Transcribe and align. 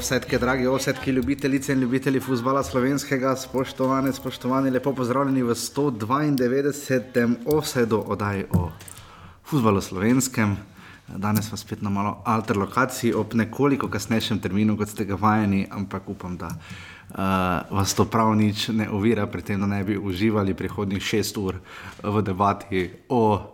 Drage 0.00 0.14
osetke, 0.14 0.38
drage 0.38 0.68
osetke, 0.68 1.12
ljubitelice 1.12 1.72
in 1.72 1.80
ljubitelji 1.80 2.20
futbola 2.20 2.62
slovenskega, 2.62 3.34
spoštovane, 3.36 4.12
spoštovani, 4.12 4.70
lepo 4.70 4.94
pozdravljeni 4.96 5.42
v 5.42 5.54
192. 5.54 7.34
osedu 7.46 8.04
oddaji 8.06 8.44
o 8.52 8.70
futbalu 9.44 9.80
slovenskem. 9.80 10.56
Danes 11.16 11.48
smo 11.48 11.56
spet 11.56 11.82
na 11.82 11.90
malo 11.90 12.22
alter 12.24 12.56
lokaciji, 12.58 13.12
ob 13.12 13.34
nekoliko 13.34 13.88
kasnejšem 13.88 14.40
terminu, 14.40 14.76
kot 14.76 14.88
ste 14.88 15.04
ga 15.04 15.20
vajeni, 15.20 15.66
ampak 15.70 16.08
upam, 16.08 16.36
da 16.36 16.48
uh, 16.48 17.76
vas 17.76 17.94
to 17.94 18.04
prav 18.04 18.32
nič 18.34 18.68
ne 18.68 18.88
ovira, 18.90 19.26
pri 19.26 19.42
tem, 19.42 19.60
da 19.60 19.66
ne 19.66 19.84
bi 19.84 19.98
uživali 19.98 20.54
prihodnjih 20.54 21.02
šest 21.02 21.36
ur 21.36 21.60
v 22.02 22.22
debati 22.22 22.90
o 23.08 23.52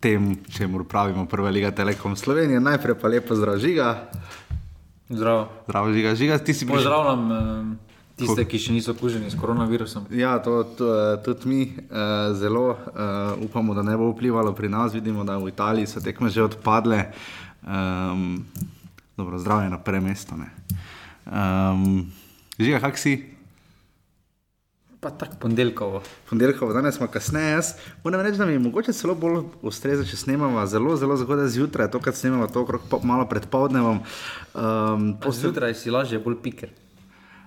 tem, 0.00 0.36
čemu 0.50 0.84
pravimo 0.84 1.26
Prva 1.26 1.50
liga 1.50 1.70
Telekom 1.70 2.16
Slovenije. 2.16 2.60
Najprej 2.60 2.94
pa 2.94 3.08
lepo 3.08 3.34
zdrav 3.34 3.58
žiga. 3.58 4.06
Zdravo. 5.08 5.48
Zdravo 5.64 5.92
žiga, 5.92 6.14
žiga 6.14 6.38
ti 6.38 6.54
si 6.54 6.66
prišel. 6.66 6.76
Pozdravljam 6.76 7.32
eh, 7.32 7.76
tiste, 8.20 8.44
ki 8.44 8.58
še 8.60 8.74
niso 8.76 8.92
okuženi 8.92 9.30
s 9.30 9.38
koronavirusom. 9.40 10.10
Ja, 10.12 10.36
to, 10.44 10.60
to 10.76 10.88
eh, 10.92 11.16
tudi 11.24 11.48
mi 11.48 11.62
uh, 11.64 12.36
zelo 12.36 12.76
uh, 12.76 13.38
upamo, 13.40 13.74
da 13.74 13.82
ne 13.82 13.96
bo 13.96 14.10
vplivalo 14.12 14.52
pri 14.52 14.68
nas. 14.68 14.92
Vidimo, 14.92 15.24
da 15.24 15.38
v 15.40 15.48
Italiji 15.48 15.88
so 15.88 16.04
tekme 16.04 16.28
že 16.28 16.44
odpadle. 16.44 17.08
Um, 17.64 18.44
dobro, 19.16 19.40
zdravje 19.40 19.72
na 19.72 19.80
prvem 19.80 20.04
mestu. 20.12 20.36
Um, 21.24 22.12
žiga, 22.60 22.80
kak 22.84 23.00
si? 23.00 23.37
Pa 25.00 25.10
tako 25.10 25.36
ponedeljkovo. 25.40 26.02
Ponedeljkovo, 26.30 26.72
danes 26.72 26.96
smo 26.96 27.06
kasneje. 27.06 27.50
Jaz 27.50 27.66
moram 28.04 28.20
reči, 28.20 28.38
da 28.38 28.46
mi 28.46 28.52
je 28.52 28.58
mogoče 28.58 28.92
celo 28.92 29.14
bolj 29.14 29.42
ustreza, 29.62 30.04
če 30.04 30.16
snemamo 30.16 30.66
zelo, 30.66 30.96
zelo 30.96 31.16
zgodaj 31.16 31.48
zjutraj, 31.48 31.90
to, 31.90 32.00
kar 32.00 32.14
snemamo, 32.14 32.46
to 32.46 32.62
okrog 32.62 32.80
malo 33.02 33.26
pred 33.26 33.46
povdnevom. 33.46 34.00
Um, 34.54 35.16
Zjutraj 35.32 35.74
si 35.74 35.90
lažje, 35.90 36.18
bolj 36.18 36.40
piker. 36.42 36.74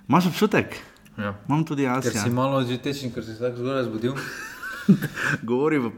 Imaš 0.08 0.26
občutek? 0.26 0.76
Ja. 1.18 1.34
Imam 1.48 1.64
tudi 1.64 1.82
jaz. 1.82 2.04
Ker 2.04 2.16
Ja. 2.16 2.22
si 2.22 2.30
malo 2.30 2.64
zjutraj, 2.64 3.12
ker 3.14 3.24
si 3.24 3.34
se 3.34 3.40
tako 3.40 3.56
zgodaj 3.56 3.84
zbudil. 3.84 4.16
Govori 5.42 5.78
v, 5.78 5.90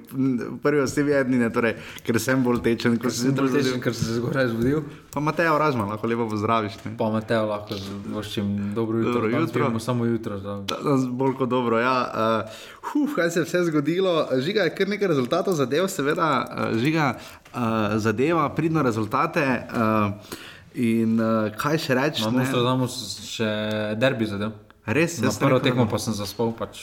prvi 0.63 0.81
osebi 0.85 1.13
ednine, 1.17 1.49
torej, 1.53 1.77
ker 2.05 2.19
sem 2.21 2.43
bolj 2.45 2.61
tečen, 2.65 2.97
kot 3.01 3.13
si 3.13 3.25
Zjutraj, 3.27 3.49
zjutraj. 3.55 3.81
ker 3.85 3.95
si 3.97 4.05
se 4.05 4.17
zgodaj 4.19 4.49
zbudil. 4.53 4.83
Pa 5.15 5.23
Mateo 5.25 5.55
Ražman, 5.59 5.89
lahko 5.89 6.09
lepo 6.11 6.27
pozdraviš. 6.29 6.77
Ne? 6.85 6.93
Pa 6.99 7.09
Mateo 7.15 7.47
lahko 7.49 7.79
voščim 8.13 8.75
dobro 8.75 8.99
jutro. 8.99 9.13
Dobro 9.13 9.31
jutro. 9.31 9.53
pridemo 9.53 9.81
Samo 9.81 10.05
jutro. 10.05 10.39
Danes 10.41 11.07
bolj 11.09 11.37
kot 11.39 11.49
dobro. 11.49 11.79
Ja. 11.81 11.95
Uh, 12.05 12.65
huf, 12.93 13.15
kaj 13.17 13.31
se 13.31 13.41
je 13.41 13.45
vse 13.49 13.65
zgodilo? 13.71 14.15
Žiga 14.41 14.69
je 14.69 14.75
kar 14.75 14.89
nekaj 14.89 15.09
rezultatov 15.15 15.55
zadev, 15.57 15.89
seveda, 15.89 16.29
uh, 16.45 16.77
žiga 16.79 17.15
uh, 17.17 17.97
zadeva, 17.97 18.49
pridno 18.55 18.83
rezultate. 18.83 19.45
Uh, 19.71 20.13
in 20.75 21.17
uh, 21.23 21.49
kaj 21.57 21.79
še 21.79 21.95
reči? 21.95 22.27
Na? 22.27 22.43
Amsterdamu 22.43 22.91
sem 22.91 23.27
še 23.31 23.51
derbi 23.97 24.27
zadev. 24.27 24.53
Res, 24.85 25.17
Na 25.23 25.31
jaz 25.31 25.39
sem 25.39 25.47
prvo 25.47 25.63
tekmo 25.65 25.87
pa 25.89 25.97
sem 25.97 26.13
zaspal, 26.13 26.51
pač 26.53 26.83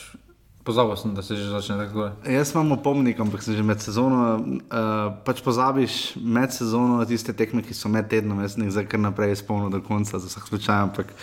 pozabil 0.64 0.96
sem, 0.96 1.14
da 1.16 1.22
se 1.22 1.36
že 1.36 1.50
začne 1.50 1.78
tako. 1.78 2.12
Jaz 2.26 2.54
imam 2.54 2.72
opomnik, 2.72 3.20
ampak 3.20 3.42
se 3.44 3.54
že 3.58 3.64
med 3.64 3.82
sezono, 3.82 4.38
uh, 4.38 5.14
pač 5.26 5.42
pozabiš 5.42 6.16
med 6.22 6.54
sezono 6.54 7.02
tiste 7.06 7.34
tekme, 7.34 7.66
ki 7.66 7.74
so 7.74 7.90
med 7.90 8.06
tednom, 8.10 8.42
jaz 8.46 8.58
jih 8.58 8.70
zdaj 8.70 8.86
kar 8.86 9.02
naprej 9.02 9.34
izpolnil 9.34 9.74
do 9.74 9.82
konca, 9.82 10.20
za 10.20 10.30
vsak 10.30 10.46
slučaj, 10.48 10.78
ampak 10.86 11.14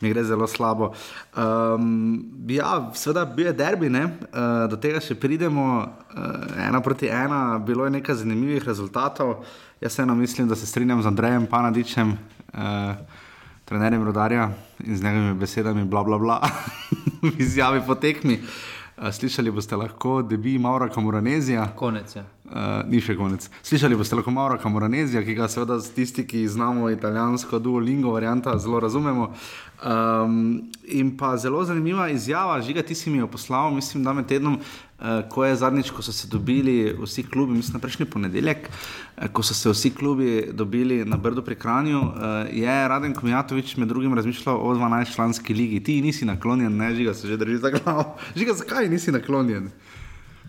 mi 0.00 0.12
gre 0.12 0.24
zelo 0.24 0.46
slabo. 0.46 0.92
Um, 1.32 2.20
ja, 2.48 2.92
seveda 2.94 3.24
bil 3.24 3.48
je 3.48 3.56
derbi, 3.56 3.88
ne? 3.88 4.04
uh, 4.28 4.68
do 4.68 4.76
tega 4.76 5.00
še 5.00 5.16
pridemo, 5.16 5.88
uh, 6.12 6.60
ena 6.60 6.84
proti 6.84 7.08
ena, 7.08 7.56
bilo 7.58 7.88
je 7.88 7.96
nekaj 7.96 8.20
zanimivih 8.20 8.68
rezultatov. 8.68 9.40
Jaz 9.80 9.96
vseeno 9.96 10.14
mislim, 10.14 10.48
da 10.48 10.56
se 10.56 10.68
strinjam 10.68 11.02
z 11.02 11.08
Andrejem 11.08 11.48
Panadičem. 11.48 12.16
Uh, 12.52 12.94
Trenerjem 13.62 14.02
rodarja 14.04 14.50
in 14.84 14.96
z 14.98 15.04
njegovimi 15.06 15.38
besedami, 15.38 15.84
bla, 15.88 16.02
bla, 16.04 16.18
bla, 16.18 16.40
izjavi 17.44 17.80
po 17.86 17.94
tekmi. 17.94 18.34
Uh, 18.34 18.71
slišali 19.12 19.50
boste 19.50 19.76
lahko, 19.76 20.22
da 20.22 20.36
bi 20.36 20.58
Maura 20.58 20.88
Kamoranezija, 20.88 21.68
Konec 21.76 22.16
je. 22.16 22.24
Uh, 22.52 22.82
ni 22.88 23.00
še 23.00 23.16
konec. 23.16 23.48
Slišali 23.64 23.96
boste 23.96 24.16
lahko 24.18 24.30
Maura 24.30 24.58
Kamoranezija, 24.60 25.24
ki 25.24 25.36
ga 25.38 25.48
seveda 25.50 25.80
tisti, 25.96 26.26
ki 26.28 26.44
znamo 26.48 26.90
italijansko 26.92 27.58
duolingo 27.58 28.12
varianta, 28.14 28.58
zelo 28.60 28.80
razumemo. 28.80 29.32
Um, 29.82 30.70
in 30.86 31.16
pa 31.18 31.32
zelo 31.36 31.64
zanimiva 31.66 32.06
izjava, 32.12 32.60
žiga, 32.62 32.84
ti 32.86 32.94
si 32.94 33.10
mi 33.10 33.18
jo 33.18 33.26
poslal, 33.26 33.72
mislim, 33.74 34.04
da 34.04 34.12
med 34.14 34.28
tednom, 34.30 34.60
uh, 34.60 35.06
ko 35.30 35.44
je 35.44 35.56
zadnjič, 35.58 35.90
ko 35.90 36.04
so 36.06 36.12
se 36.14 36.28
dobili 36.30 36.92
vsi 37.00 37.24
klubi, 37.26 37.56
mislim, 37.56 37.80
prejšnji 37.82 38.06
ponedeljek, 38.06 38.68
uh, 38.68 39.26
ko 39.34 39.42
so 39.42 39.56
se 39.58 39.72
vsi 39.72 39.90
klubi 39.90 40.52
dobili 40.52 41.00
na 41.04 41.16
Brdu 41.16 41.42
pri 41.42 41.58
Kranju, 41.58 41.98
uh, 41.98 42.12
je 42.52 42.76
Raden 42.88 43.14
Komijatovič 43.14 43.76
med 43.76 43.88
drugim 43.88 44.14
razmišljal 44.14 44.60
o 44.60 44.74
12-članski 44.74 45.56
ligi. 45.56 45.82
Ti 45.82 45.98
nisi 46.02 46.24
naklonjen, 46.24 46.76
ne, 46.76 46.94
žiga 46.94 47.14
se 47.14 47.28
že 47.28 47.36
drži 47.36 47.58
za 47.58 47.70
glavo. 47.70 48.14
Žiga, 48.36 48.54
zakaj 48.62 48.88
nisi 48.88 49.12
naklonjen? 49.12 49.70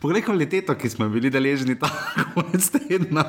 Poglej 0.03 0.25
kvaliteto, 0.27 0.75
ki 0.75 0.89
smo 0.91 1.07
bili 1.07 1.31
deležni 1.31 1.77
ta 1.79 1.87
konec 2.35 2.65
tedna. 2.75 3.23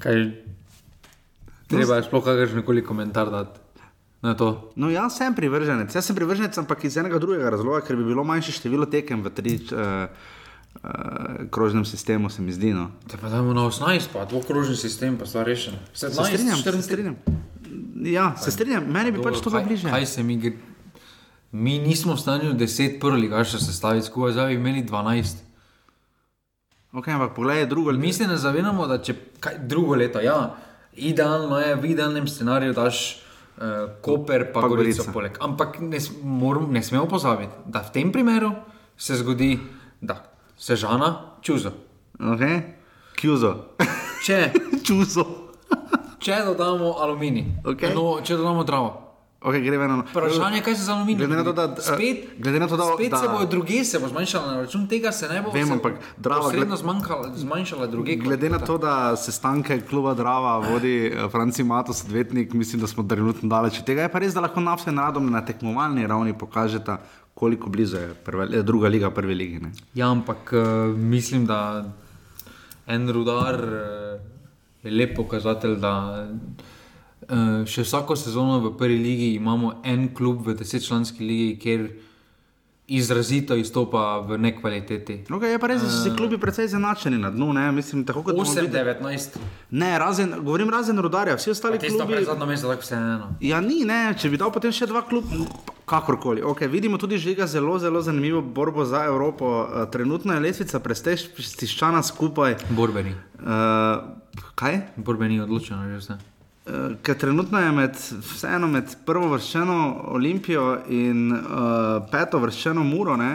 Kaj, 0.00 0.22
treba 1.68 2.00
je 2.00 2.06
sploh 2.08 2.24
kakršen 2.24 2.64
koli 2.64 2.80
komentar 2.84 3.28
dati. 3.28 3.60
No, 4.22 4.88
jaz 4.88 5.18
sem 5.18 5.34
privrženec, 5.36 5.92
jaz 5.92 6.08
sem 6.08 6.16
privrženec, 6.16 6.56
ampak 6.62 6.86
iz 6.88 6.96
enega 6.96 7.20
drugega 7.20 7.52
razloga, 7.52 7.82
ker 7.84 7.98
bi 8.00 8.08
bilo 8.08 8.24
manjše 8.24 8.56
število 8.56 8.88
tekem 8.88 9.20
v 9.20 9.34
tri 9.36 9.54
uh, 9.58 10.08
uh, 10.80 11.44
krožnem 11.52 11.84
sistemu, 11.84 12.30
se 12.32 12.40
mi 12.42 12.56
zdi. 12.56 12.72
No. 12.72 12.88
Te 13.04 13.20
pa 13.20 13.28
dajmo 13.28 13.52
na 13.52 13.68
18, 13.68 14.14
pa 14.14 14.24
dvokrožni 14.24 14.80
sistem, 14.80 15.20
pa 15.20 15.28
stvar 15.28 15.50
rešena. 15.50 15.82
Se 15.92 16.08
strinjam, 16.08 16.56
se 16.56 16.82
strinjam. 16.88 17.20
Ja, 18.00 18.32
se 18.40 18.54
strinjam, 18.54 18.88
meni 18.88 19.12
bi 19.12 19.20
pač 19.20 19.42
to 19.42 19.50
bilo 19.50 19.66
bliže. 19.68 19.90
kaj 19.92 20.06
se 20.06 20.22
mi 20.24 20.40
gre? 20.40 20.71
Mi 21.52 21.78
nismo 21.78 22.14
v 22.14 22.20
stanju 22.20 22.54
10 22.54 23.00
prvih 23.00 23.22
ligašev 23.22 23.60
sestaviti 23.60 24.06
skupaj, 24.06 24.32
zdaj 24.32 24.46
bi 24.46 24.54
imeli 24.54 24.84
12. 24.84 25.36
Okay, 26.92 27.12
ampak 27.12 27.34
poglej, 27.34 27.66
drugo 27.66 27.92
Mi 27.92 28.12
se 28.12 28.26
ne 28.26 28.36
zavedamo, 28.36 28.86
da 28.86 28.98
če 29.02 29.14
kaj, 29.40 29.58
drugo 29.68 29.94
leto, 29.94 30.20
ja, 30.20 30.56
idealno 30.92 31.58
je, 31.58 31.74
v 31.76 31.90
idealnem 31.92 32.28
scenariju 32.28 32.72
daš 32.72 33.20
uh, 33.56 33.92
Koper, 34.00 34.52
pa, 34.52 34.60
Pa 34.60 34.68
Gorico 34.68 35.04
poleg. 35.12 35.36
Ampak 35.40 35.80
ne, 35.80 36.00
moram, 36.22 36.72
ne 36.72 36.82
smemo 36.82 37.04
pozabiti, 37.08 37.52
da 37.66 37.84
v 37.84 37.92
tem 37.92 38.12
primeru 38.12 38.52
se 38.96 39.16
zgodi, 39.16 39.58
da 40.00 40.24
se 40.56 40.76
žana 40.76 41.36
čuzo. 41.40 41.72
Okay. 42.18 42.60
Kjuzo, 43.16 43.54
Če, 44.24 44.52
čuzo. 44.86 45.24
če 46.18 46.42
dodamo 46.46 46.96
aluminij, 47.00 47.60
Okej. 47.64 47.92
no, 47.94 48.20
če 48.24 48.36
dodamo 48.36 48.64
dravo. 48.64 49.11
Okay, 49.42 49.60
gremo 49.60 49.86
na 49.86 49.96
Vprašanje 50.04 50.56
je, 50.56 50.62
kaj 50.62 50.74
se 50.76 50.82
z 50.82 50.88
aluminijem 50.88 51.18
Glede 51.20 51.36
na 51.36 51.44
to, 51.44 51.52
da- 51.52 51.66
zgodi. 51.66 51.82
spet, 51.82 52.18
glede 52.38 52.58
na 52.58 52.68
to, 52.68 52.76
da- 52.76 52.90
spet 52.94 53.10
da- 53.10 53.16
se 53.16 53.28
bojo 53.28 53.46
druge, 53.46 53.84
se 53.84 53.98
bo 53.98 54.08
zmanjšala 54.08 54.46
na 54.46 54.60
račun 54.60 54.86
tega, 54.86 55.12
se 55.12 55.28
ne 55.28 55.42
bo 55.42 55.50
Vem, 55.50 55.72
ampak 55.72 55.94
Drava, 56.18 56.52
gled- 56.52 56.76
zmanjkala, 56.76 57.32
zmanjšala 57.36 57.86
druge. 57.86 58.16
Glede 58.16 58.48
na 58.48 58.58
to, 58.60 58.78
da 58.78 59.16
se 59.16 59.32
stanke 59.32 59.80
kluba 59.80 60.14
Drava 60.14 60.58
vodi 60.60 61.06
eh, 61.06 61.28
Franci 61.28 61.64
Matos, 61.64 62.04
odvetnik, 62.04 62.52
mislim, 62.52 62.80
da 62.80 62.86
smo 62.86 63.02
trenutno 63.04 63.48
daleč 63.48 63.78
od 63.78 63.84
tega. 63.84 64.02
Je 64.02 64.08
pa 64.08 64.18
res, 64.18 64.34
da 64.34 64.40
lahko 64.40 64.60
nafse 64.60 64.92
nadom 64.92 65.26
na 65.28 65.42
tekmovalni 65.42 66.06
ravni 66.06 66.32
pokažeta, 66.34 67.00
koliko 67.34 67.68
blizu 67.68 67.96
je 67.96 68.14
prva, 68.16 68.44
eh, 68.46 68.62
druga 68.62 68.88
liga 68.88 69.10
prve 69.10 69.34
lige. 69.34 69.58
Ne? 69.60 69.72
Ja, 69.94 70.10
ampak 70.10 70.52
uh, 70.52 70.62
mislim, 70.96 71.46
da 71.46 71.84
en 72.86 73.08
rudar 73.08 73.54
uh, 73.56 74.20
je 74.82 74.90
lep 74.92 75.16
pokazatelj, 75.16 75.76
da 75.76 75.92
uh, 76.24 76.38
še 77.66 77.82
vsako 77.82 78.16
sezono 78.16 78.60
v 78.60 78.76
prvi 78.76 78.98
ligi 78.98 79.34
imamo 79.34 79.80
en 79.84 80.08
klub 80.14 80.46
v 80.46 80.54
desetčlanski 80.54 81.24
ligi, 81.24 81.58
kjer 81.58 81.86
izrazito 82.88 83.54
izstopa 83.54 84.18
v 84.18 84.36
nekvaliteti. 84.38 85.24
Okay, 85.30 85.54
je 85.54 85.58
pa 85.58 85.66
res, 85.66 85.80
da 85.80 85.88
so 85.88 86.02
si 86.02 86.10
klubi 86.12 86.36
precej 86.36 86.66
zanačeni 86.68 87.16
na 87.16 87.30
dnu. 87.30 87.52
Ne? 87.52 87.72
Mislim, 87.72 88.04
tako 88.04 88.22
kot 88.22 88.34
bomo 88.34 88.44
8, 88.44 88.66
videli- 88.66 88.84
19, 89.00 89.38
Ne, 89.70 89.98
razen, 89.98 90.34
govorim 90.40 90.68
razen 90.68 90.98
rodarja, 90.98 91.36
vsi 91.36 91.50
ostali 91.50 91.78
tisto 91.78 91.98
klubi. 91.98 92.12
pred 92.12 92.26
zadnjo 92.26 92.46
mesto, 92.46 92.68
tako 92.68 92.82
vseeno. 92.82 93.36
Ja, 93.40 93.60
ni, 93.60 93.84
ne, 93.84 94.14
če 94.14 94.28
bi 94.28 94.36
dal 94.36 94.52
potem 94.52 94.72
še 94.72 94.86
dva 94.86 95.02
kluba, 95.02 95.28
kakorkoli. 95.86 96.42
Okay, 96.42 96.68
vidimo 96.68 96.98
tudi 96.98 97.18
žiga 97.18 97.46
zelo, 97.46 97.78
zelo 97.78 98.02
zanimivo 98.02 98.42
borbo 98.42 98.84
za 98.84 99.04
Evropo. 99.04 99.46
Uh, 99.62 99.86
trenutno 99.88 100.34
je 100.34 100.40
lestvica 100.40 100.80
prestiščana 100.80 102.02
skupaj. 102.02 102.56
Borbeni. 102.70 103.14
Uh, 103.40 104.04
kaj? 104.54 104.82
Borbeni 104.96 105.40
odločeno, 105.40 105.88
že 105.88 105.96
vse. 105.96 106.31
Ker 107.02 107.18
trenutno 107.18 107.58
je 107.58 107.72
med, 107.74 107.96
vseeno 108.22 108.68
med 108.70 108.92
prvo 109.06 109.32
vrščeno 109.32 109.78
Olimpijo 110.14 110.76
in 110.94 111.32
uh, 111.34 112.04
peto 112.10 112.38
vrščeno 112.38 112.84
Muro, 112.86 113.16
ne, 113.18 113.32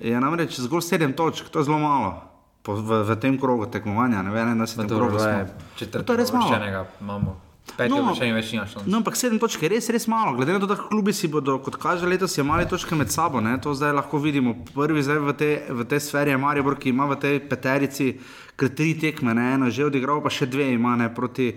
je 0.00 0.20
namreč 0.20 0.58
zgolj 0.60 0.84
sedem 0.84 1.14
točk, 1.16 1.48
to 1.48 1.62
je 1.62 1.70
zelo 1.70 1.78
malo 1.80 2.10
po, 2.62 2.76
v, 2.76 3.00
v 3.08 3.16
tem 3.20 3.38
krogu 3.40 3.70
tekmovanja. 3.72 4.20
Ne 4.22 4.34
vem, 4.34 4.58
da 4.58 4.66
se 4.66 4.76
tam 4.76 4.88
Dobro, 4.88 5.16
zdaj 5.16 5.46
četrti 5.76 6.06
To 6.06 6.12
je 6.12 6.20
res 6.20 6.32
malo. 6.32 6.84
imamo. 7.00 7.40
Peti 7.76 7.92
No, 7.92 8.00
uvrščeni 8.02 8.34
več 8.34 8.52
nima 8.52 8.64
šans. 8.66 8.86
No, 8.90 8.98
ampak 8.98 9.16
sedem 9.16 9.38
točk 9.38 9.62
je 9.62 9.68
res, 9.70 9.88
res 9.94 10.08
malo. 10.10 10.34
Glede 10.36 10.56
na 10.56 10.60
to, 10.60 10.66
da 10.66 10.76
klubi 10.76 11.12
si 11.14 11.28
bodo, 11.30 11.58
kot 11.62 11.76
kaže 11.80 12.08
letos, 12.08 12.34
imeli 12.40 12.66
točke 12.68 12.98
med 12.98 13.12
sabo, 13.14 13.40
ne? 13.40 13.54
to 13.62 13.72
zdaj 13.78 13.94
lahko 13.94 14.18
vidimo. 14.18 14.56
Prvi 14.74 15.04
zdaj 15.06 15.20
v 15.22 15.34
tej, 15.38 15.54
v 15.70 15.86
tej 15.88 16.00
sferi 16.02 16.34
je 16.34 16.40
Maribor, 16.40 16.76
ki 16.80 16.90
ima 16.90 17.06
v 17.12 17.20
tej 17.22 17.40
peterici 17.46 18.10
ker 18.60 18.68
tri 18.76 18.92
tekme, 19.00 19.32
ne, 19.34 19.54
ena 19.56 19.70
že 19.72 19.88
odigral, 19.88 20.20
pa 20.20 20.28
še 20.28 20.44
dve 20.50 20.68
ima 20.74 20.92
ne, 21.00 21.08
proti 21.08 21.54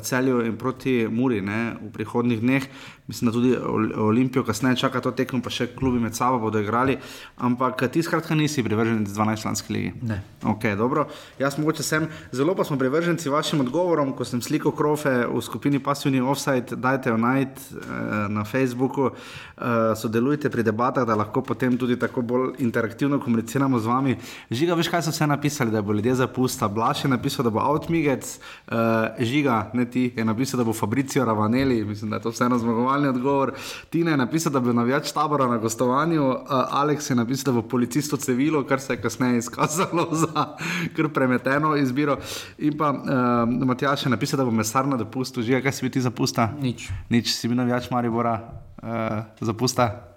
celju 0.00 0.44
in 0.46 0.56
proti 0.56 1.08
Muri 1.10 1.40
ne, 1.40 1.76
v 1.80 1.92
prihodnih 1.92 2.40
dneh. 2.40 2.68
Mislim, 3.06 3.28
da 3.28 3.32
tudi 3.32 3.56
Olimpijo, 3.96 4.44
kasneje 4.44 4.76
čaka 4.76 5.00
to 5.00 5.10
tekmo, 5.12 5.42
pa 5.44 5.50
še 5.52 5.66
klubi 5.76 6.00
med 6.00 6.16
sabo 6.16 6.38
bodo 6.40 6.60
igrali. 6.62 6.96
Ampak 7.36 7.82
ti 7.92 8.00
skratka 8.02 8.32
nisi 8.34 8.62
privrženec 8.64 9.10
12-članske 9.12 9.72
lige. 9.76 9.90
Ne. 10.02 10.22
Ok, 10.42 10.64
dobro. 10.78 11.04
Jaz 11.38 11.58
mogoče 11.60 11.84
sem, 11.84 12.06
zelo 12.32 12.54
pa 12.56 12.64
smo 12.64 12.78
privrženci 12.80 13.28
vašim 13.28 13.60
odgovorom, 13.60 14.14
ko 14.16 14.24
sem 14.24 14.40
slikal 14.40 14.72
krofe 14.72 15.12
v 15.28 15.42
skupini 15.44 15.82
Passivni 15.84 16.22
Offside, 16.24 16.78
dajte 16.80 17.12
jo 17.12 17.18
najti 17.20 17.76
uh, 17.76 17.84
na 18.32 18.46
Facebooku, 18.48 19.10
uh, 19.10 19.92
sodelujte 20.00 20.48
pri 20.48 20.64
debatah, 20.64 21.04
da 21.04 21.18
lahko 21.18 21.44
potem 21.44 21.76
tudi 21.76 21.98
tako 22.00 22.24
bolj 22.24 22.54
interaktivno 22.64 23.20
komuniciramo 23.20 23.82
z 23.84 23.92
vami. 23.92 24.16
Žiga, 24.48 24.80
veš, 24.80 24.88
kaj 24.88 25.04
so 25.04 25.12
vse 25.12 25.28
napisali, 25.28 25.74
da 25.74 25.84
bo 25.84 25.92
ljudje 25.92 26.16
zapusta. 26.24 26.72
Blaš 26.72 27.04
je 27.04 27.12
napisal, 27.12 27.44
da 27.44 27.52
bo 27.52 27.60
Outmigec, 27.60 28.32
uh, 28.72 29.12
Žiga, 29.20 29.73
ne 29.74 29.90
ti, 29.90 30.12
je 30.16 30.24
napisal, 30.24 30.58
da 30.58 30.64
bo 30.64 30.72
Fabricio 30.72 31.24
Ravaneli, 31.24 31.84
mislim, 31.84 32.10
da 32.10 32.16
je 32.16 32.22
to 32.22 32.30
vseeno 32.30 32.58
zmagovalno 32.58 32.94
normalni 32.94 33.08
odgovor. 33.08 33.52
Tina 33.90 34.10
je 34.10 34.16
napisala, 34.16 34.52
da 34.52 34.60
bo 34.60 34.72
navijač 34.72 35.12
tabora 35.12 35.46
na 35.46 35.58
gostovanju, 35.58 36.28
uh, 36.28 36.38
Aleks 36.48 37.10
je 37.10 37.16
napisal, 37.16 37.52
da 37.52 37.60
bo 37.60 37.68
policist 37.68 38.12
v 38.12 38.16
civilu, 38.16 38.64
kar 38.64 38.80
se 38.80 38.92
je 38.92 39.02
kasneje 39.02 39.38
izkazalo 39.38 40.08
za 40.22 40.56
kar 40.96 41.08
premeteno 41.08 41.76
izbiro. 41.76 42.18
In 42.58 42.78
pa 42.78 42.90
uh, 42.90 43.66
Matjaš 43.66 44.06
je 44.06 44.10
napisal, 44.10 44.38
da 44.38 44.44
bo 44.44 44.50
mesar 44.50 44.88
na 44.88 44.96
dopustu, 44.96 45.42
že 45.42 45.62
kaj 45.62 45.72
si 45.72 45.84
bi 45.84 45.90
ti 45.90 46.00
zapusta? 46.00 46.52
Nič. 46.60 46.88
Nič 47.10 47.34
si 47.34 47.48
bi 47.48 47.54
navijač 47.54 47.90
Maribora 47.90 48.40
uh, 48.82 49.24
zapusta. 49.40 50.10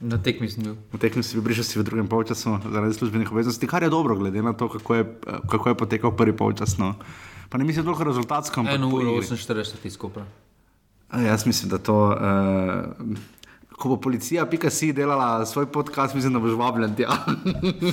Na 0.00 0.14
tekmi 0.22 0.46
sem 0.46 0.62
bil. 0.62 0.76
V 0.94 0.98
tekmi 1.02 1.22
si 1.26 1.34
bil 1.34 1.42
prišel 1.42 1.64
si 1.64 1.78
v 1.78 1.82
drugem 1.82 2.06
polčasu 2.06 2.60
zaradi 2.62 2.94
službenih 2.94 3.32
obveznosti, 3.32 3.66
kar 3.66 3.82
je 3.82 3.90
dobro, 3.90 4.14
glede 4.14 4.42
na 4.42 4.52
to, 4.54 4.68
kako 4.70 4.94
je, 4.94 5.04
kako 5.50 5.68
je 5.68 5.74
potekal 5.74 6.14
prvi 6.14 6.36
polčas. 6.36 6.78
No. 6.78 6.94
Pa 7.48 7.58
ne 7.58 7.64
mislim, 7.64 7.84
da 7.84 7.90
je 7.90 7.98
to 7.98 8.04
rezultatsko. 8.04 8.60
1 8.60 8.94
uro 8.94 9.10
48 9.10 9.82
tiskov. 9.82 10.10
Jaz 11.12 11.46
mislim, 11.46 11.70
da 11.70 11.78
to. 11.78 12.06
Uh, 12.08 13.18
ko 13.78 13.88
bo 13.88 13.96
policija, 13.96 14.46
pika 14.46 14.70
si 14.70 14.92
delala 14.92 15.46
svoj 15.46 15.66
podcast, 15.72 16.14
mislim, 16.14 16.32
da 16.32 16.38
boš 16.38 16.52
vabljen 16.58 16.94
tja. 16.96 17.08
uh, 17.08 17.92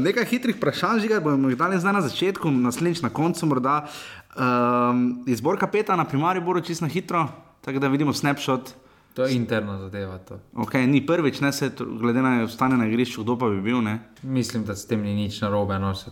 nekaj 0.06 0.24
hitrih 0.24 0.56
vprašanj, 0.56 1.00
že 1.00 1.20
bomo 1.20 1.48
jih 1.48 1.58
dali 1.58 1.80
na 1.80 2.00
začetku, 2.00 2.50
naslednjič 2.50 3.02
na 3.02 3.08
koncu 3.08 3.46
morda. 3.46 3.86
Um, 4.34 5.24
izbor 5.26 5.58
kapetana, 5.58 6.04
primarij 6.04 6.42
bo 6.42 6.60
čist 6.60 6.82
na 6.82 6.88
hitro, 6.88 7.28
tako 7.60 7.78
da 7.78 7.88
vidimo 7.88 8.12
snapshot. 8.12 8.74
To 9.14 9.24
je 9.24 9.34
interna 9.34 9.78
zadeva. 9.78 10.18
Okay, 10.52 10.86
ni 10.86 11.06
prvič, 11.06 11.40
ne 11.40 11.52
se 11.52 11.70
glede 11.78 12.22
na 12.22 12.48
stanje 12.48 12.76
na 12.76 12.86
igrišču, 12.86 13.22
kdo 13.22 13.38
pa 13.38 13.48
bi 13.48 13.60
bil. 13.60 13.82
Ne? 13.82 13.98
Mislim, 14.22 14.64
da 14.64 14.74
s 14.76 14.86
tem 14.86 15.02
ni 15.02 15.14
nič 15.14 15.40
narobe. 15.40 15.78
No, 15.78 15.94
se... 15.94 16.10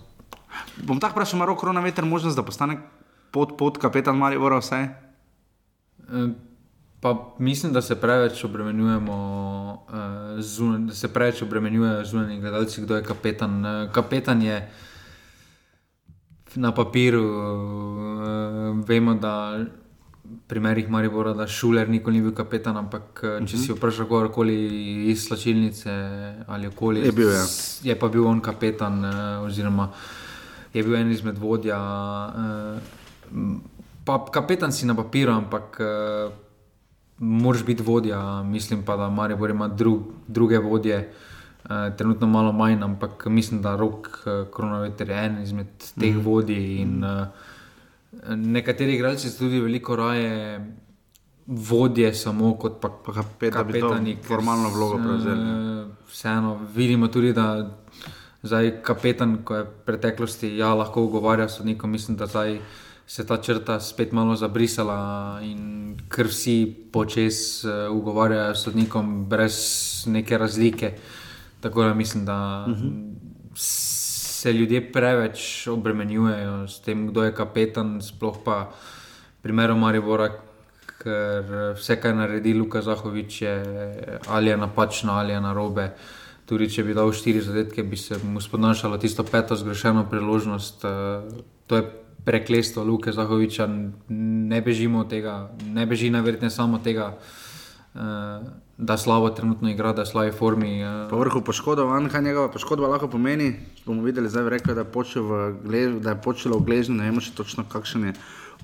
Bom 0.82 1.00
tako 1.00 1.12
vprašal, 1.12 1.37
ima 1.37 1.44
roko 1.44 1.72
na 1.72 1.81
veter 1.81 2.04
možnost, 2.04 2.37
da 2.37 2.43
postane 2.43 2.78
pod, 3.31 3.56
pod 3.58 3.78
kapetan 3.78 4.16
Maribora 4.16 4.58
vse? 4.58 4.88
Pa 7.00 7.34
mislim, 7.38 7.72
da 7.72 7.82
se 7.82 8.00
preveč 8.00 8.44
obremenjujemo, 8.44 9.14
uh, 9.88 10.40
zunaj, 10.40 10.78
da 10.87 10.94
se 10.94 11.12
preveč 11.12 11.43
obremenjujejo 11.43 12.04
zunanji 12.04 12.40
gledalci, 12.40 12.82
kdo 12.82 12.96
je 12.96 13.04
kapetan. 13.04 13.64
Uh, 13.66 13.93
kapetan 13.93 14.43
je 14.43 14.70
na 16.54 16.75
papirju, 16.75 17.25
uh, 17.25 18.88
vemo, 18.88 19.14
da 19.14 19.64
primerih 20.46 20.90
Maribora, 20.90 21.32
da 21.34 21.46
Šuler 21.46 21.88
nikoli 21.88 22.16
ni 22.16 22.22
bil 22.22 22.34
kapetan, 22.34 22.76
ampak 22.76 23.02
uh, 23.02 23.20
če 23.22 23.26
uh 23.28 23.40
-huh. 23.40 23.66
si 23.66 23.72
mhm. 23.72 23.78
vprašal 23.78 24.06
kogarkoli 24.06 24.54
iz 25.10 25.26
slačilnice 25.26 25.90
ali 26.46 26.66
okoli, 26.66 27.00
je, 27.00 27.12
bil, 27.12 27.32
ja. 27.32 27.44
je 27.82 27.99
pa 27.99 28.08
bil 28.08 28.26
on 28.26 28.40
kapetan, 28.40 29.04
uh, 29.04 29.46
oziroma 29.46 29.88
je 30.73 30.83
bil 30.83 30.97
en 30.97 31.13
izmed 31.13 31.39
vodja. 31.39 31.79
Uh, 31.79 33.59
pa 34.05 34.25
kapetan 34.33 34.73
si 34.73 34.87
na 34.87 34.95
papiru, 34.95 35.33
ampak 35.33 35.81
uh, 35.81 36.33
moraš 37.19 37.65
biti 37.65 37.83
vodja. 37.83 38.43
Mislim 38.43 38.83
pa, 38.83 38.97
da 38.97 39.11
Maribor 39.11 39.51
ima 39.51 39.69
dru, 39.69 40.01
druge 40.29 40.59
vodje, 40.59 41.13
uh, 41.65 41.71
trenutno 41.99 42.27
malo 42.27 42.53
manj, 42.53 42.83
ampak 42.83 43.27
mislim, 43.27 43.63
da 43.63 43.77
rok 43.77 44.09
kronometer 44.55 45.11
je 45.11 45.25
en 45.25 45.43
izmed 45.43 45.67
teh 46.01 46.15
mm. 46.15 46.21
vodij. 46.21 46.81
In, 46.83 47.05
uh, 47.05 47.27
nekateri 48.37 48.95
igralci 48.95 49.31
so 49.31 49.39
tudi 49.39 49.61
veliko 49.61 49.97
raje. 49.97 50.61
Vodje, 51.47 52.15
samo 52.15 52.55
kot 52.55 52.77
pa, 52.81 52.89
pa 52.89 53.13
kapetani, 53.51 54.15
ki 54.15 54.29
formalno 54.29 54.69
vlogo 54.71 55.01
prevzeli. 55.03 55.47
Vseeno 56.09 56.53
vidimo 56.75 57.09
tudi, 57.09 57.33
da 57.33 57.67
zdaj 58.43 58.83
kapetan, 58.83 59.43
ko 59.44 59.55
je 59.55 59.65
v 59.65 59.75
preteklosti 59.87 60.56
ja, 60.59 60.75
lahko 60.75 61.05
ugovarjal 61.06 61.49
sodnikom, 61.49 61.91
mislim, 61.91 62.17
da 62.17 62.27
zdaj 62.27 62.59
se 63.06 63.27
ta 63.27 63.37
črta 63.37 63.81
spet 63.81 64.12
malo 64.12 64.37
zabrisala 64.37 65.39
in 65.43 65.97
ker 66.09 66.27
vsi 66.31 66.89
počes 66.93 67.65
uh, 67.65 67.91
ugovarjajo 67.91 68.55
sodnikom 68.55 69.27
brez 69.29 69.56
neke 70.06 70.39
razlike. 70.39 70.94
Tako 71.61 71.83
da 71.83 71.94
mislim, 71.94 72.25
da 72.25 72.67
uh 72.69 72.73
mhm. 72.73 72.89
-huh. 72.89 73.15
se 73.55 74.53
ljudje 74.53 74.93
preveč 74.93 75.67
obremenjujejo 75.69 76.69
s 76.69 76.81
tem, 76.81 77.06
kdo 77.06 77.25
je 77.25 77.35
kapetan, 77.35 78.03
sploh 78.03 78.38
pa 78.45 78.73
primerom 79.43 79.79
Maribora. 79.79 80.31
Ker 81.03 81.75
vse, 81.75 82.00
kar 82.00 82.15
naredi 82.15 82.55
Luka 82.55 82.83
Zahovič, 82.83 83.43
je 83.43 84.19
ali 84.29 84.50
je 84.50 84.56
napačno, 84.56 85.12
ali 85.12 85.33
je 85.33 85.41
na 85.41 85.53
robe. 85.53 85.91
Tudi 86.52 86.66
če 86.69 86.82
bi 86.84 86.93
dal 86.93 87.08
štiri 87.16 87.40
zadetke, 87.40 87.81
bi 87.81 87.96
se 87.96 88.19
mu 88.28 88.40
spodnašalo 88.44 88.99
tisto 89.00 89.25
peto 89.25 89.56
zgrešeno 89.56 90.02
priložnost. 90.10 90.82
Uh, 90.84 91.44
to 91.64 91.78
je 91.78 91.84
preklestvo 92.26 92.84
Luke 92.84 93.12
Zahoviča, 93.12 93.64
ne 94.52 94.58
bežimo 94.60 95.00
od 95.00 95.08
tega, 95.08 95.49
ne 95.64 95.87
beži 95.88 96.10
najverjetneje 96.12 96.52
samo 96.52 96.82
tega. 96.84 97.14
Uh, 97.94 98.44
da 98.76 98.99
slabo 99.00 99.31
trenutno 99.31 99.70
igra, 99.70 99.94
da 99.96 100.04
je 100.04 100.31
v 100.31 100.37
formi. 100.37 100.75
Uh. 100.84 101.08
Po 101.08 101.22
vrhu 101.25 101.40
poškodovan, 101.40 102.10
kaj 102.12 102.22
njegova 102.22 102.52
poškodba 102.52 102.93
lahko 102.93 103.08
pomeni. 103.08 103.54
Bomo 103.87 104.04
videli, 104.04 104.28
zdaj 104.28 104.50
rekel, 104.58 104.75
da 104.75 104.84
je 104.84 106.20
počelo 106.20 106.58
v 106.60 106.64
gležnju, 106.69 107.00
ne 107.00 107.08
vemo 107.08 107.25
še 107.25 107.32
točno, 107.32 107.64
kakšen 107.64 108.10
je 108.10 108.14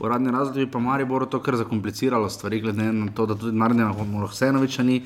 uradni 0.01 0.31
razlog, 0.31 0.69
pa 0.73 0.79
Maribor 0.79 1.25
to 1.27 1.41
kar 1.41 1.57
zakompliciralo 1.57 2.29
stvari, 2.29 2.61
glede 2.61 2.93
na 2.93 3.09
to, 3.17 3.27
da 3.27 3.35
tudi 3.35 3.57
Marina 3.57 3.93
Mohsenoviča 3.93 4.83
ni. 4.83 5.03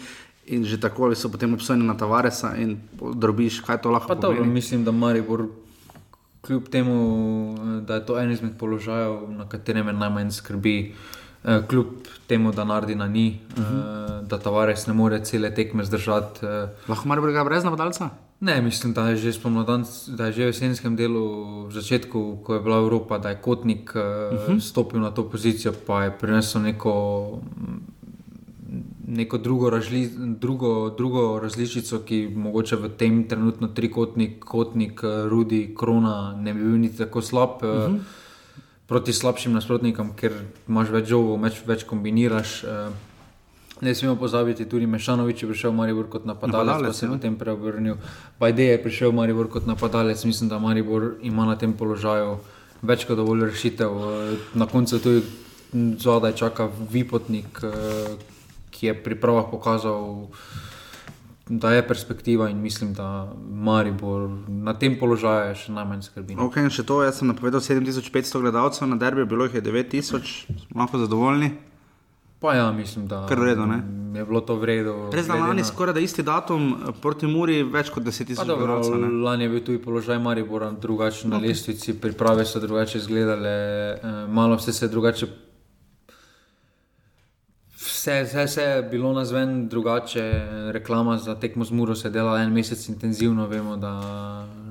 In 0.46 0.64
že 0.64 0.80
tako 0.80 1.14
so 1.14 1.28
potem 1.28 1.54
obsojeni 1.54 1.86
na 1.86 1.94
Tavaresa 1.94 2.56
in 2.56 2.78
drobiš, 2.98 3.60
kaj 3.60 3.82
to 3.82 3.90
lahko 3.90 4.08
pomeni. 4.08 4.22
Dobro, 4.22 4.44
mislim, 4.44 4.84
da 4.84 4.92
Maribor 4.92 5.46
kljub 6.42 6.68
temu, 6.68 6.94
eh, 7.54 7.80
da 7.80 7.94
je 7.94 8.06
to 8.06 8.18
en 8.20 8.30
izmed 8.30 8.52
položajev, 8.58 9.30
na 9.30 9.48
katerem 9.48 9.86
me 9.86 9.92
najmanj 9.92 10.30
skrbi, 10.30 10.94
eh, 11.44 11.62
kljub 11.68 11.86
temu, 12.26 12.52
da 12.52 12.64
Nardina 12.64 13.08
ni, 13.08 13.40
uh 13.56 13.62
mhm. 13.62 13.76
-huh. 13.76 14.26
da 14.26 14.38
Tavares 14.38 14.86
ne 14.86 14.92
more 14.92 15.24
cele 15.24 15.54
tekme 15.54 15.84
zdržati. 15.84 16.46
Lahko 16.88 17.08
mar 17.08 17.20
brega 17.20 17.44
brez 17.44 17.64
napadalca? 17.64 18.08
Ne, 18.40 18.62
mislim, 18.62 18.92
da 18.92 19.08
je 19.08 19.16
že 19.16 19.32
spomladan, 19.32 19.84
da 20.06 20.26
je 20.26 20.32
že 20.32 20.42
v 20.42 20.46
jesenskem 20.46 20.96
delu, 20.96 21.66
v 21.66 21.72
začetku, 21.72 22.38
ko 22.42 22.54
je 22.54 22.60
bila 22.60 22.76
Evropa, 22.76 23.18
da 23.18 23.28
je 23.28 23.36
kotnik 23.36 23.92
uh 23.94 24.02
-huh. 24.02 24.48
Mhm. 24.48 24.58
stopil 24.58 25.00
na 25.00 25.10
to 25.10 25.30
pozicijo, 25.30 25.72
pa 25.86 26.04
je 26.04 26.10
prinesel 26.20 26.62
neko 26.62 26.92
neko 29.06 29.38
drugo, 29.38 29.70
razli, 29.70 30.10
drugo, 30.16 30.90
drugo 30.90 31.40
različico, 31.42 31.98
ki 31.98 32.28
mogoče 32.36 32.76
v 32.76 32.88
tem 32.98 33.28
trenutku 33.28 33.68
trikotnik, 33.74 34.44
kotnik, 34.44 35.00
eh, 35.04 35.28
rudi, 35.28 35.74
krona, 35.78 36.36
ne 36.38 36.54
bi 36.54 36.60
bil 36.60 36.78
niti 36.78 36.98
tako 36.98 37.22
slab. 37.22 37.50
Uh 37.62 37.68
eh, 37.68 37.72
-huh. 37.72 37.88
Mhm. 37.88 37.98
Proti 38.86 39.12
slabšim 39.12 39.52
nasprotnikom, 39.52 40.12
ker 40.16 40.32
imaš 40.68 40.88
več 40.88 41.08
žogov, 41.08 41.40
več, 41.42 41.62
več 41.66 41.84
kombiniraš. 41.84 42.64
Eh, 42.64 42.90
ne 43.80 43.94
smemo 43.94 44.16
pozabiti, 44.16 44.64
tudi 44.64 44.86
Mešanovič 44.86 45.42
je 45.42 45.48
prišel 45.48 45.70
v 45.70 45.74
Maribor 45.74 46.08
kot 46.08 46.24
napadalec, 46.24 46.86
pa 46.86 46.92
se 46.92 47.06
je 47.06 47.10
ja. 47.10 47.16
v 47.16 47.20
tem 47.20 47.36
preobrnil. 47.36 47.96
Bajde 48.40 48.62
je 48.62 48.82
prišel 48.82 49.10
v 49.10 49.14
Maribor 49.14 49.48
kot 49.48 49.66
napadalec, 49.66 50.24
mislim, 50.24 50.48
da 50.48 50.58
Maribor 50.58 51.14
ima 51.22 51.46
na 51.46 51.56
tem 51.56 51.72
položaju 51.72 52.36
več 52.82 53.04
kot 53.04 53.16
dovolj 53.16 53.46
rešitev. 53.50 53.90
Na 54.54 54.66
koncu 54.66 54.98
tudi 54.98 55.22
zadaj 55.98 56.32
čaka 56.32 56.68
Vipotnik, 56.90 57.60
ki 58.82 58.90
je 58.90 58.94
pri 58.98 59.14
pravah 59.14 59.46
pokazal, 59.46 60.26
da 61.46 61.70
je 61.70 61.88
perspektiva 61.88 62.48
in 62.50 62.58
mislim, 62.58 62.94
da 62.94 63.32
Maribor 63.50 64.30
na 64.48 64.74
tem 64.74 64.96
položaju 64.98 65.54
še 65.54 65.70
najmanj 65.70 66.02
skrbi. 66.08 66.34
Ok, 66.42 66.58
in 66.58 66.72
še 66.74 66.82
to, 66.82 66.98
jaz 67.06 67.20
sem 67.20 67.30
napovedal 67.30 67.62
7500 67.62 68.42
gledalcev 68.42 68.90
na 68.90 68.98
derbi, 68.98 69.22
bilo 69.22 69.46
jih 69.46 69.60
je 69.60 69.62
9000, 69.68 70.32
malo 70.74 70.98
zadovoljni. 71.04 71.52
Pa 72.42 72.56
ja, 72.58 72.72
mislim, 72.74 73.06
da 73.06 73.20
vredo, 73.30 73.68
je 74.18 74.24
bilo 74.26 74.40
to 74.42 74.58
vredno. 74.58 75.12
Res 75.14 75.30
da 75.30 75.38
lani 75.38 75.62
skoraj 75.62 75.94
da 75.94 76.02
isti 76.02 76.26
datum 76.26 76.72
proti 76.98 77.30
Muri, 77.30 77.60
več 77.62 77.94
kot 77.94 78.02
10 78.02 78.32
tisoč 78.32 78.50
gledalcev. 78.50 78.98
Lani 79.22 79.46
je 79.46 79.52
bil 79.54 79.62
tudi 79.62 79.78
položaj 79.84 80.18
Maribora 80.18 80.72
drugačen 80.74 81.30
okay. 81.30 81.36
na 81.38 81.42
lestvici, 81.46 81.94
priprave 82.02 82.42
so 82.50 82.58
drugače 82.58 82.98
izgledale, 82.98 83.54
eh, 83.94 84.20
malo 84.26 84.58
vse 84.58 84.74
se 84.74 84.88
je 84.88 84.90
drugače 84.90 85.30
Vse, 88.02 88.22
vse, 88.22 88.44
vse 88.44 88.62
je 88.62 88.82
bilo 88.82 89.12
na 89.12 89.24
zven 89.24 89.68
drugače. 89.68 90.42
Reklama 90.72 91.18
za 91.18 91.34
tekmo 91.34 91.64
z 91.64 91.70
Muro 91.70 91.94
se 91.94 92.08
je 92.08 92.12
delala 92.12 92.40
en 92.42 92.52
mesec 92.52 92.88
intenzivno. 92.88 93.46
Vemo, 93.46 93.76
da 93.76 93.92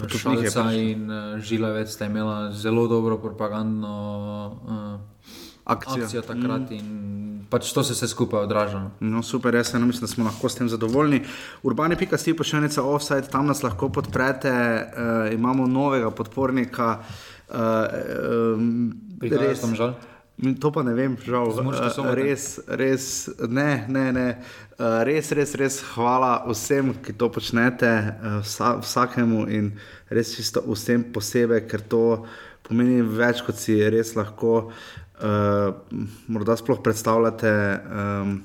Šalca 0.07 0.63
pač. 0.63 0.73
in 0.75 1.11
uh, 1.11 1.39
Žilavec 1.39 1.89
sta 1.89 2.05
imela 2.05 2.51
zelo 2.51 2.87
dobro 2.87 3.17
propagandno 3.17 4.59
uh, 4.63 4.99
Akcija. 5.63 6.03
akcijo 6.03 6.21
takrat 6.21 6.71
in 6.71 7.45
pač 7.49 7.71
to 7.71 7.83
se 7.83 7.93
vse 7.93 8.07
skupaj 8.07 8.43
odraža. 8.43 8.79
no. 8.79 8.91
No, 8.99 9.23
super, 9.23 9.55
jaz 9.55 9.75
eno 9.75 9.85
mislim, 9.85 10.01
da 10.01 10.07
smo 10.07 10.25
lahko 10.25 10.49
s 10.49 10.55
tem 10.55 10.69
zadovoljni. 10.69 11.23
Urbani 11.63 11.95
pika 11.95 12.17
si 12.17 12.35
pošiljnica 12.35 12.83
offside, 12.83 13.31
tam 13.31 13.47
nas 13.47 13.63
lahko 13.63 13.89
podprete, 13.89 14.51
uh, 14.51 15.33
imamo 15.33 15.67
novega 15.67 16.11
podpornika. 16.11 16.99
Uh, 17.49 17.55
um, 18.55 18.93
Prihajajo 19.19 19.55
tam 19.55 19.75
žal. 19.75 19.95
To 20.41 20.71
pa 20.73 20.81
ne 20.81 20.93
vem, 20.97 21.13
žal. 21.21 21.51
Eh? 21.53 22.13
Res, 22.17 22.45
res, 22.65 23.29
ne, 23.45 23.85
ne, 23.87 24.05
ne. 24.15 24.27
Eh, 24.81 25.03
Res, 25.05 25.29
res, 25.37 25.53
res 25.53 25.77
hvala 25.93 26.39
vsem, 26.49 26.95
ki 27.05 27.13
to 27.13 27.29
počnete, 27.29 27.85
eh, 27.85 28.39
vsa, 28.41 28.73
vsakemu 28.81 29.43
in 29.53 29.69
res 30.09 30.33
čisto 30.33 30.63
vsem 30.65 31.05
posebej, 31.13 31.67
ker 31.69 31.85
to 31.85 32.25
pomeni 32.65 33.03
več, 33.05 33.43
kot 33.45 33.59
si 33.61 33.77
res 33.77 34.15
lahko 34.15 34.71
uh, 35.21 35.69
morda 36.31 36.55
sploh 36.57 36.79
predstavljate. 36.81 37.51
Um, 37.91 38.37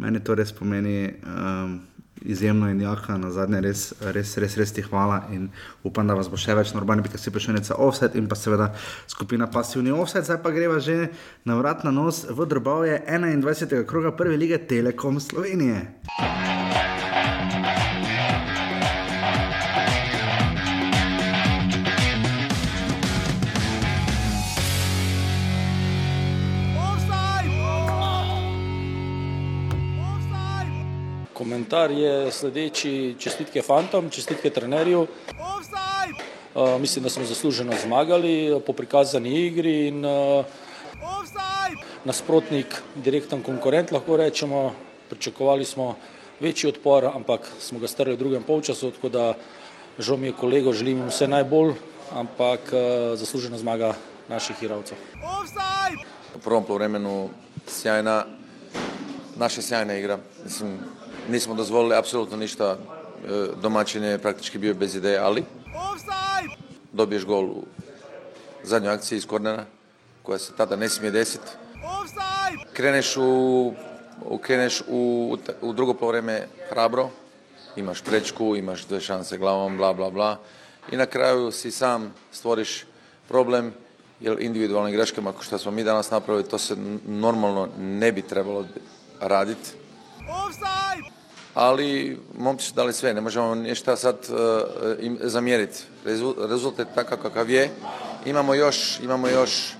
meni 0.00 0.20
to 0.20 0.36
res 0.36 0.52
pomeni 0.52 1.10
um, 1.24 1.78
izjemno 2.22 2.68
in 2.70 2.80
jaka, 2.80 3.16
na 3.18 3.30
zadnje 3.30 3.60
res, 3.60 3.84
res, 4.00 4.36
res, 4.38 4.56
res 4.56 4.72
ti 4.72 4.82
hvala 4.82 5.22
in 5.32 5.48
upam, 5.84 6.06
da 6.06 6.14
vas 6.18 6.28
bo 6.28 6.36
še 6.40 6.54
več, 6.58 6.74
normalno 6.76 7.04
biti 7.06 7.18
si 7.18 7.32
prišelnica 7.32 7.78
offset 7.80 8.16
in 8.18 8.28
pa 8.28 8.38
seveda 8.38 8.70
skupina 9.08 9.48
pasivni 9.50 9.94
offset, 9.94 10.28
zdaj 10.28 10.42
pa 10.44 10.54
greva 10.54 10.80
že 10.80 11.08
na 11.44 11.56
vrat 11.60 11.84
na 11.84 11.94
nos 11.94 12.24
v 12.28 12.46
drobovje 12.46 13.02
21. 13.06 13.84
kroga 13.86 14.12
prve 14.16 14.36
lige 14.36 14.58
Telekom 14.58 15.20
Slovenije. 15.20 16.49
Komentar 31.70 31.94
je 31.94 32.32
sledeči: 32.34 33.14
čestitke 33.14 33.62
fantom, 33.62 34.08
čestitke 34.10 34.50
trenerju. 34.50 35.06
Uh, 35.06 36.80
mislim, 36.82 37.04
da 37.04 37.10
smo 37.10 37.24
zasluženo 37.24 37.72
zmagali 37.82 38.58
po 38.66 38.72
prikazani 38.72 39.30
igri 39.46 39.86
in 39.86 40.04
uh, 40.04 40.44
nasprotnik, 42.04 42.74
direkten 42.96 43.42
konkurent, 43.42 43.92
lahko 43.92 44.16
rečemo. 44.16 44.72
Pričakovali 45.10 45.64
smo 45.64 45.94
večji 46.40 46.74
odpor, 46.74 47.06
ampak 47.06 47.46
smo 47.60 47.78
ga 47.78 47.86
strli 47.86 48.16
v 48.16 48.18
drugem 48.18 48.42
polčasu, 48.42 48.90
tako 48.90 49.08
da 49.08 49.34
žal 49.98 50.16
mi 50.16 50.26
je 50.26 50.40
kolego, 50.40 50.72
želim 50.72 50.98
jim 50.98 51.08
vse 51.08 51.28
najbolj, 51.28 51.76
ampak 52.10 52.74
uh, 52.74 53.14
zaslužena 53.14 53.58
zmaga 53.58 53.94
naših 54.28 54.62
igralcev. 54.62 54.98
U 56.34 56.38
prvom 56.42 56.64
poluvremenu 56.64 57.28
sjajna, 57.66 58.24
naša 59.38 59.62
sjajna 59.62 59.94
igra. 59.94 60.18
Mislim, 60.44 60.80
nismo 61.30 61.54
dozvolili 61.54 61.96
apsolutno 61.96 62.36
ništa. 62.36 62.76
E, 63.24 63.46
Domaćin 63.62 64.04
je 64.04 64.18
praktički 64.18 64.58
bio 64.58 64.74
bez 64.74 64.94
ideje, 64.94 65.18
ali 65.18 65.44
dobiješ 66.92 67.24
gol 67.24 67.44
u 67.44 67.64
zadnjoj 68.62 68.94
akciji 68.94 69.16
iz 69.16 69.26
kornera, 69.26 69.64
koja 70.22 70.38
se 70.38 70.52
tada 70.56 70.76
ne 70.76 70.88
smije 70.88 71.10
desiti. 71.10 71.46
Kreneš 72.72 73.16
u, 73.16 73.72
u- 74.24 74.38
kreneš 74.38 74.82
u, 74.88 75.36
u 75.62 75.72
drugo 75.72 75.94
poluvreme 75.94 76.46
hrabro, 76.70 77.08
imaš 77.76 78.02
prečku, 78.02 78.56
imaš 78.56 78.86
dve 78.86 79.00
šanse 79.00 79.38
glavom, 79.38 79.76
bla, 79.76 79.92
bla, 79.92 80.10
bla. 80.10 80.38
I 80.92 80.96
na 80.96 81.06
kraju 81.06 81.52
si 81.52 81.70
sam 81.70 82.14
stvoriš 82.32 82.84
problem, 83.28 83.72
jer 84.20 84.36
individualnim 84.40 84.92
greškama, 84.92 85.32
kao 85.32 85.42
što 85.42 85.58
smo 85.58 85.70
mi 85.72 85.84
danas 85.84 86.10
napravili, 86.10 86.48
to 86.48 86.58
se 86.58 86.76
normalno 87.06 87.68
ne 87.78 88.12
bi 88.12 88.22
trebalo 88.22 88.66
raditi. 89.20 89.70
Ali 91.54 92.18
momci 92.38 92.66
su 92.66 92.74
dali 92.74 92.92
sve, 92.92 93.14
ne 93.14 93.20
možemo 93.20 93.54
ništa 93.54 93.96
sad 93.96 94.16
uh, 94.28 95.04
im 95.04 95.18
zamjeriti. 95.22 95.82
Rezu- 96.04 96.48
rezultat 96.48 96.78
je 96.88 96.94
takav 96.94 97.18
kakav 97.18 97.50
je. 97.50 97.70
Imamo 98.26 98.54
još, 98.54 99.00
imamo 99.00 99.28
još 99.28 99.74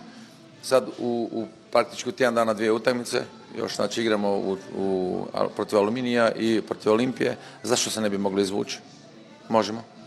sad 0.63 0.89
u, 0.99 1.29
u 1.33 1.47
praktički 1.73 2.13
tjedan 2.13 2.35
dana 2.35 2.55
dvije 2.55 2.73
utakmice. 2.73 3.23
Još 3.59 3.77
znači 3.77 4.01
igramo 4.01 4.37
u, 4.37 4.57
u, 4.77 5.27
protiv 5.57 5.79
Aluminija 5.79 6.33
i 6.33 6.63
protiv 6.63 6.93
Olimpije. 6.93 7.37
Zašto 7.63 7.91
se 7.91 8.01
ne 8.01 8.11
bi 8.11 8.19
mogli 8.19 8.43
izvući? 8.43 8.79
Možemo. 9.49 10.00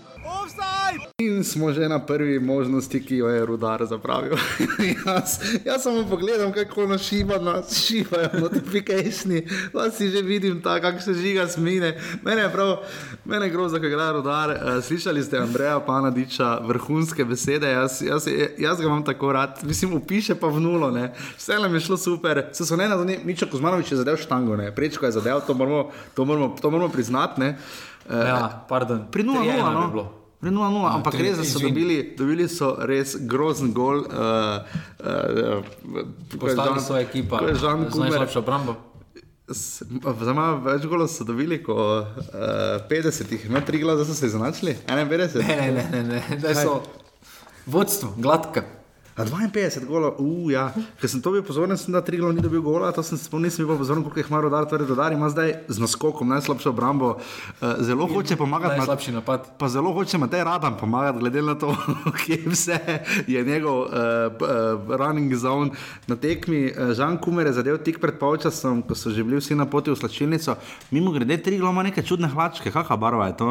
In 1.44 1.48
smo 1.48 1.74
že 1.76 1.90
na 1.92 2.00
prvi 2.00 2.40
možnosti, 2.40 3.06
ki 3.06 3.18
jo 3.18 3.28
je 3.28 3.46
rudar 3.46 3.84
zapravil. 3.86 4.32
jaz, 5.06 5.40
jaz 5.66 5.84
samo 5.84 6.08
pogledam, 6.10 6.54
kako 6.56 6.88
nas 6.88 7.02
šiba, 7.04 7.36
nas 7.38 7.84
šibajo 7.84 8.30
notifikationi, 8.40 9.44
pa 9.74 9.92
si 9.92 10.08
že 10.10 10.22
vidim 10.22 10.62
ta, 10.62 10.80
kako 10.82 11.02
se 11.02 11.14
žiga 11.14 11.48
smine. 11.48 12.00
Mene 12.24 12.42
je 12.42 12.52
prav, 12.52 12.78
mene 13.26 13.46
je 13.46 13.50
grozno, 13.52 13.80
ko 13.80 13.86
igra 13.86 14.12
rudar. 14.12 14.50
Uh, 14.50 14.84
slišali 14.84 15.24
ste 15.24 15.38
Andreja 15.38 15.80
Panadiča, 15.84 16.64
vrhunske 16.64 17.26
besede, 17.26 17.68
jaz, 17.68 18.00
jaz, 18.02 18.28
jaz 18.58 18.80
ga 18.80 18.88
imam 18.88 19.04
tako 19.04 19.34
rad, 19.34 19.60
mislim, 19.64 20.00
upiše 20.00 20.40
pa 20.40 20.48
v 20.48 20.64
nulo, 20.64 20.92
ne. 20.92 21.12
vse 21.38 21.60
nam 21.60 21.76
je 21.76 21.80
šlo 21.80 21.98
super. 21.98 22.46
Se 22.54 22.66
so 22.66 22.80
ne 22.80 22.88
na 22.90 22.98
zadnje, 22.98 23.20
Mičo 23.24 23.52
Kozmanovič 23.52 23.92
je 23.92 23.98
zadev 24.00 24.16
štango, 24.16 24.56
ne. 24.56 24.72
prečko 24.76 25.06
je 25.06 25.20
zadev, 25.20 25.44
to 25.48 25.54
moramo, 25.54 25.90
to 26.16 26.26
moramo, 26.26 26.56
to 26.62 26.72
moramo 26.72 26.92
priznati. 26.92 27.42
ne. 27.42 27.58
Uh, 28.08 28.16
Ja, 28.16 28.66
pardon. 28.70 29.08
Pri 29.12 29.24
0-0, 29.24 29.44
3:1 29.44 29.92
bi 29.92 30.23
no. 30.44 30.52
bilo. 30.52 30.72
Pri 30.74 30.82
0-0, 30.82 30.96
ampak 30.96 31.14
res 31.16 31.38
da 31.38 31.44
so 31.46 31.60
dobili, 31.60 32.16
dobili 32.18 32.48
so 32.48 32.76
res 32.80 33.16
grozen 33.18 33.72
gol. 33.72 34.00
Uh, 34.00 34.60
uh, 35.00 35.64
Postali 36.36 36.80
so 36.80 36.98
ekipa 36.98 37.40
Ko 37.40 37.46
obrambo. 38.36 38.76
s- 39.50 39.84
Za 40.20 40.34
malo 40.34 40.58
več 40.60 40.86
golov 40.86 41.08
so 41.08 41.24
dobili, 41.24 41.64
kot 41.64 42.04
uh, 42.04 42.36
50 42.84 43.32
jih 43.32 43.46
ima 43.46 43.62
tri 43.62 43.78
glave, 43.78 44.04
zdaj 44.04 44.06
so 44.06 44.14
se 44.16 44.28
izenačili. 44.28 44.76
51. 44.88 45.36
Ne, 45.38 45.56
ne, 45.58 45.88
ne, 45.92 46.04
ne, 46.04 46.24
ne. 46.30 46.38
da 46.38 46.54
vodstvo, 47.66 48.14
gladka. 48.18 48.83
A 49.14 49.22
52 49.22 49.86
golov, 49.86 50.16
uh, 50.18 50.50
ja. 50.50 50.74
Ker 50.98 51.06
sem 51.06 51.22
to 51.22 51.30
bil 51.30 51.44
pozoren, 51.44 51.78
sem 51.78 51.94
da 51.94 52.02
tri 52.02 52.18
glave 52.18 52.34
ni 52.34 52.42
dobil 52.42 52.58
gola, 52.60 52.90
to 52.90 53.00
sem 53.00 53.14
spomnil, 53.16 53.46
nisem 53.46 53.62
bil 53.62 53.78
pozoren, 53.78 54.02
koliko 54.02 54.20
jih 54.20 54.28
ima 54.28 54.42
rodar, 54.42 54.66
torej 54.66 54.88
rodar 54.88 55.14
ima 55.14 55.30
zdaj 55.30 55.54
z 55.68 55.78
naskokom 55.78 56.26
najslabšo 56.28 56.70
obrambo. 56.70 57.12
Uh, 57.60 57.78
zelo 57.80 58.08
hoče 58.08 58.36
pomagati. 58.36 58.72
na- 58.72 58.78
Najslabši 58.80 59.12
napad. 59.14 59.54
Pa 59.54 59.70
zelo 59.70 59.94
hoče 59.94 60.18
Matej 60.18 60.44
Radan 60.44 60.74
pomagati, 60.76 61.20
glede 61.20 61.42
na 61.42 61.54
to, 61.56 61.76
kje 62.20 62.42
vse 62.48 62.80
je 63.28 63.44
njegov 63.44 63.80
uh, 63.80 63.88
uh, 63.88 64.50
running 64.90 65.30
zone 65.36 65.70
na 66.08 66.16
tekmi. 66.16 66.64
Žan 66.92 67.18
Kumer 67.18 67.48
je 67.48 67.54
zadev 67.54 67.78
tik 67.80 68.00
pred 68.00 68.18
polčasom, 68.18 68.82
ko 68.82 68.96
so 68.96 69.10
že 69.10 69.24
bili 69.24 69.38
vsi 69.38 69.54
na 69.54 69.66
poti 69.66 69.92
v 69.92 69.96
slačilnico. 69.96 70.58
Mimo 70.90 71.12
grede, 71.12 71.38
tri 71.38 71.58
glava 71.58 71.72
ima 71.72 71.84
neke 71.84 72.02
čudne 72.02 72.28
hlačke, 72.28 72.72
kakšna 72.72 72.98
barva 72.98 73.28
je 73.28 73.38
to? 73.38 73.50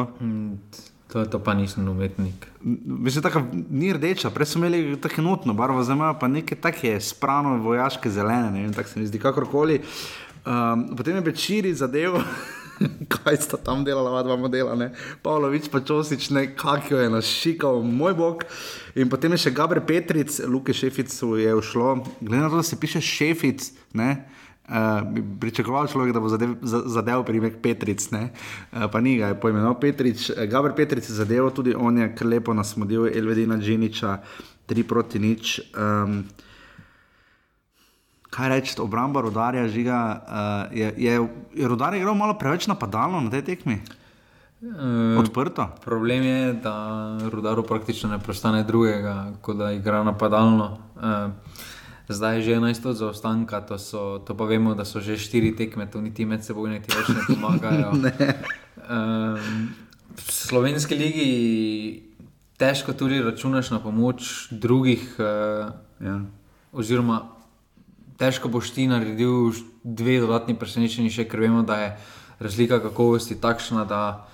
To, 1.13 1.25
to 1.29 1.39
pa 1.39 1.53
nisem 1.53 1.87
umetnik. 1.89 2.47
Mislim, 2.85 3.21
da 3.21 3.29
ni 3.69 3.93
rdeča, 3.93 4.31
prej 4.33 4.47
so 4.49 4.59
imeli 4.59 4.97
tako 5.01 5.21
enotno 5.21 5.53
barvo, 5.53 5.83
zdaj 5.83 5.95
imajo 5.95 6.15
pa 6.19 6.27
neke 6.27 6.55
take 6.55 6.99
sprano 7.01 7.57
vojaške 7.61 8.09
zelene, 8.09 8.51
ne 8.51 8.61
vem, 8.63 8.73
tako 8.73 8.89
se 8.89 8.99
mi 8.99 9.07
zdi, 9.07 9.19
kakorkoli. 9.19 9.81
Um, 10.45 10.95
potem 10.97 11.15
je 11.15 11.21
Bečiri 11.21 11.73
zadev. 11.73 12.17
Kaj 13.13 13.37
sta 13.45 13.57
tam 13.61 13.85
delala, 13.85 14.23
dva 14.23 14.35
modela, 14.35 14.73
ne? 14.75 14.89
Pavlović 15.21 15.69
pa 15.69 15.83
Čosič, 15.85 16.31
ne, 16.33 16.47
kak 16.57 16.89
jo 16.91 16.97
je 16.97 17.09
našikal, 17.13 17.83
moj 17.85 18.17
bog. 18.17 18.43
In 18.95 19.09
potem 19.09 19.37
je 19.37 19.45
še 19.45 19.53
Gabr 19.53 19.85
Petric, 19.85 20.41
Luke 20.49 20.73
Šeficu 20.73 21.35
je 21.37 21.53
ušlo, 21.55 21.99
glede 22.21 22.41
na 22.41 22.49
to, 22.49 22.57
da 22.57 22.65
se 22.65 22.79
piše 22.79 23.01
Šefic, 23.01 23.69
ne? 23.93 24.09
Uh, 24.17 24.42
bi 25.11 25.23
pričakoval 25.39 25.87
človek, 25.87 26.13
da 26.13 26.19
bo 26.19 26.29
zadev, 26.29 26.55
za- 26.61 26.83
zadev 26.87 27.23
primek 27.27 27.59
Petric, 27.61 28.11
ne? 28.11 28.29
uh, 28.71 28.87
pa 28.91 29.01
ni 29.01 29.17
ga 29.17 29.27
je 29.27 29.39
poimenoval 29.39 29.75
Petrič. 29.79 30.29
Uh, 30.29 30.45
Gabr 30.47 30.71
Petric 30.71 31.09
je 31.09 31.15
zadeval, 31.15 31.51
tudi 31.51 31.75
on 31.75 31.97
je 31.97 32.15
kar 32.15 32.27
lepo 32.27 32.53
nasmodil 32.53 33.07
Elvedina 33.11 33.57
Džiniča, 33.57 34.17
3 34.67 34.87
proti 34.87 35.19
nič. 35.19 35.59
Um, 35.75 36.23
kaj 38.29 38.49
reči, 38.49 38.79
obramba 38.79 39.21
rodarja 39.21 39.67
žiga, 39.67 39.99
uh, 40.23 40.77
je, 40.77 40.93
je, 40.97 41.13
je 41.53 41.67
rodar 41.67 41.93
igral 41.93 42.15
malo 42.15 42.33
preveč 42.33 42.67
napadalno 42.67 43.19
na 43.21 43.29
tej 43.29 43.41
tekmi? 43.41 43.81
E, 44.63 45.17
Odprto. 45.19 45.67
problem 45.83 46.23
je, 46.23 46.53
da 46.53 47.17
rudaru 47.31 47.63
praktično 47.63 48.09
ne 48.09 48.19
prostane 48.19 48.63
drugega, 48.63 49.31
kot 49.41 49.57
da 49.57 49.71
igra 49.71 50.03
napadalno. 50.03 50.77
E, 50.95 51.29
zdaj 52.09 52.35
je 52.35 52.41
že 52.41 52.51
11 52.59 52.89
od 52.89 52.95
zaostanka, 52.97 53.61
to, 53.61 53.77
so, 53.79 54.19
to 54.25 54.35
pa 54.35 54.45
vemo, 54.45 54.75
da 54.75 54.85
so 54.85 54.99
že 54.99 55.17
štiri 55.17 55.55
tekme, 55.55 55.87
to 55.87 56.01
niti 56.01 56.25
med 56.25 56.43
seboj 56.43 56.69
niti 56.69 56.91
več 56.91 57.07
ne 57.13 57.21
pomagajo. 57.27 57.93
ne. 58.05 58.13
Um, 58.83 59.71
v 60.13 60.29
slovenski 60.31 60.95
ligi 60.95 61.29
težko 62.59 62.93
tudi 62.93 63.21
računaš 63.23 63.71
na 63.71 63.79
pomoč 63.79 64.51
drugih, 64.51 65.15
uh, 65.19 65.71
Ja. 66.03 66.19
oziroma 66.75 67.29
težko 68.19 68.49
boš 68.51 68.73
ti 68.75 68.87
naredil 68.87 69.55
dve 69.83 70.19
dodatni 70.19 70.55
presenečenji, 70.59 71.13
še 71.13 71.25
ker 71.29 71.39
vemo, 71.45 71.63
da 71.63 71.77
je 71.79 71.89
razlika 72.43 72.81
kakovosti 72.83 73.39
takšna, 73.39 73.85
da 73.87 74.27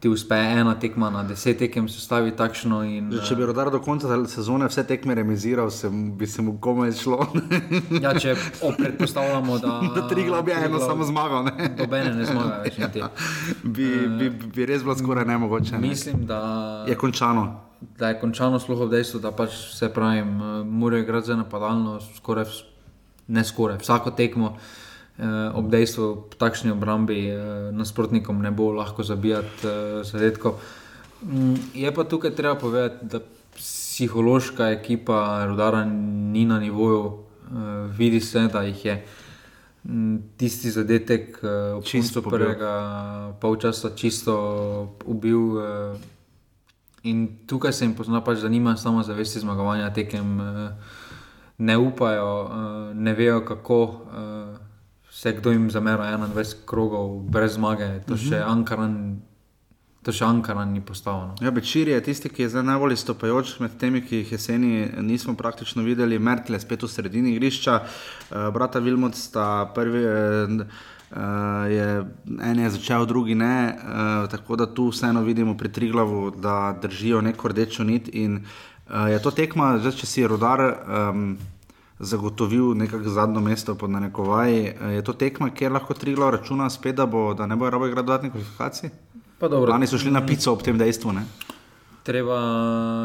ti 0.00 0.08
uspe 0.08 0.34
ena 0.34 0.74
tekma 0.74 1.10
na 1.10 1.22
deset 1.22 1.58
tekem 1.58 1.88
sestaviti 1.88 2.36
takšno. 2.36 2.82
In, 2.84 3.10
Že, 3.12 3.20
če 3.22 3.36
bi 3.36 3.44
rodar 3.44 3.68
do 3.70 3.80
konca 3.80 4.08
sezone 4.26 4.64
vse 4.64 4.84
tekme 4.84 5.14
remiziral, 5.14 5.68
se, 5.70 5.90
mu- 5.90 6.12
bi 6.12 6.26
se 6.26 6.42
mu 6.42 6.56
komaj 6.58 6.92
šlo. 6.94 7.26
Ja, 8.02 8.14
če 8.14 8.32
predpostavljamo, 8.78 9.58
da. 9.58 9.80
da 9.94 10.08
tri 10.08 10.24
glavi 10.24 10.52
eno 10.52 10.62
Triglav 10.62 10.88
samo 10.88 11.04
zmagal. 11.04 11.44
Ne? 11.44 11.68
Dobene 11.78 12.14
ne 12.14 12.24
zmaga 12.24 12.62
več. 12.64 12.78
niti. 12.78 13.02
Bi, 13.62 13.88
bi, 14.08 14.30
bi 14.48 14.66
res 14.66 14.82
bilo 14.82 14.96
skoraj 14.96 15.24
nemogoče. 15.26 15.76
Ne? 15.76 15.84
Mislim, 15.84 16.24
da 16.26 16.40
Je 16.88 16.96
končano. 16.96 17.60
da 17.98 18.08
je 18.08 18.20
končano 18.20 18.58
sploh 18.58 18.80
v 18.80 18.90
dejstvu, 18.90 19.20
da 19.20 19.30
pač 19.32 19.52
vse 19.68 19.88
pravim, 19.88 20.28
eh, 20.34 20.64
morajo 20.64 21.02
igrati 21.02 21.26
za 21.26 21.36
napadalno, 21.36 21.98
skoraj, 22.16 22.44
ne 23.28 23.44
skoraj, 23.44 23.78
vsako 23.78 24.10
tekmo. 24.12 24.56
Eh, 24.56 24.89
ob 25.54 25.70
dejstvu, 25.70 26.04
v 26.30 26.36
takšni 26.36 26.70
obrambi 26.70 27.28
eh, 27.28 27.38
nasprotnikom 27.72 28.42
ne 28.42 28.50
bo 28.50 28.72
lahko 28.72 29.02
zabijati 29.02 29.66
eh, 29.66 30.04
zadetkov. 30.04 30.60
Mm, 31.22 31.54
je 31.74 31.94
pa 31.94 32.04
tukaj 32.04 32.30
treba 32.30 32.54
povedati, 32.54 33.06
da 33.06 33.20
psihološka 33.56 34.70
ekipa 34.70 35.44
Rudara 35.46 35.84
ni 35.84 36.44
na 36.44 36.58
nivoju, 36.60 37.12
eh, 37.12 37.88
vidi 37.96 38.20
se, 38.20 38.48
da 38.52 38.62
jih 38.62 38.84
je 38.84 39.04
mm, 39.84 40.16
tisti 40.36 40.70
zadetek 40.70 41.38
eh, 41.42 41.82
Čisto 41.84 42.20
koncu 42.20 42.30
pobil. 42.30 42.38
prvega 42.38 42.74
polčasa 43.40 43.90
čisto 43.96 44.96
ubil. 45.04 45.60
Eh, 45.60 46.18
In 47.02 47.38
tukaj 47.46 47.72
se 47.72 47.84
jim 47.84 47.94
pozna, 47.96 48.20
pač, 48.20 48.42
da 48.44 48.48
nimajo 48.48 48.76
samo 48.76 49.02
zavesti 49.02 49.40
zmagovanja 49.40 49.90
tekem, 49.92 50.40
eh, 50.40 50.70
ne 51.58 51.78
upajo, 51.78 52.32
eh, 52.44 52.94
ne 52.94 53.14
vejo 53.14 53.44
kako. 53.44 53.80
Eh, 55.10 55.14
Vse, 55.14 55.32
kdo 55.32 55.50
jim 55.50 55.70
zamera 55.70 56.04
21 56.18 56.54
krogov 56.66 57.18
brez 57.30 57.54
zmage, 57.54 57.88
to 58.06 58.16
še 58.16 58.38
Ankaran, 58.46 58.94
to 60.06 60.12
še 60.14 60.24
Ankaran 60.24 60.70
ni 60.72 60.80
postavljeno. 60.80 61.34
Ja, 61.42 61.50
Bečir 61.50 61.88
je 61.90 61.98
tisti, 62.02 62.30
ki 62.30 62.46
je 62.46 62.52
zdaj 62.54 62.62
najbolj 62.68 62.94
izstopajoč 62.94 63.56
med 63.60 63.74
temi, 63.80 64.04
ki 64.06 64.22
jih 64.22 64.32
jeseni 64.36 64.86
nismo 65.02 65.34
praktično 65.34 65.82
videli. 65.82 66.18
Merkel 66.18 66.54
je 66.54 66.62
spet 66.62 66.86
v 66.86 66.92
sredini 66.92 67.34
igrišča, 67.34 67.76
uh, 67.82 68.48
brata 68.54 68.78
Vilmot 68.78 69.18
sta 69.18 69.66
prvi. 69.74 70.06
Uh, 70.06 70.64
Uh, 71.10 71.66
je, 71.66 72.06
en 72.38 72.58
je 72.58 72.68
začel, 72.70 73.02
drugi 73.06 73.34
ne, 73.34 73.74
uh, 73.74 74.28
tako 74.30 74.54
da 74.56 74.68
tu 74.70 74.92
vseeno 74.92 75.24
vidimo 75.26 75.56
pri 75.58 75.72
Triglavu, 75.72 76.30
da 76.30 76.76
držijo 76.82 77.18
neko 77.20 77.48
rdečo 77.50 77.82
nit. 77.84 78.06
In, 78.14 78.44
uh, 78.86 79.10
je 79.10 79.18
to 79.18 79.32
tekma, 79.34 79.72
zdaj, 79.82 79.96
če 79.98 80.06
si 80.06 80.22
rodar 80.30 80.62
um, 80.62 81.34
zagotovil 82.00 82.74
nekako 82.74 83.08
zadnjo 83.08 83.40
mesto 83.40 83.74
pod 83.74 83.90
narekovaji, 83.90 84.72
je 84.96 85.04
to 85.04 85.12
tekma, 85.12 85.50
kjer 85.50 85.72
lahko 85.72 85.94
Triglav 85.94 86.30
računa 86.30 86.70
spet, 86.70 86.96
da, 86.96 87.06
bo, 87.06 87.34
da 87.34 87.46
ne 87.46 87.56
bo 87.56 87.70
rabo 87.70 87.86
igrati 87.86 88.06
dodatnih 88.06 88.32
kvalifikacij. 88.32 88.90
Lani 89.68 89.86
so 89.86 89.98
šli 89.98 90.10
na 90.10 90.26
pico 90.26 90.52
ob 90.52 90.62
tem 90.62 90.78
dejstvu. 90.78 91.12
Ne? 91.12 91.24
treba 92.02 92.40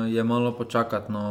je 0.10 0.24
malo 0.24 0.52
počakati. 0.58 1.12
No, 1.12 1.22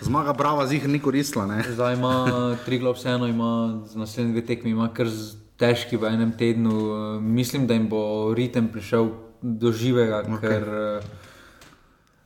Zmaga 0.00 0.32
brava 0.32 0.66
zih 0.66 0.88
ni 0.88 0.98
koristila. 0.98 1.46
Ne? 1.46 1.62
Zdaj 1.70 1.94
ima 1.94 2.26
Triglav 2.64 2.94
vseeno, 2.94 3.26
ima 3.26 3.80
z 3.86 3.96
naslednjimi 3.96 4.40
dve 4.40 4.46
tekmi, 4.46 4.70
ima 4.70 4.88
kar 4.94 5.06
težki 5.56 5.96
v 5.96 6.10
enem 6.10 6.32
tednu. 6.38 6.72
Mislim, 7.20 7.66
da 7.66 7.74
jim 7.74 7.88
bo 7.88 8.34
ritem 8.34 8.68
prišel 8.68 9.08
do 9.42 9.72
živega, 9.72 10.24
okay. 10.26 10.40
ker 10.40 10.62
eh, 10.68 11.00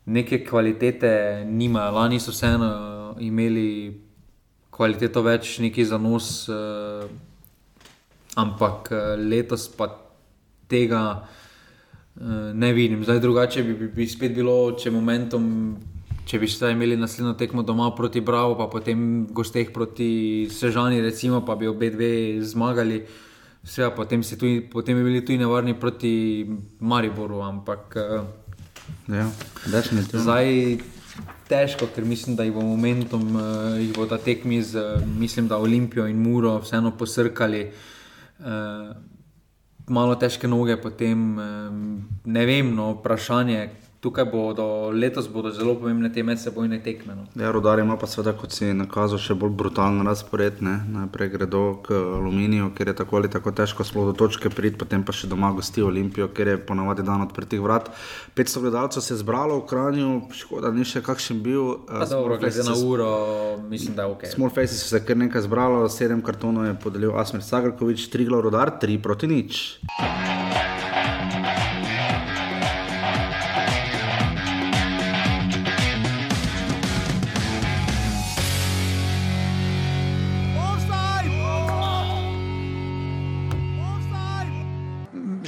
neke 0.06 0.44
kvalitete 0.44 1.44
nimajo. 1.46 1.92
Lani 1.92 2.20
so 2.20 2.32
vseeno 2.32 2.70
imeli 3.20 3.68
kvaliteto 4.70 5.22
več, 5.22 5.58
neki 5.62 5.84
zanos, 5.84 6.49
eh, 6.49 7.08
ampak 8.36 8.93
eh, 8.93 9.16
letos 9.16 9.69
pa 9.69 9.90
tega. 10.69 11.02
Eh, 11.19 11.36
Ne 12.19 12.73
vidim, 12.75 13.04
zdaj 13.06 13.21
drugače 13.23 13.62
bi, 13.62 13.75
bi, 13.78 13.86
bi 13.95 14.06
spet 14.10 14.32
bilo, 14.34 14.73
če 14.75 14.90
momentum, 14.90 15.45
če 16.26 16.40
bi 16.43 16.49
zdaj 16.50 16.75
imeli 16.75 16.97
naslednjo 16.99 17.36
tekmo 17.38 17.62
doma 17.62 17.93
proti 17.95 18.21
Bravo, 18.21 18.56
pa 18.58 18.66
potem 18.66 19.28
gosteh 19.30 19.71
proti 19.71 20.49
Sežani, 20.50 20.99
recimo, 21.00 21.45
pa 21.47 21.54
bi 21.54 21.71
obe 21.71 21.93
dve 21.95 22.10
zmagali. 22.43 23.04
Vse, 23.62 23.86
potem, 23.95 24.23
tudi, 24.23 24.66
potem 24.66 24.99
bi 24.99 25.06
bili 25.06 25.23
tudi 25.23 25.38
nevarni 25.38 25.78
proti 25.78 26.10
Mariboru, 26.80 27.38
ampak 27.47 27.97
eh, 28.02 28.26
Ja, 29.08 29.30
zdaj 30.12 30.78
težko, 31.49 31.89
ker 31.95 32.04
mislim, 32.04 32.37
da 32.37 32.45
jih 32.45 32.54
bo 32.54 32.63
momentum, 32.63 33.25
uh, 33.37 33.76
jih 33.80 33.93
bo 33.97 34.06
ta 34.06 34.19
tekmi 34.19 34.63
z, 34.63 34.78
eh, 34.78 35.06
mislim, 35.19 35.49
da 35.49 35.58
Olimpijo 35.58 36.06
in 36.06 36.21
Muro 36.23 36.58
vseeno 36.61 36.93
posrkali. 36.97 37.71
Uh, 38.39 38.95
malo 39.89 40.15
težke 40.15 40.49
noge, 40.49 40.76
potem 40.76 41.39
um, 41.39 42.08
ne 42.25 42.47
vem, 42.47 42.75
no, 42.75 42.93
vprašanje. 42.99 43.69
Tukaj 44.00 44.25
bodo 44.30 44.91
letos 44.95 45.26
bodo 45.28 45.50
zelo 45.50 45.75
pomembne 45.75 46.13
te 46.13 46.23
medsebojne 46.23 46.78
tekme. 46.82 47.15
No. 47.19 47.25
Ja, 47.34 47.50
rodar 47.50 47.80
ima 47.82 47.97
pa 47.99 48.06
seveda, 48.06 48.30
kot 48.39 48.54
si 48.54 48.71
nakazal, 48.71 49.19
še 49.19 49.34
bolj 49.34 49.50
brutalen 49.58 50.06
razpored. 50.06 50.61
Ne? 50.63 50.76
Najprej 50.95 51.32
gredo 51.32 51.63
k 51.82 51.99
aluminiju, 51.99 52.71
ker 52.78 52.93
je 52.93 52.95
tako 53.00 53.19
ali 53.19 53.30
tako 53.32 53.50
težko 53.50 53.82
sploh 53.82 54.06
do 54.13 54.15
točke 54.15 54.54
priti, 54.54 54.78
potem 54.78 55.02
pa 55.02 55.11
še 55.11 55.26
doma 55.26 55.50
gosti 55.56 55.82
Olimpijo, 55.82 56.30
ker 56.30 56.54
je 56.54 56.61
ponavadi 56.71 57.02
dan 57.02 57.26
odprtih 57.26 57.58
vrat. 57.65 57.91
500 58.39 58.65
gledalcev 58.69 59.02
se 59.02 59.17
je 59.17 59.19
zbralo 59.25 59.58
v 59.58 59.67
Kranju, 59.67 60.15
škoda, 60.45 60.71
ni 60.71 60.87
še 60.87 61.02
kakšen 61.02 61.43
bil. 61.43 61.82
Pa 61.91 62.06
eh, 62.06 62.15
Dobro, 62.15 62.39
Small 62.39 62.47
glede 62.47 62.71
na 62.71 62.78
uro, 62.78 63.13
mislim, 63.67 63.99
da 63.99 64.06
je 64.06 64.15
ok. 64.15 64.26
Small 64.30 64.54
Faces 64.54 64.78
so 64.78 64.95
se 64.95 65.02
kar 65.02 65.19
nekaj 65.19 65.49
zbralo, 65.50 65.82
sedem 65.91 66.23
kartonov 66.23 66.71
je 66.71 66.78
podelil 66.78 67.19
Asmir 67.19 67.43
Sagrkovič, 67.43 68.06
tri 68.15 68.30
glav 68.30 68.47
rodar, 68.47 68.76
tri 68.78 68.95
proti 69.02 69.26
nič. 69.26 69.65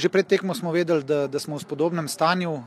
Že 0.01 0.09
pred 0.09 0.25
tekmo 0.25 0.57
smo 0.57 0.73
vedeli, 0.73 1.05
da, 1.05 1.29
da 1.29 1.37
smo 1.37 1.55
v 1.57 1.61
spodobnem 1.61 2.07
stanju. 2.09 2.63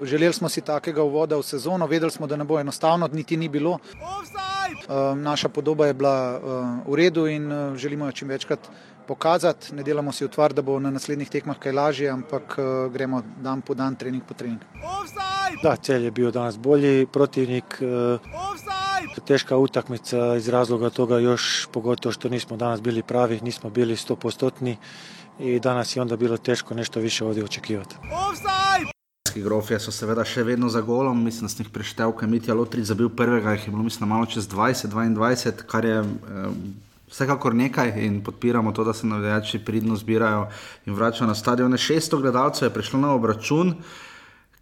Želeli 0.00 0.32
smo 0.32 0.48
si 0.48 0.64
takega 0.64 1.04
uvoda 1.04 1.36
v 1.36 1.44
sezono, 1.44 1.84
vedeli 1.86 2.08
smo, 2.10 2.24
da 2.26 2.36
ne 2.36 2.48
bo 2.48 2.56
enostavno, 2.56 3.08
niti 3.12 3.36
ni 3.36 3.48
bilo. 3.48 3.76
Uh, 3.76 5.12
naša 5.20 5.52
podoba 5.52 5.86
je 5.86 5.94
bila 5.94 6.40
uh, 6.40 6.40
v 6.88 6.96
redu 6.96 7.26
in 7.28 7.52
uh, 7.52 7.76
želimo 7.76 8.08
jo 8.08 8.12
čim 8.12 8.28
večkrat 8.28 8.70
pokazati. 9.06 9.74
Ne 9.74 9.82
delamo 9.82 10.12
si 10.12 10.24
utvar, 10.24 10.56
da 10.56 10.62
bo 10.62 10.78
na 10.80 10.90
naslednjih 10.90 11.28
tekmah 11.28 11.58
kaj 11.60 11.72
lažje, 11.76 12.08
ampak 12.08 12.56
uh, 12.56 12.88
gremo 12.92 13.20
dan 13.44 13.60
po 13.60 13.74
dan, 13.74 13.96
trening 14.00 14.24
po 14.24 14.34
trening. 14.34 14.64
Da, 15.62 15.76
celj 15.76 16.04
je 16.04 16.10
bio 16.10 16.30
danas 16.30 16.58
bolji 16.58 17.06
protivnik. 17.06 17.82
e, 17.82 18.18
Teška 19.24 19.56
utakmica 19.56 20.36
iz 20.36 20.48
razloga 20.48 20.90
toga 20.90 21.18
još 21.18 21.68
pogotovo 21.72 22.12
što 22.12 22.28
nismo 22.28 22.56
danas 22.56 22.80
bili 22.80 23.02
pravi, 23.02 23.40
nismo 23.42 23.70
bili 23.70 23.96
100% 23.96 24.76
i 25.40 25.60
danas 25.60 25.96
je 25.96 26.02
onda 26.02 26.16
bilo 26.16 26.36
teško 26.36 26.74
nešto 26.74 27.00
više 27.00 27.24
ovdje 27.24 27.44
očekivati. 27.44 27.96
Slovenski 29.28 29.42
grofje 29.42 29.80
so 29.80 29.92
seveda 29.94 30.24
še 30.24 30.42
vedno 30.42 30.68
za 30.68 30.80
golom, 30.80 31.24
mislim, 31.24 31.46
da 31.46 31.52
sem 31.52 31.64
jih 31.64 31.72
preštel, 31.72 32.12
kaj 32.12 32.28
Mitja 32.28 32.54
Lotrič 32.54 32.84
zabil 32.90 33.08
prvega, 33.08 33.52
jih 33.54 33.66
je 33.66 33.70
bilo 33.70 33.82
mislim, 33.82 34.08
malo 34.08 34.26
čez 34.26 34.48
20, 34.48 34.90
22, 34.90 35.64
kar 35.70 35.84
je 35.84 36.00
eh, 36.00 36.50
vsekakor 37.10 37.54
nekaj 37.54 37.94
in 38.04 38.20
podpiramo 38.24 38.72
to, 38.72 38.84
da 38.84 38.92
se 38.92 39.06
navijači 39.06 39.58
pridno 39.64 39.96
zbirajo 39.96 40.48
in 40.86 40.94
vračajo 40.94 41.28
na 41.28 41.34
stadione. 41.34 41.76
600 41.76 42.20
gledalcev 42.20 42.66
je 42.68 42.74
prišlo 42.74 43.00
na 43.00 43.14
obračun, 43.14 43.74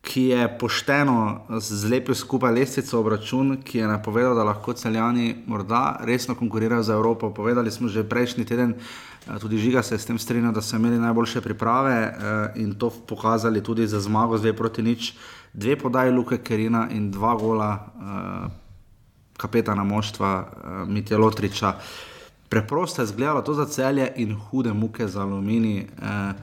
ki 0.03 0.23
je 0.23 0.59
pošteno 0.59 1.47
zlepil 1.61 2.14
skupaj 2.14 2.53
lestvico 2.53 3.01
obračun, 3.01 3.59
ki 3.64 3.79
je 3.79 3.88
napovedal, 3.88 4.35
da 4.35 4.45
lahko 4.45 4.73
celjani 4.73 5.35
morda 5.47 5.99
resno 6.05 6.35
konkurirajo 6.35 6.83
za 6.83 6.95
Evropo. 6.95 7.31
Povedali 7.35 7.71
smo 7.71 7.88
že 7.88 8.09
prejšnji 8.09 8.45
teden, 8.45 8.75
tudi 9.41 9.59
Žiga 9.59 9.83
se 9.83 9.95
je 9.95 9.99
s 9.99 10.07
tem 10.07 10.19
strinjal, 10.19 10.53
da 10.53 10.62
so 10.62 10.77
imeli 10.77 10.99
najboljše 10.99 11.41
priprave 11.41 11.95
eh, 11.95 12.53
in 12.57 12.75
to 12.75 12.91
pokazali 12.91 13.62
tudi 13.62 13.87
za 13.87 14.01
zmago 14.01 14.38
z 14.38 14.43
2 14.43 14.57
proti 14.57 14.83
nič. 14.83 15.12
Dve 15.53 15.77
podaji 15.77 16.12
Luke 16.12 16.38
Kerina 16.38 16.88
in 16.91 17.11
dva 17.11 17.35
gola 17.35 17.71
eh, 17.77 18.69
kapetana 19.38 19.85
moštva 19.85 20.31
uh, 20.43 20.88
Mitja 20.88 21.19
Lotriča. 21.19 21.73
Preprosto 22.49 23.03
je 23.03 23.05
izgledalo 23.05 23.43
to 23.43 23.55
za 23.55 23.67
celje 23.67 24.12
in 24.17 24.35
hude 24.35 24.73
muke 24.73 25.09
za 25.09 25.23
aluminij. 25.23 25.87
Uh, 25.99 26.35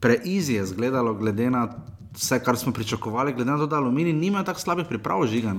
Preizi 0.00 0.54
je 0.54 0.62
izgledalo, 0.62 1.14
glede 1.14 1.50
na 1.50 1.68
vse, 2.14 2.38
kar 2.44 2.56
smo 2.56 2.72
pričakovali, 2.72 3.32
glede 3.32 3.50
na 3.50 3.58
to, 3.58 3.66
da 3.66 3.76
aluminij 3.76 4.12
nima 4.12 4.44
tako 4.44 4.60
slabih 4.60 4.86
priprav 4.88 5.26
žiga. 5.26 5.54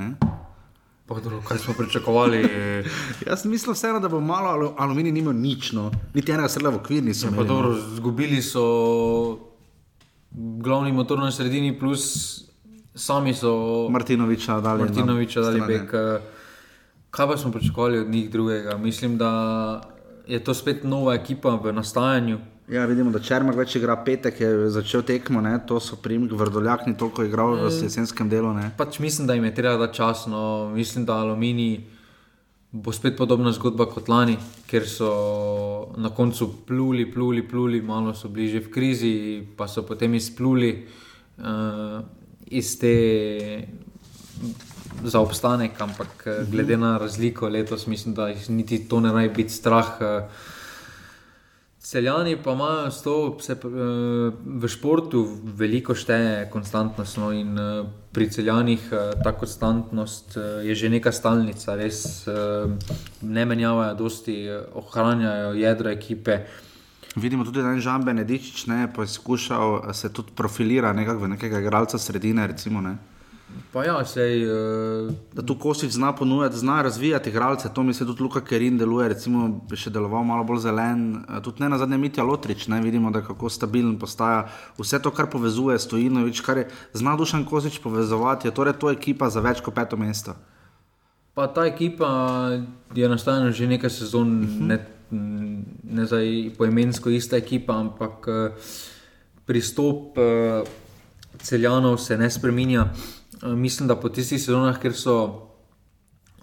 Dobro, 1.09 1.41
kaj 1.41 1.57
smo 1.57 1.73
pričakovali? 1.73 2.37
Jaz 3.27 3.45
mislim 3.45 3.73
vseeno, 3.73 3.99
da 3.99 4.07
bo 4.07 4.19
malo 4.19 4.49
alu, 4.49 4.73
aluminij 4.77 5.11
nimel 5.11 5.33
nič, 5.33 5.71
no. 5.71 5.91
niti 6.13 6.31
enega 6.31 6.49
srla 6.49 6.69
v 6.69 6.75
okvir 6.75 7.03
niso 7.03 7.27
Ja, 7.27 7.43
dobro, 7.43 7.69
no. 7.69 7.95
zgubili 7.95 8.41
so 8.41 9.39
glavni 10.31 10.91
motor 10.91 11.19
na 11.19 11.31
sredini, 11.31 11.79
plus 11.79 12.03
sami 12.95 13.33
so 13.33 13.87
Martinoviča 13.89 14.59
dali. 14.59 14.79
na 14.79 14.85
Martinoviča 14.85 15.41
dali 15.41 15.59
strane. 15.59 15.79
bek. 15.79 15.93
eh, 15.93 16.21
kaj 17.09 17.27
pa 17.27 17.37
smo 17.37 17.51
pričakovali 17.51 17.99
od 17.99 18.09
njih 18.09 18.29
drugega? 18.29 18.77
Mislim, 18.77 19.17
da 19.17 19.31
je 20.29 20.39
to 20.43 20.53
spet 20.53 20.83
nova 20.83 21.13
ekipa 21.17 21.55
v 21.55 21.73
nastajanju. 21.73 22.37
Ja, 22.69 22.85
vidimo, 22.85 23.09
da 23.09 23.17
Črnk 23.19 23.55
več 23.57 23.73
igra 23.79 23.95
petek, 24.05 24.41
je 24.43 24.69
začel 24.69 25.01
tekmo, 25.01 25.41
ne? 25.41 25.55
to 25.67 25.79
so 25.81 25.97
primki, 25.97 26.37
vrdoljak 26.37 26.85
ni 26.85 26.93
toliko 26.97 27.25
igral 27.25 27.55
v 27.57 27.71
jesenskem 27.73 28.29
delu. 28.29 28.53
Pač 28.77 28.99
mislim, 29.01 29.25
da 29.25 29.33
jim 29.33 29.47
je 29.49 29.55
treba 29.57 29.79
dati 29.81 29.97
čas. 29.97 30.27
No. 30.29 30.69
Mislim, 30.75 31.07
da 31.09 31.17
Aluminij 31.23 31.79
bo 32.71 32.93
spet 32.93 33.17
podobna 33.17 33.49
zgodba 33.51 33.89
kot 33.89 34.11
lani, 34.13 34.37
ker 34.69 34.85
so 34.85 35.09
na 35.97 36.13
koncu 36.13 36.51
pluli, 36.67 37.07
pluli, 37.09 37.41
pluli, 37.41 37.81
malo 37.81 38.13
so 38.13 38.29
bliže 38.29 38.61
v 38.67 38.69
krizi, 38.69 39.13
pa 39.57 39.65
so 39.65 39.81
potem 39.81 40.13
izpluli 40.13 40.69
uh, 41.41 42.05
iz 42.53 42.75
te 42.77 42.93
za 45.03 45.19
obstanek, 45.19 45.81
ampak 45.81 46.25
uh, 46.25 46.51
glede 46.51 46.77
na 46.77 46.97
razliko 46.97 47.49
letos, 47.49 47.87
mislim, 47.87 48.15
da 48.15 48.29
jih 48.29 48.49
niti 48.49 48.87
to 48.89 48.99
ne 48.99 49.13
naj 49.13 49.29
biti 49.29 49.53
strah. 49.53 49.97
Uh, 50.01 50.57
Celjani 51.89 52.35
pa 52.43 52.51
imajo 52.51 52.89
to, 53.03 53.37
se, 53.41 53.55
v 54.45 54.67
športu 54.67 55.23
veliko 55.57 55.95
šteje 55.95 56.49
konstantnost. 56.51 57.17
No, 57.17 57.31
in 57.33 57.55
pri 58.11 58.27
celjanih 58.29 58.83
ta 59.23 59.31
konstantnost 59.31 60.37
je 60.37 60.75
že 60.75 60.89
neka 60.89 61.11
stalnica, 61.11 61.75
res 61.79 62.27
ne 63.21 63.45
menjavajo, 63.45 63.95
dosti 63.95 64.35
ohranjajo 64.75 65.53
jedro 65.57 65.89
ekipe. 65.89 66.43
Vidimo 67.15 67.43
tudi, 67.43 67.61
da 67.61 67.71
je 67.73 67.81
Žan 67.81 68.05
Benedičič 68.05 68.67
poskušal 68.95 69.93
se 69.93 70.13
tudi 70.13 70.31
profilirati 70.35 71.05
v 71.05 71.27
nekega 71.27 71.59
igralca 71.59 71.97
sredine. 71.97 72.47
Recimo, 72.47 72.81
ne? 72.81 72.97
Pa 73.71 73.83
ja, 73.85 74.05
sej, 74.05 74.49
uh... 74.49 75.13
Da 75.33 75.45
tu 75.45 75.53
Kosič 75.53 75.93
zna 75.93 76.09
ponujati, 76.15 76.57
zna 76.57 76.81
razvijati 76.81 77.29
igralce, 77.29 77.69
to 77.73 77.83
mi 77.83 77.93
se 77.93 78.05
tudi 78.05 78.23
Luka 78.23 78.41
Kerin 78.41 78.77
deluje, 78.77 79.09
recimo 79.13 79.47
bi 79.69 79.77
še 79.77 79.91
deloval 79.93 80.23
malo 80.25 80.43
bolj 80.43 80.63
zelen, 80.63 81.03
eh, 81.21 81.37
tudi 81.45 81.61
ne 81.61 81.69
na 81.69 81.77
zadnje 81.77 81.99
Mitja 82.01 82.25
Lotrič, 82.25 82.65
ne 82.67 82.81
vidimo, 82.81 83.11
da 83.13 83.21
kako 83.21 83.49
stabilen 83.49 83.99
postaja. 84.01 84.47
Vse 84.77 84.97
to, 85.01 85.13
kar 85.13 85.29
povezuje 85.29 85.77
Stojinovič, 85.79 86.41
kar 86.41 86.63
je 86.63 86.65
zna 86.97 87.13
Dušan 87.17 87.45
Kosič 87.45 87.77
povezovati, 87.83 88.49
je 88.49 88.55
torej 88.57 88.73
to 88.81 88.89
ekipa 88.89 89.29
za 89.29 89.41
več 89.45 89.61
kot 89.61 89.77
peto 89.77 89.97
mesto. 89.97 90.33
Pa 91.37 91.45
ta 91.53 91.69
ekipa 91.69 92.09
je 92.97 93.05
nastala 93.09 93.53
že 93.53 93.69
nekaj 93.69 93.89
sezon, 93.89 94.43
uh 94.43 94.49
-huh. 94.49 94.65
ne, 94.65 94.77
ne 95.83 96.05
zdaj 96.05 96.57
poimensko 96.57 97.09
ista 97.09 97.37
ekipa, 97.37 97.77
ampak 97.77 98.27
uh, 98.27 98.51
pristop 99.45 100.17
uh, 100.17 100.65
celjanov 101.37 101.97
se 101.97 102.17
ne 102.17 102.29
spreminja. 102.29 102.89
Eh, 103.43 103.55
mislim, 103.55 103.87
da 103.87 103.95
po 103.95 104.09
tistih 104.09 104.41
sezonah, 104.41 104.79
ker 104.79 104.93
so 104.93 105.15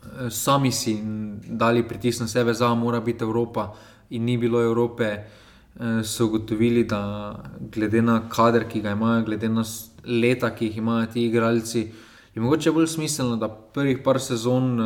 eh, 0.02 0.30
sami 0.30 0.72
si 0.72 0.96
dali 1.44 1.82
pritisk 1.88 2.20
na 2.20 2.28
sebe, 2.28 2.52
da 2.52 2.74
mora 2.74 3.00
biti 3.00 3.24
Evropa 3.24 3.72
in 4.10 4.24
ni 4.24 4.38
bilo 4.38 4.62
Evrope, 4.62 5.04
eh, 5.04 6.02
so 6.04 6.26
ugotovili, 6.26 6.84
da 6.84 7.34
glede 7.60 8.02
na 8.02 8.28
kader, 8.28 8.64
ki 8.68 8.80
ga 8.80 8.90
imajo, 8.90 9.24
glede 9.24 9.48
na 9.48 9.64
leta, 10.04 10.50
ki 10.54 10.66
jih 10.66 10.76
imajo 10.78 11.06
ti 11.12 11.26
igralci, 11.26 11.92
je 12.34 12.42
mogoče 12.42 12.72
bolj 12.72 12.86
smiselno, 12.86 13.36
da 13.36 13.48
prvih 13.48 13.98
par 14.04 14.20
sezon 14.20 14.80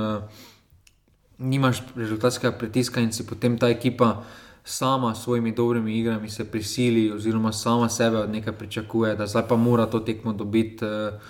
nimaš 1.39 1.83
rezultatskega 1.97 2.53
pritiska 2.59 3.01
in 3.01 3.13
si 3.13 3.27
potem 3.27 3.59
ta 3.59 3.69
ekipa. 3.69 4.23
Sama 4.65 5.15
s 5.15 5.23
svojimi 5.25 5.53
dobrimi 5.53 5.99
igrami 5.99 6.29
se 6.29 6.45
prisili, 6.45 7.13
oziroma 7.13 7.53
sama 7.53 7.89
sebe 7.89 8.19
od 8.19 8.31
nekaj 8.31 8.53
pričakuje, 8.53 9.15
da 9.17 9.27
zdaj 9.27 9.49
pa 9.49 9.57
mora 9.57 9.87
to 9.87 10.01
tekmo 10.01 10.33
dobiti. 10.33 10.85
Uh, 10.85 11.21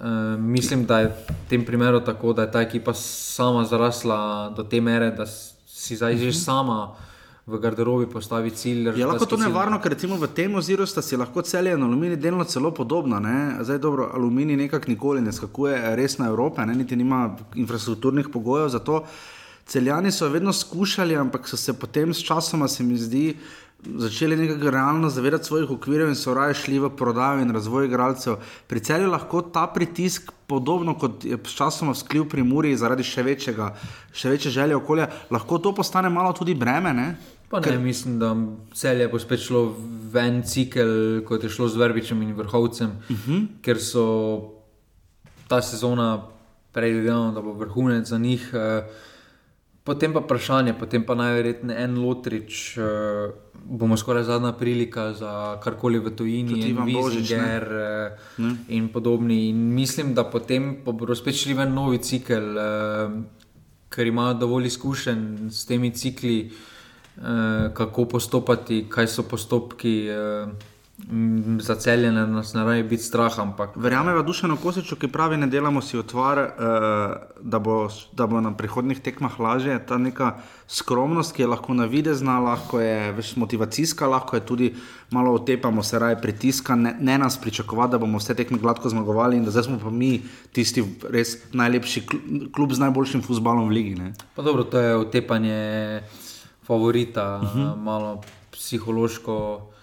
Eh, 0.00 0.36
mislim, 0.38 0.86
da 0.86 0.98
je 0.98 1.08
v 1.08 1.48
tem 1.48 1.64
primeru 1.64 2.00
tako, 2.00 2.32
da 2.32 2.42
je 2.42 2.50
ta 2.50 2.60
ekipa 2.60 2.94
sama 2.94 3.64
zarasla 3.64 4.52
do 4.56 4.62
te 4.62 4.80
mere, 4.80 5.10
da 5.10 5.26
si 5.66 5.96
zdaj 5.96 6.16
že 6.16 6.28
mhm. 6.28 6.32
sama 6.32 6.96
v 7.46 7.58
garderobi 7.60 8.06
postavi 8.06 8.50
cilj. 8.50 8.88
Je 8.96 9.06
lahko 9.06 9.26
to 9.26 9.36
nevarno, 9.36 9.78
ker 9.80 9.92
recimo 9.92 10.16
v 10.16 10.26
tem 10.32 10.54
oziru 10.54 10.86
sta 10.86 11.02
si 11.02 11.16
lahko 11.16 11.42
celje 11.42 11.74
in 11.76 11.82
aluminij 11.82 12.16
delno 12.16 12.44
celo 12.44 12.72
podobna. 12.72 13.20
Ne? 13.20 13.60
Zdaj 13.60 13.78
dobro, 13.78 14.08
aluminij 14.14 14.56
nekako 14.56 14.88
nikoli 14.88 15.20
ne 15.20 15.32
skakuje 15.32 15.96
res 15.96 16.18
na 16.18 16.32
Evrope, 16.32 16.64
ne? 16.66 16.74
niti 16.74 16.96
nima 16.96 17.36
infrastrukturnih 17.54 18.32
pogojev 18.32 18.68
za 18.68 18.78
to. 18.78 19.04
Celjani 19.66 20.12
so 20.12 20.28
vedno 20.28 20.52
skušali, 20.52 21.16
ampak 21.16 21.48
so 21.48 21.56
se 21.56 21.72
potem 21.72 22.14
s 22.14 22.24
časoma, 22.24 22.68
se 22.68 22.82
mi 22.82 22.96
zdi, 22.96 23.36
začeli 23.96 24.36
nekako 24.36 24.70
realno 24.70 25.08
zavedati 25.10 25.44
svojih 25.44 25.70
okvirov 25.70 26.08
in 26.08 26.14
so 26.14 26.34
raje 26.34 26.54
šli 26.54 26.78
v 26.78 26.90
prodajo 26.96 27.40
in 27.42 27.50
razvoj 27.50 27.86
igralcev. 27.86 28.36
Pri 28.66 28.80
celju 28.80 29.10
lahko 29.10 29.42
ta 29.42 29.66
pritisk, 29.66 30.32
podobno 30.46 30.98
kot 30.98 31.24
je 31.24 31.38
časoma 31.56 31.92
vzklil 31.92 32.28
pri 32.28 32.42
Muri, 32.42 32.76
zaradi 32.76 33.04
še, 33.04 33.22
večjega, 33.22 33.72
še 34.12 34.30
večje 34.30 34.50
želje 34.50 34.76
okolja, 34.76 35.08
lahko 35.30 35.58
to 35.58 35.74
postane 35.74 36.08
malo 36.08 36.32
tudi 36.32 36.54
breme. 36.54 36.92
Ne? 36.94 37.08
Pa 37.50 37.60
ne, 37.60 37.68
Ker... 37.68 37.78
mislim, 37.78 38.18
da 38.18 38.34
cel 38.74 39.00
je 39.00 39.08
spet 39.20 39.40
šlo 39.40 39.64
v 40.12 40.26
en 40.26 40.42
cikel, 40.42 41.22
kot 41.24 41.44
je 41.44 41.50
šlo 41.50 41.68
z 41.68 41.80
Verbičem 41.80 42.22
in 42.22 42.34
Vrhovcem, 42.34 42.90
uh 42.90 43.10
mhm. 43.10 43.32
-huh. 43.32 43.46
ker 43.62 43.80
so 43.80 44.04
ta 45.48 45.62
sezona 45.62 46.26
predvidevali, 46.72 47.34
da 47.34 47.40
bo 47.40 47.52
vrhunec 47.52 48.08
za 48.08 48.18
njih. 48.18 48.50
Uh, 48.52 49.12
Potem 49.84 50.12
pa 50.16 50.22
vprašanje, 50.24 50.72
potem 50.80 51.02
pa 51.04 51.12
najverjetneje 51.12 51.82
en 51.84 51.98
lotrič, 52.00 52.60
uh, 52.80 53.34
bomo 53.64 53.98
skoraj 54.00 54.24
zadnja 54.24 54.54
prilika 54.56 55.10
za 55.12 55.60
karkoli 55.60 56.00
v 56.00 56.12
tujini, 56.16 56.60
in 56.70 56.80
Viziger 56.88 57.68
uh, 57.68 58.48
in 58.68 58.88
podobni. 58.88 59.50
In 59.50 59.60
mislim, 59.76 60.14
da 60.14 60.24
potem 60.24 60.78
bodo 60.84 61.12
spet 61.14 61.36
šli 61.36 61.54
v 61.54 61.68
novi 61.68 62.00
cikel, 62.00 62.56
uh, 62.56 63.18
ker 63.92 64.08
imajo 64.08 64.40
dovolj 64.40 64.72
izkušenj 64.72 65.50
s 65.52 65.66
temi 65.68 65.92
cikli, 65.92 66.38
uh, 66.48 67.68
kako 67.76 68.08
postopati, 68.08 68.86
kaj 68.88 69.06
so 69.06 69.28
postopki. 69.28 69.98
Uh, 70.08 70.72
za 71.58 71.74
celje 71.74 72.12
nas 72.12 72.54
ne 72.54 72.64
rabi 72.64 72.82
biti 72.82 73.02
strah. 73.02 73.38
Ampak... 73.38 73.70
Verjamem, 73.76 74.14
da 74.16 74.22
dušeno 74.22 74.56
kosičo, 74.56 74.96
ki 74.96 75.08
pravi, 75.08 75.36
ne 75.36 75.46
delamo 75.46 75.82
si 75.82 75.98
otvar, 75.98 76.38
uh, 76.38 77.16
da, 77.40 77.58
bo, 77.58 77.88
da 78.12 78.26
bo 78.26 78.40
na 78.40 78.54
prihodnih 78.56 79.00
tekmah 79.00 79.40
lažje. 79.40 79.78
Ta 79.86 79.98
neka 79.98 80.36
skromnost, 80.68 81.34
ki 81.34 81.42
je 81.42 81.48
lahko 81.50 81.74
navidezna, 81.74 82.38
lahko 82.38 82.80
je 82.80 83.10
več 83.12 83.34
motivacijska, 83.36 84.06
lahko 84.06 84.38
je 84.38 84.46
tudi 84.46 84.70
malo 85.10 85.34
otepamo, 85.34 85.82
se 85.82 85.98
raje 85.98 86.20
pritiska, 86.22 86.78
ne, 86.78 86.94
ne 87.00 87.18
nas 87.18 87.40
pričakovati, 87.42 87.92
da 87.92 87.98
bomo 87.98 88.22
vse 88.22 88.34
tekme 88.34 88.58
gladko 88.62 88.88
zmagovali 88.88 89.36
in 89.36 89.44
da 89.44 89.50
zdaj 89.50 89.68
smo 89.68 89.78
pa 89.82 89.90
mi 89.90 90.22
tisti 90.52 90.86
res 91.10 91.36
najlepši 91.52 92.06
klub 92.54 92.72
z 92.72 92.86
najboljšim 92.86 93.22
futbalom 93.22 93.68
v 93.68 93.80
ligi. 93.80 93.94
Dobro, 94.36 94.64
to 94.64 94.78
je 94.78 94.96
otepanje 94.96 96.02
favorita, 96.62 97.40
uh 97.42 97.50
mhm. 97.50 97.60
-huh. 97.60 97.76
malo 97.82 98.20
psihološko 98.52 99.73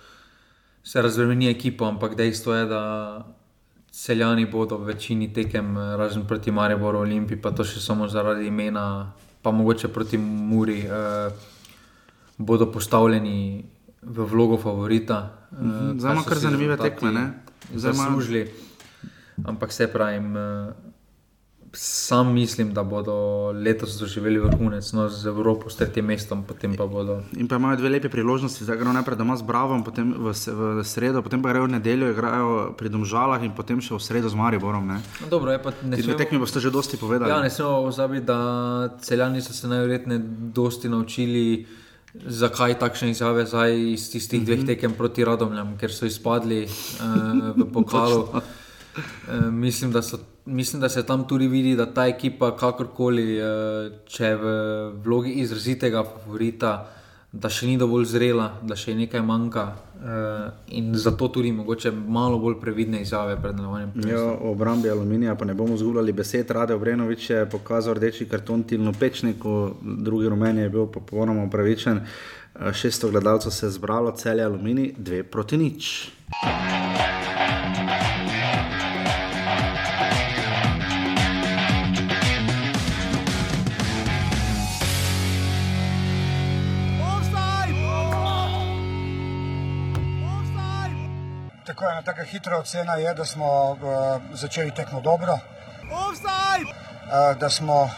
se 0.84 1.02
razvrmeni 1.02 1.50
ekipo, 1.50 1.86
ampak 1.86 2.16
dejstvo 2.16 2.54
je, 2.54 2.66
da 2.66 2.82
celjani 3.92 4.46
bodo 4.46 4.78
v 4.78 4.94
večini 4.94 5.34
tekem, 5.34 5.78
razen 5.78 6.26
proti 6.28 6.52
Mariboru, 6.52 7.00
Olimpiji, 7.00 7.42
pa 7.42 7.52
to 7.52 7.64
še 7.68 7.82
samo 7.84 8.08
zaradi 8.08 8.48
imena, 8.48 9.12
pa 9.42 9.52
mogoče 9.52 9.92
proti 9.92 10.18
Muri, 10.18 10.80
eh, 10.86 11.32
bodo 12.38 12.72
postavljeni 12.72 13.66
v 14.02 14.26
vlogo 14.26 14.58
favorita. 14.58 15.20
Eh, 15.52 15.56
mhm, 15.64 16.00
zdaj 16.00 16.12
imamo 16.12 16.26
kar 16.26 16.38
zanimive 16.38 16.78
tekme, 16.78 17.34
zdaj 17.76 17.94
imamo 17.94 18.12
služili. 18.12 18.52
Ampak 19.46 19.72
se 19.72 19.88
pravi. 19.88 20.18
Eh, 20.18 20.91
sam 21.74 22.34
mislim, 22.34 22.74
da 22.74 22.84
bodo 22.84 23.52
letos 23.52 24.00
doživeli 24.00 24.40
vrhunec 24.40 24.92
no, 24.94 25.10
z 25.10 25.26
Evropo, 25.28 25.70
s 25.70 25.76
tretjim 25.76 26.06
mestom. 26.06 26.44
Bodo... 26.78 27.22
In 27.38 27.48
pa 27.48 27.56
imajo 27.56 27.78
dve 27.78 27.90
lepe 27.90 28.10
priložnosti, 28.10 28.66
da 28.66 28.76
grejo 28.76 28.94
najprej 28.94 29.18
doma 29.18 29.38
z 29.38 29.42
Bravo, 29.42 29.84
potem 29.86 30.14
v, 30.18 30.34
v 30.34 30.84
sredo, 30.84 31.22
potem 31.24 31.42
pa 31.42 31.50
grejo 31.50 31.66
v 31.66 31.72
nedeljo, 31.72 32.12
igrajo 32.12 32.74
pri 32.78 32.90
Domžalah 32.90 33.44
in 33.44 33.56
potem 33.56 33.80
še 33.82 33.96
v 33.96 34.04
sredo 34.04 34.30
z 34.30 34.36
Mariborom. 34.36 34.88
Ne? 34.88 35.00
No, 35.24 35.30
dobro, 35.32 35.52
je, 35.52 35.60
Ti 35.96 36.04
dve 36.04 36.18
tekmi 36.20 36.40
boste 36.40 36.60
že 36.60 36.72
dosti 36.72 37.00
povedali. 37.00 37.32
Ja, 37.32 37.40
ne 37.40 37.50
smemo 37.50 37.88
pozabiti, 37.88 38.28
da 38.28 38.98
celjani 39.00 39.42
so 39.42 39.56
se 39.56 39.68
najverjetneje 39.72 40.20
dosti 40.52 40.92
naučili. 40.92 41.68
Zakaj 42.12 42.76
takšne 42.76 43.16
izjave 43.16 43.46
zdaj 43.48 43.72
iz 43.94 44.12
tistih 44.12 44.44
dveh 44.44 44.60
mhm. 44.60 44.68
tekem 44.68 44.92
proti 45.00 45.24
Radomljam, 45.24 45.78
ker 45.80 45.94
so 45.96 46.04
izpadli 46.04 46.66
uh, 46.68 47.56
v 47.56 47.68
pokalu? 47.76 48.28
uh, 48.28 49.48
mislim, 49.48 49.96
da 49.96 50.04
so 50.04 50.20
mislim, 50.46 50.82
da 50.82 50.90
se 50.90 51.06
tam 51.06 51.28
tudi 51.28 51.48
vidi, 51.48 51.76
da 51.76 51.86
ta 51.94 52.08
ekipa, 52.08 52.56
kakorkoli, 52.58 53.38
eh, 53.38 53.44
če 54.06 54.26
je 54.26 54.36
v 54.36 54.56
vlogi 55.04 55.32
izrazitega 55.42 56.04
favorita, 56.04 56.88
da 57.32 57.50
še 57.50 57.68
ni 57.68 57.78
dovolj 57.80 58.10
zrela, 58.12 58.50
da 58.62 58.76
še 58.76 58.96
nekaj 58.96 59.24
manjka. 59.24 59.72
Uh, 60.02 60.08
in 60.74 60.96
zato 60.98 61.28
tudi 61.30 61.52
mogoče 61.54 61.92
malo 61.94 62.40
bolj 62.42 62.56
previdne 62.58 63.04
izjave 63.06 63.36
pred 63.38 63.54
nadaljevanjem. 63.54 63.92
Ja, 64.10 64.24
o 64.34 64.50
obrambi 64.56 64.90
aluminija 64.90 65.36
pa 65.38 65.46
ne 65.46 65.54
bomo 65.54 65.78
zgubljali 65.78 66.16
besed. 66.18 66.50
Rade 66.52 66.74
Obrenovič 66.74 67.30
je 67.30 67.46
pokazal 67.46 68.00
rdeči 68.00 68.26
karton 68.26 68.64
Tilno 68.64 68.96
Pečniku, 69.00 69.76
drugi 69.82 70.34
rumeni 70.34 70.66
je 70.66 70.74
bil 70.74 70.90
popolnoma 70.90 71.46
upravičen. 71.46 72.02
Uh, 72.02 72.74
šesto 72.74 73.14
gledalcev 73.14 73.54
se 73.54 73.66
je 73.70 73.78
zbralo, 73.78 74.12
celje 74.18 74.44
aluminij, 74.44 74.96
dve 74.98 75.24
proti 75.24 75.62
nič. 75.62 75.94
Tako 91.72 91.86
ena 91.92 92.02
taka 92.02 92.24
hitra 92.24 92.58
ocena 92.58 92.94
je, 92.94 93.14
da 93.14 93.26
smo 93.26 93.72
uh, 93.72 93.78
začeli 94.34 94.72
tekmo 94.72 95.02
dobro. 95.02 95.40
Offside! 95.92 96.72
Da 97.40 97.50
smo 97.50 97.90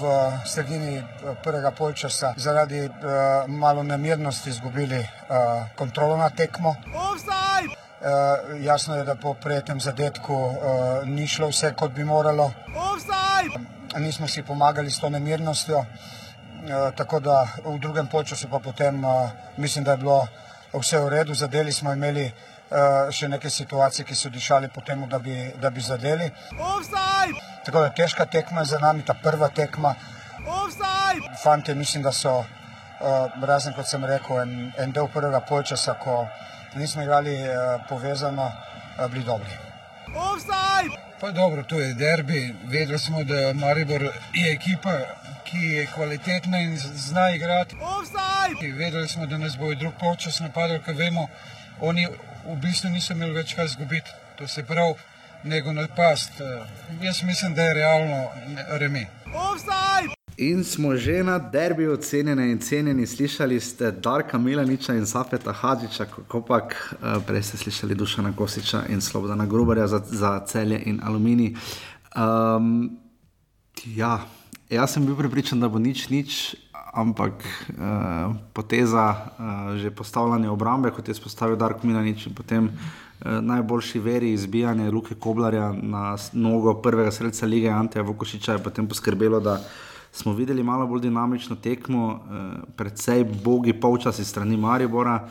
v 0.00 0.02
sredini 0.46 1.02
prvega 1.42 1.70
polčasa 1.70 2.32
zaradi 2.36 2.88
malo 3.46 3.82
nemirnosti 3.82 4.50
izgubili 4.50 5.08
kontrolo 5.76 6.16
nad 6.16 6.36
tekmo. 6.36 6.74
Offside! 6.94 7.74
Jasno 8.64 8.96
je, 8.96 9.04
da 9.04 9.14
po 9.14 9.34
prijetnem 9.34 9.80
zadetku 9.80 10.54
ni 11.04 11.26
šlo 11.26 11.48
vse, 11.48 11.74
kot 11.76 11.92
bi 11.92 12.04
moralo. 12.04 12.52
Offside! 12.76 13.66
Nismo 13.98 14.28
si 14.28 14.42
pomagali 14.42 14.90
s 14.90 15.00
to 15.00 15.10
nemirnostjo, 15.10 15.84
tako 16.96 17.20
da 17.20 17.46
v 17.64 17.78
drugem 17.78 18.06
polčasu 18.06 18.48
pa 18.50 18.58
potem 18.58 19.02
mislim, 19.56 19.84
da 19.84 19.90
je 19.90 19.96
bilo 19.96 20.26
vse 20.72 21.00
v 21.00 21.08
redu, 21.08 21.34
zadeli 21.34 21.72
smo 21.72 21.92
imeli 21.92 22.24
uh, 22.24 22.53
še 23.12 23.28
neke 23.28 23.50
situacije, 23.50 24.04
ki 24.06 24.14
so 24.14 24.30
dišali 24.30 24.68
po 24.74 24.80
tem, 24.80 25.04
da, 25.08 25.20
da 25.60 25.70
bi 25.70 25.80
zadeli. 25.80 26.30
Offside! 26.58 27.38
Tako 27.64 27.80
da 27.80 27.92
težka 27.94 28.26
tekma 28.26 28.60
je 28.60 28.72
za 28.74 28.78
nami, 28.78 29.04
ta 29.06 29.14
prva 29.14 29.48
tekma. 29.48 29.94
Offside! 30.46 31.36
Fante, 31.42 31.74
mislim, 31.74 32.02
da 32.02 32.12
so, 32.12 32.38
uh, 32.38 32.46
razen 33.42 33.74
kot 33.76 33.86
sem 33.88 34.04
rekel, 34.04 34.40
en, 34.42 34.72
en 34.78 34.92
del 34.92 35.08
prvega 35.08 35.40
polčasa, 35.40 35.94
ko 36.02 36.26
nismo 36.74 37.02
igrali 37.02 37.36
uh, 37.46 37.86
povezano, 37.88 38.50
bili 39.10 39.24
dobri. 39.24 39.58
Offside! 40.14 40.98
Pa 41.20 41.30
dobro, 41.30 41.62
to 41.62 41.78
je 41.80 41.94
derbi. 41.94 42.54
Vedeli 42.64 42.98
smo, 42.98 43.24
da 43.24 43.52
Maribor 43.54 44.02
je 44.34 44.52
ekipa, 44.52 44.98
ki 45.44 45.62
je 45.76 45.86
kvalitetna 45.94 46.58
in 46.58 46.76
zna 46.78 47.30
igrati. 47.30 47.76
Offside! 47.80 48.72
Vedeli 48.76 49.08
smo, 49.08 49.26
da 49.26 49.38
nas 49.38 49.56
bo 49.58 49.74
drug 49.74 49.94
polčas 50.00 50.40
napadal, 50.40 50.82
ker 50.82 50.94
vemo, 50.98 51.28
oni 51.80 52.08
v 52.46 52.56
bistvu 52.62 52.90
niso 52.90 53.12
imeli 53.12 53.32
več 53.32 53.54
kaj 53.54 53.64
izgubiti. 53.72 54.10
To 54.38 54.48
se 54.48 54.64
pravi, 54.66 54.94
nego 55.44 55.72
napast. 55.72 56.40
Jaz 57.02 57.22
mislim, 57.22 57.54
da 57.54 57.62
je 57.62 57.74
realno 57.74 58.28
remi. 58.80 59.06
Offside! 59.34 60.14
In 60.36 60.64
smo 60.64 60.96
že 60.96 61.22
na 61.22 61.38
derbi 61.38 61.86
ocenjeni 61.88 62.50
in 62.50 62.58
cenjeni. 62.58 63.06
Slišali 63.06 63.60
ste 63.60 63.90
Darka 63.92 64.38
Milaniča 64.38 64.94
in 64.94 65.06
Safeta 65.06 65.52
Hadžiča, 65.52 66.04
kako 66.04 66.42
pa 66.42 66.60
prej 67.26 67.42
ste 67.42 67.56
slišali 67.56 67.94
Dušana 67.94 68.32
Kosiča 68.36 68.82
in 68.88 69.00
Slobodana 69.00 69.46
Grubarja 69.46 69.86
za, 69.86 70.02
za 70.04 70.40
celje 70.46 70.82
in 70.86 71.00
aluminij. 71.04 71.54
Um, 72.16 72.98
ja, 73.86 74.26
jaz 74.70 74.92
sem 74.92 75.06
bil 75.06 75.16
pripričan, 75.16 75.60
da 75.60 75.68
bo 75.68 75.78
nič, 75.78 76.08
nič, 76.08 76.56
ampak 76.94 77.32
uh, 77.42 78.34
poteza 78.52 79.04
uh, 79.10 79.76
že 79.76 79.90
postavljanja 79.90 80.52
obrambe, 80.52 80.90
kot 80.90 81.08
je 81.08 81.14
spostavil 81.14 81.56
Dark 81.56 81.82
Milanič 81.82 82.26
in 82.26 82.34
potem 82.34 82.70
uh, 82.70 83.40
najboljši 83.40 83.98
veri 83.98 84.32
izbijanja 84.32 84.90
Luke 84.90 85.14
Koblarja 85.14 85.72
na 85.72 86.16
nogo 86.32 86.74
prvega 86.74 87.10
sredstva 87.10 87.48
lige 87.48 87.70
Anteja 87.70 88.02
Vukošiča 88.02 88.52
je 88.52 88.62
potem 88.62 88.88
poskrbelo, 88.88 89.40
da 89.40 89.58
smo 90.12 90.32
videli 90.32 90.62
malo 90.62 90.86
bolj 90.86 91.00
dinamično 91.00 91.56
tekmo, 91.56 92.06
uh, 92.06 92.62
predvsej 92.76 93.24
bogi 93.44 93.72
polčasi 93.72 94.24
strani 94.24 94.56
Maribora. 94.56 95.28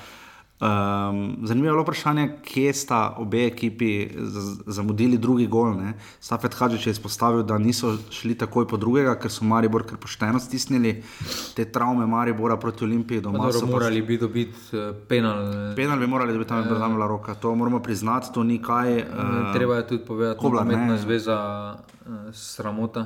Um, 0.62 1.38
zanimivo 1.44 1.76
je 1.76 1.82
vprašanje, 1.82 2.30
kje 2.44 2.74
sta 2.74 3.16
obe 3.18 3.46
ekipi 3.46 4.10
zamudili 4.66 5.18
drugi 5.18 5.48
gol. 5.48 5.74
Ne? 5.76 5.94
Stafet 6.20 6.54
Hadžič 6.54 6.88
je 6.88 6.92
izpostavil, 6.92 7.44
da 7.44 7.58
niso 7.58 7.98
šli 8.12 8.38
takoj 8.38 8.68
po 8.68 8.78
drugega, 8.78 9.18
ker 9.20 9.32
so 9.32 9.44
Maribor 9.46 9.84
kar 9.84 9.98
pošteno 9.98 10.40
stisnili 10.40 11.04
te 11.56 11.66
travme 11.66 12.06
Maribora 12.08 12.58
proti 12.58 12.84
Olimpiji. 12.84 13.22
Doma 13.22 13.52
so 13.52 13.66
morali 13.66 14.02
biti 14.02 14.22
dobiti 14.22 14.78
penal. 15.10 15.76
Penal 15.76 16.00
bi 16.00 16.08
morali 16.08 16.34
dobiti 16.34 16.50
tam, 16.50 16.64
da 16.64 16.88
bi 16.88 16.94
bila 16.94 17.08
roka. 17.08 17.36
To 17.36 17.56
moramo 17.56 17.84
priznati, 17.84 18.34
to 18.34 18.44
ni 18.44 18.62
kaj. 18.62 18.98
Uh, 18.98 19.54
Treba 19.54 19.76
je 19.76 19.88
tudi 19.88 20.06
povedati, 20.06 20.40
da 20.42 20.48
je 20.48 20.62
umetna 20.62 20.98
zveza 20.98 21.38
uh, 22.06 22.34
sramota. 22.34 23.06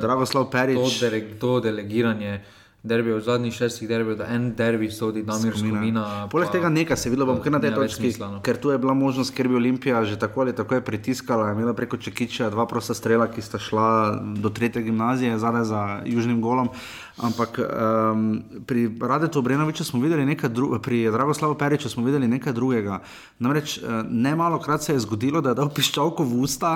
Dragoslav 0.00 0.50
Perič. 0.50 0.78
To, 0.78 1.08
dele, 1.08 1.38
to 1.38 1.60
delegiranje. 1.60 2.40
Derbi 2.82 3.12
v 3.12 3.20
zadnjih 3.20 3.52
šestih 3.52 3.88
derbih, 3.88 4.16
da 4.16 4.24
en 4.32 4.54
derbi 4.56 4.86
sodi 4.90 5.20
Damir 5.22 5.52
Skomina. 5.52 6.04
Poleg 6.32 6.48
tega 6.48 6.70
nekaj 6.72 6.96
se 6.96 7.08
je 7.08 7.10
videlo, 7.12 7.26
bom 7.28 7.42
kar 7.44 7.52
na 7.52 7.60
tej 7.60 7.74
točki, 7.76 8.12
no. 8.20 8.38
ker 8.40 8.56
tu 8.56 8.70
je 8.72 8.78
bila 8.80 8.94
možnost, 8.96 9.34
ker 9.36 9.48
bi 9.48 9.58
Olimpija 9.58 10.00
že 10.08 10.16
tako 10.18 10.40
ali 10.46 10.54
tako 10.56 10.78
je 10.78 10.84
pritiskala, 10.84 11.50
je 11.50 11.58
imela 11.58 11.74
preko 11.76 11.96
Čekiča 12.00 12.48
dva 12.50 12.64
prosta 12.66 12.96
strela, 12.96 13.26
ki 13.28 13.44
sta 13.44 13.60
šla 13.60 14.16
do 14.40 14.48
tretje 14.48 14.82
gimnazije, 14.82 15.36
zadaj 15.38 15.64
za 15.64 15.82
južnim 16.06 16.40
golom. 16.40 16.72
Ampak 17.20 17.60
um, 17.60 18.40
pri 18.66 18.88
Radetu 19.00 19.38
Obrenoviču 19.38 19.84
smo 19.84 20.00
videli 20.00 20.24
nekaj 20.24 20.48
drugega, 20.48 20.80
pri 20.82 21.02
Dragoslavu 21.12 21.54
Periču 21.60 21.92
smo 21.92 22.04
videli 22.04 22.28
nekaj 22.28 22.56
drugega. 22.56 23.02
Namreč 23.38 23.76
ne 24.08 24.36
malo 24.36 24.58
krat 24.58 24.82
se 24.82 24.96
je 24.96 25.04
zgodilo, 25.04 25.44
da 25.44 25.52
je 25.52 25.60
dal 25.60 25.68
piščalko 25.68 26.24
v 26.24 26.40
usta. 26.40 26.74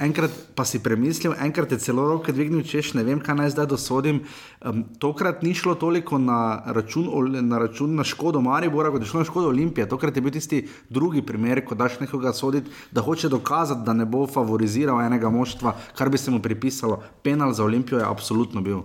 Enkrat 0.00 0.32
pa 0.56 0.64
si 0.64 0.78
premislil, 0.80 1.34
enkrat 1.44 1.72
je 1.72 1.78
celo 1.78 2.06
roke 2.08 2.32
dvignil, 2.32 2.62
češ 2.64 2.94
ne 2.96 3.02
vem, 3.04 3.18
kaj 3.20 3.36
naj 3.36 3.50
zdaj 3.52 3.66
dosodim. 3.68 4.22
Um, 4.64 4.84
tokrat 4.98 5.42
ni 5.44 5.52
šlo 5.54 5.74
toliko 5.76 6.18
na 6.18 6.62
račun, 6.72 7.10
na 7.44 7.58
račun 7.60 7.94
na 7.94 8.04
škodo 8.04 8.40
Maribora, 8.40 8.88
kot 8.90 9.04
je 9.04 9.10
šlo 9.10 9.20
na 9.20 9.28
škodo 9.28 9.50
Olimpije. 9.52 9.88
Tokrat 9.88 10.16
je 10.16 10.22
bil 10.24 10.32
tisti 10.32 10.62
drugi 10.88 11.20
primer, 11.22 11.60
ko 11.64 11.76
daš 11.76 11.98
nekoga 12.00 12.32
soditi, 12.32 12.70
da 12.90 13.04
hoče 13.04 13.28
dokazati, 13.28 13.84
da 13.84 13.92
ne 13.92 14.06
bo 14.08 14.24
favoriziral 14.26 15.02
enega 15.04 15.28
moštva, 15.28 15.76
kar 15.98 16.08
bi 16.08 16.18
se 16.18 16.30
mu 16.30 16.40
pripisalo. 16.40 17.02
Penal 17.22 17.52
za 17.52 17.64
Olimpijo 17.64 17.98
je 17.98 18.08
absolutno 18.08 18.64
bil. 18.64 18.80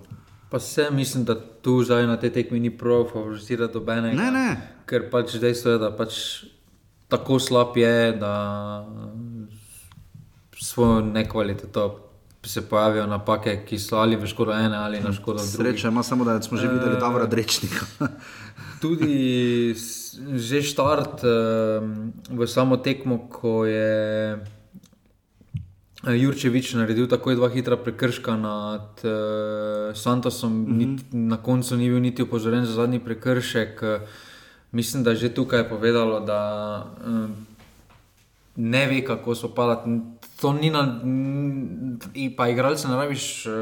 Pa 0.50 0.60
vse 0.60 0.90
mislim, 0.92 1.24
da 1.26 1.40
tu 1.40 1.84
zdaj 1.84 2.08
na 2.08 2.18
tej 2.20 2.34
tekmi 2.34 2.60
ni 2.60 2.78
prav 2.78 3.08
favorizirati 3.14 3.74
dobenega. 3.74 4.20
Ne, 4.20 4.32
ne. 4.32 4.50
Ker 4.86 5.08
pač 5.12 5.40
dejstvo 5.40 5.72
je, 5.72 5.80
da 5.80 5.96
pač 5.96 6.20
tako 7.08 7.40
slab 7.40 7.78
je, 7.78 8.12
da 8.20 8.34
svojo 10.66 11.02
nekvaliteto. 11.02 12.02
Se 12.46 12.62
pojavijo 12.62 13.08
napake, 13.08 13.66
ki 13.66 13.80
so 13.80 13.98
ali 13.98 14.16
v 14.16 14.28
škodo 14.30 14.54
ene 14.54 14.78
ali 14.78 15.00
na 15.02 15.14
škodo 15.14 15.42
druge. 15.42 15.72
Sreča 15.72 15.90
ima 15.90 16.04
samo, 16.04 16.26
da 16.26 16.42
smo 16.42 16.58
že 16.58 16.68
videli, 16.68 17.00
da 17.00 17.06
je 17.06 17.28
rečnik. 17.32 17.74
Tudi 18.82 19.74
že 20.36 20.62
štart 20.62 21.24
v 22.30 22.48
samo 22.48 22.78
tekmo, 22.78 23.18
ko 23.30 23.66
je 23.66 24.38
Jurčevič 26.06 26.74
naredil 26.78 27.10
tako 27.10 27.34
dva 27.34 27.50
hitra 27.50 27.82
prekrška 27.82 28.38
nad 28.38 29.02
Santosom, 29.98 30.54
mm 30.54 30.80
-hmm. 30.80 31.00
na 31.12 31.38
koncu 31.38 31.78
ni 31.78 31.90
bil 31.90 32.00
niti 32.00 32.24
upozorjen 32.24 32.66
za 32.66 32.74
zadnji 32.74 33.00
prekršek. 33.00 33.82
Mislim, 34.72 35.04
da 35.04 35.10
je 35.10 35.16
že 35.16 35.34
tukaj 35.34 35.70
povedalo, 35.70 36.20
da 36.20 36.42
ne 38.56 38.88
ve, 38.88 39.06
kako 39.06 39.36
so 39.36 39.50
padati 39.56 39.90
to 40.42 40.54
ni 40.54 40.70
na. 40.70 41.02
Pa 42.38 42.48
igralce 42.52 42.88
ne 42.88 42.96
rabiš 42.96 43.46
uh, 43.46 43.54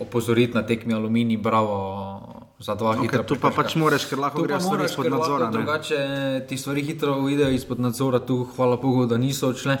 opozoriti 0.00 0.54
na 0.54 0.66
tekmi 0.66 0.94
aluminij, 0.94 1.36
bravo. 1.36 2.44
Za 2.58 2.74
dva 2.74 2.96
okay, 2.96 3.06
hitra. 3.06 3.22
Tu 3.22 3.36
pa 3.38 3.52
pač 3.54 3.76
moraš, 3.78 4.08
ker 4.10 4.18
lahko 4.18 4.42
greš 4.42 4.64
stvari 4.66 4.84
izpod 4.90 5.06
nadzora. 5.14 5.46
Drugače 5.54 5.98
ti 6.50 6.58
stvari 6.58 6.82
hitro 6.82 7.14
uidejo 7.22 7.54
izpod 7.54 7.80
nadzora, 7.80 8.18
tu 8.18 8.42
hvala 8.56 8.76
Bogu, 8.82 9.06
da 9.06 9.14
niso 9.16 9.52
odšle. 9.54 9.78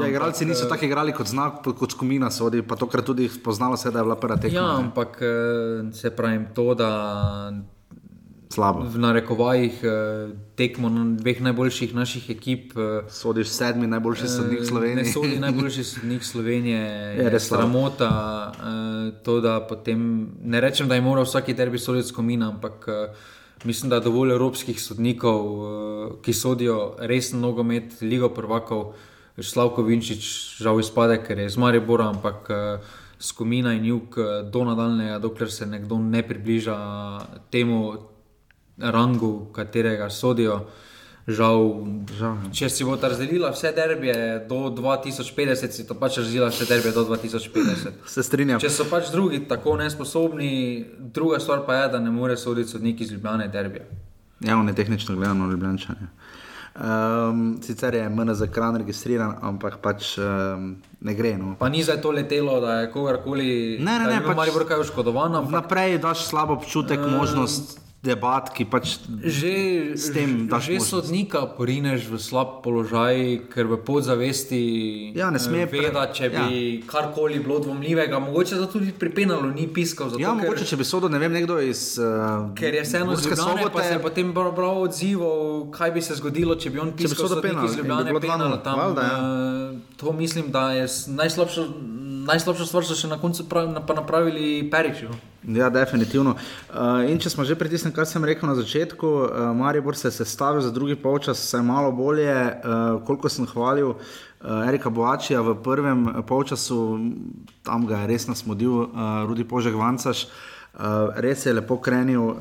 Ja, 0.00 0.08
igralci 0.08 0.44
niso 0.44 0.64
eh, 0.64 0.68
tako 0.68 0.84
igrali 0.84 1.12
kot 1.12 1.28
znak, 1.28 1.60
kot 1.64 1.92
skomina, 1.92 2.30
sodi, 2.30 2.62
pa 2.62 2.76
tokrat 2.76 3.04
tudi 3.04 3.28
spoznalo 3.28 3.76
se, 3.76 3.90
da 3.90 4.00
je 4.00 4.04
bila 4.04 4.16
prva 4.16 4.36
tekma. 4.36 4.58
Ja, 4.58 4.76
ampak 4.80 5.20
eh, 5.20 5.92
se 5.92 6.10
pravim 6.16 6.46
to, 6.54 6.74
da 6.74 6.90
slabo. 8.48 8.86
V 8.86 8.98
narekovajih 8.98 9.74
eh, 9.82 9.90
tekmo 10.56 10.90
dveh 11.18 11.40
najboljših 11.42 11.94
naših 11.94 12.30
ekip. 12.30 12.72
Eh, 12.76 13.10
Sodiš 13.10 13.48
sedmi 13.48 13.86
najboljši 13.86 14.28
sodnik 14.28 14.60
eh, 14.60 14.64
Slovenije. 14.64 14.96
Ne 14.96 15.04
sodi 15.12 15.38
najboljši 15.38 15.84
sodnik 15.92 16.24
Slovenije, 16.24 16.80
je 17.18 17.30
res 17.30 17.48
sramota. 17.48 18.10
To, 19.24 19.40
da 19.40 19.60
potem 19.68 20.30
ne 20.42 20.60
rečem, 20.60 20.88
da 20.88 20.94
je 20.94 21.00
moral 21.00 21.24
vsaki 21.24 21.54
derbi 21.54 21.78
soditi 21.78 22.08
skomina, 22.08 22.48
ampak 22.48 22.86
mislim, 23.64 23.90
da 23.90 23.96
je 23.96 24.06
dovolj 24.06 24.32
evropskih 24.32 24.80
sodnikov, 24.82 26.20
ki 26.22 26.32
sodijo 26.32 26.96
res 26.98 27.32
nogomet, 27.32 28.00
ligo 28.02 28.30
prvakov. 28.34 28.94
Slavko 29.36 29.82
Vinčič, 29.84 30.56
žal 30.64 30.80
izpade, 30.80 31.18
ker 31.20 31.38
je 31.38 31.46
iz 31.50 31.56
Maribora, 31.60 32.08
ampak 32.08 32.48
skomina 33.20 33.74
in 33.76 33.84
jug 33.84 34.16
do 34.52 34.64
nadaljnega, 34.64 35.18
dokler 35.20 35.52
se 35.52 35.66
nekdo 35.66 35.98
ne 35.98 36.22
približa 36.24 36.76
temu, 37.52 37.96
rangu, 38.78 39.46
katerega 39.52 40.10
sodijo. 40.10 40.66
Žal, 41.26 41.64
Žal. 42.14 42.34
Če 42.54 42.68
si 42.70 42.84
bo 42.86 42.94
razdelila 42.94 43.48
vse 43.50 43.72
derbije 43.74 44.46
do 44.46 44.68
2050, 44.70 45.74
si 45.74 45.82
to 45.86 45.96
pač 45.98 46.20
razdelila 46.20 46.52
vse 46.52 46.68
derbije 46.70 46.92
do 46.94 47.02
2050. 47.08 47.96
Se 48.14 48.22
strinjam. 48.22 48.60
Če 48.62 48.70
so 48.70 48.86
pač 48.86 49.10
drugi 49.10 49.42
tako 49.50 49.74
nesposobni, 49.80 50.84
druga 50.98 51.40
stvar 51.42 51.64
pa 51.66 51.80
je, 51.80 51.88
da 51.96 52.00
ne 52.00 52.12
more 52.14 52.36
soditi 52.38 52.70
sodniki 52.70 53.02
iz 53.04 53.10
Ljubljana 53.16 53.48
derbije. 53.50 53.88
Ja, 54.40 54.58
on 54.58 54.68
je 54.68 54.74
tehnično 54.74 55.16
gledano 55.16 55.50
Ljubljančane. 55.50 56.06
Um, 56.76 57.56
sicer 57.64 57.94
je 57.94 58.08
MNZ 58.08 58.50
kran 58.52 58.76
registriran, 58.76 59.32
ampak 59.42 59.80
pač 59.82 60.12
um, 60.20 60.76
ne 61.00 61.14
gre. 61.16 61.32
No. 61.40 61.54
Pa 61.58 61.70
ni 61.72 61.82
za 61.82 61.96
to 61.96 62.12
letelo, 62.12 62.60
da 62.60 62.82
je 62.82 62.90
kogarkoli, 62.92 63.48
ne, 63.80 63.98
ne, 63.98 64.06
ne, 64.12 64.20
pač, 64.22 64.52
kaj 64.68 64.84
oškodovano. 64.84 65.40
Ampak... 65.42 65.56
Naprej 65.56 65.98
daš 66.04 66.26
slabo 66.28 66.60
občutek, 66.60 67.00
um, 67.00 67.16
možnost 67.16 67.80
debat, 68.06 68.48
ki 68.48 68.64
pač 68.66 68.94
že, 69.20 69.54
s 69.94 70.10
tem 70.10 70.46
daš 70.46 70.64
že 70.64 70.72
možnost. 70.74 70.90
sodnika 70.90 71.46
porineš 71.48 72.06
v 72.06 72.16
slab 72.18 72.62
položaj, 72.62 73.16
ker 73.48 73.66
v 73.66 73.76
podzavesti 73.78 74.62
Ja, 75.12 75.28
ne 75.28 75.38
sme 75.38 75.58
eh, 75.58 75.66
veda, 75.66 76.06
če 76.08 76.28
bi 76.28 76.36
ja. 76.36 76.86
karkoli 76.86 77.38
bilo 77.38 77.58
dvomljivega. 77.58 78.18
Mogoče 78.20 78.56
zato 78.56 78.72
tudi 78.72 78.92
pri 78.92 79.10
penalu 79.10 79.50
ni 79.50 79.66
piskal. 79.66 80.08
Zato, 80.08 80.18
Ja, 80.18 80.30
ker, 80.30 80.44
mogoče, 80.44 80.64
če 80.64 80.76
bi 80.76 80.84
sodel, 80.84 81.08
ne 81.08 81.18
vem, 81.18 81.32
nekdo 81.32 81.58
iz. 81.58 81.96
Uh, 81.96 82.50
Ker 82.52 82.72
je 82.72 82.82
vseeno 82.82 83.14
zgodilo, 83.14 83.36
pa 83.66 83.74
Sobote- 83.74 83.82
se 83.82 83.92
je 83.92 84.00
potem 84.00 84.26
prav, 84.32 84.52
odzival, 84.78 85.38
kaj 85.70 85.90
bi 85.90 86.00
se 86.00 86.14
zgodilo, 86.14 86.54
če 86.56 86.68
bi 86.68 86.78
on 86.78 86.90
bi 86.90 86.96
pisal 87.00 87.16
sodel 87.18 87.36
sodnik 87.36 87.52
penal 87.52 87.64
iz 87.64 87.72
in 87.72 87.76
bi 87.76 87.82
Ljubljane 87.82 88.04
bilo 88.06 88.20
penal. 88.20 88.38
2:0. 88.50 88.62
Tam, 88.62 88.74
Valjda, 88.76 89.02
ja. 89.02 89.16
eh, 89.16 89.96
to 89.96 90.12
mislim, 90.14 90.50
da 90.50 90.72
je 90.72 90.84
s- 90.86 91.06
najslabša, 92.26 92.66
stvar, 92.66 92.84
so 92.86 92.96
še 92.98 93.10
na 93.10 93.18
koncu 93.20 93.46
prav, 93.48 93.70
pa 93.86 93.94
napravili 93.96 94.66
Periču. 94.70 95.08
Ja, 95.46 95.70
definitivno. 95.70 96.34
Uh, 96.70 97.06
če 97.22 97.30
smo 97.30 97.46
že 97.46 97.54
pri 97.58 97.70
tistem, 97.70 97.94
kar 97.94 98.08
sem 98.10 98.24
rekel 98.24 98.50
na 98.50 98.56
začetku, 98.58 99.06
uh, 99.06 99.50
Maribor 99.56 99.96
se 99.96 100.08
je 100.08 100.18
sestavil 100.18 100.60
za 100.64 100.72
drugi 100.74 100.98
polčas, 100.98 101.38
vse 101.38 101.62
malo 101.62 101.92
bolje, 101.94 102.34
uh, 102.34 102.98
koliko 103.06 103.30
sem 103.30 103.46
hvalil. 103.46 103.94
Uh, 103.94 104.66
Erika 104.66 104.90
Boačija 104.90 105.40
v 105.42 105.54
prvem 105.62 106.10
polčasu, 106.26 106.98
tam 107.62 107.86
ga 107.86 108.04
je 108.04 108.12
res 108.12 108.28
nasmodil, 108.28 108.90
uh, 108.90 109.24
Rudi 109.30 109.46
Požek 109.46 109.78
Vancaš. 109.78 110.26
Uh, 110.26 110.55
res 111.16 111.46
je 111.46 111.52
lepo 111.52 111.78
krenil, 111.80 112.20
uh, 112.20 112.36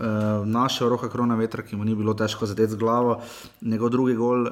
našel 0.45 0.89
roka 0.89 1.09
krona 1.09 1.35
vetra, 1.35 1.63
ki 1.63 1.75
mu 1.75 1.85
ni 1.85 1.95
bilo 1.95 2.13
težko 2.13 2.45
zadeti 2.45 2.73
z 2.73 2.79
glavo. 2.79 3.21
Njegov 3.61 3.89
drugi 3.89 4.15
gol 4.15 4.47
uh, 4.47 4.51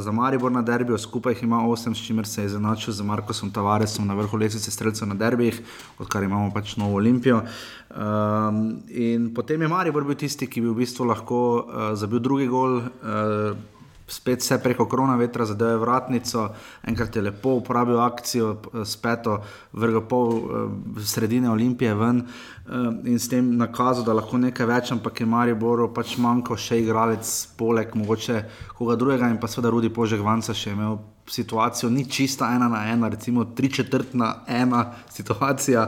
za 0.00 0.12
Maribor 0.12 0.52
na 0.52 0.62
derbiju, 0.62 0.98
skupaj 0.98 1.36
jih 1.36 1.42
ima 1.42 1.60
8, 1.68 1.94
s 1.94 2.06
čimer 2.06 2.26
se 2.26 2.42
je 2.42 2.46
izenačil 2.46 2.94
z 2.94 3.04
Markosom 3.04 3.50
Tavaresom 3.50 4.06
na 4.06 4.14
vrhu 4.14 4.38
lestvice 4.38 4.70
streljcev 4.70 5.08
na 5.08 5.14
derbijih, 5.14 5.60
odkar 5.98 6.22
imamo 6.22 6.50
pač 6.54 6.76
novo 6.76 6.96
Olimpijo. 6.96 7.42
Um, 7.90 8.80
in 8.88 9.34
potem 9.34 9.62
je 9.62 9.68
Maribor 9.68 10.04
bil 10.04 10.16
tisti, 10.16 10.46
ki 10.46 10.60
bi 10.60 10.72
v 10.72 10.80
bistvu 10.80 11.04
lahko 11.04 11.42
uh, 11.60 11.92
zabil 11.94 12.24
drugi 12.24 12.48
gol. 12.48 12.80
Uh, 12.80 13.79
spet 14.10 14.42
vse 14.42 14.58
preko 14.62 14.88
korona 14.90 15.14
vetra, 15.16 15.46
zadeva 15.46 15.70
je 15.70 15.82
vratnico, 15.82 16.48
enkrat 16.82 17.16
je 17.16 17.22
lepo 17.22 17.54
uporabil 17.60 18.00
akcijo, 18.02 18.54
p- 18.62 18.84
s 18.84 18.96
peto, 19.00 19.38
vrgel 19.72 20.02
pol 20.08 20.32
eh, 20.36 21.04
sredine 21.06 21.50
Olimpije 21.50 21.94
ven 21.94 22.24
eh, 22.24 23.10
in 23.10 23.18
s 23.18 23.28
tem 23.30 23.54
nakazal, 23.56 24.04
da 24.04 24.16
lahko 24.18 24.38
nekaj 24.38 24.66
več, 24.66 24.92
ampak 24.92 25.20
je 25.20 25.26
Mariboru 25.30 25.88
pač 25.94 26.16
manjkal 26.18 26.58
še 26.58 26.80
igralec, 26.82 27.30
poleg 27.56 27.94
mogoče 27.94 28.42
koga 28.76 28.98
drugega 28.98 29.30
in 29.30 29.38
pa 29.38 29.48
seveda 29.48 29.70
Rudi 29.70 29.90
Požek 29.94 30.20
Vanca 30.26 30.54
še 30.54 30.74
imel. 30.74 30.98
Situacijo 31.30 31.86
ni 31.94 32.02
čista 32.10 32.48
ena 32.50 32.66
na 32.66 32.80
ena, 32.90 33.06
recimo 33.08 33.44
tri 33.54 33.68
četrtna 33.70 34.42
ena 34.50 34.80
situacija, 35.14 35.84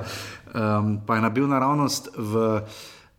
um, 0.55 1.01
pa 1.07 1.17
je 1.17 1.25
nabil 1.25 1.49
naravnost 1.51 2.13
v 2.15 2.61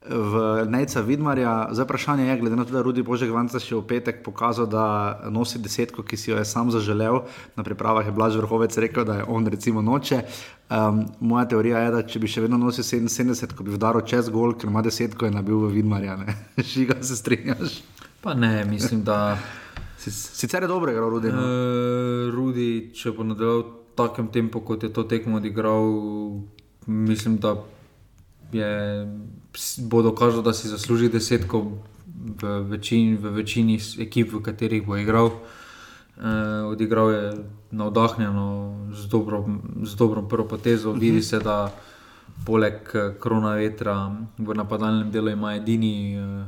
v 0.10 0.34
Nejca 0.68 1.02
Vidmarja. 1.02 1.68
Zdaj 1.72 1.86
vprašanje 1.86 2.28
je, 2.28 2.38
glede 2.38 2.56
na 2.56 2.66
to, 2.66 2.74
da 2.74 2.82
Rudi 2.82 3.04
Božek 3.04 3.32
Vanca 3.32 3.60
še 3.60 3.76
v 3.76 3.84
petek 3.88 4.24
pokazal, 4.24 4.68
da 4.68 4.84
nosi 5.32 5.62
desetko, 5.64 6.04
ki 6.04 6.18
si 6.18 6.32
jo 6.32 6.38
je 6.38 6.46
sam 6.46 6.72
zaželel. 6.72 7.24
Na 7.56 7.64
pripravah 7.64 8.06
je 8.06 8.12
Blaž 8.12 8.36
Vrhovec 8.36 8.76
rekel, 8.78 9.06
da 9.06 9.22
je 9.22 9.28
on 9.28 9.48
recimo 9.48 9.82
noče. 9.82 10.24
Um, 10.68 11.06
moja 11.20 11.46
teorija 11.46 11.80
je, 11.86 11.92
da 11.92 12.02
če 12.04 12.20
bi 12.20 12.28
še 12.28 12.44
vedno 12.44 12.58
nosil 12.58 12.84
77, 12.84 13.54
ko 13.56 13.64
bi 13.64 13.76
vdaril 13.76 14.04
čez 14.04 14.30
gol, 14.34 14.56
ker 14.58 14.72
ima 14.72 14.82
desetko, 14.82 15.26
je 15.26 15.36
nabil 15.36 15.60
v 15.68 15.72
Vidmarja. 15.78 16.18
Žiga 16.74 17.00
se 17.04 17.16
strinjaš. 17.16 17.82
Pa 18.22 18.34
ne, 18.34 18.64
mislim, 18.66 19.04
da 19.04 19.38
Si- 19.98 20.12
Sicer 20.12 20.64
je 20.64 20.68
dobro 20.68 20.92
igral 20.92 21.10
Rudi. 21.10 21.32
No? 21.32 21.40
uh, 21.40 22.34
Rudi, 22.36 22.92
če 22.92 23.14
bo 23.16 23.24
nadaljeval 23.24 23.62
v 23.64 23.72
takem 23.96 24.28
tempu, 24.28 24.60
kot 24.60 24.84
je 24.84 24.90
to 24.92 25.04
tekmo 25.08 25.38
odigral, 25.40 25.86
mislim, 26.88 27.38
da 27.38 27.56
je, 28.52 28.72
bo 29.78 30.02
dokazal, 30.02 30.42
da 30.42 30.54
si 30.54 30.68
zasluži 30.68 31.10
desetko 31.10 31.66
v 32.42 32.60
večini, 32.70 33.18
v 33.18 33.30
večini 33.30 33.80
ekip, 34.00 34.34
v 34.34 34.42
katerih 34.42 34.86
bo 34.86 34.98
igral. 34.98 35.32
Uh, 36.14 36.70
odigral 36.70 37.12
je 37.12 37.34
navdahnjeno, 37.72 38.78
z 38.94 39.08
dobro, 39.10 39.46
z 39.84 39.96
dobro 39.96 40.22
prvo 40.22 40.48
potezo. 40.48 40.92
Vidi 40.92 41.22
se, 41.22 41.40
da 41.40 41.72
poleg 42.46 42.74
eh, 42.94 43.14
krona 43.20 43.56
vetra 43.56 44.12
v 44.38 44.54
napadalnem 44.56 45.12
delu 45.12 45.34
ima 45.34 45.56
edini, 45.56 46.18
uh, 46.18 46.46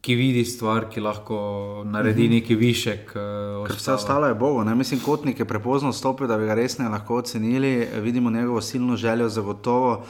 ki 0.00 0.14
vidi 0.14 0.44
stvar, 0.44 0.88
ki 0.90 1.00
lahko 1.00 1.82
naredi 1.86 2.28
neki 2.28 2.54
višek. 2.54 3.12
Uh, 3.14 3.66
Vse 3.70 3.92
ostalo 3.92 4.26
je 4.26 4.34
Bogo. 4.34 4.64
Ne? 4.64 4.74
Mislim, 4.74 5.00
kotnik 5.00 5.38
je 5.38 5.44
prepozno 5.44 5.92
stopil, 5.92 6.26
da 6.26 6.38
bi 6.38 6.46
ga 6.46 6.54
resneje 6.54 6.90
lahko 6.90 7.16
ocenili. 7.22 7.88
Vidimo 8.02 8.30
njegovo 8.30 8.60
silno 8.60 8.96
željo, 8.96 9.28
zagotovo. 9.28 10.04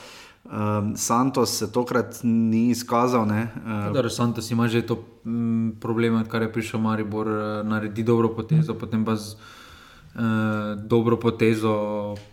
Um, 0.52 0.92
Santos 0.94 1.50
se 1.50 1.66
tokrat 1.68 2.20
ni 2.22 2.68
izkazal. 2.68 3.26
ne, 3.26 3.48
Uh, 3.56 3.92
Da, 3.94 4.10
Santos 4.10 4.50
ima 4.50 4.68
že 4.68 4.82
to 4.82 4.94
mm, 5.24 5.70
problem, 5.80 6.14
odkar 6.16 6.42
je 6.42 6.52
prišel 6.52 6.76
Maribor, 6.78 7.26
eh, 7.26 7.34
naredi 7.64 8.02
dobro 8.02 8.28
potezo, 8.30 8.74
potem 8.74 9.02
pa 9.02 9.16
z 9.16 9.36
eh, 10.14 10.20
dobro 10.78 11.16
potezo 11.16 11.72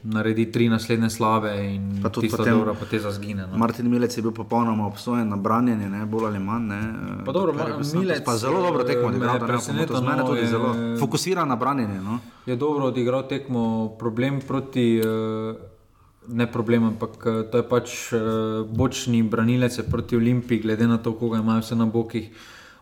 naredi 0.04 0.46
tri 0.48 0.68
naslednje 0.68 1.10
slabe 1.10 1.52
in 1.66 2.00
Pa 2.04 2.10
tudi 2.10 2.28
potem- 2.30 2.54
dobra 2.54 2.74
poteza 2.74 3.08
zgine. 3.10 3.48
No. 3.48 3.58
Martin 3.58 3.88
Milec 3.88 4.12
je 4.12 4.22
bil 4.22 4.32
popolnoma 4.34 4.84
obsojen 4.86 5.24
na 5.26 5.38
branjenje, 5.38 5.90
ne, 5.90 6.06
bolj 6.06 6.26
ali 6.26 6.40
manj. 6.42 6.64
Ne, 6.66 6.82
Pa 7.26 7.32
dobro, 7.32 7.54
kar 7.54 7.62
je 7.62 7.70
Ma- 7.70 7.78
bil 7.78 7.86
Santos 7.86 8.02
Milec, 8.02 8.24
pa 8.26 8.36
zelo 8.36 8.62
dobro 8.62 8.84
tekmo 8.84 9.04
eh, 9.04 9.08
odigral, 9.08 9.40
da 9.40 9.48
ne 9.48 9.54
bo 9.88 10.02
mene 10.02 10.18
no, 10.18 10.26
tudi 10.26 10.40
je- 10.40 10.48
zelo 10.48 10.70
fokusiran 11.00 11.48
na 11.48 11.56
branjenje. 11.58 12.02
No. 12.02 12.20
Je 12.46 12.56
dobro 12.58 12.86
odigral 12.86 13.24
tekmo, 13.24 13.64
problem 13.98 14.42
proti. 14.42 15.00
Uh, 15.00 15.69
Ne 16.28 16.46
problem, 16.46 16.84
ampak 16.86 17.26
eh, 17.26 17.44
to 17.44 17.58
je 17.58 17.64
pač 17.64 18.14
uh, 18.14 18.20
bočni 18.68 19.24
branilec 19.24 19.80
proti 19.90 20.16
Olimpiji, 20.16 20.60
glede 20.60 20.88
na 20.88 20.98
to, 20.98 21.14
koga 21.14 21.38
imajo 21.38 21.60
vse 21.60 21.76
na 21.76 21.86
bokih, 21.86 22.30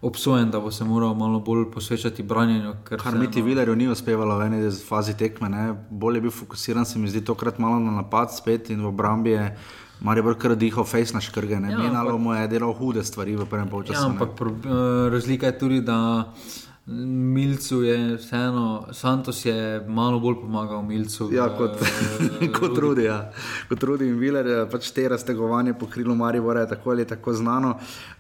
obsojen, 0.02 0.52
da 0.52 0.60
bo 0.60 0.71
se 0.71 0.84
moral 0.84 1.15
malo 1.15 1.39
bolj 1.39 1.71
posvečati 1.71 2.23
branjenju. 2.23 2.73
ker 2.84 2.97
Kar 2.97 3.13
vseeno- 3.13 3.19
Miti 3.19 3.41
Vilerju 3.41 3.76
ni 3.76 3.88
uspevalo 3.88 4.38
v 4.38 4.41
eni 4.43 4.60
fazi 4.71 5.13
tekme. 5.13 5.50
Ne. 5.50 5.63
Bolj 5.89 6.15
je 6.15 6.21
bil 6.21 6.32
fokusiran, 6.32 6.86
se 6.86 7.00
mi 7.00 7.08
zdi, 7.08 7.21
tokrat 7.21 7.60
malo 7.60 7.80
na 7.80 7.91
napad 7.93 8.30
spet 8.32 8.69
in 8.69 8.82
v 8.82 8.88
obrambi 8.88 9.30
je 9.30 9.58
Maribor 10.00 10.36
kar 10.36 10.54
dihal 10.54 10.84
face 10.84 11.13
na 11.13 11.19
škrge. 11.19 11.58
Ne. 11.58 11.71
Ja, 11.71 11.78
Menalo 11.80 12.10
ampak- 12.12 12.21
mu 12.21 12.34
je 12.34 12.47
delal 12.47 12.73
hude 12.73 13.04
stvari 13.04 13.36
v 13.36 13.45
prvem 13.45 13.67
polčasu. 13.67 13.97
Ja, 14.00 14.06
ampak 14.06 14.36
pro, 14.36 14.50
uh, 14.50 14.60
razlika 15.10 15.45
je 15.45 15.58
tudi, 15.58 15.82
da 15.82 16.30
Milcu 16.88 17.82
je 17.84 18.15
vseeno, 18.15 18.88
Santos 18.91 19.45
je 19.45 19.84
malo 19.88 20.19
bolj 20.19 20.36
pomagal 20.36 20.84
Milcu. 20.84 21.30
Ja, 21.34 21.45
v- 21.45 21.58
kot, 21.58 21.73
kot 22.60 22.78
Rudi. 22.78 23.04
Ja. 23.04 23.32
Kot 23.69 23.84
Rudi 23.84 24.08
in 24.08 24.15
Viler, 24.15 24.47
eh, 24.47 24.69
pač 24.71 24.91
te 24.91 25.04
raztegovanje 25.10 25.73
po 25.73 25.86
krilu 25.86 26.15
Maribora 26.15 26.62
je 26.62 26.69
tako 26.69 26.91
ali 26.91 27.06
tako 27.06 27.34
znano. 27.34 27.76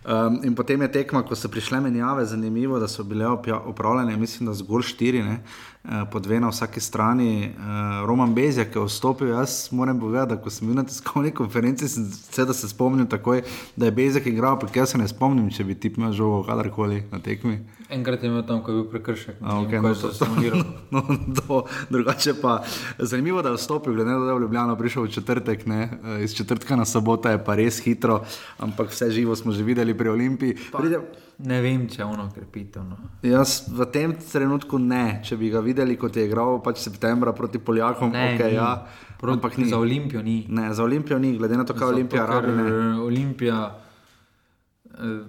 Um, 0.07 0.39
in 0.43 0.55
potem 0.55 0.81
je 0.81 0.87
tekma, 0.87 1.19
ko 1.27 1.35
so 1.35 1.49
prišle 1.51 1.81
menjave, 1.83 2.23
zanimivo, 2.25 2.79
da 2.79 2.87
so 2.87 3.03
bile 3.03 3.27
opravljene, 3.27 4.17
mislim, 4.17 4.47
da 4.47 4.53
zgolj 4.55 4.85
štiri, 4.87 5.19
ne, 5.23 5.39
eh, 5.83 6.05
po 6.11 6.19
dve 6.19 6.39
na 6.39 6.47
vsaki 6.47 6.79
strani. 6.79 7.51
Uh, 7.57 8.07
Roman 8.07 8.33
Bezjak 8.33 8.75
je 8.75 8.85
vstopil, 8.85 9.27
jaz 9.27 9.67
moram 9.71 9.99
povedati, 9.99 10.35
da 10.35 10.41
ko 10.41 10.49
sem 10.49 10.67
bil 10.67 10.75
na 10.75 10.83
tiskovni 10.83 11.31
konferenci, 11.31 11.89
sem 11.91 12.05
se, 12.11 12.45
da 12.45 12.53
se 12.53 12.69
spomnim 12.69 13.07
takoj, 13.07 13.43
da 13.75 13.85
je 13.85 13.91
Bezjak 13.91 14.25
igral, 14.31 14.53
ampak 14.53 14.75
jaz 14.75 14.95
se 14.95 14.97
ne 14.97 15.07
spomnim, 15.07 15.49
če 15.51 15.63
bi 15.63 15.75
ti 15.75 15.91
imel 15.97 16.15
žogo 16.15 16.45
kadarkoli 16.47 17.03
na 17.11 17.19
tekmi. 17.19 17.59
Enkrat 17.89 18.23
je 18.23 18.29
imel 18.29 18.43
tam, 18.47 18.63
ko 18.63 18.71
je 18.71 18.75
bil 18.75 18.87
prekršek. 18.91 19.35
A, 19.41 19.59
okay, 19.63 19.83
no, 19.83 19.91
to, 19.95 20.13
simulirali. 20.13 20.63
no, 20.91 21.03
to, 21.35 21.65
drugače 21.89 22.33
pa 22.41 22.61
zanimivo, 22.99 23.41
da 23.41 23.49
je 23.49 23.59
vstopil, 23.59 23.93
glede 23.93 24.11
na 24.11 24.17
to, 24.19 24.25
da 24.25 24.31
je 24.31 24.39
v 24.39 24.41
Ljubljano 24.41 24.75
prišel 24.75 25.03
v 25.03 25.11
četrtek, 25.19 25.65
ne, 25.67 25.81
eh, 25.83 26.23
iz 26.23 26.35
četrtka 26.35 26.75
na 26.75 26.85
soboto 26.85 27.29
je 27.29 27.43
pa 27.43 27.55
res 27.55 27.79
hitro, 27.83 28.21
ampak 28.59 28.91
vse 28.91 29.11
živo 29.11 29.35
smo 29.35 29.51
že 29.51 29.63
videli 29.63 29.96
pri 29.97 30.09
Olimpiji. 30.09 30.53
Pride, 30.71 30.99
Ne 31.39 31.61
vem, 31.61 31.83
če 31.87 32.01
je 32.01 32.05
ono 32.05 32.23
krepitev. 32.33 32.81
No. 32.81 32.95
jaz 33.21 33.67
v 33.69 33.85
tem 33.85 34.15
trenutku 34.15 34.79
ne, 34.79 35.21
če 35.23 35.37
bi 35.37 35.49
ga 35.49 35.59
videli, 35.61 35.93
kot 35.95 36.15
je 36.15 36.25
igral 36.25 36.57
pač 36.59 36.77
septembra 36.79 37.29
proti 37.31 37.59
Poljakom, 37.59 38.09
Ne, 38.11 38.31
okay, 38.33 38.47
ni. 38.47 38.55
ja, 38.55 38.87
Pro- 39.19 39.33
ampak 39.33 39.57
ni. 39.57 39.69
Za 39.69 39.77
Olimpijo 39.77 40.21
ni. 40.23 40.45
Ne, 40.49 40.73
za 40.73 40.83
Olimpijo 40.83 41.19
ni, 41.19 41.37
glede 41.37 41.57
na 41.57 41.63
to, 41.63 41.73
kaj 41.73 41.87
Olimpija 41.87 42.25
rabi. 42.25 42.51
Ne. 42.51 42.71
Olimpija. 42.99 43.59
Eh, 44.91 45.21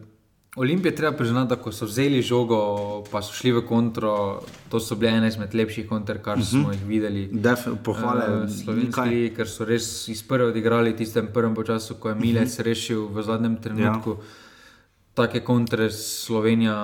Olimpije 0.56 0.94
treba 0.94 1.12
priznati, 1.12 1.48
da 1.48 1.56
ko 1.56 1.72
so 1.72 1.84
vzeli 1.84 2.22
žogo, 2.22 2.56
pa 3.12 3.22
so 3.22 3.32
šli 3.32 3.52
v 3.52 3.62
kontro, 3.62 4.40
to 4.68 4.80
so 4.80 4.96
bile 4.96 5.12
ene 5.12 5.28
izmed 5.28 5.54
lepših 5.54 5.88
kontr, 5.88 6.18
kar 6.18 6.38
uh 6.38 6.42
-huh. 6.42 6.50
smo 6.52 6.72
jih 6.72 6.84
videli. 6.86 7.28
Def, 7.32 7.68
pohvale, 7.84 8.24
Eh, 8.24 8.30
nikaj. 8.30 8.48
slovenski, 8.56 9.32
ker 9.36 9.48
so 9.48 9.64
res 9.64 10.08
iz 10.08 10.22
prve 10.22 10.44
odigrali 10.46 10.96
tistem 10.96 11.28
prvem 11.34 11.54
času, 11.66 11.94
ko 11.94 12.08
je 12.08 12.14
Milec 12.14 12.58
rešil 12.58 13.08
v 13.08 13.22
zadnjem 13.22 13.56
trenutku. 13.56 14.10
Ja. 14.10 14.47
Take 15.18 15.42
kontre 15.42 15.90
Slovenija 15.90 16.78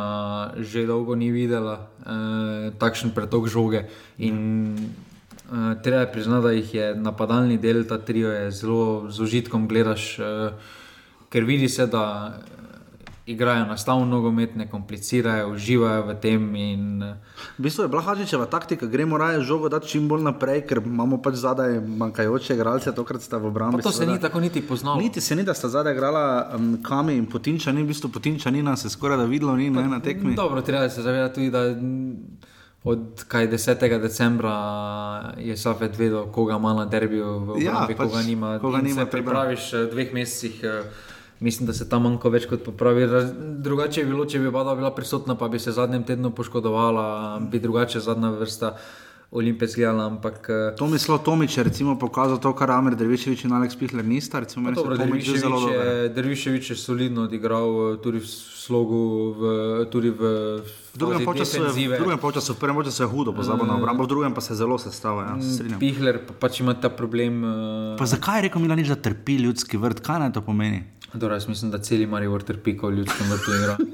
že 0.58 0.82
dolgo 0.90 1.14
ni 1.14 1.30
videla, 1.30 1.86
eh, 2.02 2.74
takšen 2.74 3.14
pretok 3.14 3.46
žoge. 3.46 3.86
In 4.18 4.74
eh, 4.74 5.78
treba 5.78 6.02
je 6.02 6.12
priznati, 6.12 6.42
da 6.42 6.50
jih 6.50 6.74
je 6.74 6.86
napadalni 6.98 7.58
del, 7.62 7.86
ta 7.86 8.02
trio 8.02 8.34
je 8.34 8.50
zelo 8.50 9.06
z 9.06 9.22
užitkom 9.22 9.68
gledaš, 9.70 10.18
eh, 10.18 10.50
ker 11.30 11.46
vidi 11.46 11.68
se, 11.70 11.86
da 11.86 12.34
igrajo 13.26 13.64
enostavno 13.64 14.04
nogomet, 14.06 14.52
ne 14.54 14.66
komplicirajo, 14.66 15.48
uživajo 15.50 16.02
v 16.02 16.14
tem. 16.14 16.56
In, 16.56 17.02
uh, 17.02 17.16
V 17.56 17.62
bistvu 17.62 17.82
je 17.82 17.88
bila 17.88 18.02
Hadžičeva 18.02 18.46
taktika, 18.46 18.86
gremo 18.86 19.18
raje 19.18 19.40
žogo 19.40 19.68
dati 19.68 19.88
čim 19.88 20.08
bolj 20.08 20.22
naprej, 20.22 20.60
ker 20.62 20.78
imamo 20.78 21.16
pač 21.18 21.34
zadaj 21.36 21.80
manjkajoče 21.80 22.54
igralce, 22.54 22.92
tokrat 22.92 23.22
sta 23.22 23.38
v 23.38 23.46
obrambi. 23.46 23.76
pa 23.76 23.82
to 23.82 23.90
se 23.90 23.96
seveda. 23.96 24.12
ni 24.12 24.20
tako 24.20 24.40
niti 24.40 24.60
poznalo. 24.62 24.96
Niti 24.98 25.20
se 25.20 25.36
ni, 25.36 25.42
da 25.42 25.54
sta 25.54 25.68
zadaj 25.68 25.92
igrala 25.92 26.24
um, 26.50 26.82
Kami 26.82 27.14
in 27.14 27.26
Potinčani, 27.26 27.82
v 27.82 27.86
bistvu 27.86 28.08
Potinčanina 28.10 28.76
se 28.76 28.90
skoraj 28.90 29.16
da 29.16 29.24
videlo 29.24 29.56
ni 29.56 29.70
ne, 29.70 29.88
na 29.88 30.00
tekmi. 30.00 30.34
Dobro, 30.34 30.60
treba 30.60 30.88
se 30.88 31.02
zavedati 31.02 31.34
tudi, 31.34 31.50
da 31.50 31.62
od 32.84 33.24
kaj 33.24 33.48
10. 33.48 33.98
decembra 33.98 34.54
je 35.38 35.56
Safet 35.56 35.96
vedel, 35.96 36.26
koga 36.26 36.56
ima 36.56 36.74
na 36.74 36.84
derbiju, 36.84 37.24
v 37.38 37.62
Ja, 37.62 37.72
obrambi, 37.72 37.94
pač 37.94 38.06
koga 38.06 38.22
nima. 38.22 38.58
koga 38.58 38.78
In 38.78 38.84
nima, 38.84 39.00
se 39.00 39.10
pripraviš 39.10 39.72
v 39.72 39.90
dveh 39.90 40.12
mesecih. 40.12 40.60
eh, 40.62 40.82
Mislim, 41.44 41.66
da 41.66 41.74
se 41.74 41.84
tam 41.84 42.02
manjko 42.02 42.30
več 42.30 42.48
kot 42.48 42.64
popravi. 42.64 43.04
Drugače 43.60 44.00
bi 44.00 44.10
bilo, 44.10 44.24
če 44.24 44.40
bi 44.40 44.50
Bada 44.50 44.72
bila 44.74 44.90
prisotna, 44.90 45.36
pa 45.36 45.48
bi 45.48 45.58
se 45.58 45.70
v 45.70 45.76
zadnjem 45.76 46.04
tednu 46.04 46.30
poškodovala, 46.32 47.04
bi 47.42 47.60
drugače 47.60 48.00
zadnja 48.00 48.30
vrsta 48.32 48.70
Olimpije 49.32 49.68
zgledala. 49.68 50.06
Ampak 50.06 50.46
eh, 50.46 50.76
Tomislav 50.78 51.18
Tomič 51.18 51.56
je 51.56 51.64
recimo 51.64 51.98
pokazal 51.98 52.38
to, 52.38 52.52
kar 52.52 52.70
Amer 52.70 52.94
Drviševič 52.94 53.44
in 53.44 53.52
Alex 53.52 53.74
Pihler 53.74 54.06
nista. 54.06 54.40
Recimo, 54.40 54.64
meni 54.64 54.76
se 54.76 54.82
Dobro, 54.82 54.96
Tomič 54.96 55.26
zdi 55.26 55.38
zelo 55.38 55.58
Derviševič 55.58 55.76
dober. 55.76 55.96
je, 55.98 56.08
Derviševič 56.10 56.70
je 56.70 56.76
solidno 56.78 57.24
odigral 57.24 57.68
eh, 57.90 57.98
tudi 57.98 58.18
v 58.18 58.28
slogu, 58.30 59.00
v, 59.34 59.42
tudi 59.90 60.08
v, 60.10 60.22
V 60.94 60.96
drugem 60.96 61.26
polčasu 61.26 61.56
je, 61.56 61.60
defenzive. 61.60 61.96
v 61.96 62.00
drugem 62.00 62.18
polčasu, 62.18 62.54
v 62.54 62.58
prvem 62.58 62.76
polčasu 62.76 63.02
je 63.02 63.08
hudo 63.10 63.34
pozabil 63.34 63.66
na 63.66 63.76
obrambo, 63.76 64.06
v 64.06 64.08
drugem 64.08 64.32
pa 64.32 64.40
se 64.40 64.54
zelo 64.54 64.78
sestavlja. 64.78 65.26
Ja, 65.26 65.42
strinjam. 65.42 65.80
Pihler 65.82 66.22
pa 66.22 66.32
pač 66.38 66.62
ima 66.62 66.72
ta 66.72 66.88
problem. 66.88 67.42
Uh, 67.42 67.98
Pa 67.98 68.06
zakaj 68.06 68.38
je 68.38 68.48
rekel 68.48 68.62
Milanič, 68.62 68.88
da 68.88 68.96
trpi 68.96 69.36
ljudski 69.42 69.76
vrt? 69.76 70.00
Kaj 70.00 70.22
naj 70.22 70.32
to 70.32 70.40
pomeni? 70.40 70.80
Dobro, 71.14 71.34
jaz 71.34 71.48
mislim, 71.48 71.70
da 71.70 71.78
celi 71.78 72.06
Marijo 72.06 72.38
trpi, 72.40 72.76
ko 72.76 72.90
ljudskem 72.90 73.26
vrtu 73.28 73.50
igra. 73.54 73.76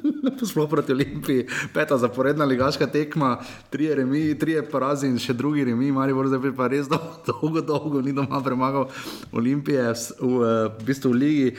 Sploh 0.43 0.69
proti 0.69 0.93
Olimpiji, 0.93 1.45
peta 1.75 1.99
zaporedna 1.99 2.45
ligaška 2.47 2.87
tekma, 2.89 3.39
tri 3.71 3.95
remi, 3.95 4.35
tri 4.35 4.63
porazi 4.65 5.07
in 5.07 5.19
še 5.19 5.33
drugi 5.35 5.65
remi, 5.65 5.93
Marijo 5.93 6.27
zdaj 6.27 6.53
pa 6.53 6.67
res 6.67 6.89
dol- 6.89 7.17
dolgo, 7.29 7.61
dolgo 7.63 8.01
ni 8.01 8.13
doma 8.13 8.41
premagal 8.41 8.89
Olimpije 9.33 9.83
v, 9.85 9.97
v, 10.21 10.45
v 10.71 10.85
bistvu 10.85 11.11
v 11.11 11.17
ligi. 11.17 11.51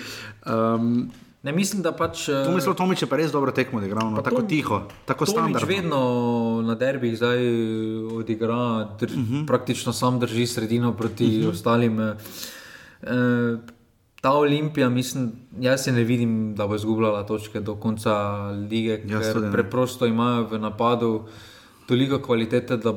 Um, 0.45 1.11
Ne 1.41 1.49
mislim, 1.51 1.81
da 1.81 1.89
pač. 1.91 2.29
eh, 2.29 2.43
to 2.45 2.51
mislim, 2.51 2.75
Tomič 2.75 3.01
je 3.01 3.07
pa 3.07 3.17
res 3.17 3.31
dobro 3.31 3.49
tekmo 3.51 3.79
odigral, 3.79 4.11
no, 4.11 4.17
tako 4.19 4.35
Tom- 4.37 4.47
tiho, 4.47 4.77
tako 5.07 5.25
Tomič 5.25 5.33
standardno. 5.33 5.67
vedno 5.67 6.01
na 6.61 6.75
derbih 6.75 7.17
zdaj 7.17 7.39
odigra, 8.13 8.59
dr, 8.91 9.05
uh 9.07 9.17
Mhm. 9.17 9.33
-huh. 9.33 9.47
praktično 9.47 9.89
sam 9.91 10.19
drži 10.19 10.45
sredino 10.47 10.93
proti 10.93 11.25
uh 11.25 11.31
-huh. 11.33 11.49
ostalim. 11.49 11.99
eh. 11.99 12.13
Eh, 14.21 14.23
Ta 14.23 14.33
Olimpija, 14.33 14.89
mislim, 14.89 15.31
jaz 15.59 15.83
se 15.83 15.91
ne 15.91 16.03
vidim, 16.03 16.55
da 16.55 16.67
bo 16.67 16.75
izgubljala 16.75 17.23
točke 17.25 17.59
do 17.59 17.75
konca 17.75 18.49
lige, 18.69 19.01
Jaz 19.07 19.33
ker 19.33 19.51
preprosto 19.51 20.05
imajo 20.05 20.43
v 20.43 20.59
napadu 20.59 21.23
toliko 21.87 22.19
kvalitete, 22.19 22.77
da 22.77 22.93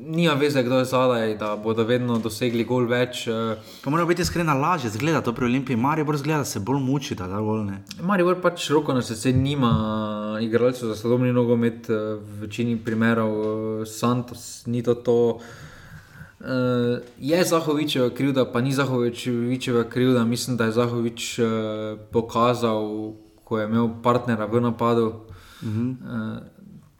nima 0.00 0.34
veze, 0.34 0.62
kdo 0.62 0.78
je 0.78 0.84
zadaj, 0.84 1.36
da 1.36 1.56
bodo 1.56 1.84
vedno 1.84 2.18
dosegli 2.18 2.64
gol 2.64 2.86
več. 2.86 3.26
eh. 3.28 3.56
Pa 3.84 3.90
mora 3.90 4.04
biti 4.04 4.22
iskrena 4.22 4.54
lažje, 4.54 4.90
zgleda 4.90 5.20
to 5.20 5.32
pri 5.32 5.44
Olimpiji, 5.44 5.76
Marijo 5.76 6.04
bolj 6.04 6.16
zgleda, 6.16 6.38
da 6.38 6.44
se 6.44 6.60
bolj 6.60 6.80
muči, 6.80 7.14
da 7.14 7.26
ne. 7.26 7.84
Marijo 8.00 8.34
pač 8.42 8.70
roko 8.70 8.92
na 8.92 9.02
srce 9.02 9.32
nima 9.32 10.38
igralcev 10.42 10.88
za 10.88 10.96
sodobni 10.96 11.32
nogomet, 11.32 11.90
eh, 11.90 11.94
v 11.94 12.40
večini 12.40 12.76
primerov 12.76 13.30
eh, 13.82 13.86
Santos, 13.86 14.66
ni 14.66 14.82
to 14.82 14.94
to. 14.94 15.38
Uh, 16.42 16.48
je 17.18 17.44
Zahovičeva 17.44 18.10
krivda, 18.10 18.44
pa 18.44 18.60
ni 18.60 18.72
Zahovičeva 18.72 19.84
krivda. 19.84 20.24
Mislim, 20.24 20.56
da 20.56 20.64
je 20.64 20.72
Zahovič 20.72 21.38
uh, 21.38 21.46
pokazal, 22.10 23.12
ko 23.44 23.58
je 23.58 23.66
imel 23.68 23.88
partnera 24.02 24.46
v 24.46 24.60
napadu, 24.60 25.06
uh 25.06 25.14
-huh. 25.62 25.90
uh, 25.90 26.42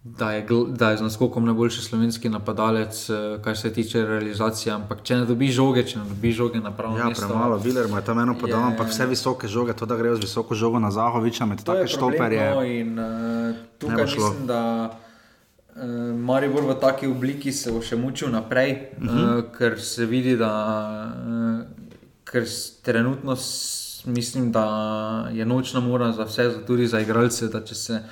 da, 0.05 0.33
je, 0.33 0.47
da 0.69 0.91
je 0.91 0.97
z 0.97 1.03
naskokom 1.03 1.45
najboljši 1.45 1.81
slovenski 1.83 2.29
napadalec, 2.29 3.11
uh, 3.11 3.43
kar 3.43 3.59
se 3.59 3.73
tiče 3.73 4.05
realizacije. 4.07 4.73
Ampak 4.73 5.03
če 5.03 5.17
ne 5.17 5.25
dobi 5.25 5.49
žoge, 5.51 5.83
če 5.87 5.99
ne 5.99 6.05
dobi 6.05 6.33
žoge 6.33 6.61
na 6.61 6.71
pravo 6.71 6.99
Ja, 6.99 7.09
mesto. 7.09 7.27
premalo, 7.27 7.57
Viler 7.59 7.87
je 7.97 8.05
tam 8.05 8.19
eno 8.19 8.35
podal, 8.41 8.61
je- 8.61 8.67
ampak 8.67 8.89
vse 8.89 9.07
visoke 9.07 9.49
žoge, 9.49 9.73
to 9.73 9.87
da 9.87 9.97
grejo 9.97 10.17
z 10.17 10.21
visoko 10.21 10.55
žogo 10.55 10.79
na 10.79 10.91
Zahoviča, 10.91 11.47
med 11.47 11.59
take 11.59 11.67
problem, 11.67 11.89
štoperje. 11.89 12.55
No, 12.55 12.63
in 12.65 12.99
uh, 12.99 13.55
tukaj 13.79 14.05
mislim, 14.05 14.47
da 14.47 14.91
Maribor 16.17 16.63
v 16.63 16.75
taki 16.75 17.07
obliki 17.07 17.53
se 17.53 17.73
bo 17.73 17.81
še 17.83 17.97
mučil 17.97 18.29
naprej, 18.31 18.73
uh 18.99 19.09
-huh. 19.09 19.39
uh, 19.39 19.45
ker 19.59 19.81
se 19.81 20.07
vidi, 20.07 20.37
da 20.37 20.53
uh, 21.17 21.65
ker 22.25 22.43
s- 22.43 22.83
trenutno 22.83 23.37
mislim, 24.07 24.53
da 24.53 25.31
je 25.33 25.47
nočna 25.47 25.81
mora 25.81 26.13
za 26.13 26.25
vse, 26.25 26.51
tudi 26.67 26.87
za 26.87 27.01
igralce, 27.01 27.49
da 27.49 27.61
če 27.61 27.75
se. 27.75 28.03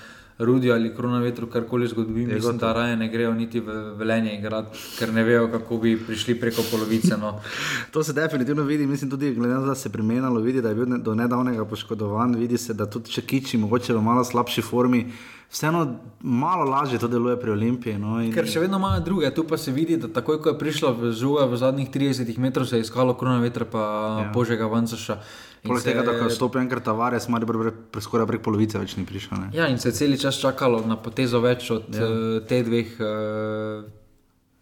Rudi 0.40 0.72
ali 0.72 0.94
krona 0.96 1.18
vetru, 1.18 1.46
karkoli 1.46 1.88
zgodi, 1.88 2.12
mislim, 2.12 2.58
da 2.58 2.72
raje 2.72 2.96
ne 2.96 3.08
grejo 3.08 3.34
niti 3.34 3.60
v 3.60 3.66
velenje 3.96 4.38
igrati, 4.38 4.78
ker 4.98 5.12
ne 5.12 5.24
vejo, 5.24 5.48
kako 5.48 5.76
bi 5.76 5.98
prišli 6.06 6.40
preko 6.40 6.62
polovice. 6.70 7.16
No. 7.16 7.40
To 7.92 8.04
se 8.04 8.12
definitivno 8.12 8.62
vidi, 8.62 8.86
mislim 8.86 9.10
tudi, 9.10 9.34
glede 9.34 9.54
na 9.54 9.60
to, 9.60 9.66
da 9.66 9.74
se 9.74 9.88
je 9.88 9.92
premenilo, 9.92 10.40
vidi, 10.40 10.62
da 10.62 10.68
je 10.68 10.74
bil 10.74 10.98
do 10.98 11.14
nedavnega 11.14 11.64
poškodovan, 11.64 12.34
vidi 12.34 12.58
se, 12.58 12.74
da 12.74 12.86
tudi 12.86 13.10
če 13.10 13.22
kiči, 13.22 13.58
mogoče 13.58 13.94
v 13.94 14.02
malo 14.02 14.24
slabši 14.24 14.62
formi, 14.62 15.12
vseeno 15.50 15.80
malo 16.20 16.64
lažje 16.64 16.98
to 16.98 17.08
deluje 17.08 17.34
pri 17.36 17.50
Olimpiji. 17.50 17.98
No, 17.98 18.20
in- 18.20 18.32
Ker 18.32 18.46
še 18.46 18.60
vedno 18.60 18.78
imajo 18.78 19.00
druge, 19.00 19.30
tu 19.30 19.44
pa 19.44 19.56
se 19.56 19.72
vidi, 19.72 19.96
da 19.96 20.08
takoj, 20.08 20.38
ko 20.38 20.48
je 20.48 20.58
prišla 20.58 20.92
v 20.92 21.12
žuga 21.12 21.44
v 21.44 21.56
zadnjih 21.56 21.90
30 21.90 22.38
metrih, 22.38 22.68
se 22.68 22.76
je 22.76 22.80
iskalo 22.80 23.14
krona 23.14 23.40
vetra, 23.40 23.64
pa 23.64 23.82
ja. 24.20 24.30
Božjega 24.32 24.66
Vancaša. 24.66 25.18
Poleg 25.60 25.82
se- 25.82 25.90
tega, 25.90 26.02
da 26.02 26.12
je 26.14 26.30
stopil 26.30 26.60
enkrat 26.60 26.84
Tavares, 26.84 27.28
ima 27.28 27.36
pre, 27.38 27.52
pre, 27.90 28.00
skoraj 28.00 28.26
prek 28.26 28.42
polovice 28.42 28.78
več 28.78 28.96
ni 28.96 29.04
prišel. 29.04 29.36
Ne? 29.38 29.48
Ja, 29.52 29.66
in 29.68 29.78
se 29.78 29.88
je 29.88 29.92
cel 29.92 30.16
čas 30.16 30.38
čakalo 30.40 30.80
na 30.86 30.96
potezo 30.96 31.40
več 31.40 31.70
od 31.70 31.90
ja. 31.90 32.00
uh, 32.00 32.40
te 32.40 32.62
dveh. 32.62 32.94
Uh, 32.96 33.90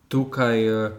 tukaj, 0.09 0.59
uh, 0.67 0.91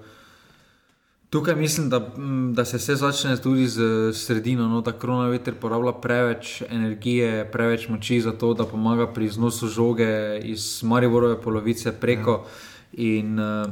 tukaj 1.30 1.56
mislim, 1.56 1.90
da, 1.90 2.00
mm, 2.00 2.54
da 2.54 2.66
se 2.66 2.78
vse 2.78 2.96
začne 2.96 3.38
tudi 3.38 3.68
z 3.68 3.82
sredino, 4.14 4.68
no, 4.68 4.82
da 4.82 4.92
korona 4.92 5.28
veter 5.30 5.56
porablja 5.56 5.92
preveč 6.02 6.62
energije, 6.70 7.52
preveč 7.52 7.90
moči 7.90 8.22
za 8.22 8.32
to, 8.32 8.54
da 8.54 8.66
pomaga 8.66 9.08
pri 9.08 9.26
iznosu 9.26 9.68
žoge 9.68 10.40
iz 10.44 10.84
Mariborove 10.84 11.42
polovice 11.42 11.92
preko. 11.92 12.32
Ja. 12.32 13.04
In, 13.04 13.40
uh, 13.40 13.70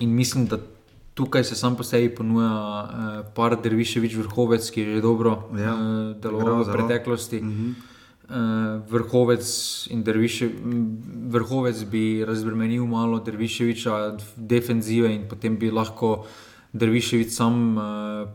in 0.00 0.14
mislim, 0.14 0.46
da. 0.46 0.58
Tukaj 1.14 1.44
se 1.44 1.54
sam 1.54 1.74
po 1.76 1.82
sebi 1.84 2.08
ponuja 2.14 2.48
uh, 2.48 3.26
par 3.34 3.56
Derviševič 3.62 4.14
vrhovec, 4.16 4.70
ki 4.70 4.80
je 4.80 4.94
že 4.94 5.00
dobro 5.02 5.50
Ja, 5.58 5.74
uh, 5.74 6.16
deloval 6.16 6.62
v 6.64 6.72
preteklosti. 6.72 7.40
Uh, 7.42 7.89
vrhovec 8.90 9.44
in 9.90 10.02
Derviše, 10.02 10.48
vrhovec 11.28 11.84
bi 11.84 12.24
razbremenil 12.26 12.86
malo 12.86 13.18
Derviševiča 13.18 14.16
defenzive 14.36 15.14
in 15.14 15.28
potem 15.28 15.58
bi 15.58 15.70
lahko 15.70 16.24
Derviševič 16.72 17.32
sam 17.34 17.76
uh, 17.76 17.82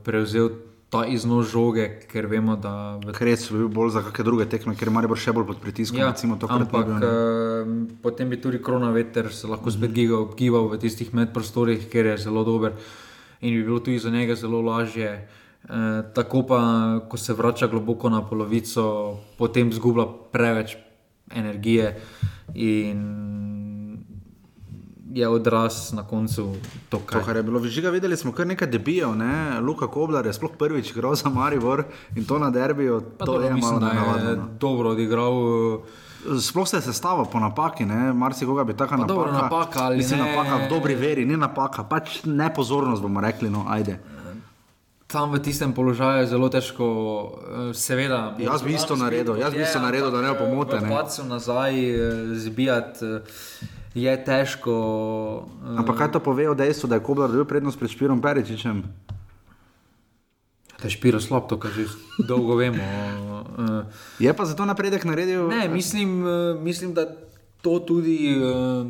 prevzel 0.03 0.49
ta 0.89 1.05
iznos 1.07 1.47
žoge, 1.51 1.87
ker 2.11 2.27
vemo, 2.27 2.55
da 2.55 2.99
v 2.99 3.15
Krec 3.15 3.47
bi 3.51 3.63
bil 3.63 3.71
bolj 3.71 3.95
za 3.95 4.03
kakšne 4.03 4.25
druge 4.27 4.45
tekme, 4.51 4.75
ker 4.75 4.91
ima 4.91 5.01
še 5.15 5.31
bolj 5.31 5.47
pod 5.47 5.63
pritiskom. 5.63 5.99
Ja, 5.99 6.11
recimo, 6.11 6.35
ampak 6.35 6.91
uh, 6.91 7.87
potem 8.03 8.29
bi 8.29 8.37
tudi 8.41 8.59
korona 8.59 8.91
veter 8.91 9.31
se 9.31 9.47
lahko 9.47 9.71
spet 9.71 9.95
gibal, 9.95 10.27
gibal 10.35 10.67
v 10.67 10.79
tistih 10.79 11.15
medprostorih, 11.15 11.87
ker 11.87 12.11
je 12.11 12.17
zelo 12.27 12.43
dober 12.43 12.75
in 13.41 13.55
bi 13.55 13.63
bilo 13.63 13.79
tudi 13.79 13.99
za 13.99 14.11
njega 14.11 14.35
zelo 14.35 14.61
lažje. 14.61 15.15
Uh, 15.15 15.44
tako 16.13 16.43
pa, 16.43 16.59
ko 17.09 17.17
se 17.17 17.33
vrača 17.33 17.67
globoko 17.67 18.09
na 18.09 18.21
polovico, 18.21 18.83
potem 19.37 19.73
zgublja 19.73 20.05
preveč 20.31 20.75
energije 21.31 22.01
in 22.53 22.99
je 25.07 25.27
odraz 25.27 25.93
na 25.93 26.03
koncu 26.03 26.55
to, 26.89 26.99
To, 27.09 27.19
kar 27.25 27.35
je 27.35 27.43
bilo 27.43 27.59
žiga, 27.59 27.89
videli 27.89 28.17
smo 28.17 28.31
kar 28.31 28.47
nekaj 28.47 28.67
debijev, 28.67 29.15
ne? 29.15 29.59
Luka 29.61 29.87
Koblar 29.87 30.25
je 30.25 30.33
sploh 30.33 30.51
prvič 30.59 30.91
igral 30.91 31.15
za 31.15 31.29
Maribor 31.29 31.83
in 32.15 32.25
to 32.25 32.39
na 32.39 32.49
derbiju, 32.49 33.01
Pa 33.17 33.25
to 33.25 33.31
dobro, 33.31 33.47
je 33.47 33.53
malo 33.53 33.55
mislim, 33.55 33.89
je 33.89 33.95
nenavadno. 33.95 34.35
no. 34.35 34.47
dobro 34.59 34.89
odigral. 34.89 35.33
uh, 35.33 35.81
Sploh 36.41 36.67
se 36.67 36.77
je 36.77 36.81
sestavil 36.81 37.25
po 37.25 37.39
napaki, 37.39 37.85
marsikoga 38.13 38.63
bi 38.63 38.73
taka 38.73 38.97
napaka. 38.97 39.13
dobro, 39.13 39.31
napaka 39.31 39.79
ali 39.83 39.97
mislim, 39.97 40.19
ne. 40.19 40.35
napaka 40.35 40.65
v 40.65 40.69
dobri 40.69 40.95
veri, 40.95 41.25
ni 41.25 41.37
napaka, 41.37 41.83
pač 41.83 42.23
nepozornost 42.23 43.01
bomo 43.01 43.21
rekli, 43.21 43.49
no 43.49 43.65
ajde. 43.69 43.99
Tam 45.05 45.29
v 45.29 45.39
tistem 45.39 45.69
položaju 45.69 46.17
je 46.19 46.27
zelo 46.27 46.49
težko, 46.49 46.85
eh, 46.87 47.73
seveda. 47.73 48.33
Jaz 48.35 48.63
bi 48.63 48.73
isto 48.73 48.95
naredil, 48.95 49.35
jaz 49.35 49.53
bi 49.53 49.61
isto 49.61 49.79
naredil, 49.79 50.09
da 50.09 50.21
ne 50.21 50.29
bo 50.29 50.39
pomote, 50.39 50.81
ne. 50.81 50.89
Pacu 50.89 51.23
nazaj 51.23 51.71
eh, 51.71 51.97
zbijati 52.35 53.05
eh, 53.05 53.21
je 53.95 54.13
težko. 54.17 54.75
eh, 55.63 55.77
Ampak 55.77 55.97
kaj 55.97 56.11
to 56.11 56.19
pove 56.19 56.49
o 56.49 56.53
dejstvu, 56.53 56.87
da 56.87 56.95
je 56.95 57.03
Koblar 57.03 57.29
dobil 57.29 57.45
prednost 57.45 57.77
pred 57.77 57.87
Špirom 57.87 58.17
Peričičem? 58.17 58.81
Da 60.75 60.83
je 60.83 60.91
špiro 60.91 61.19
slab, 61.19 61.47
to 61.47 61.55
že 61.65 61.85
dolgo 62.19 62.55
vemo. 62.55 62.81
eh. 62.81 63.85
Je 64.19 64.33
pa 64.33 64.43
zato 64.43 64.65
napredek 64.65 65.05
naredil? 65.05 65.47
Ne, 65.47 65.69
mislim, 65.69 66.21
eh, 66.21 66.31
mislim, 66.55 66.93
da 66.93 67.05
to 67.61 67.79
tudi 67.79 68.35
uh, 68.35 68.85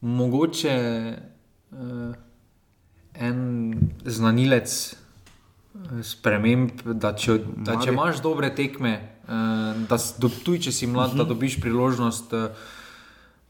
mogoče 0.00 0.76
uh, 1.70 1.78
en 3.20 3.74
znanilec 4.04 4.70
eh, 4.94 6.00
sprememb, 6.02 6.82
da 6.84 7.14
če, 7.16 7.38
da 7.56 7.80
če 7.82 7.92
imaš 7.94 8.22
dobre 8.24 8.54
tekme, 8.54 9.16
Uh, 9.26 9.32
da 9.90 9.96
do, 10.22 10.28
tuj, 10.30 10.60
če 10.62 10.70
si 10.70 10.86
mlad, 10.86 11.16
da 11.18 11.24
dobiš 11.26 11.58
priložnost. 11.58 12.30
Uh, 12.30 12.74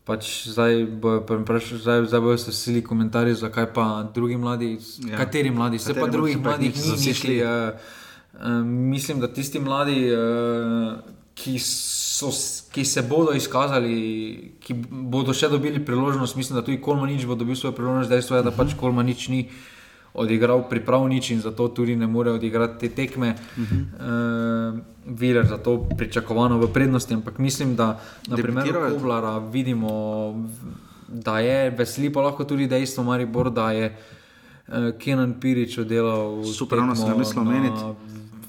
Pač 0.07 0.47
zdaj 0.47 0.85
bojo 1.03 1.19
vprašali, 1.27 1.81
zdaj, 1.83 2.05
zdaj 2.07 2.21
bojo 2.23 2.39
se 2.39 2.53
vsi 2.55 2.83
komentarji, 2.87 3.35
zakaj 3.35 3.67
pa 3.75 4.07
drugi 4.15 4.37
mladi, 4.39 4.79
Ja. 5.03 5.19
kateri 5.19 5.51
mladi, 5.51 5.81
se 5.83 5.95
pa 5.95 6.07
drugih 6.07 6.39
mogoče 6.39 6.45
pa 6.45 6.51
mladih 6.55 6.77
niso 6.77 7.15
šli. 7.15 7.41
Uh, 7.43 7.75
uh, 8.39 8.63
mislim, 8.65 9.21
da 9.21 9.29
tisti 9.29 9.61
mladi, 9.61 9.99
uh, 10.15 10.95
ki, 11.35 11.59
so, 11.59 12.06
s- 12.23 12.69
ki 12.73 12.85
se 12.85 13.03
bodo 13.03 13.33
izkazali, 13.33 13.95
ki 14.61 14.75
bodo 14.91 15.33
še 15.33 15.49
dobili 15.49 15.81
priložnost, 15.81 16.37
mislim, 16.37 16.57
da 16.57 16.65
tudi 16.65 16.81
Kolmanič 16.81 17.27
bo 17.27 17.35
dobil 17.35 17.55
svojo 17.55 17.73
priložnost, 17.73 18.11
dejstvo 18.11 18.37
je, 18.37 18.43
da 18.43 18.51
pač 18.51 18.75
Kolmanič 18.75 19.29
ni 19.29 19.49
odigral 20.15 20.65
priprav 20.65 21.05
nič 21.05 21.31
in 21.31 21.41
zato 21.41 21.69
tudi 21.69 21.93
ne 21.93 22.07
more 22.07 22.31
odigrati 22.31 22.79
te 22.79 22.89
tekme. 22.89 23.35
Uh 23.53 23.65
-huh. 23.65 24.73
uh, 24.73 24.79
Viler 25.09 25.47
zato 25.47 25.87
pričakovano 25.97 26.59
v 26.59 26.73
prednosti, 26.73 27.15
ampak 27.15 27.39
mislim, 27.39 27.77
da 27.77 28.01
na 28.27 28.37
primeru 28.37 28.65
Koblara 28.91 29.39
vidimo, 29.39 29.91
da 31.09 31.39
je 31.39 31.71
veseli 31.71 32.13
pa 32.13 32.21
lahko 32.21 32.45
tudi 32.45 32.67
dejstvo 32.67 33.05
Maribor, 33.05 33.51
da 33.51 33.71
je 33.71 33.97
uh, 34.69 34.75
Kenan 34.99 35.41
Pirič 35.41 35.79
oddelal 35.79 36.45
Super, 36.45 36.79
ravno 36.79 36.97
sem 36.97 37.19
mislil 37.19 37.43
omeniti. 37.43 37.83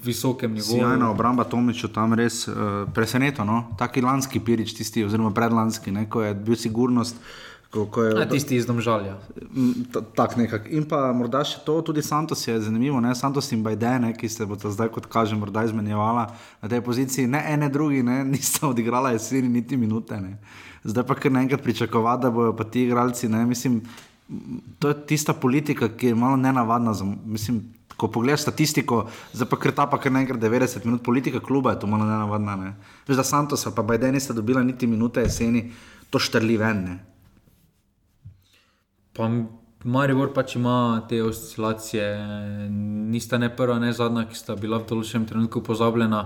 Visokem 0.08 0.54
nivoju. 0.56 0.80
Sjajna 0.80 1.10
obramba 1.10 1.44
Tomiču 1.44 1.90
tam 1.92 2.16
res 2.16 2.46
uh, 2.48 2.54
preseneča. 2.94 3.44
No? 3.44 3.66
Taki 3.78 4.00
lanski 4.00 4.40
pirič, 4.40 4.72
tisti, 4.78 5.04
oziroma 5.04 5.30
predlanski, 5.36 5.92
ne? 5.92 6.06
ko 6.08 6.24
je 6.24 6.32
bil 6.34 6.56
sigurnost. 6.56 7.20
Ko, 7.68 7.82
ko 7.84 8.00
je, 8.06 8.14
A, 8.16 8.24
tisti 8.24 8.56
iz 8.56 8.64
Domžalja. 8.64 9.18
Mm, 9.52 9.92
ta- 9.92 10.00
Tak 10.00 10.38
nekako. 10.40 10.72
In 10.72 10.86
pa 10.88 11.12
morda 11.12 11.42
še 11.44 11.60
to, 11.66 11.74
tudi 11.84 12.00
Santos 12.00 12.40
je 12.48 12.54
zanimivo, 12.64 12.96
ne? 13.04 13.12
Santos 13.12 13.52
in 13.52 13.60
Bajdene, 13.62 14.14
ki 14.16 14.24
se 14.24 14.46
bodo 14.48 14.72
zdaj, 14.72 14.88
kot 14.88 15.04
kaže, 15.04 15.36
morda 15.36 15.66
izmenjevala 15.68 16.30
na 16.62 16.68
tej 16.72 16.80
poziciji. 16.80 17.28
Ne 17.28 17.42
ene, 17.44 17.68
drugi, 17.68 18.00
ne, 18.02 18.22
nista 18.32 18.64
odigrala 18.72 19.12
jeseni 19.12 19.52
niti 19.52 19.76
minute. 19.76 20.16
Ne? 20.16 20.38
Zdaj 20.80 21.04
pa 21.04 21.14
kar 21.14 21.34
naenkrat 21.36 21.60
pričakovati, 21.60 22.24
da 22.24 22.30
bodo 22.32 22.56
pa 22.56 22.64
ti 22.64 22.86
igralci, 22.88 23.28
ne, 23.28 23.44
mislim, 23.44 23.82
to 24.80 24.88
je 24.88 24.96
tista 25.04 25.36
politika, 25.36 25.92
ki 25.92 26.06
je 26.06 26.14
malo 26.16 26.40
nenavadna. 26.40 26.96
Za, 26.96 27.04
mislim, 27.04 27.66
ko 27.98 28.06
pogledaš 28.14 28.46
statistiko, 28.46 29.08
zdaj 29.34 29.48
pa 29.50 29.58
kar 29.58 29.74
ta 29.74 29.86
pa 29.90 29.98
kar 29.98 30.14
naenkrat 30.14 30.38
90 30.38 30.84
minut, 30.86 31.02
politika 31.02 31.40
kluba 31.42 31.74
je 31.74 31.80
to 31.82 31.90
malo 31.90 32.06
nenavadna. 32.06 32.56
Ne? 32.56 32.74
Veš, 33.08 33.18
da 33.18 33.24
Santos 33.26 33.66
pa 33.74 33.82
Bajdeni 33.82 34.20
sta 34.22 34.32
dobila 34.32 34.62
niti 34.62 34.86
minute 34.86 35.24
jeseni, 35.26 35.72
to 36.10 36.22
štrli 36.22 36.56
ven. 36.56 36.84
Ne? 36.84 36.98
Pa 39.18 39.26
Maribor 39.84 40.30
pač 40.34 40.54
ima 40.56 41.02
te 41.10 41.18
oscilacije, 41.22 42.06
nista 43.10 43.38
ne 43.38 43.50
prva, 43.56 43.80
ne 43.82 43.92
zadnja, 43.92 44.28
ki 44.30 44.38
sta 44.38 44.54
bila 44.54 44.78
v 44.78 44.86
določenem 44.90 45.26
trenutku 45.26 45.62
pozabljena, 45.66 46.24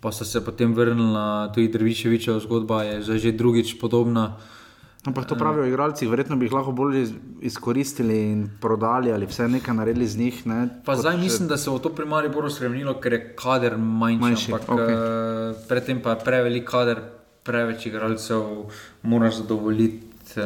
pa 0.00 0.12
sta 0.12 0.24
se 0.24 0.40
potem 0.44 0.72
vrnila, 0.76 1.52
tudi 1.52 1.72
Drvičevičeva 1.72 2.40
zgodba 2.44 2.82
je 2.84 3.00
zdaj 3.04 3.22
že 3.28 3.36
drugič 3.36 3.76
podobna. 3.80 4.38
Ampak 5.04 5.26
to 5.26 5.36
pravijo 5.36 5.66
igralci, 5.66 6.06
verjetno 6.06 6.36
bi 6.36 6.46
jih 6.46 6.52
lahko 6.52 6.72
bolj 6.72 7.02
iz- 7.02 7.12
izkoristili 7.42 8.22
in 8.22 8.48
prodali 8.60 9.12
ali 9.12 9.26
vse 9.26 9.48
nekaj 9.48 9.74
naredili 9.74 10.06
z 10.06 10.16
njih. 10.16 10.46
Ne, 10.46 10.68
Pa 10.84 10.96
zdaj 10.96 11.12
še- 11.12 11.20
mislim, 11.20 11.48
da 11.48 11.56
se 11.56 11.70
bo 11.70 11.78
to 11.78 11.88
pri 11.90 12.06
Mariboru 12.06 12.50
spremenilo, 12.50 12.94
ker 12.94 13.12
je 13.12 13.34
kader 13.34 13.76
manjši, 13.76 14.20
Manjši, 14.20 14.52
ampak 14.52 14.68
okay. 14.70 14.96
predtem 15.68 16.00
pa 16.00 16.10
je 16.10 16.24
prevelik 16.24 16.64
kader, 16.64 17.02
preveč 17.42 17.86
igralcev, 17.86 18.42
moraš 19.02 19.34
zadovoljiti. 19.36 20.00
Uh, 20.34 20.42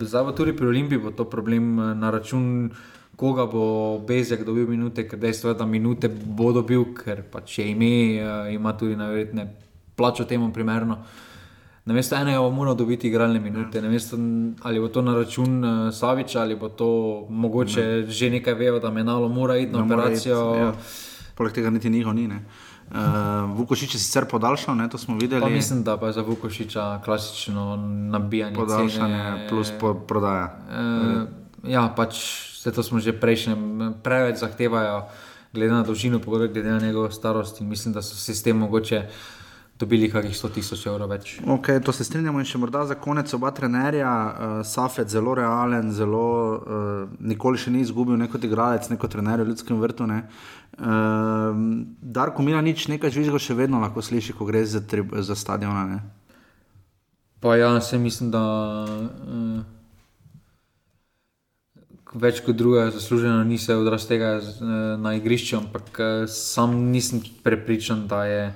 zdaj 0.00 0.24
bo 0.24 0.32
tudi 0.32 0.52
pri 0.52 0.66
Olimpiji 0.66 0.98
bo 0.98 1.10
to 1.10 1.24
problem 1.24 1.78
eh, 1.80 1.94
na 1.94 2.10
račun, 2.10 2.70
koga 3.16 3.44
bo 3.44 3.64
Bezek 3.98 4.44
dobil 4.44 4.66
minute, 4.66 5.02
ker 5.02 5.18
dejstvo 5.18 5.50
je, 5.50 5.54
da 5.54 5.66
minute 5.66 6.08
bo 6.08 6.52
dobil, 6.52 6.94
ker 6.94 7.22
pač 7.24 7.58
je 7.58 7.66
ime, 7.66 7.90
uh, 8.16 8.54
ima 8.54 8.72
tudi 8.72 8.96
najverjetneje 8.96 9.50
plačo 9.96 10.24
temu 10.24 10.52
primerno. 10.52 10.98
Namesto 11.84 12.16
enega 12.16 12.40
bo 12.40 12.50
moral 12.50 12.74
dobiti 12.74 13.08
igralne 13.08 13.40
minute, 13.40 13.82
namesto, 13.82 14.16
ali 14.62 14.80
bo 14.80 14.88
to 14.88 15.02
na 15.02 15.14
račun 15.14 15.64
uh, 15.64 15.94
Saviča, 15.94 16.40
ali 16.40 16.56
bo 16.56 16.68
to 16.68 17.26
mogoče 17.30 17.82
ne. 17.82 18.06
že 18.10 18.30
nekaj 18.30 18.54
vejo, 18.54 18.78
da 18.80 18.90
Menalo 18.90 19.28
mora 19.28 19.56
iti 19.56 19.72
na 19.72 19.78
Da 19.78 19.84
mora 19.84 20.02
operacijo. 20.02 20.50
iti, 20.50 20.60
ja. 20.60 20.72
Poleg 21.34 21.52
tega 21.52 21.70
niti 21.70 21.90
njihov 21.90 22.14
ni. 22.14 22.28
ne. 22.28 22.44
Uh, 22.90 22.96
Vukošič 23.56 23.94
je 23.94 24.00
sicer 24.00 24.24
podaljšal, 24.24 24.76
ne, 24.76 24.88
to 24.88 24.98
smo 24.98 25.16
videli. 25.16 25.40
Pa 25.40 25.48
mislim, 25.48 25.82
da 25.84 25.96
pa 25.96 26.06
je 26.06 26.12
za 26.12 26.22
Vukošiča 26.22 27.00
klasično 27.04 27.76
nabijanje 28.10 28.56
Podaljšanje 28.56 29.14
cene. 29.16 29.46
plus 29.48 29.72
po, 29.80 29.94
prodaja. 29.94 30.56
Uh, 30.68 31.22
ja, 31.70 31.88
pač 31.96 32.14
vse 32.54 32.72
to 32.72 32.82
smo 32.82 33.00
že 33.00 33.12
prejšnjem, 33.12 33.94
preveč 34.02 34.40
zahtevajo, 34.40 35.02
glede 35.52 35.72
na 35.72 35.82
dolžino 35.82 36.18
pogodbe, 36.18 36.48
glede 36.48 36.70
na 36.70 36.80
njegovo 36.80 37.10
starost. 37.10 37.60
In 37.60 37.68
mislim, 37.68 37.94
da 37.94 38.02
so 38.02 38.16
se 38.16 38.34
s 38.34 38.42
tem 38.42 38.56
mogoče 38.56 39.02
dobili 39.84 40.08
kakih 40.10 40.32
100 40.32 40.50
tisoč 40.56 40.86
evrov 40.88 41.10
več. 41.12 41.36
Okay, 41.44 41.80
to 41.84 41.92
se 41.92 42.06
strinjamo 42.08 42.40
in 42.40 42.48
še 42.48 42.58
morda 42.60 42.86
za 42.88 42.96
konec 42.96 43.30
oba 43.36 43.52
trenerja. 43.54 44.10
Uh, 44.10 44.56
Safet 44.64 45.12
zelo 45.12 45.36
realen, 45.36 45.92
zelo, 45.92 46.24
uh, 46.56 47.12
nikoli 47.20 47.60
še 47.60 47.74
ni 47.74 47.84
izgubil, 47.84 48.16
ne 48.20 48.30
kot 48.32 48.46
igralec, 48.48 48.88
ne 48.88 48.98
kot 49.00 49.12
trener 49.12 49.44
v 49.44 49.52
ljudskem 49.52 49.80
vrtu. 49.82 50.08
Ne. 50.08 50.24
Uh, 50.78 51.52
Darko 52.00 52.46
Mila 52.46 52.64
nič, 52.64 52.88
nekaj 52.88 53.12
žvižga 53.14 53.42
še 53.42 53.58
vedno 53.60 53.82
lahko 53.84 54.02
sliši, 54.02 54.36
ko 54.38 54.48
gre 54.48 54.64
za, 54.64 54.80
trib, 54.80 55.12
za 55.20 55.36
stadiona. 55.38 55.86
Ne. 55.92 56.02
Pa 57.44 57.58
ja, 57.60 57.76
se 57.84 58.00
mislim, 58.00 58.32
da 58.32 58.44
uh, 58.88 59.62
več 62.16 62.40
kot 62.46 62.56
druga 62.56 62.88
zaslužena 62.94 63.44
ni 63.44 63.58
se 63.60 63.76
odraz 63.76 64.06
tega 64.08 64.38
na 64.98 65.16
igrišču, 65.18 65.58
ampak 65.60 65.98
sam 66.30 66.78
nisem 66.94 67.20
prepričan, 67.44 68.06
da 68.08 68.24
je 68.30 68.46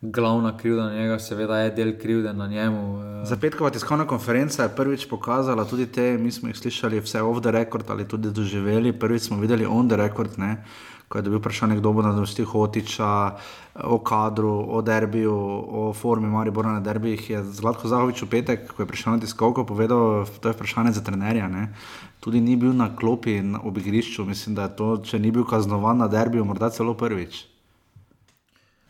glavna 0.00 0.56
krivda 0.56 0.84
na 0.84 0.94
njega, 0.94 1.18
seveda 1.18 1.58
je 1.58 1.70
del 1.70 1.98
krivde 1.98 2.32
na 2.32 2.46
njemu. 2.46 2.94
Uh, 2.94 3.26
Za 3.28 3.36
petkova 3.36 3.70
tiskovna 3.70 4.06
konferenca 4.06 4.62
je 4.62 4.76
prvič 4.76 5.08
pokazala 5.08 5.64
tudi 5.64 5.86
te, 5.86 6.18
mi 6.18 6.30
smo 6.30 6.48
jih 6.48 6.58
slišali, 6.58 7.00
vse 7.00 7.22
off 7.22 7.40
the 7.40 7.50
record 7.50 7.90
ali 7.90 8.08
tudi 8.08 8.30
doživeli. 8.30 8.92
Prvič 8.92 9.22
smo 9.22 9.40
videli 9.40 9.66
on 9.66 9.88
the 9.88 9.96
record, 9.96 10.38
ne, 10.38 10.64
ko 11.08 11.18
je 11.18 11.22
dobil 11.22 11.38
vprašanje, 11.38 11.76
kdo 11.76 11.92
bo 11.92 12.02
nadomestil 12.02 12.46
Hotiča, 12.46 13.36
o 13.84 13.98
kadru, 13.98 14.66
o 14.68 14.82
derbiju, 14.82 15.34
o 15.68 15.92
formi 15.92 16.28
Maribora 16.28 16.72
na 16.72 16.80
derbijih. 16.80 17.30
Je 17.30 17.42
Zlatko 17.42 17.88
Zahovič 17.88 18.22
v 18.22 18.30
petek, 18.30 18.70
ko 18.76 18.82
je 18.82 18.86
prišel 18.86 19.12
na 19.12 19.20
tiskovko, 19.20 19.64
povedal, 19.64 20.26
to 20.40 20.48
je 20.48 20.54
vprašanje 20.54 20.92
za 20.92 21.02
trenerja. 21.02 21.48
Ne. 21.48 21.74
Tudi 22.20 22.40
ni 22.40 22.56
bil 22.56 22.72
na 22.72 22.94
klopi 22.96 23.40
na 23.42 23.60
ob 23.64 23.78
igrišču, 23.78 24.24
mislim, 24.24 24.54
da 24.54 24.62
je 24.62 24.76
to, 24.76 24.96
če 25.02 25.18
ni 25.18 25.30
bil 25.30 25.46
kaznovan 25.46 25.98
na 25.98 26.08
derbiju, 26.08 26.44
morda 26.44 26.70
celo 26.70 26.94
prvič. 26.94 27.57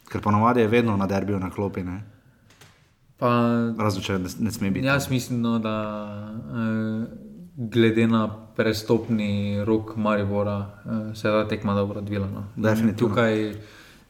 Ker 0.08 0.20
ponovadi 0.20 0.60
je 0.60 0.68
vedno 0.68 0.96
na 0.96 1.06
derbiju 1.06 1.38
na 1.38 1.50
klopi, 1.50 1.82
ne. 1.84 2.02
pa, 3.18 3.30
razen 3.78 4.02
če 4.02 4.18
ne, 4.22 4.30
ne 4.46 4.52
sme 4.54 4.70
biti. 4.70 4.86
jaz 4.86 5.10
mislim, 5.10 5.40
no, 5.42 5.58
da 5.58 5.74
uh, 6.38 7.08
glede 7.56 8.06
na 8.06 8.28
prestopni 8.56 9.64
rok 9.64 9.96
Maribora 9.96 10.58
uh, 10.58 11.16
se 11.16 11.28
je 11.28 11.34
ta 11.34 11.48
tekma 11.48 11.74
dobro 11.74 11.98
odvila. 11.98 12.26
No. 12.26 12.44
Definitivno. 12.56 13.08
Tukaj 13.08 13.54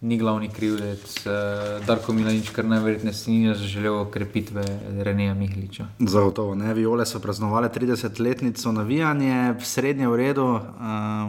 ni 0.00 0.18
glavni 0.18 0.48
krivec, 0.48 1.26
uh, 1.26 1.86
Darko 1.86 2.12
Milanič, 2.12 2.52
kar 2.54 2.68
najverjetneje 2.68 3.14
si 3.14 3.32
ni 3.32 3.54
želel 3.54 4.04
krepitve 4.12 4.64
Reneja 5.02 5.34
Mihliča. 5.34 5.88
Zagotovo 5.98 6.54
ne. 6.54 6.74
Viole 6.74 7.06
so 7.06 7.20
praznovali 7.20 7.68
30-letnico 7.74 8.72
navijanje, 8.72 9.54
srednje 9.60 10.08
v 10.08 10.16
redu, 10.16 10.48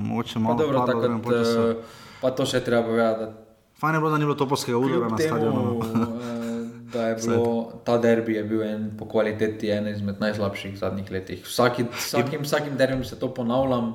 mogoče 0.02 0.34
Pa 0.34 0.40
malo 0.40 0.58
dobro, 0.58 0.86
padlo 0.86 1.02
tako 1.02 1.70
uh, 1.70 1.76
pa 2.22 2.32
to 2.32 2.46
še 2.46 2.60
treba 2.64 2.84
povedati. 2.84 3.49
Fajn 3.80 3.96
je 3.96 4.00
bilo, 4.00 4.10
da 4.10 4.18
ni 4.18 4.26
bilo 4.26 4.36
topovskega 4.36 4.78
udara 4.78 5.10
na 5.10 5.18
stadionu. 5.18 5.82
eh, 5.84 6.90
da 6.94 7.08
je 7.08 7.16
bilo, 7.16 7.72
ta 7.86 7.98
derbi 7.98 8.34
je 8.34 8.44
bil 8.44 8.64
en, 8.64 8.92
po 9.00 9.06
kvaliteti 9.06 9.70
en 9.72 9.88
izmed 9.88 10.16
najslabših 10.20 10.78
zadnjih 10.80 11.12
letih. 11.12 11.46
Vsaki, 11.46 11.86
vsakim, 11.98 12.42
vsakim 12.42 12.78
derbijem 12.78 13.04
se 13.06 13.20
to 13.20 13.34
ponavljam, 13.34 13.94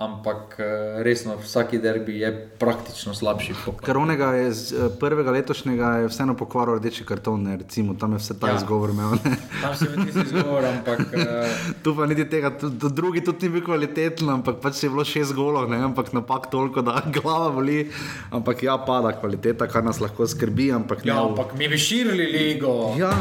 ampak 0.00 0.56
eh, 0.56 0.64
resno, 1.02 1.34
vsaki 1.36 1.78
derbi 1.78 2.14
je 2.18 2.28
praktično 2.58 3.12
slabši. 3.12 3.52
Ker 3.78 3.98
onega 3.98 4.30
je 4.32 4.46
z 4.50 4.62
eh, 4.74 4.88
prvega 4.96 5.30
letošnjega 5.30 5.90
je 5.96 6.08
vseeno 6.08 6.32
pokvaril 6.34 6.78
rdeči 6.78 7.04
karton, 7.04 7.42
ne, 7.42 7.56
recimo, 7.56 7.92
tam 7.94 8.12
je 8.12 8.18
vse 8.18 8.34
ta 8.34 8.48
Ja. 8.48 8.56
izgovor 8.56 8.90
imel. 8.90 9.12
Ne. 9.20 9.36
Tam 9.60 9.74
se 9.74 9.86
mi 9.86 10.06
ti 10.06 10.18
izgovor, 10.18 10.64
ampak 10.64 11.00
eh, 11.12 11.52
Tu 11.82 11.92
pa 11.92 12.06
niti 12.06 12.24
tega, 12.26 12.50
tu, 12.50 12.70
tu 12.72 12.88
drugi 12.90 13.20
tudi 13.20 13.44
ni 13.44 13.52
bil 13.52 13.62
kvaliteten, 13.62 14.30
ampak 14.30 14.56
pač 14.58 14.80
je 14.80 14.88
bilo 14.88 15.04
šest 15.04 15.34
golov, 15.34 15.68
ne, 15.68 15.76
ampak 15.82 16.12
napak 16.12 16.48
toliko, 16.48 16.80
da 16.82 16.96
glava 17.16 17.52
boli. 17.52 17.84
Ampak 18.30 18.62
ja, 18.62 18.78
pada 18.80 19.12
kvaliteta, 19.12 19.68
kar 19.68 19.84
nas 19.84 20.00
lahko 20.00 20.24
skrbi, 20.26 20.72
ampak 20.72 21.04
ne. 21.04 21.12
ja, 21.12 21.20
v- 21.20 21.28
ampak 21.28 21.52
mi 21.54 21.68
bi 21.68 21.76
širili 21.78 22.26
ligo. 22.28 22.96
ja. 22.96 23.12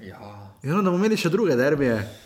ja. 0.00 0.18
ja 0.62 0.72
no, 0.72 0.80
da 0.80 0.88
bomo 0.88 0.96
imeli 0.96 1.16
še 1.16 1.28
druge 1.28 1.54
derbije. 1.54 2.21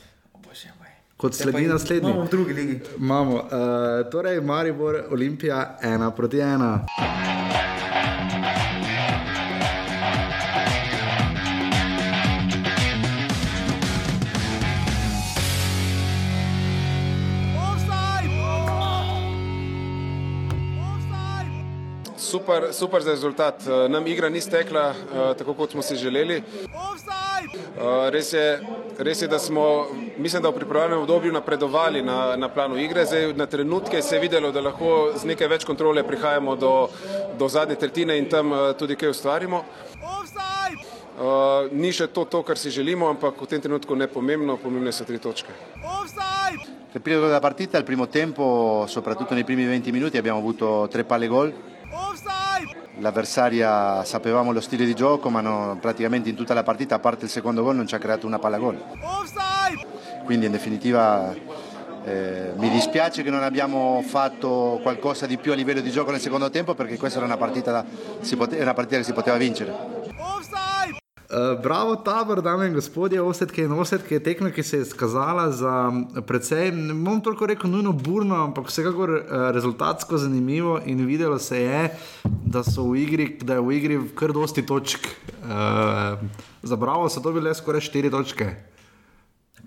Kot 1.17 1.35
sledi 1.35 1.67
naslednji. 1.67 2.11
Imamo 2.11 2.25
v 2.25 2.31
drugi 2.31 2.53
ligi. 2.53 2.81
Imamo, 2.99 3.35
uh, 3.35 4.11
torej 4.11 4.41
Maribor, 4.41 5.03
Olimpija, 5.11 5.79
ena 5.83 6.11
proti 6.11 6.39
ena. 6.41 6.87
Super, 22.27 22.69
super 22.73 23.03
za 23.03 23.11
rezultat. 23.11 23.63
Nam 23.89 24.07
igra 24.07 24.29
ni 24.29 24.41
stekla 24.41 24.95
tako, 25.39 25.55
kot 25.55 25.71
smo 25.71 25.83
si 25.83 25.97
želeli. 25.97 26.43
Res 28.11 28.33
je, 28.33 28.47
res 28.99 29.23
je, 29.23 29.29
da 29.29 29.39
smo, 29.39 29.87
mislim, 30.19 30.43
da 30.43 30.51
v 30.51 30.59
pripravljenem 30.59 31.03
obdobju 31.03 31.33
napredovali 31.33 32.03
na, 32.03 32.37
na 32.37 32.49
planu 32.49 32.79
igre. 32.81 33.05
Zdaj, 33.07 33.33
na 33.37 33.47
trenutke 33.47 34.03
se 34.03 34.17
je 34.17 34.21
videlo, 34.21 34.53
da 34.53 34.65
lahko 34.65 35.13
z 35.17 35.29
nekaj 35.29 35.49
več 35.49 35.67
kontrole 35.69 36.03
prihajamo 36.07 36.57
do, 36.57 36.73
do 37.39 37.49
zadnje 37.49 37.77
tretjine 37.77 38.19
in 38.19 38.31
tam 38.33 38.55
tudi 38.79 38.97
kaj 38.97 39.15
ustvarimo. 39.15 39.63
Uh, 41.17 41.73
ni 41.73 41.89
še 41.97 42.11
to, 42.13 42.27
to, 42.29 42.43
kar 42.45 42.59
si 42.61 42.69
želimo, 42.69 43.09
ampak 43.09 43.39
v 43.41 43.47
tem 43.49 43.61
trenutku 43.65 43.97
ne 43.97 44.05
pomembno, 44.05 44.59
pomembne 44.61 44.93
so 44.93 45.07
tri 45.09 45.17
točke. 45.17 45.49
Nel 46.93 47.01
periodo 47.01 47.29
della 47.29 47.41
partita, 47.41 47.79
il 47.79 47.85
primo 47.85 48.09
tempo, 48.09 48.85
soprattutto 48.89 49.33
nei 49.33 49.45
primi 49.45 49.65
20 49.65 49.93
minuti, 49.93 50.19
abbiamo 50.19 50.39
avuto 50.39 50.89
tre 50.93 51.05
palle 51.05 51.27
gol. 51.27 51.53
L'avversaria 52.99 54.05
sapevamo 54.05 54.53
lo 54.53 54.61
stile 54.61 54.87
di 54.87 54.95
gioco, 54.95 55.29
ma 55.29 55.41
no, 55.41 55.77
praticamente 55.81 56.31
in 56.31 56.35
tutta 56.35 56.55
la 56.55 56.63
partita, 56.63 56.95
a 56.95 56.99
parte 56.99 57.27
il 57.27 57.31
secondo 57.31 57.63
gol, 57.63 57.77
non 57.77 57.87
ci 57.87 57.95
ha 57.95 57.99
creato 57.99 58.27
una 58.27 58.39
palla 58.39 58.59
gol. 58.59 58.83
Quindi 60.25 60.47
in 60.47 60.53
definitiva 60.53 61.35
eh, 62.05 62.53
mi 62.57 62.71
dispiace 62.71 63.23
che 63.23 63.31
non 63.31 63.43
abbiamo 63.43 64.03
fatto 64.07 64.79
qualcosa 64.83 65.27
di 65.27 65.37
più 65.37 65.53
a 65.53 65.55
livello 65.55 65.81
di 65.81 65.91
gioco 65.91 66.11
nel 66.11 66.21
secondo 66.21 66.49
tempo 66.51 66.75
perché 66.75 66.97
questa 66.97 67.19
era 67.19 67.27
una 67.27 67.37
partita, 67.37 67.85
pote, 68.37 68.61
una 68.61 68.75
partita 68.75 68.97
che 68.97 69.05
si 69.05 69.13
poteva 69.13 69.37
vincere. 69.37 70.06
Uh, 71.27 71.63
bravo, 71.63 71.97
tabor, 71.97 72.39
dame 72.43 72.69
in 72.69 72.75
gospodje, 72.75 73.19
osetke 73.23 73.65
in 73.67 73.73
osetke, 73.75 74.21
tekme, 74.23 74.53
ki 74.55 74.63
se 74.63 74.79
je 74.79 74.85
skazala 74.87 75.49
za 75.51 75.91
precej, 76.23 76.71
ne 76.71 76.95
bom 76.95 77.19
toliko 77.21 77.49
rekel, 77.51 77.71
nujno 77.71 77.91
burno, 77.93 78.37
ampak 78.45 78.71
vsekakor 78.71 79.11
uh, 79.11 79.25
rezultatsko 79.51 80.21
zanimivo 80.23 80.79
in 80.87 81.03
videlo 81.07 81.39
se 81.39 81.59
je, 81.63 81.81
da 82.47 82.63
so 82.63 82.85
v 82.93 83.03
igri, 83.03 83.27
da 83.43 83.59
je 83.59 83.65
v 83.67 83.75
igri 83.75 83.99
kar 84.15 84.31
dosti 84.33 84.63
točk. 84.67 85.09
Uh, 85.43 86.15
za 86.63 86.77
bravo 86.77 87.09
so 87.11 87.21
to 87.21 87.33
bile 87.35 87.55
skoraj 87.55 87.83
štiri 87.89 88.11
točke. 88.11 88.47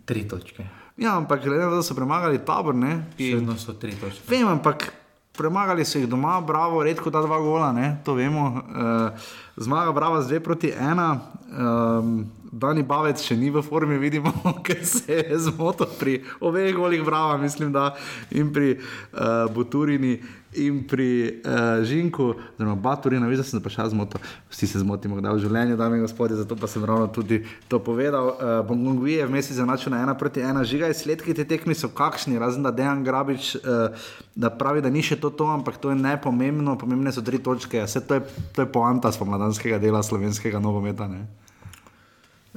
Tri 0.06 0.24
točke. 0.28 0.64
Ja, 0.96 1.18
ampak 1.18 1.44
glede 1.44 1.66
na 1.66 1.74
to, 1.76 1.84
da 1.84 1.84
so 1.84 1.96
premagali 1.96 2.40
tabor, 2.40 2.76
ne? 2.76 3.02
Še 3.20 3.36
vedno 3.36 3.58
so 3.60 3.76
tri 3.76 3.92
točke. 4.00 4.24
Vem, 4.32 4.48
ampak 4.48 4.94
premagali 5.36 5.84
so 5.88 6.00
jih 6.00 6.08
doma, 6.08 6.40
bravo, 6.40 6.84
redko 6.84 7.12
da 7.12 7.22
dva 7.24 7.40
gola, 7.40 7.72
ne? 7.76 7.98
to 8.04 8.16
vemo. 8.16 8.48
Uh, 8.48 9.30
zmaga, 9.56 9.92
bravo, 9.92 10.24
zdaj 10.24 10.40
proti 10.44 10.72
ena. 10.72 11.20
Um, 11.50 12.30
Dani 12.50 12.82
Bavec 12.82 13.22
še 13.22 13.38
ni 13.38 13.52
v 13.54 13.62
formi, 13.62 14.00
vidimo, 14.02 14.34
ker 14.66 14.82
se 14.86 15.22
je 15.22 15.38
zmotil 15.50 15.90
pri 16.00 16.20
obeh 16.42 16.74
golih, 16.74 17.06
bravo, 17.06 17.38
mislim, 17.42 17.72
da 17.74 17.94
in 18.34 18.50
pri 18.54 18.76
uh, 18.80 19.46
Buturini 19.54 20.18
in 20.58 20.82
pri 20.90 21.42
uh, 21.46 21.86
Žinku, 21.86 22.34
zelo 22.58 22.74
Baturina, 22.76 23.28
veš, 23.30 23.38
da 23.38 23.46
sem 23.46 23.60
se 23.60 23.64
pa 23.64 23.70
še 23.70 23.86
zmotil, 23.94 24.22
vsi 24.50 24.70
se 24.72 24.82
zmotimo, 24.82 25.20
da 25.22 25.36
v 25.36 25.44
življenju, 25.44 25.78
dame 25.78 26.00
in 26.00 26.06
gospodje, 26.08 26.40
zato 26.42 26.58
pa 26.58 26.66
sem 26.66 26.82
ravno 26.82 27.06
tudi 27.14 27.44
to 27.70 27.78
povedal. 27.86 28.34
Uh, 28.34 28.42
eh, 28.42 28.54
Bongongui 28.66 29.20
je 29.20 29.28
vmes 29.30 29.52
zanačil 29.54 29.94
na 29.94 30.02
ena 30.08 30.16
proti 30.18 30.42
ena, 30.42 30.66
žiga 30.66 30.90
je 30.90 30.98
sledki 30.98 31.38
te 31.38 31.46
tekmi 31.46 31.78
so 31.78 31.92
kakšni, 31.94 32.42
razen 32.42 32.66
da 32.66 32.74
Dejan 32.74 33.06
Grabič, 33.06 33.60
uh, 33.62 33.94
da 34.34 34.50
pravi, 34.50 34.82
da 34.82 34.90
ni 34.90 35.06
še 35.06 35.20
to 35.22 35.30
to, 35.30 35.46
ampak 35.54 35.78
to 35.78 35.94
je 35.94 36.00
nepomembno, 36.02 36.80
pomembne 36.82 37.14
so 37.14 37.22
tri 37.22 37.38
točke, 37.38 37.86
vse 37.86 38.02
to 38.10 38.18
je, 38.18 38.26
je 38.58 38.66
poanta 38.74 39.14
spomladanskega 39.14 39.78
dela 39.78 40.02
slovenskega 40.02 40.58
nogometa. 40.58 41.06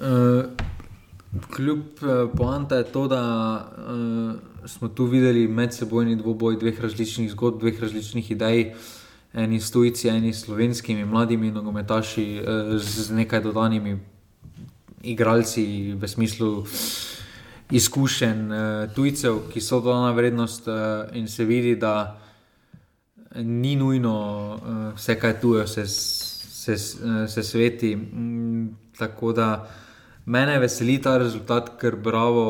Uh, 0.03 0.45
kljub 1.55 1.79
uh, 1.79 2.31
poanta 2.37 2.77
je 2.77 2.85
to, 2.85 3.09
da 3.09 3.23
uh, 3.79 4.69
smo 4.69 4.89
tu 4.89 5.05
videli 5.05 5.49
medsebojni 5.49 6.17
dvoboj 6.17 6.57
dveh 6.57 6.81
različnih 6.81 7.31
zgodb, 7.31 7.61
dveh 7.61 7.81
različnih 7.81 8.31
idej, 8.31 8.75
eni 9.33 9.61
stojci, 9.61 10.09
eni 10.09 10.33
slovenskimi 10.35 11.05
mladimi 11.05 11.51
nogometaši 11.51 12.37
eh, 12.37 12.79
z 12.79 13.11
nekaj 13.11 13.41
dodanimi 13.41 13.99
igralci 15.03 15.93
v 15.93 16.09
smislu 16.09 16.67
izkušenj 17.71 18.53
eh, 18.53 18.89
tujcev, 18.95 19.39
ki 19.53 19.61
so 19.61 19.81
dodana 19.81 20.13
vrednost 20.13 20.69
eh, 20.69 20.73
in 21.19 21.29
se 21.29 21.45
vidi, 21.45 21.77
da 21.77 22.19
ni 23.35 23.77
nujno 23.77 24.61
vse, 24.95 25.15
kaj 25.17 25.41
tuje, 25.41 25.67
se, 25.67 25.87
se, 25.87 26.77
se 27.29 27.43
sveti. 27.43 27.97
Mm, 27.97 28.69
tako 28.99 29.33
da 29.33 29.69
mene 30.27 30.59
veseli 30.59 30.99
ta 31.03 31.17
rezultat, 31.19 31.75
ker 31.81 31.97
bravo 31.97 32.47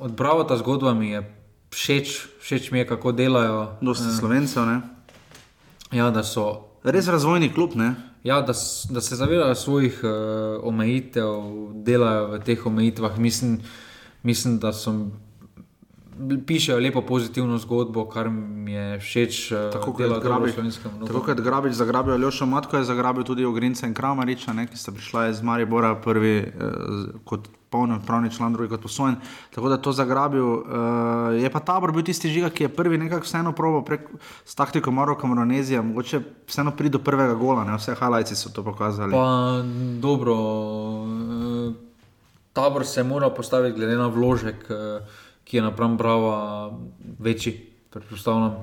od 0.00 0.12
Bravo 0.12 0.44
ta 0.44 0.56
zgodba 0.56 0.94
mi 0.94 1.10
je 1.10 1.22
všeč, 1.70 2.26
všeč 2.40 2.70
mi 2.70 2.78
je, 2.78 2.86
kako 2.86 3.12
delajo. 3.12 3.76
Dosti 3.80 4.06
uh, 4.08 4.18
slovencev, 4.18 4.66
ne? 4.66 4.80
Ja, 5.92 6.10
da 6.10 6.22
so. 6.22 6.70
Res 6.84 7.08
razvojni 7.08 7.50
klub, 7.52 7.74
ne? 7.74 7.94
Ja, 8.24 8.40
da, 8.40 8.52
da 8.90 9.00
se 9.00 9.16
zavedajo 9.16 9.54
svojih 9.54 10.00
uh, 10.02 10.10
omejitev, 10.62 11.28
delajo 11.84 12.26
v 12.34 12.40
teh 12.44 12.66
omejitvah. 12.66 13.18
Mislim, 13.18 13.58
mislim 14.22 14.58
da 14.58 14.72
so 14.72 14.94
pišejo 16.46 16.78
lepo 16.78 17.02
pozitivno 17.02 17.58
zgodbo, 17.58 18.04
kar 18.08 18.30
mi 18.30 18.72
je 18.72 18.98
všeč. 19.00 19.52
Eh, 19.52 19.70
tako 19.72 19.92
kot 19.92 20.22
grabiš, 20.22 20.54
tako 21.06 21.20
kot 21.20 21.40
grabiš, 21.40 21.72
zagrabijo 21.72 22.16
Ljošo 22.16 22.46
Matko, 22.46 22.76
je 22.76 22.84
zagrabil 22.84 23.24
tudi 23.24 23.44
Ogrinca 23.44 23.86
in 23.86 23.94
Kramariča, 23.94 24.52
ne, 24.52 24.66
ki 24.66 24.76
sta 24.76 24.92
prišla 24.92 25.28
iz 25.28 25.42
Maribora 25.42 25.94
prvi 25.94 26.36
eh, 26.38 26.52
kot 27.24 27.48
polnopravni 27.70 28.30
član, 28.32 28.52
drugi 28.52 28.70
kot 28.70 28.82
posojen. 28.82 29.16
Tako 29.54 29.68
da 29.68 29.76
to 29.76 29.92
zagrabil. 29.92 30.44
Uh, 30.44 30.62
je 31.42 31.50
pa 31.50 31.60
tabor 31.60 31.92
bil 31.92 32.02
tisti 32.02 32.28
žiga, 32.28 32.50
ki 32.50 32.64
je 32.64 32.68
prvi 32.68 32.98
nekako 32.98 33.26
vseeno 33.26 33.52
probo 33.52 33.82
prek 33.84 34.08
s 34.44 34.54
taktiko 34.54 34.90
Maroka 34.90 35.26
Moronezija, 35.26 35.82
mogoče 35.82 36.20
vseeno 36.46 36.72
pride 36.76 36.96
do 36.96 37.04
prvega 37.04 37.34
gola, 37.34 37.64
ne 37.64 37.76
vse 37.76 37.94
halajci 37.94 38.36
so 38.36 38.50
to 38.50 38.64
pokazali. 38.64 39.12
Pa 39.12 39.60
dobro, 40.00 40.36
tabor 42.52 42.86
se 42.86 43.04
mora 43.04 43.30
postaviti 43.30 43.76
glede 43.76 43.96
na 43.96 44.06
vložek. 44.06 44.70
Uh, 44.70 45.26
ki 45.48 45.56
je 45.56 45.62
napram 45.62 45.96
Brava 45.96 46.70
večji, 47.18 47.52
predpostavljam. 47.90 48.54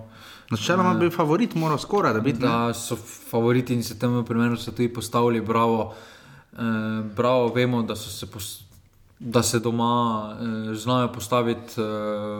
Načeloma 0.49 0.93
bi 0.93 1.09
favorit 1.09 1.55
moral 1.55 1.77
skoraj 1.77 2.13
da 2.13 2.19
biti. 2.19 2.39
Da 2.39 2.73
so 2.73 2.95
favoriti 3.29 3.73
in 3.73 3.83
se 3.83 3.99
temu 3.99 4.23
primeru 4.23 4.57
so 4.57 4.71
tudi 4.71 4.93
postavili 4.93 5.41
Bravo. 5.41 5.93
Eh, 6.53 7.03
bravo, 7.15 7.47
vemo, 7.47 7.81
da 7.83 7.95
so 7.95 8.09
se 8.09 8.31
postavili 8.31 8.64
da 9.19 9.43
se 9.43 9.59
doma 9.59 10.35
eh, 10.39 10.75
znajo 10.75 11.11
postaviti 11.11 11.81
eh, 11.81 11.83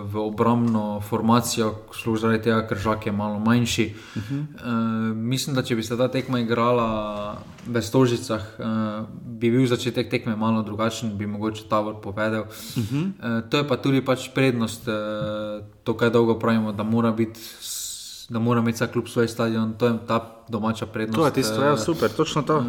v 0.04 0.18
obrambno 0.18 1.02
formacijo, 1.02 1.76
služi 1.94 2.22
zaradi 2.22 2.44
tega, 2.44 2.68
ker 2.68 2.78
žak 2.78 3.06
je 3.06 3.12
malo 3.12 3.40
manjši. 3.40 3.94
Uh 4.16 4.22
-huh. 4.24 4.44
eh, 4.56 5.14
mislim, 5.16 5.56
da 5.56 5.62
če 5.62 5.76
bi 5.76 5.84
se 5.84 5.98
ta 5.98 6.08
tekma 6.08 6.40
igrala 6.40 7.38
v 7.68 7.82
Stožicah, 7.82 8.42
eh, 8.60 8.64
bi 9.26 9.52
bil 9.52 9.68
začetek 9.68 10.10
tekme 10.10 10.36
malo 10.36 10.62
drugačen, 10.62 11.18
bi 11.18 11.28
mogoče 11.28 11.64
Tavor 11.70 12.02
povedal. 12.02 12.42
Uh 12.42 12.84
-huh. 12.84 13.12
eh, 13.40 13.50
to 13.50 13.58
je 13.58 13.68
pa 13.68 13.78
tudi 13.78 14.06
pač 14.06 14.30
prednost, 14.34 14.88
eh, 14.88 14.92
to, 15.84 15.94
kaj 15.94 16.10
dolgo 16.10 16.40
pravimo, 16.40 16.72
da 16.72 16.84
mora 16.84 17.12
biti. 17.12 17.40
Da 18.30 18.40
mora 18.40 18.60
imeti 18.60 18.76
vsak 18.76 18.92
klub 18.92 19.08
svoj 19.08 19.28
stadion, 19.28 19.74
to 19.74 19.88
je 19.88 19.94
ta 20.08 20.44
domača 20.50 20.86
prednost. 20.86 21.20
To 21.20 21.26
je 21.26 21.34
tisto, 21.34 21.64
ja, 21.64 21.78
super, 21.78 22.10
točno 22.10 22.42
to. 22.42 22.58
Uh, 22.58 22.66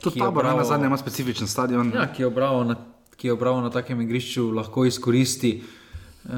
Tudi 0.00 0.18
ta 0.18 0.30
bo 0.30 0.42
na 0.42 0.64
zadnje 0.64 0.86
ima 0.86 0.96
specifičen 0.96 1.46
stadion. 1.46 1.92
Ja, 1.94 2.12
ki 2.12 2.22
je 2.22 2.26
obravo 2.26 2.64
na 2.64 2.76
ki 3.20 3.28
je 3.28 3.32
obravo 3.32 3.60
na 3.60 3.70
takem 3.70 4.00
igrišču, 4.00 4.50
lahko 4.56 4.86
izkoristi. 4.88 5.60
Eh, 5.60 6.32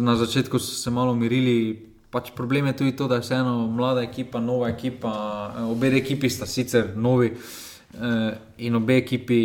na 0.00 0.16
začetku 0.16 0.58
so 0.58 0.74
se 0.74 0.90
malo 0.90 1.12
umirili, 1.12 1.86
pač 2.10 2.32
problem 2.34 2.66
je 2.66 2.76
tudi 2.76 2.96
to, 2.96 3.06
da 3.08 3.14
je 3.14 3.20
vseeno 3.20 3.68
mlada 3.70 4.02
ekipa, 4.02 4.40
nova 4.40 4.68
ekipa. 4.68 5.12
Eh, 5.58 5.62
obe 5.70 5.92
ekipi 5.94 6.30
sta 6.30 6.46
sicer 6.46 6.96
novi 6.96 7.30
eh, 7.30 8.34
in 8.58 8.74
obe 8.74 8.98
ekipi 8.98 9.40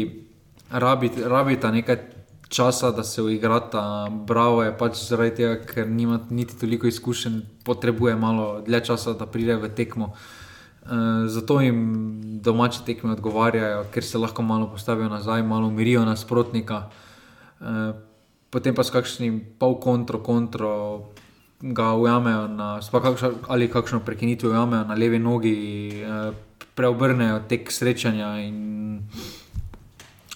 rabita, 0.70 1.30
rabita 1.30 1.72
nekaj 1.72 1.98
časa, 2.50 2.92
da 2.92 3.04
se 3.04 3.22
uigrata. 3.22 4.10
Bravo 4.28 4.64
je 4.64 4.74
pač 4.78 5.06
zaradi 5.06 5.36
tega, 5.36 5.56
ker 5.62 5.88
nima 5.88 6.20
niti 6.30 6.58
toliko 6.60 6.88
izkušenj, 6.88 7.42
potrebuje 7.64 8.16
malo 8.16 8.62
dlje 8.66 8.86
časa, 8.90 9.14
da 9.14 9.30
pride 9.30 9.56
v 9.56 9.70
tekmo. 9.70 10.06
Uh, 10.06 10.41
zato 11.28 11.62
jim 11.62 12.22
domače 12.42 12.80
tekme 12.86 13.12
odgovarjajo, 13.12 13.86
ker 13.94 14.04
se 14.04 14.18
lahko 14.18 14.42
malo 14.42 14.68
postavijo 14.72 15.10
nazaj, 15.10 15.44
malo 15.44 15.68
umirijo 15.68 16.06
nasprotnika. 16.06 16.90
Uh, 17.60 17.68
potem 18.50 18.76
pa 18.76 18.84
s 18.84 18.90
kakšnim 18.90 19.42
pol 19.60 19.78
kontro, 19.80 20.20
kontro 20.20 20.72
ga 21.62 21.94
ujamejo 21.94 22.48
na, 22.48 22.80
kakšno, 22.92 23.32
ali 23.48 23.70
kakšno 23.70 24.00
prekinitev 24.06 24.50
ujamejo 24.50 24.84
na 24.90 24.98
levi 24.98 25.20
nogi, 25.20 25.56
uh, 26.02 26.34
preobrnejo 26.76 27.44
tek 27.50 27.72
srečanja. 27.72 28.34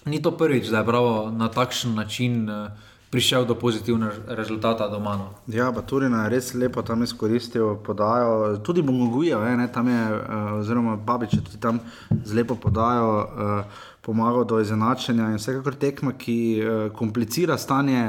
Ni 0.06 0.22
to 0.22 0.32
prvič, 0.38 0.70
da 0.70 0.78
je 0.84 0.84
bravo 0.84 1.32
na 1.32 1.50
takšen 1.50 1.96
način. 1.96 2.50
Uh, 2.50 2.93
prišel 3.16 3.45
do 3.47 3.55
pozitivnega 3.55 4.36
rezultata 4.36 4.89
doma. 4.91 5.16
No. 5.16 5.28
Ja, 5.47 5.72
pa 5.72 5.80
tudi 5.88 6.09
na 6.11 6.26
res 6.28 6.51
lepo 6.51 6.84
tam 6.84 7.03
izkoristil 7.03 7.78
podajo. 7.80 8.57
Tudi 8.59 8.84
Bogogujev, 8.84 9.39
tam 9.72 9.88
je, 9.88 10.01
uh, 10.11 10.59
oziroma 10.59 10.97
Babič, 10.99 11.38
tudi 11.39 11.59
tam 11.63 11.80
zelo 12.28 12.57
podajo, 12.59 13.07
uh, 13.24 13.86
pomagal 14.03 14.43
do 14.43 14.59
izenačenja 14.59 15.30
in 15.32 15.39
vsekakor 15.39 15.80
tekma, 15.80 16.11
ki 16.20 16.38
uh, 16.59 16.91
komplicira 16.91 17.55
stanje 17.57 18.03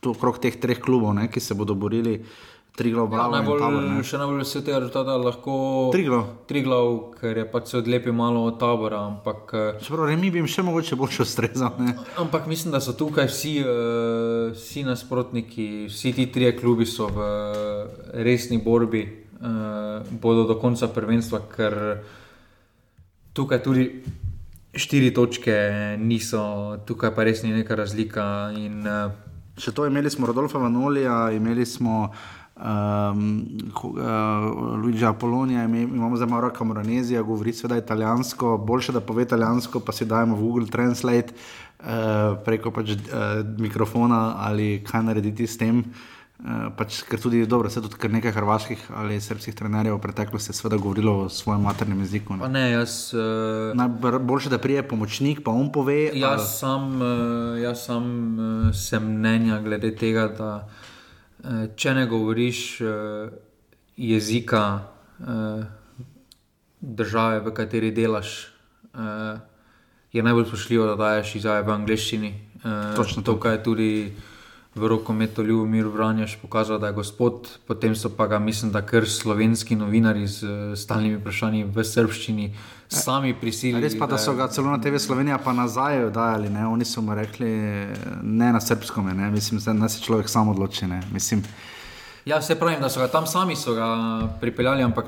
okrog 0.00 0.40
teh 0.40 0.56
treh 0.56 0.80
klubov, 0.80 1.12
ne, 1.14 1.28
ki 1.28 1.40
se 1.40 1.54
bodo 1.54 1.76
borili. 1.76 2.22
Triglav, 2.72 3.04
Ja, 3.04 3.08
bravo. 3.10 3.26
in 3.28 3.32
najbolj, 3.36 3.58
Tabor, 3.60 4.04
še 4.04 4.18
najbolj 4.18 4.38
vesel 4.40 4.62
tega 4.64 4.78
rezultata 4.80 5.16
lahko 5.20 5.54
Triglav. 5.92 6.22
Triglav, 6.48 6.86
ker 7.20 7.36
je 7.36 7.44
pač 7.44 7.66
se 7.68 7.76
odlepil 7.76 8.12
malo 8.12 8.46
od 8.46 8.56
tabora. 8.56 9.02
Ampak, 9.06 9.52
eh, 9.52 9.76
Čeprav 9.78 10.06
Remi 10.08 10.30
bi 10.30 10.40
jim 10.40 10.48
še 10.48 10.62
mogoče 10.62 10.96
bolj 10.96 11.20
ustrezal. 11.20 11.76
ne. 11.78 11.92
ampak 12.16 12.46
mislim, 12.46 12.72
da 12.72 12.80
so 12.80 12.92
tukaj 12.92 13.28
vsi, 13.28 13.60
uh, 13.60 13.68
vsi 14.52 14.84
nasprotniki, 14.84 15.86
vsi 15.88 16.12
ti 16.12 16.26
trije 16.26 16.56
klubi 16.56 16.86
so 16.86 17.08
v 17.08 17.18
eh, 17.20 17.86
resni 18.24 18.56
borbi, 18.58 19.04
uh, 19.34 20.00
bodo 20.10 20.44
do 20.44 20.56
konca 20.56 20.88
prvenstva, 20.88 21.42
ker 21.46 22.00
tukaj 23.32 23.60
tudi 23.60 24.00
štiri 24.72 25.12
točke 25.12 25.52
niso, 25.98 26.40
tukaj 26.86 27.12
pa 27.12 27.22
res 27.22 27.42
ni 27.42 27.52
neka 27.52 27.76
razlika. 27.76 28.48
In, 28.56 28.80
uh, 28.86 29.12
Še 29.52 29.68
to 29.70 29.84
imeli 29.84 30.08
smo 30.08 30.24
Rodolfa 30.24 30.56
Vanolija, 30.56 31.28
imeli 31.30 31.66
smo 31.68 32.08
um, 32.56 33.46
uh, 33.84 33.94
Luigi 34.82 35.04
Apolonija, 35.04 35.64
imamo 35.64 36.16
zdaj 36.16 36.28
Maro 36.28 36.50
Camoranezija, 36.58 37.22
govori 37.22 37.52
seveda 37.52 37.76
italijansko, 37.78 38.58
boljše 38.58 38.92
da 38.92 39.00
pove 39.00 39.22
italijansko, 39.22 39.80
pa 39.80 39.92
si 39.92 40.04
dajemo 40.04 40.36
v 40.36 40.40
Google 40.40 40.66
Translate 40.66 41.32
uh, 41.32 41.86
preko 42.44 42.70
pač, 42.70 42.90
uh, 42.90 42.98
mikrofona 43.58 44.34
ali 44.38 44.84
kaj 44.86 45.02
narediti 45.02 45.46
s 45.46 45.58
tem. 45.58 45.84
Uh, 46.42 46.72
pač, 46.76 47.02
ker 47.06 47.20
tudi 47.22 47.44
dobro, 47.46 47.70
se 47.70 47.78
tudi 47.78 47.94
kar 47.94 48.10
nekaj 48.10 48.32
hrvaških 48.34 48.80
ali 48.98 49.20
srpskih 49.20 49.54
trenerjev 49.54 49.94
v 49.94 50.00
preteklosti 50.02 50.50
je 50.50 50.56
seveda 50.58 50.76
govorilo 50.76 51.12
o 51.20 51.28
svojem 51.30 51.62
maternem 51.62 52.00
jeziku. 52.02 52.34
Ne. 52.36 52.48
ne, 52.48 52.64
jaz. 52.72 53.12
Uh, 53.14 53.20
Najbr- 53.78 54.18
Boljše, 54.18 54.50
da 54.50 54.58
prije 54.58 54.82
pomočnik, 54.82 55.44
pa 55.44 55.50
on 55.54 55.70
pove. 55.72 56.10
ali- 56.10 56.20
Jaz 56.20 56.58
sam, 56.58 56.98
eh, 57.02 57.60
jaz 57.62 57.84
sam 57.86 58.04
eh, 58.68 58.72
sem 58.74 59.06
mnenja 59.06 59.60
glede 59.62 59.94
tega, 59.96 60.26
da 60.38 60.50
eh, 60.66 60.81
če 61.76 61.94
ne 61.94 62.06
govoriš 62.06 62.80
eh, 62.80 63.30
jezika 63.96 64.80
eh, 65.20 65.64
države, 66.80 67.40
v 67.40 67.54
kateri 67.54 67.90
delaš, 67.90 68.46
eh, 68.94 69.40
je 70.12 70.22
najbolj 70.22 70.44
spoštljivo, 70.44 70.86
da 70.86 70.96
daješ 70.96 71.34
izjave 71.34 71.62
v 71.62 71.70
angleščini. 71.70 72.34
Eh, 72.64 72.94
Točno 72.96 73.22
to. 73.22 73.32
Tukaj 73.32 73.52
je 73.52 73.62
tudi 73.62 74.12
v 74.74 74.88
rokometu 74.88 75.42
Ljubomir 75.42 75.86
Vranjaš 75.86 76.38
pokazal, 76.42 76.78
da 76.78 76.86
je 76.86 76.92
gospod, 76.92 77.48
potem 77.66 77.96
so 77.96 78.08
pa 78.16 78.26
ga, 78.26 78.38
mislim, 78.38 78.72
da 78.72 78.80
kar 78.82 79.08
slovenski 79.08 79.76
novinari 79.76 80.26
z 80.26 80.44
eh, 80.44 80.76
stalnimi 80.76 81.16
vprašanji 81.16 81.64
v 81.64 81.84
srbščini 81.84 82.54
sami 82.88 83.34
prisilili. 83.34 83.82
Res 83.84 83.98
pa, 83.98 84.06
da 84.06 84.18
so 84.18 84.34
ga 84.34 84.48
celo 84.48 84.72
na 84.72 84.80
TV 84.80 85.00
Slovenija 85.00 85.38
pa 85.38 85.52
nazaj 85.52 86.10
dajali, 86.10 86.48
ne? 86.50 86.66
oni 86.66 86.84
so 86.84 87.02
mu 87.02 87.14
rekli, 87.14 87.50
ne 88.22 88.52
na 88.52 88.60
srpskem, 88.60 89.12
ne? 89.16 89.30
mislim, 89.30 89.60
da 89.80 89.88
se 89.88 90.00
človek 90.00 90.28
sam 90.28 90.48
odloči. 90.48 90.86
Ne? 90.86 91.02
Mislim, 91.12 91.44
Ja, 92.24 92.38
se 92.38 92.54
pravi, 92.54 92.76
da 92.80 92.86
so 92.86 93.00
ga 93.00 93.08
tam 93.08 93.26
sami 93.26 93.56
so 93.56 93.74
ga 93.74 93.86
pripeljali, 94.40 94.82
ampak 94.82 95.06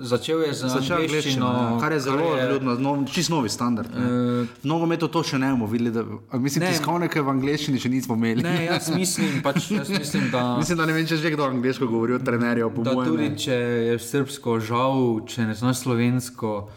začel 0.00 0.40
je 0.40 0.52
z 0.54 0.60
začel 0.66 0.96
angleščino, 0.96 1.46
angleščino, 1.46 1.80
kar 1.80 1.92
je 1.92 2.00
zelo 2.00 2.36
je- 2.36 2.46
vljudno, 2.48 2.74
nov, 2.76 3.04
čist 3.06 3.28
novi 3.28 3.48
standard. 3.48 3.90
Uh, 3.90 4.00
v 4.54 4.64
nogometu 4.64 5.08
to 5.08 5.20
še 5.22 5.36
ne 5.36 5.50
bomo 5.50 5.66
videli, 5.66 5.92
da, 5.92 6.04
mislim, 6.34 6.64
Ne. 6.64 6.70
tiskovnike 6.70 7.20
v 7.20 7.28
angleščini 7.28 7.76
še 7.78 7.88
nismo 7.90 8.16
imeli. 8.16 8.42
Ne, 8.42 8.64
jaz 8.64 8.88
mislim, 8.88 9.42
pač, 9.42 9.70
jaz 9.70 9.88
mislim 9.90 10.30
da, 10.30 10.44
mislim, 10.60 10.78
da 10.78 10.86
ne 10.86 10.92
vem, 10.92 11.04
če 11.04 11.16
že 11.16 11.30
kdo 11.30 11.44
angliško 11.44 11.86
govori 11.86 12.14
od 12.14 12.24
trenerjev, 12.24 12.72
tudi 12.72 13.28
ne. 13.28 13.36
če 13.36 13.56
je 13.84 13.98
srbsko, 14.00 14.56
žal, 14.58 15.20
če 15.26 15.44
ne 15.44 15.54
znaš 15.54 15.84
slovensko, 15.84 16.68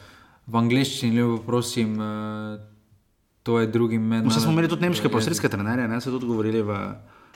v 0.47 0.55
angleščini, 0.57 1.15
lepo 1.15 1.43
prosim, 1.45 1.95
eh, 1.95 2.59
to 3.43 3.59
je 3.59 3.67
drugim 3.67 4.01
mednarodnim. 4.01 4.31
Vse 4.31 4.43
smo 4.43 4.51
imeli 4.51 4.67
tudi 4.67 4.81
nemške, 4.81 5.07
pa 5.07 5.15
avstrijske 5.15 5.47
trenerje, 5.47 5.87
ne 5.87 6.01
so 6.01 6.11
tudi 6.11 6.25
govorili 6.25 6.59
v, 6.61 6.75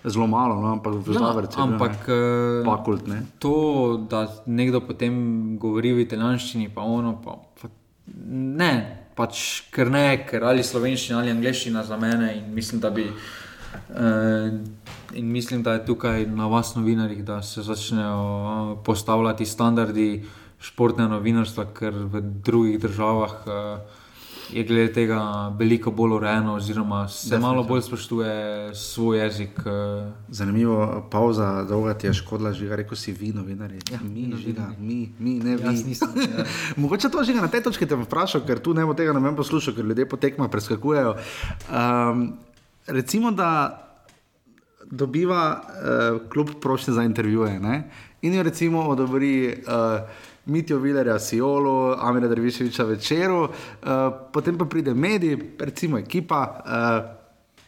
zelo 0.06 0.28
malo, 0.28 0.62
no? 0.62 0.72
ampak 0.74 0.93
v 0.93 1.14
Ja, 1.14 1.20
Zavrci. 1.20 1.60
ampak 1.60 2.08
eh, 2.10 2.66
Fakult, 2.66 3.08
ne. 3.08 3.26
to, 3.39 3.97
da 4.10 4.28
nekdo 4.45 4.82
potem 4.82 5.58
govori 5.62 5.93
v 5.93 6.06
italijanščini, 6.06 6.70
pa 6.74 6.82
ono, 6.82 7.22
pa, 7.22 7.38
pa 7.62 7.70
ne, 8.34 8.74
pač 9.16 9.64
ker 9.72 9.91
ne, 9.93 10.26
ker 10.26 10.43
ali 10.43 10.64
slovenščina 10.64 11.20
ali 11.20 11.32
angliščina 11.32 11.84
za 11.84 11.97
mene 11.97 12.34
in 12.38 12.54
mislim, 12.54 12.82
da 12.82 12.89
bi. 12.89 13.08
Uh, 13.91 14.52
in 15.14 15.32
mislim, 15.32 15.64
da 15.64 15.74
je 15.74 15.86
tukaj 15.86 16.26
na 16.28 16.47
vas, 16.47 16.76
novinarjih, 16.76 17.24
da 17.24 17.41
se 17.41 17.62
začnejo 17.64 18.18
uh, 18.18 18.84
postavljati 18.84 19.45
standardi 19.45 20.26
športnega 20.60 21.10
novinarstva, 21.14 21.66
ker 21.74 21.95
v 21.95 22.22
drugih 22.43 22.80
državah 22.84 23.34
uh, 23.47 24.01
je 24.54 24.64
glede 24.64 24.93
tega 24.93 25.20
veliko 25.60 25.91
bolj 25.91 26.16
urejeno, 26.16 26.56
oziroma 26.56 27.08
se 27.08 27.39
malo 27.39 27.64
bolj 27.64 27.82
spoštuje 27.82 28.76
svoj 28.76 29.20
jezik. 29.20 29.60
Uh, 29.60 30.12
Zanimivo, 30.30 31.08
pauza, 31.12 31.64
dolga 31.64 31.93
ti 31.93 32.08
je 32.08 32.14
škodila, 32.14 32.54
že 32.54 32.76
rekel 32.76 32.97
si 32.97 33.12
vi, 33.12 33.32
novinari. 33.34 33.80
Ja, 33.91 33.99
mi, 34.04 34.34
žiga, 34.38 34.72
mi, 34.80 35.14
mi, 35.20 35.39
ne 35.39 35.56
vi. 35.56 35.64
Jaz 35.64 35.86
nisem, 35.86 36.10
ja. 36.16 36.45
Mogoče 36.82 37.10
to 37.10 37.24
že 37.24 37.34
na 37.34 37.47
tej 37.47 37.64
točki 37.64 37.86
te 37.86 37.95
vprašal, 37.95 38.45
ker 38.47 38.60
tu 38.60 38.74
ne 38.74 38.86
bo 38.86 38.93
tega 38.93 39.14
ne 39.14 39.24
vem 39.24 39.36
poslušal, 39.36 39.76
ker 39.76 39.86
ljudje 39.86 40.10
po 40.10 40.18
tekmah 40.18 40.49
preskakujejo. 40.52 41.16
Um, 41.72 42.34
recimo, 42.88 43.32
da 43.32 43.82
dobiva 44.91 45.62
uh, 45.62 46.30
klub 46.30 46.49
prošnje 46.62 46.93
za 46.93 47.04
intervjuje 47.04 47.60
ne? 47.60 47.84
in 48.22 48.34
jo 48.34 48.43
recimo 48.43 48.84
odobri. 48.88 49.64
Uh, 49.68 50.30
Mitijo 50.52 50.80
Vilerja, 50.80 51.20
Siolo, 51.20 51.95
Amira 51.99 52.28
Drviševiča 52.28 52.84
večeru, 52.84 53.43
uh, 53.43 53.49
potem 54.34 54.58
pa 54.58 54.66
pride 54.66 54.93
medij, 54.93 55.38
recimo 55.60 55.97
ekipa, 55.97 56.41
uh, 56.60 57.21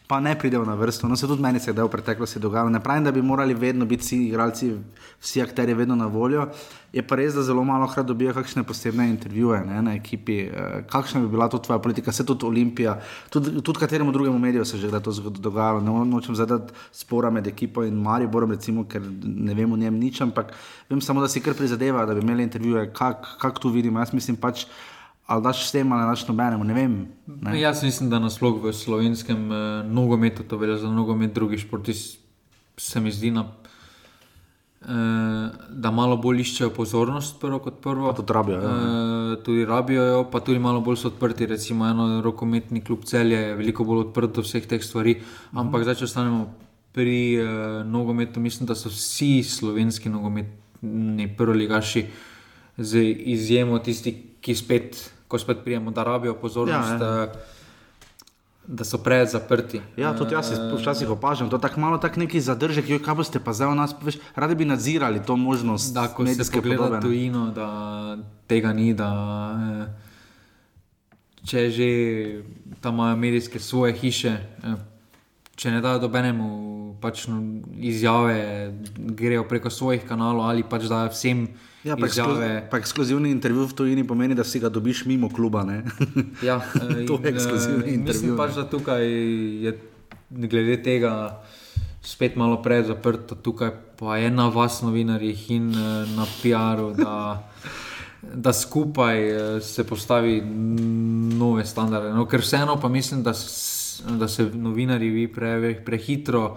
pa 0.06 0.20
ne 0.20 0.38
pridejo 0.38 0.64
na 0.64 0.74
vrsto. 0.74 1.08
No, 1.08 1.16
se 1.16 1.26
tudi 1.26 1.42
meni 1.42 1.60
se 1.60 1.70
je 1.70 1.82
v 1.82 1.88
preteklosti 1.88 2.38
dogajalo. 2.38 2.70
Ne 2.70 2.80
pravim, 2.80 3.04
da 3.04 3.12
bi 3.12 3.22
morali 3.22 3.54
vedno 3.54 3.84
biti 3.84 4.02
vsi 4.02 4.16
igralci, 4.26 4.74
vsi 5.20 5.42
akteri 5.42 5.74
vedno 5.74 5.96
na 5.96 6.06
voljo. 6.06 6.48
Je 6.92 7.02
pa 7.02 7.16
res, 7.16 7.34
da 7.34 7.42
zelo 7.42 7.64
malo 7.64 7.88
krat 7.88 8.06
dobijo 8.06 8.34
kakšne 8.34 8.62
posebne 8.62 9.08
intervjuje 9.08 9.64
ne, 9.64 9.80
na 9.82 9.94
ekipi. 9.94 10.38
Eh, 10.44 10.84
kakšna 10.90 11.20
bi 11.20 11.28
bila 11.28 11.48
to 11.48 11.58
tvoja 11.58 11.78
politika, 11.78 12.12
se 12.12 12.26
tudi 12.26 12.44
Olimpija, 12.46 13.00
tudi, 13.30 13.62
tudi 13.62 13.80
kateremu 13.80 14.12
drugemu 14.12 14.38
mediju 14.38 14.64
se 14.64 14.78
že 14.78 14.88
kdaj 14.88 15.00
to 15.00 15.12
dogajalo. 15.30 15.80
Ne 15.80 16.04
nočem 16.04 16.34
zadati 16.34 16.72
spora 16.92 17.30
med 17.30 17.46
ekipo 17.46 17.82
in 17.82 17.96
Mariborom, 17.96 18.52
recimo, 18.52 18.84
ker 18.84 19.02
ne 19.24 19.54
vem 19.54 19.72
o 19.72 19.76
njem 19.76 19.94
nič, 19.94 20.20
ampak 20.20 20.52
vem 20.90 21.00
samo, 21.00 21.20
da 21.20 21.28
si 21.28 21.40
kar 21.40 21.54
prizadeva, 21.54 22.04
da 22.06 22.14
bi 22.14 22.20
imeli 22.20 22.42
intervjuje, 22.42 22.92
kak, 22.92 23.38
kak 23.40 23.58
tu 23.58 23.72
vidimo. 23.72 23.98
Jaz 23.98 24.12
mislim 24.12 24.36
pač, 24.36 24.66
ali 25.26 25.42
daš 25.42 25.68
s 25.68 25.72
tem 25.72 25.92
ali 25.92 26.10
daš 26.10 26.26
nobenemu, 26.28 26.64
ne 26.64 26.74
vem. 26.74 26.94
Ne. 27.26 27.60
Jaz 27.60 27.82
mislim, 27.82 28.10
da 28.10 28.18
nasploh 28.18 28.60
v 28.62 28.72
slovenskem 28.72 29.52
eh, 29.52 29.82
nogometu, 29.88 30.44
to 30.44 30.56
velja 30.56 30.76
za 30.78 30.90
nogomet, 30.90 31.32
drugi 31.32 31.58
športi, 31.58 31.94
se 32.76 33.00
mi 33.00 33.12
zdi, 33.12 33.30
na, 33.30 33.46
eh, 34.82 35.48
da 35.70 35.90
malo 35.90 36.16
bolj 36.16 36.42
iščejo 36.44 36.70
pozornost, 36.76 37.38
prvo 37.40 37.58
kot 37.58 37.80
prvo. 37.80 38.10
Pa 38.10 38.16
tudi 38.20 38.32
rabijo, 38.32 38.58
ja. 38.60 38.74
Eh, 38.74 39.36
tudi 39.44 39.64
rabijo 39.64 40.04
jo, 40.04 40.26
pa 40.30 40.40
tudi 40.40 40.58
malo 40.58 40.80
bolj 40.80 41.00
so 41.00 41.08
odprti. 41.08 41.46
Recimo, 41.46 41.88
eno 41.88 42.20
rokometni 42.22 42.84
klub 42.84 43.04
celje 43.08 43.40
je 43.40 43.56
veliko 43.56 43.84
bolj 43.84 44.08
odprt 44.08 44.36
do 44.36 44.44
vseh 44.44 44.66
teh 44.68 44.84
stvari. 44.84 45.16
Ampak 45.52 45.88
zdaj, 45.88 46.02
če 46.02 46.10
ostanemo 46.10 46.44
pri 46.92 47.18
eh, 47.40 47.48
nogometu, 47.88 48.40
mislim, 48.40 48.68
da 48.68 48.76
so 48.76 48.92
vsi 48.92 49.42
slovenski 49.42 50.12
nogometni 50.12 51.32
prvoligaši, 51.36 52.06
z 52.76 53.02
izjemo 53.34 53.78
tisti, 53.78 54.12
ki 54.42 54.54
spet, 54.54 55.13
ko 55.28 55.38
spet 55.38 55.64
prijemo, 55.64 55.90
da 55.90 56.02
rabijo 56.02 56.34
pozornost. 56.34 56.96
Ja, 56.96 57.06
ja. 57.08 57.22
eh, 57.24 57.62
Da 58.66 58.80
so 58.80 58.96
preveč 58.96 59.28
zaprti. 59.28 59.76
Ja, 59.94 60.16
tudi 60.16 60.32
jaz 60.32 60.48
se 60.48 60.56
včasih 60.72 61.10
opažam, 61.10 61.50
to 61.50 61.56
je 61.56 61.60
tako 61.60 61.80
malo 61.80 61.98
tak 61.98 62.16
neki 62.16 62.40
zadržek, 62.40 62.88
joj, 62.88 62.98
kaj 62.98 63.14
boste 63.14 63.36
pa 63.36 63.52
zdaj 63.52 63.68
v 63.68 63.74
nas, 63.74 63.92
veš, 64.00 64.16
radi 64.34 64.54
bi 64.54 64.64
nadzirali 64.64 65.20
to 65.20 65.36
možnost 65.36 65.92
Da, 65.92 66.08
ko 66.08 66.24
se 66.24 66.30
medijske 66.30 66.56
pogleda 66.56 66.78
podobe. 66.78 66.96
ne. 66.96 67.02
tujino, 67.02 67.50
da 67.50 67.68
tega 68.46 68.72
ni, 68.72 68.94
da 68.94 69.10
eh, 69.84 69.92
če 71.44 71.70
že 71.70 71.88
tam 72.80 72.94
imajo 72.94 73.16
medijske 73.18 73.60
svoje 73.60 73.92
hiše, 73.92 74.32
eh, 74.64 74.74
če 75.54 75.70
ne 75.70 75.80
dajo 75.80 75.98
dobenemu 75.98 76.48
pač 76.96 77.26
no, 77.26 77.42
izjave, 77.76 78.72
grejo 78.96 79.44
preko 79.44 79.68
svojih 79.70 80.04
kanalov 80.04 80.40
ali 80.42 80.62
pač 80.64 80.82
dajo 80.84 81.10
vsem 81.10 81.48
Ja, 81.84 81.96
pa, 81.96 82.06
eksklu, 82.06 82.32
izjave. 82.32 82.68
pa 82.70 82.78
ekskluzivni 82.78 83.30
intervju 83.30 83.66
v 83.66 83.74
tujini 83.74 84.04
pomeni, 84.04 84.34
da 84.34 84.42
si 84.42 84.58
ga 84.58 84.68
dobiš 84.70 85.04
mimo 85.04 85.28
kluba. 85.28 85.64
Ja, 86.42 86.56
eh, 86.74 87.04
To 87.04 87.14
je 87.14 87.20
in, 87.20 87.26
eh, 87.26 87.28
ekskluzivni 87.28 87.84
in 87.84 87.94
intervju, 87.94 88.06
Mislim 88.22 88.36
pač, 88.36 88.54
da 88.54 88.64
tukaj 88.64 89.04
je 89.60 89.72
glede 90.30 90.82
tega 90.82 91.42
spet 92.02 92.36
malo 92.36 92.56
preveč 92.58 92.86
zaprto, 92.86 93.34
tukaj 93.36 93.70
pa 93.96 94.16
je 94.16 94.30
na 94.30 94.48
vas, 94.48 94.82
novinarjih 94.82 95.50
in 95.50 95.70
eh, 95.70 95.84
na 96.10 96.24
PR-u, 96.38 96.94
da, 96.94 97.14
da 98.44 98.52
skupaj 98.54 99.20
se 99.62 99.84
postavi 99.84 100.40
nove 101.34 101.64
standarde. 101.64 102.10
No, 102.10 102.24
ker 102.24 102.40
vseeno 102.40 102.76
pa 102.76 102.88
mislim, 102.88 103.22
da, 103.22 103.34
s- 103.34 103.70
da 104.10 104.28
se 104.28 104.44
novinarji 104.46 105.10
vi 105.10 105.28
pre, 105.28 105.52
prehitro. 105.82 106.56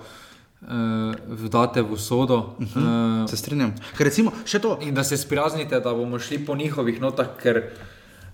Uh, 0.62 1.14
vdate 1.28 1.82
v 1.82 1.92
usodo, 1.92 2.56
uh 2.60 2.66
-huh. 2.66 3.22
uh, 3.24 3.30
Se 3.30 3.38
strinjam. 3.38 3.76
Ker 3.98 4.06
recimo, 4.06 4.32
še 4.46 4.60
to, 4.60 4.80
in 4.82 4.94
da 4.94 5.04
se 5.04 5.18
sprijaznite, 5.18 5.80
da 5.80 5.94
bomo 5.94 6.20
šli 6.20 6.46
po 6.46 6.56
njihovih 6.56 7.02
notah, 7.02 7.28
ker, 7.42 7.62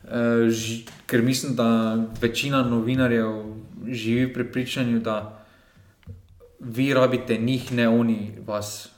uh, 0.04 0.50
ži, 0.50 0.86
ker 1.06 1.22
mislim, 1.22 1.56
da 1.56 1.98
večina 2.22 2.64
novinarjev 2.64 3.44
živi 3.88 4.26
v 4.26 4.34
prepričanju, 4.34 5.00
da 5.00 5.46
vi 6.60 6.94
rabite 6.94 7.38
njih, 7.38 7.72
ne 7.72 7.90
oni 7.90 8.32
vas. 8.48 8.90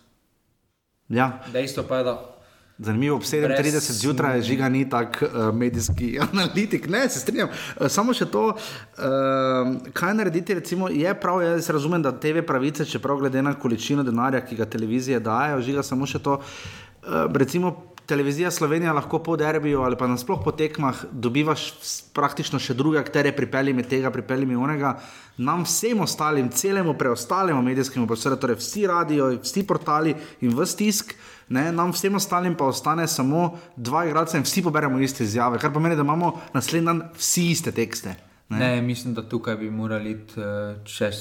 Ja. 1.10 1.44
Dejstvo 1.54 1.84
pa 1.84 1.98
je, 1.98 2.04
da 2.04 2.35
Zanimivo, 2.78 3.16
ob 3.16 3.24
37 3.24 3.92
zjutraj 3.92 4.42
žiga 4.42 4.70
ni 4.70 4.90
tak 4.90 5.24
uh, 5.24 5.56
medijski 5.56 6.20
analitik. 6.32 6.90
Ne, 6.90 7.10
se 7.10 7.20
strinjam. 7.20 7.50
Uh, 7.50 7.88
samo 7.88 8.14
še 8.14 8.28
to, 8.28 8.50
uh, 8.52 9.72
kaj 9.96 10.14
narediti, 10.14 10.58
recimo, 10.60 10.90
je 10.92 11.14
prav, 11.20 11.40
jaz 11.44 11.70
razumem, 11.72 12.04
da 12.04 12.12
TV 12.12 12.44
pravice, 12.44 12.86
čeprav 12.86 13.24
glede 13.24 13.42
na 13.42 13.54
količino 13.56 14.04
denarja, 14.04 14.44
ki 14.44 14.60
ga 14.60 14.68
televizije 14.68 15.20
dajo, 15.24 15.62
žiga 15.64 15.84
samo 15.84 16.06
še 16.06 16.20
to. 16.20 16.42
Uh, 16.42 17.32
recimo, 17.32 17.95
televizija 18.06 18.52
Slovenija 18.52 18.94
lahko 18.94 19.20
po 19.20 19.36
derbiju 19.38 19.82
ali 19.82 19.98
pa 19.98 20.08
nasploh 20.08 20.42
po 20.44 20.52
tekmah 20.52 21.04
dobivaš 21.12 21.74
praktično 22.14 22.60
še 22.60 22.74
druge 22.74 23.00
akterje, 23.00 23.36
pripelji 23.36 23.74
mi 23.74 23.84
tega, 23.84 24.12
pripelji 24.12 24.46
mi 24.46 24.56
onega. 24.56 24.96
Nam 25.38 25.64
vsem 25.66 26.00
ostalim, 26.02 26.50
celemu 26.50 26.94
preostalemu 26.98 27.62
medijskemu 27.62 28.08
prostoru, 28.08 28.38
torej 28.40 28.60
vsi 28.62 28.86
radio, 28.88 29.32
vsi 29.42 29.66
portali 29.68 30.16
in 30.42 30.54
vsi 30.56 30.78
tisk. 30.78 31.16
Ne, 31.50 31.72
nam 31.72 31.92
vsem 31.94 32.16
ostalim 32.16 32.56
pa 32.56 32.66
ostane 32.66 33.08
samo 33.08 33.58
dva 33.76 34.06
igralca 34.06 34.38
in 34.38 34.46
vsi 34.46 34.64
poberemo 34.66 35.00
iste 35.00 35.24
izjave, 35.24 35.60
kar 35.62 35.74
pomeni, 35.74 35.96
da 35.96 36.02
imamo 36.02 36.32
naslednji 36.54 36.86
dan 36.86 37.04
vsi 37.18 37.50
iste 37.52 37.72
tekste. 37.72 38.16
Ne? 38.50 38.60
Ne, 38.60 38.82
mislim, 38.82 39.14
da 39.14 39.24
tukaj 39.30 39.56
bi 39.58 39.70
morali 39.70 40.12
iti 40.12 40.40
uh, 40.40 40.78
čez 40.86 41.16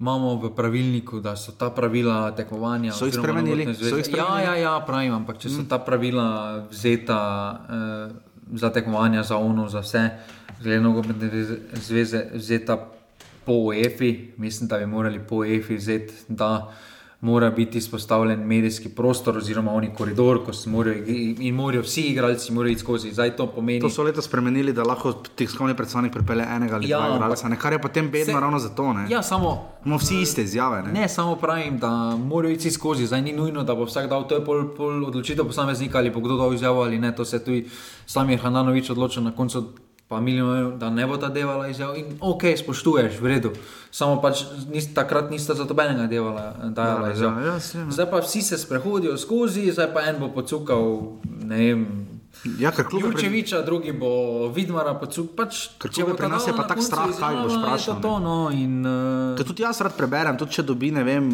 imamo 0.00 0.34
v 0.36 0.50
pravilniku, 0.54 1.20
da 1.20 1.36
so 1.36 1.52
ta 1.52 1.70
pravila 1.70 2.32
tekmovanja. 2.36 2.92
So 2.92 3.06
jih 3.06 3.14
spremenili? 3.14 3.66
Ja, 4.16 4.40
ja, 4.40 4.54
ja, 4.56 4.74
pravim, 4.86 5.14
ampak 5.14 5.38
če 5.38 5.48
so 5.48 5.62
mm. 5.62 5.68
ta 5.70 5.78
pravila 5.78 6.26
vzeta 6.70 7.20
eh, 7.54 8.14
za 8.58 8.70
tekmovanja, 8.70 9.22
za 9.22 9.38
ONU, 9.38 9.68
za 9.68 9.80
vse, 9.80 10.02
glede 10.62 10.80
nogometne 10.82 11.30
zveze, 11.80 12.26
vzeta 12.34 12.78
po 13.44 13.72
EFI, 13.72 14.34
mislim, 14.36 14.68
da 14.68 14.78
bi 14.78 14.86
morali 14.86 15.20
po 15.20 15.44
EFI 15.44 15.76
vzeti 15.76 16.14
mora 17.24 17.50
biti 17.50 17.78
izpostavljen 17.78 18.40
medijski 18.46 18.88
prostor, 18.88 19.36
oziroma 19.36 19.72
oni 19.72 19.90
koridor, 19.98 20.44
ko 20.44 20.52
morajo 20.66 21.04
in 21.06 21.54
morajo 21.54 21.82
vsi 21.82 22.02
igralci 22.02 22.52
iti 22.70 22.80
skozi. 22.80 23.12
To, 23.36 23.46
pomeni... 23.46 23.80
to 23.80 23.90
so 23.90 24.02
leta 24.02 24.22
spremenili, 24.22 24.72
da 24.72 24.82
lahko 24.82 25.12
tiskovni 25.12 25.76
predstavnik 25.76 26.12
pripelje 26.12 26.44
enega 26.56 26.74
ali 26.74 26.88
ja, 26.88 26.98
dva 26.98 27.16
igralca, 27.16 27.56
kar 27.56 27.72
je 27.72 27.78
potem 27.82 28.10
bedno 28.10 28.34
se... 28.34 28.40
ravno 28.40 28.58
zato. 28.58 28.92
Ne? 28.92 29.06
Ja, 29.10 29.22
samo. 29.22 29.68
Imamo 29.84 29.98
vsi 29.98 30.20
iste 30.20 30.42
izjave. 30.42 30.82
Ne? 30.82 30.92
ne, 30.92 31.08
samo 31.08 31.36
pravim, 31.36 31.78
da 31.78 32.16
morajo 32.16 32.52
iti 32.54 32.70
skozi. 32.70 33.06
Zdaj 33.06 33.22
ni 33.22 33.32
nujno, 33.32 33.62
da 33.62 33.74
bo 33.74 33.84
vsak 33.84 34.08
dal 34.08 34.28
to, 34.28 34.34
je 34.34 34.44
pol, 34.44 34.68
pol 34.76 35.04
odločitev 35.04 35.46
posameznika 35.46 35.98
ali 35.98 36.10
bo 36.10 36.20
kdo 36.20 36.36
dal 36.36 36.54
izjavo 36.54 36.82
ali 36.82 36.98
ne. 36.98 37.14
To 37.16 37.24
se 37.24 37.44
tudi 37.44 37.66
sam 38.06 38.30
je 38.30 38.36
Hananovič 38.36 38.90
odločil 38.90 39.22
na 39.22 39.32
koncu 39.32 39.64
pa 40.08 40.20
milijon, 40.20 40.78
da 40.78 40.90
ne 40.90 41.06
bo 41.06 41.16
ta 41.16 41.28
devala 41.28 41.68
izjav. 41.68 41.96
In 41.98 42.16
ok, 42.20 42.42
spoštuješ, 42.58 43.18
v 43.20 43.26
redu. 43.26 43.52
Samo 43.90 44.20
pač 44.22 44.44
nis, 44.72 44.90
takrat 44.94 45.30
nista 45.30 45.54
za 45.54 45.64
tobenega 45.64 46.06
devala, 46.06 46.52
da 46.70 46.88
je 46.88 46.96
bila 46.96 47.12
izjav. 47.12 47.42
Ja, 47.44 47.58
zdaj 47.90 48.10
pa 48.10 48.20
vsi 48.20 48.42
se 48.42 48.58
sprehodijo 48.58 49.16
skozi, 49.18 49.70
zdaj 49.72 49.92
pa 49.94 50.04
en 50.10 50.20
bo 50.20 50.28
pocukal, 50.34 51.00
ne 51.24 51.56
vem. 51.56 51.86
Ja, 52.58 52.72
Jurčeviča, 52.76 53.56
pred... 53.56 53.66
drugi 53.66 53.92
bo 53.96 54.48
Vidmara, 54.52 54.92
pač, 55.00 55.16
če 55.80 56.04
bo 56.04 56.16
pri 56.18 56.28
nas 56.28 56.44
je 56.44 56.52
pa 56.56 56.66
tako 56.68 56.84
strah, 56.84 57.08
kaj 57.08 57.38
boš 57.40 57.54
vprašal. 57.56 58.00
To, 58.04 58.12
no, 58.20 58.36
in, 58.52 58.82
uh... 58.84 59.40
tudi 59.40 59.64
jaz 59.64 59.80
rad 59.84 59.94
preberem, 59.96 60.36
tudi 60.40 60.58
če 60.58 60.64
dobi, 60.66 60.90
ne 60.92 61.04
vem, 61.06 61.24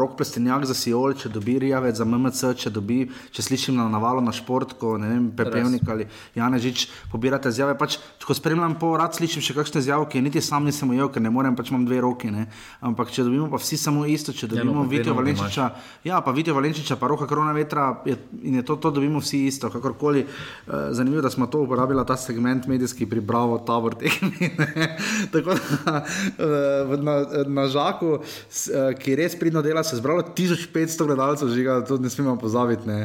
rok 0.00 0.16
plestenjak 0.18 0.66
za 0.66 0.74
Siol, 0.74 1.14
če 1.18 1.30
dobi 1.30 1.58
Rijavec 1.62 2.00
za 2.00 2.06
MMC, 2.08 2.52
če 2.58 2.72
dobi, 2.74 3.04
če 3.34 3.44
slišim 3.44 3.78
na 3.78 3.86
navalo 3.92 4.24
na 4.24 4.34
športko, 4.34 4.96
ne 4.98 5.12
vem, 5.12 5.28
Pepevnik 5.38 5.86
ali 5.94 6.08
Janežič, 6.38 6.88
pobirate 7.12 7.52
izjave. 7.54 7.76
Pač, 7.78 8.00
ko 8.24 8.34
spremljam 8.34 8.74
po 8.80 8.94
rad, 8.98 9.14
slišim 9.14 9.44
še 9.44 9.54
kakšne 9.56 9.84
izjave, 9.84 10.08
ki 10.10 10.24
niti 10.24 10.42
sam 10.44 10.66
nisem 10.66 10.90
ujel, 10.94 11.12
ker 11.14 11.22
ne 11.22 11.32
morem, 11.34 11.54
pač 11.58 11.70
imam 11.70 11.86
dve 11.86 12.02
roki. 12.02 12.32
Ne. 12.34 12.48
Ampak 12.84 13.14
če 13.14 13.28
dobimo 13.28 13.46
pa 13.52 13.62
vsi 13.62 13.78
samo 13.80 14.02
isto, 14.10 14.34
če 14.34 14.50
dobimo 14.50 14.74
ja, 14.74 14.80
no, 14.82 14.88
Vitijo 14.90 15.14
Valenčiča, 15.18 15.70
ja, 16.08 16.20
pa 16.24 16.34
Vitijo 16.34 16.56
Valenčiča, 16.58 16.98
pa 16.98 17.10
roka 17.10 17.30
korona 17.30 17.54
vetra 17.56 17.90
je, 18.08 18.18
in 18.42 18.58
je 18.60 18.66
to, 18.66 18.78
to 18.82 18.92
dobimo 18.98 19.22
vsi 19.22 19.46
isto, 19.48 19.70
kakorkoli. 19.72 20.26
Eh, 20.68 20.72
zanimivo, 20.90 21.22
da 21.22 21.30
smo 21.30 21.46
to 21.46 21.60
uporabili, 21.60 22.06
ta 22.06 22.16
segment 22.16 22.66
medijski 22.66 23.06
pri 23.06 23.20
Bravo, 23.20 23.58
Tabor, 23.58 23.94
tehni. 23.94 24.50
Tako 25.32 25.54
da 25.84 26.04
eh, 26.38 26.96
na, 26.96 27.26
na 27.46 27.66
Žaku, 27.66 28.18
eh, 28.18 28.94
ki 28.98 29.16
res 29.16 29.38
pridno 29.38 29.62
dela, 29.62 29.84
se 29.84 29.96
je 29.96 30.00
zbralo 30.00 30.22
1500 30.36 31.06
gledalcev, 31.06 31.48
žiga, 31.48 31.84
to 31.84 31.96
ne 31.96 32.10
smemo 32.10 32.36
pozabiti. 32.38 32.88
Ne. 32.88 32.98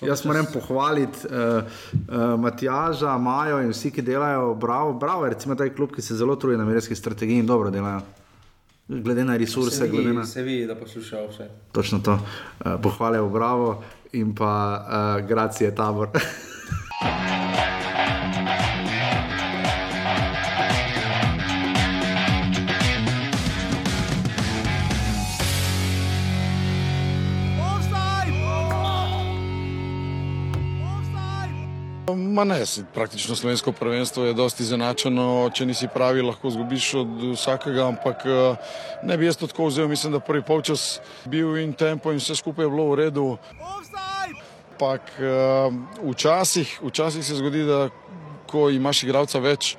Ja, 0.00 0.08
Jaz 0.08 0.24
moram 0.24 0.46
pohvaliti 0.52 1.18
uh, 1.26 1.64
uh, 2.08 2.40
Matjaža, 2.40 3.18
Majo 3.18 3.62
in 3.64 3.72
vsi, 3.72 3.90
ki 3.90 4.02
delajo, 4.02 4.54
bravo, 4.54 4.92
bravo, 4.92 5.28
recimo 5.28 5.56
ta 5.56 5.66
klub, 5.74 5.94
ki 5.96 6.02
se 6.02 6.14
zelo 6.14 6.36
trudi 6.36 6.58
na 6.58 6.64
medijski 6.64 6.94
strategiji 6.94 7.40
in 7.40 7.46
dobro 7.46 7.70
delajo. 7.70 8.00
Glede 8.88 9.24
na 9.24 9.36
resurse, 9.36 9.76
se 9.76 9.88
glede 9.88 10.12
na 10.12 10.20
vse. 10.20 10.32
Se 10.32 10.42
vidi, 10.42 10.66
da 10.66 10.76
poslušajo 10.76 11.28
vse. 11.30 11.48
Točno 11.72 11.98
to. 11.98 12.12
Uh, 12.12 12.76
pohvale 12.82 13.20
v 13.20 13.32
Bravo 13.32 13.82
in 14.12 14.34
pa 14.34 14.52
uh, 14.78 15.28
gracije 15.28 15.74
tabor. 15.74 16.08
Ma 32.40 32.44
ne, 32.44 32.64
praktično 32.94 33.36
slovensko 33.36 33.72
prvenstvo 33.72 34.24
je 34.24 34.34
dosti 34.34 34.62
izenačeno, 34.62 35.50
če 35.54 35.66
nisi 35.66 35.88
pravi, 35.94 36.22
lahko 36.22 36.50
zgubiš 36.50 36.94
od 36.94 37.24
vsakega, 37.34 37.84
ampak 37.88 38.24
eh, 38.24 38.70
ne 39.02 39.16
bi 39.16 39.26
jaz 39.26 39.36
to 39.36 39.46
tako 39.46 39.66
vzel, 39.68 39.88
mislim, 39.88 40.12
da 40.12 40.20
prvi 40.20 40.42
polčas 40.42 41.00
bil 41.24 41.58
in 41.60 41.72
tempo 41.72 42.12
in 42.12 42.20
vse 42.20 42.36
skupaj 42.36 42.64
je 42.64 42.70
bilo 42.70 42.86
v 42.92 42.96
redu. 43.02 43.26
Ampak 44.80 45.12
eh, 45.20 45.68
včasih, 46.08 46.80
včasih 46.80 47.24
se 47.24 47.34
zgodi, 47.36 47.66
da 47.68 47.90
ko 48.48 48.70
imaš 48.72 49.02
igralca 49.04 49.36
več, 49.36 49.74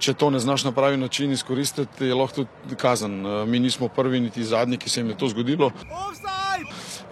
če 0.00 0.14
to 0.16 0.30
ne 0.32 0.40
znaš 0.40 0.64
na 0.64 0.72
pravi 0.72 0.96
način 0.96 1.32
izkoristiti, 1.32 2.08
je 2.08 2.16
lahko 2.16 2.46
tudi 2.46 2.78
kazen. 2.80 3.18
Eh, 3.20 3.44
mi 3.44 3.60
nismo 3.60 3.90
prvi 3.92 4.20
niti 4.20 4.44
zadnji, 4.44 4.80
ki 4.80 4.88
se 4.88 5.00
jim 5.00 5.12
je 5.12 5.18
to 5.20 5.28
zgodilo. 5.28 5.68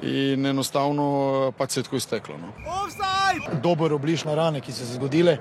In 0.00 0.46
enostavno 0.46 1.52
pač 1.58 1.76
se 1.76 1.80
je 1.80 1.84
tako 1.84 2.00
izteklo. 2.00 2.40
No 2.40 2.74
dober 3.62 3.92
obliž 3.92 4.24
na 4.24 4.34
rane, 4.34 4.60
ki 4.60 4.72
so 4.72 4.86
se 4.86 4.94
zgodile. 4.94 5.38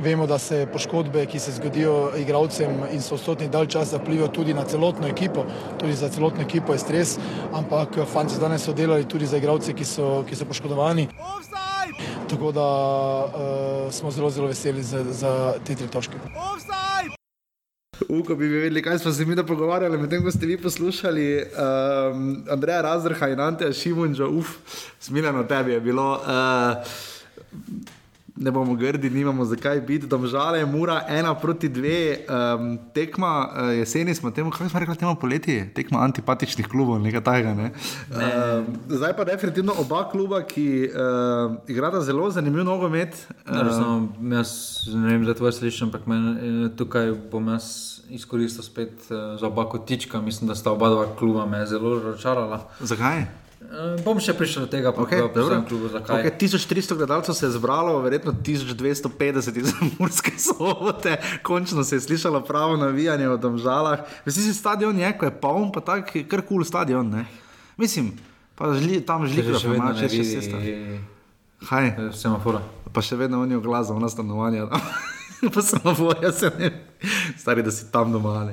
Vemo, 0.00 0.26
da 0.26 0.38
se 0.38 0.66
poškodbe, 0.72 1.26
ki 1.26 1.38
se 1.38 1.52
zgodijo 1.52 2.10
igralcem 2.16 2.84
in 2.92 3.02
so 3.02 3.18
stotni 3.18 3.48
dalj 3.48 3.66
časa, 3.66 3.98
vplivajo 3.98 4.28
tudi 4.28 4.54
na 4.54 4.64
celotno 4.64 5.08
ekipo. 5.08 5.44
Tudi 5.78 5.92
za 5.92 6.08
celotno 6.08 6.42
ekipo 6.42 6.72
je 6.72 6.78
stres, 6.78 7.18
ampak 7.52 7.98
fanti 8.12 8.40
danes 8.40 8.64
so 8.64 8.72
delali 8.72 9.08
tudi 9.08 9.26
za 9.26 9.36
igralce, 9.36 9.74
ki 9.74 9.84
so, 9.84 10.24
ki 10.28 10.36
so 10.36 10.44
poškodovani. 10.44 11.08
Tako 12.30 12.52
da 12.52 12.66
uh, 13.24 13.92
smo 13.92 14.10
zelo, 14.10 14.30
zelo 14.30 14.46
veseli 14.46 14.82
za, 14.82 15.04
za 15.04 15.54
te 15.66 15.74
tri 15.74 15.86
točke. 15.86 16.14
Uko 18.08 18.34
bi 18.34 18.48
vedeli, 18.48 18.82
kaj 18.82 18.98
smo 18.98 19.12
se 19.12 19.24
mi 19.24 19.34
da 19.34 19.44
pogovarjali, 19.46 19.98
medtem 19.98 20.22
ko 20.24 20.30
ste 20.30 20.46
vi 20.46 20.56
poslušali 20.56 21.42
um, 21.42 22.44
Andreja 22.50 22.80
Razdrha 22.82 23.28
in 23.28 23.40
Anteja 23.40 23.72
Šimunča, 23.72 24.26
uf, 24.26 24.56
smiljeno 25.00 25.44
tebi 25.44 25.72
je 25.72 25.80
bilo. 25.80 26.12
Uh, 26.12 27.90
ne 28.36 28.50
bomo 28.50 28.74
grdi, 28.74 29.10
nimamo 29.10 29.44
zakaj 29.44 29.80
biti, 29.80 30.06
da 30.06 30.18
žale, 30.26 30.66
mura 30.66 31.04
ena 31.08 31.34
proti 31.34 31.68
dve, 31.68 32.18
um, 32.28 32.78
tekma 32.94 33.48
uh, 33.48 33.78
jeseni 33.78 34.14
smo 34.14 34.30
temu, 34.30 34.50
kako 34.50 34.68
smo 34.68 34.80
rekli, 34.80 34.96
temu 34.96 35.14
poleti, 35.14 35.64
tekma 35.74 35.98
antipatičnih 35.98 36.68
klubov, 36.68 37.00
nekaj 37.02 37.24
takega. 37.24 37.54
Ne? 37.54 37.70
Um, 38.10 38.66
zdaj 38.88 39.16
pa 39.16 39.24
definitivno 39.24 39.74
oba 39.78 40.08
kluba, 40.10 40.42
ki 40.42 40.88
uh, 40.88 41.56
igrata 41.68 42.00
zelo 42.00 42.30
zanimiv 42.30 42.64
nogomet. 42.64 43.26
Um, 43.46 44.12
jaz 44.32 44.50
ne 44.94 45.06
vem, 45.12 45.26
za 45.26 45.34
tvoje 45.34 45.52
slišim, 45.52 45.88
ampak 45.88 46.06
men, 46.06 46.30
eh, 46.36 46.70
tukaj 46.76 47.12
bom 47.32 47.48
jaz 47.48 48.00
izkoristil 48.10 48.62
spet 48.62 48.92
uh, 49.10 49.40
za 49.40 49.46
oba 49.46 49.68
kotička, 49.68 50.20
mislim, 50.20 50.48
da 50.48 50.54
sta 50.54 50.72
oba 50.72 50.88
dva 50.88 51.06
kluba 51.18 51.46
me 51.46 51.66
zelo 51.66 51.98
razočarala. 51.98 52.64
Zakaj? 52.80 53.24
Uh, 53.70 53.94
bom 54.02 54.18
še 54.18 54.34
prišel 54.34 54.64
do 54.64 54.68
tega, 54.72 54.90
okay, 54.90 55.22
kako 55.22 55.30
je 55.30 55.34
bilo. 55.38 55.58
Okay, 56.02 56.32
1300 56.34 56.96
gledalcev 56.98 57.36
se 57.38 57.46
je 57.46 57.50
zbralo, 57.54 58.00
verjetno 58.02 58.34
1250 58.34 59.60
iz 59.62 59.70
Murske 59.94 60.34
sobote, 60.50 61.14
končno 61.46 61.84
se 61.86 62.00
je 62.00 62.02
slišalo 62.02 62.42
pravo 62.42 62.74
navijanje 62.74 63.30
v 63.30 63.38
domžalah. 63.38 64.02
Vsi 64.26 64.42
si 64.42 64.56
stadion 64.58 64.98
je, 64.98 65.12
ko 65.14 65.30
je 65.30 65.36
poln, 65.38 65.70
pa 65.70 65.86
tak, 65.86 66.10
kar 66.10 66.42
kul 66.42 66.58
cool 66.58 66.66
stadion. 66.66 67.06
Ne? 67.14 67.30
Mislim, 67.78 68.10
pa 68.58 68.74
žli, 68.74 68.98
tam 69.06 69.30
žli, 69.30 69.46
da 69.46 69.62
še 69.62 69.70
vedno 69.70 69.94
ne 69.94 70.10
vidi, 70.10 71.00
Kaj? 71.60 71.94
Semafora. 72.16 72.64
Pa 72.90 73.06
še 73.06 73.14
vedno 73.20 73.44
oni 73.44 73.54
oglasajo 73.54 74.02
na 74.02 74.10
stanovanje. 74.10 74.66
pa 75.54 75.62
samo 75.62 75.94
boje, 75.94 76.32
se 76.34 76.50
ne. 76.58 76.89
Stari, 77.40 77.62
da 77.62 77.70
si 77.70 77.92
tam 77.92 78.12
doma. 78.12 78.52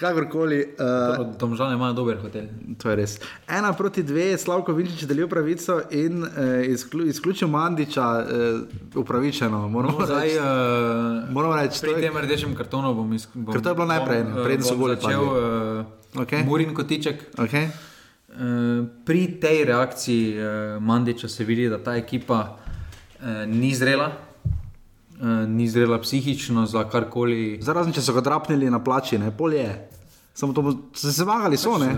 Kakorkoli. 0.00 0.74
Uh, 1.18 1.36
Domžale 1.38 1.74
imajo 1.74 1.92
dober 1.92 2.16
hotel. 2.22 2.48
To 2.78 2.90
je 2.90 2.96
res. 2.96 3.18
Ena 3.48 3.72
proti 3.72 4.02
dve 4.02 4.30
je 4.32 4.38
Slavko 4.38 4.72
Vinčič 4.72 5.04
delil 5.08 5.28
pravico 5.28 5.80
in 5.90 6.22
uh, 6.22 6.28
izklju, 6.64 7.06
izključil 7.12 7.48
Mandiča 7.48 8.08
uh, 8.24 8.60
upravičeno. 8.94 9.68
Moramo 9.68 9.98
no, 9.98 10.06
zdaj, 10.06 10.36
uh, 10.38 10.44
moramo 11.30 11.56
reči, 11.56 11.80
pri 11.80 12.00
tem 12.00 12.16
rdečem 12.16 12.56
kartonu 12.56 12.94
bom 12.94 13.12
izključil. 13.12 13.52
Ker 13.52 13.62
to 13.62 13.68
je 13.68 13.74
bilo 13.74 13.86
najprej, 13.86 14.24
preden 14.44 14.64
so 14.64 14.76
boli 14.76 14.96
začel. 14.96 15.22
Uh, 15.22 16.22
okay. 16.24 16.44
Murin 16.44 16.74
kotiček. 16.74 17.36
Okay. 17.36 17.68
uh, 17.68 18.86
pri 19.04 19.26
tej 19.40 19.64
reakciji 19.64 20.36
uh, 20.38 20.46
Mandiča 20.82 21.28
se 21.28 21.44
vidi, 21.44 21.68
da 21.68 21.78
ta 21.78 21.96
ekipa 22.00 22.56
uh, 22.56 23.44
ni 23.46 23.74
zrela. 23.74 24.23
Uh, 25.14 25.48
ni 25.48 25.68
zrela 25.68 26.00
psihično 26.02 26.66
za 26.66 26.84
karkoli. 26.90 27.58
Zarazen, 27.62 27.92
če 27.94 28.02
so 28.02 28.12
ga 28.16 28.20
drapnili 28.20 28.70
na 28.70 28.80
plači, 28.82 29.18
ne 29.18 29.30
pol 29.30 29.54
je. 29.54 29.68
Samo 30.34 30.52
to 30.52 30.62
so 30.94 31.12
se 31.12 31.22
zmagali, 31.22 31.56
so 31.56 31.78
ne. 31.78 31.92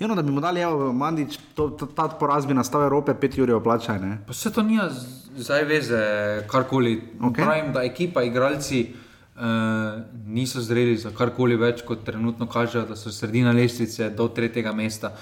Ja, 0.00 0.06
no, 0.06 0.14
da 0.14 0.22
bi 0.22 0.32
mu 0.32 0.40
dali, 0.40 0.60
evo, 0.60 0.92
Mandič, 0.92 1.36
to, 1.54 1.68
to, 1.68 1.86
ta 1.86 2.08
poraz 2.08 2.46
bi 2.46 2.56
nastal 2.56 2.86
Evrope, 2.86 3.12
5 3.12 3.42
ur 3.42 3.48
je 3.48 3.54
oplačaj, 3.54 3.98
ne. 4.00 4.18
Pa 4.26 4.32
se 4.32 4.52
to 4.52 4.62
nija 4.62 4.88
zdaj 5.36 5.64
veze, 5.68 6.00
karkoli. 6.48 6.94
Okay. 7.20 7.44
Pravim, 7.44 7.72
da 7.72 7.82
ekipa, 7.84 8.22
igralci 8.24 8.86
uh, 8.88 10.00
niso 10.26 10.64
zreli 10.64 10.96
za 10.96 11.12
karkoli 11.12 11.60
več, 11.60 11.82
kot 11.84 12.06
trenutno 12.08 12.48
kažejo, 12.48 12.86
da 12.88 12.96
so 12.96 13.12
sredina 13.12 13.52
lestvice 13.52 14.08
do 14.16 14.28
tretjega 14.32 14.72
mesta. 14.72 15.12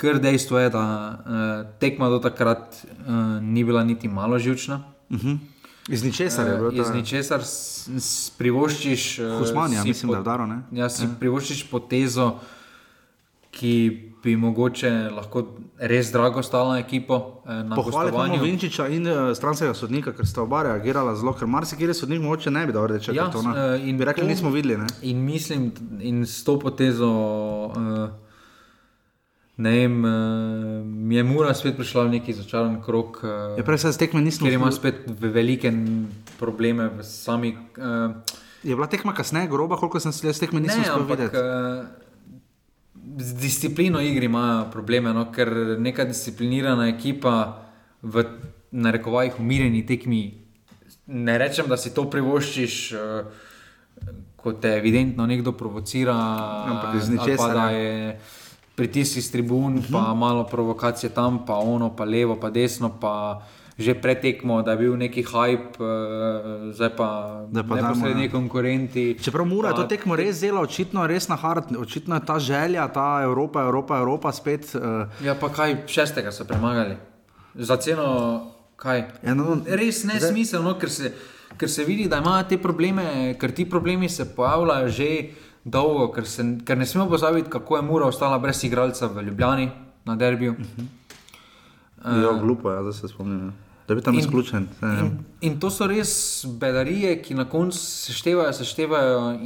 Ker 0.00 0.16
dejstvo 0.20 0.58
je, 0.60 0.70
da 0.72 0.86
uh, 0.86 1.52
tekma 1.80 2.08
do 2.08 2.22
takrat 2.24 2.80
uh, 2.80 3.12
ni 3.42 3.64
bila 3.64 3.84
niti 3.84 4.08
malo 4.08 4.38
živčna. 4.38 4.80
Uh 5.10 5.20
-huh. 5.20 5.38
Iz 5.88 6.04
ničesar 6.04 6.46
je 6.46 6.56
bilo. 6.56 6.68
Uh, 6.68 6.74
iz 6.74 6.90
ničesar 6.94 7.40
privoščiš. 8.38 9.18
Uh, 9.18 9.38
Husmanija, 9.38 9.84
mislim, 9.84 10.12
da 10.12 10.18
je 10.18 10.24
daro. 10.24 10.48
Ja, 10.72 10.90
si 10.90 11.04
ja. 11.04 11.10
privoščiš 11.20 11.66
potezo, 11.70 12.38
ki 13.50 13.72
bi 14.24 14.34
mogoče 14.36 14.90
lahko 15.14 15.44
res 15.78 16.10
drago 16.12 16.42
stala 16.42 16.78
ekipo. 16.78 17.42
Eh, 17.46 17.62
Pohvaljujem 17.76 18.42
Vinčiča 18.42 18.88
in 18.88 19.06
uh, 19.06 19.30
stranskega 19.36 19.74
sodnika, 19.74 20.12
ker 20.12 20.26
sta 20.26 20.42
oba 20.42 20.64
reagirala 20.66 21.14
zelo, 21.16 21.32
ker 21.38 21.46
marsikaj 21.46 21.94
sodnik 21.94 22.20
mogoče 22.20 22.50
ne 22.50 22.66
bi 22.66 22.74
dal 22.74 22.90
reči, 22.90 23.14
ja, 23.14 23.30
to 23.30 23.42
ne. 23.46 23.54
In 23.86 23.98
bi 23.98 24.04
rekli, 24.04 24.26
to, 24.26 24.28
nismo 24.28 24.50
videli. 24.50 24.80
Ne? 24.82 24.90
In 25.02 25.22
mislim, 25.24 25.70
in 26.00 26.26
s 26.26 26.44
to 26.44 26.58
potezo. 26.58 27.10
Uh, 27.70 28.06
Ne 28.10 28.25
vem, 29.56 30.04
uh, 30.04 30.84
mi 30.84 31.16
je 31.16 31.22
mura 31.24 31.54
spet 31.54 31.76
prišla 31.76 32.04
v 32.04 32.10
neki 32.20 32.32
začaran 32.36 32.82
krok. 32.84 33.22
Uh, 33.24 33.56
ja, 33.56 33.64
prej 33.64 33.78
se 33.78 33.96
tekme 33.96 34.20
nismo 34.20 34.44
videli. 34.44 34.60
Ker 34.60 34.68
ima 34.68 34.72
spet 34.72 34.96
velike 35.08 35.72
probleme 36.36 36.88
v 36.92 37.00
sami. 37.00 37.56
Uh, 37.80 38.20
je 38.60 38.76
bila 38.76 38.86
tekma 38.86 39.14
kasneje, 39.16 39.48
groba, 39.48 39.76
koliko 39.80 40.00
sem 40.00 40.12
se 40.12 40.32
tekme 40.36 40.60
nisem 40.60 40.84
videl. 41.08 41.32
Uh, 41.32 41.88
z 43.16 43.32
disciplino 43.40 44.00
igri 44.00 44.28
imajo 44.28 44.68
probleme, 44.72 45.12
no, 45.16 45.30
ker 45.32 45.78
neka 45.80 46.04
disciplinirana 46.04 46.90
ekipa 46.92 47.64
v 48.02 48.28
narekovajih 48.76 49.40
umirjeni 49.40 49.86
tekmi. 49.86 50.22
Ne 51.06 51.38
rečem, 51.38 51.64
da 51.68 51.80
si 51.80 51.94
to 51.96 52.10
privoščiš. 52.10 52.76
Uh, 52.92 53.44
Ko 54.36 54.52
te 54.52 54.76
evidentno 54.76 55.24
nekdo 55.26 55.56
provocira, 55.56 56.14
ampak 56.68 57.00
iz 57.00 57.08
ničesar 57.10 57.56
pritisk 58.76 59.16
iz 59.16 59.32
tribun, 59.32 59.78
uh 59.78 59.84
-huh. 59.84 59.92
pa 59.92 60.10
mhm. 60.10 60.18
malo 60.18 60.44
provokacije 60.44 61.10
tam, 61.10 61.46
pa 61.46 61.54
ono, 61.54 61.96
pa 61.96 62.04
levo, 62.04 62.36
pa 62.36 62.50
desno, 62.50 62.92
pa 63.00 63.42
že 63.78 63.92
pretekmo, 63.94 64.62
da 64.62 64.72
je 64.72 64.76
bil 64.76 64.96
neki 64.96 65.20
hype, 65.24 65.76
uh, 65.76 66.72
zdaj 66.72 66.96
pa 66.96 67.08
ne 67.52 67.60
posredni 67.60 68.24
ja. 68.24 68.30
konkurenti. 68.30 69.18
Čeprav 69.20 69.44
mora 69.44 69.74
to 69.76 69.84
tekmo 69.84 70.16
res 70.16 70.40
zelo, 70.40 70.64
očitno, 70.64 71.04
res 71.06 71.28
na 71.28 71.36
hard, 71.36 71.76
očitno 71.76 72.16
je 72.16 72.24
ta 72.24 72.38
želja, 72.38 72.88
ta 72.88 73.20
Evropa, 73.24 73.62
Evropa, 73.68 73.98
Evropa 73.98 74.32
spet. 74.32 74.72
Uh... 74.74 75.04
Ja, 75.24 75.34
pa 75.34 75.52
kaj 75.52 75.76
šestega 75.86 76.32
so 76.32 76.48
premagali. 76.48 76.96
Za 77.54 77.76
ceno, 77.76 78.06
kaj? 78.76 79.04
Ja, 79.22 79.34
no, 79.34 79.60
res 79.66 80.04
ne 80.04 80.20
zdaj... 80.20 80.80
ker 80.80 80.90
se, 80.90 81.12
ker 81.56 81.68
se 81.70 81.84
vidi, 81.84 82.08
da 82.08 82.24
imajo 82.24 82.48
te 82.48 82.58
probleme, 82.58 83.36
ker 83.40 83.52
ti 83.52 83.68
problemi 83.68 84.08
se 84.08 84.24
pojavljajo 84.24 84.88
že 84.88 85.10
dolgo, 85.66 86.08
ker, 86.14 86.26
se, 86.30 86.44
ker 86.64 86.78
ne 86.78 86.86
smemo 86.86 87.08
pozabiti, 87.10 87.50
kako 87.50 87.76
je 87.76 87.82
Mura 87.82 88.06
ostala 88.06 88.38
brez 88.38 88.64
igralca 88.64 89.06
v 89.06 89.22
Ljubljani 89.26 89.70
na 90.04 90.16
derbiju. 90.16 90.52
Uh 90.52 90.58
-huh. 90.58 90.86
uh, 92.04 92.22
ja, 92.22 92.40
glupo 92.42 92.70
je, 92.70 92.82
da 92.82 92.92
se 92.92 93.08
spomnim. 93.08 93.46
Ja. 93.46 93.52
Da 93.88 93.94
bi 93.94 94.02
tam 94.02 94.18
izključen. 94.18 94.68
In, 94.82 95.18
in 95.40 95.60
to 95.60 95.70
so 95.70 95.86
res 95.86 96.44
bedarije, 96.48 97.22
ki 97.22 97.34
na 97.34 97.44
koncu 97.44 97.78
seštevajo, 97.78 98.52
seštevajo. 98.52 99.36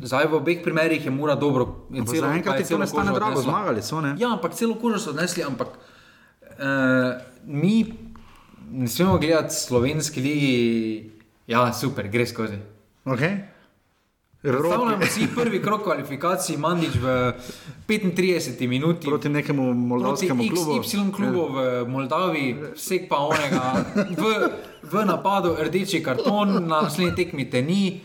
Zdaj 0.00 0.26
v 0.26 0.34
obeh 0.34 0.62
primerih 0.62 1.04
je 1.04 1.10
mura 1.10 1.34
dobro. 1.34 1.86
Zaenkrat 2.20 2.58
je 2.58 2.64
celo 2.64 2.86
stane 2.86 3.12
drago, 3.12 3.42
zmagali 3.42 3.82
so. 3.82 4.00
Ne? 4.00 4.14
Ja, 4.18 4.32
ampak 4.32 4.54
celo 4.54 4.74
kožo 4.74 4.98
so 4.98 5.10
odnesli, 5.10 5.42
ampak 5.42 5.68
uh, 5.68 7.22
mi 7.44 7.94
ne 8.70 8.88
smemo 8.88 9.18
gledati 9.18 9.54
slovenski 9.54 10.20
ligi, 10.20 11.10
ja, 11.46 11.72
super, 11.72 12.08
gre 12.08 12.26
skozi. 12.26 12.58
Okay. 13.04 13.38
Predstavljamo 14.42 15.06
si 15.06 15.28
prvi 15.34 15.62
krok 15.62 15.82
kvalifikacij, 15.82 16.56
Mandič 16.56 16.94
v 16.96 17.32
35 17.88 18.68
minuti. 18.68 19.06
Proti 19.06 19.28
nekemu 19.28 19.74
moldavskemu 19.74 20.44
klubu. 20.48 20.80
Y 20.80 21.12
klubu 21.12 21.58
ja. 21.58 21.82
v 21.82 21.88
Moldaviji, 21.88 22.56
vsek 22.74 23.08
pa 23.08 23.16
onega. 23.16 23.84
V, 24.20 24.48
v 24.92 25.04
napadu 25.04 25.56
rdeči 25.60 26.02
karton, 26.02 26.52
na 26.52 26.82
naslednji 26.82 27.14
tekmi 27.16 27.50
te 27.50 27.62
ni. 27.62 28.00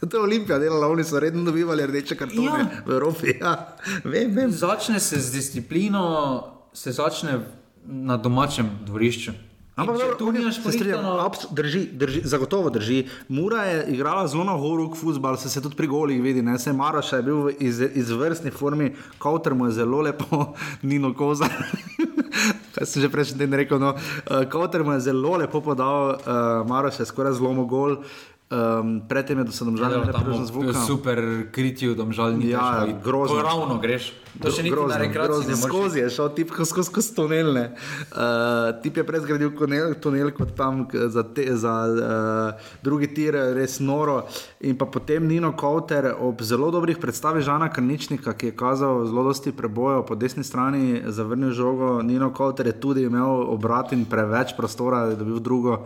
To 0.00 0.16
je 0.16 0.22
Olimpija 0.22 0.58
delala, 0.58 0.88
oni 0.88 1.04
so 1.04 1.20
redno 1.20 1.44
dobivali 1.44 1.86
rdeče 1.86 2.16
kartone 2.16 2.60
ja. 2.60 2.82
v 2.86 2.92
Evropi. 2.92 3.36
Ja. 3.40 3.76
Vem, 4.04 4.32
vem. 4.34 4.50
Začne 4.50 5.00
se 5.00 5.20
z 5.20 5.32
disciplino, 5.32 6.44
se 6.72 6.92
začne 6.92 7.40
na 7.84 8.16
domačem 8.16 8.70
dvorišču. 8.86 9.49
Ampak 9.80 9.98
če 10.00 10.08
tu 10.20 10.30
nimaš 10.34 10.58
prijatelja, 10.64 11.28
drži, 11.56 11.82
drži, 12.02 12.20
zagotovo 12.28 12.70
drži. 12.70 13.04
Mura 13.28 13.64
je 13.64 13.84
igrala 13.94 14.26
zelo 14.28 14.44
na 14.44 14.56
horuk 14.58 14.96
futbol, 14.96 15.36
se, 15.40 15.48
se 15.48 15.62
tudi 15.64 15.78
pri 15.78 15.88
golih 15.90 16.22
vidi. 16.22 16.42
Ne? 16.42 16.58
Se 16.58 16.72
Maroš 16.72 17.12
je 17.12 17.22
bil 17.26 17.42
v 17.46 17.54
iz, 17.58 17.80
izvrstni 17.80 18.50
formi, 18.50 18.92
kauter 19.18 19.54
mu 19.54 19.70
je 19.70 19.78
zelo 19.80 20.02
lepo, 20.04 20.52
Nino 20.88 21.14
Koza. 21.14 21.48
Kaj 22.74 22.86
sem 22.86 23.02
že 23.02 23.10
prejšnji 23.10 23.40
teden 23.40 23.58
rekel? 23.58 23.80
No? 23.82 23.94
Uh, 23.96 24.44
kauter 24.50 24.84
mu 24.84 24.94
je 24.96 25.06
zelo 25.10 25.36
lepo 25.40 25.62
podal, 25.64 26.16
uh, 26.16 26.66
Maroš 26.68 27.00
je 27.00 27.08
skoraj 27.08 27.38
zelo 27.40 27.64
gol. 27.64 28.02
Um, 28.50 29.02
predtem 29.08 29.38
je, 29.38 29.44
da 29.44 29.52
so 29.54 29.62
domžali 29.62 29.94
že 29.94 30.10
prišli 30.10 30.46
zvok. 30.50 30.74
Super 30.82 31.18
kritijo, 31.54 31.94
domžali 31.94 32.50
ja, 32.50 32.82
grozno. 32.98 33.38
Ravno 33.46 33.78
greš. 33.78 34.10
To 34.42 34.50
še 34.50 34.64
ni 34.66 34.72
grozno, 34.74 34.98
grozno. 35.06 35.54
Skozi 35.54 36.02
je 36.02 36.10
šel 36.10 36.32
tip, 36.34 36.50
skozi 36.58 36.90
skozi 36.90 37.14
tunelne. 37.14 37.62
Uh, 38.10 38.74
tip 38.82 38.98
je 38.98 39.06
prej 39.06 39.22
zgradil 39.22 39.54
tunel, 39.54 39.94
tunel 40.02 40.34
kot 40.34 40.58
tam 40.58 40.82
za, 40.90 41.22
te, 41.22 41.46
za 41.54 41.76
uh, 41.94 42.74
drugi 42.82 43.14
tir, 43.14 43.38
res 43.54 43.78
noro. 43.78 44.26
In 44.66 44.74
pa 44.74 44.90
potem 44.90 45.30
Nino 45.30 45.54
Kauter 45.54 46.10
ob 46.18 46.42
zelo 46.42 46.74
dobrih 46.74 46.98
predstavih 46.98 47.46
Žana 47.46 47.70
Krničnika, 47.70 48.34
ki 48.34 48.50
je 48.50 48.58
kazal 48.58 49.06
zelo 49.06 49.30
dosti 49.30 49.54
prebojev 49.54 50.08
po 50.10 50.18
desni 50.18 50.42
strani, 50.42 51.06
zavrnil 51.06 51.54
žogo. 51.54 52.00
Nino 52.02 52.34
Kauter 52.34 52.66
je 52.66 52.80
tudi 52.82 53.06
imel 53.06 53.46
obrat 53.46 53.94
in 53.94 54.10
preveč 54.10 54.58
prostora, 54.58 55.06
da 55.06 55.14
bi 55.14 55.30
bil 55.30 55.38
drugo. 55.38 55.84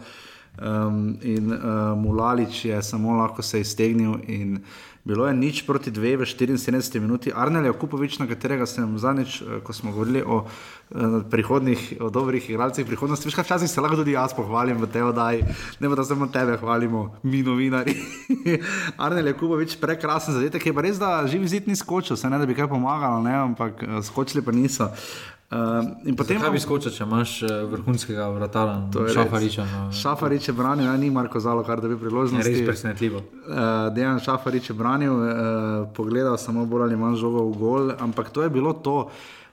Um, 0.54 1.18
in 1.22 1.50
uh, 1.50 1.98
Mulalič 1.98 2.64
je 2.64 2.82
samo 2.82 3.16
lahko 3.16 3.42
se 3.42 3.60
iztegnil. 3.60 4.14
Bilo 5.04 5.26
je 5.28 5.36
nič 5.36 5.68
proti 5.68 5.92
dve 5.92 6.16
v 6.16 6.24
74 6.24 6.96
minuti. 6.96 7.28
Arnel 7.28 7.68
Jakupovič, 7.68 8.16
na 8.16 8.24
katerega 8.24 8.64
sem 8.64 8.88
zadnjič, 8.96 9.42
eh, 9.44 9.60
ko 9.60 9.72
smo 9.76 9.92
govorili 9.92 10.24
o 10.24 10.48
uh, 10.48 11.20
prihodnih, 11.28 12.00
o 12.00 12.08
dobrih 12.08 12.40
igralcih 12.40 12.88
prihodnosti, 12.88 13.28
veš, 13.28 13.36
včasih 13.36 13.68
se 13.68 13.84
lahko 13.84 14.00
tudi 14.00 14.16
jaz 14.16 14.32
pohvalim 14.32 14.80
v 14.80 14.88
tej 14.88 15.04
oddaji, 15.12 15.44
ne 15.80 15.92
pa 15.92 15.94
da 15.94 16.08
samo 16.08 16.24
tebe 16.32 16.56
hvalimo, 16.56 17.20
mi 17.20 17.44
novinari. 17.44 17.92
Arnel 19.04 19.28
Jakupovič, 19.28 19.76
prekrasen 19.76 20.40
zadetek, 20.40 20.64
je 20.64 20.72
pa 20.72 20.80
res, 20.80 20.96
da 20.96 21.28
živi 21.28 21.52
zid 21.52 21.68
ni 21.68 21.76
skočil, 21.76 22.16
se 22.16 22.30
ne 22.30 22.40
da 22.40 22.48
bi 22.48 22.56
kaj 22.56 22.72
pomagalo, 22.72 23.20
ne, 23.20 23.36
ampak 23.52 23.84
uh, 23.84 24.00
skočili 24.00 24.40
pa 24.40 24.56
niso. 24.56 24.88
Uh, 25.54 26.14
potem, 26.18 26.40
kaj 26.42 26.50
bi 26.50 26.58
skočil, 26.58 26.90
če 26.90 27.04
imaš 27.06 27.32
uh, 27.46 27.52
vrhunskega 27.70 28.26
vrtala, 28.34 28.72
šafariča? 28.90 29.66
No. 29.70 29.82
Šafarič 29.94 30.48
je 30.50 30.54
branil, 30.56 30.88
ja, 30.88 30.94
ni 30.98 31.12
Marko 31.14 31.38
Zalo, 31.38 31.62
kar 31.62 31.78
da 31.78 31.86
bi 31.86 31.98
priložnost. 32.00 32.42
Res 32.48 32.64
presenetljivo. 32.66 33.22
Uh, 33.22 33.60
Dejan 33.94 34.18
Šafarič 34.24 34.72
je 34.72 34.74
branil, 34.74 35.14
uh, 35.14 35.30
pogledal 35.94 36.34
samo 36.42 36.66
bolj 36.66 36.88
ali 36.88 36.98
manj 36.98 37.20
žogo 37.22 37.46
v 37.52 37.54
gol, 37.60 37.94
ampak 38.02 38.34
to 38.34 38.42
je 38.42 38.50
bilo 38.50 38.74
to. 38.74 39.04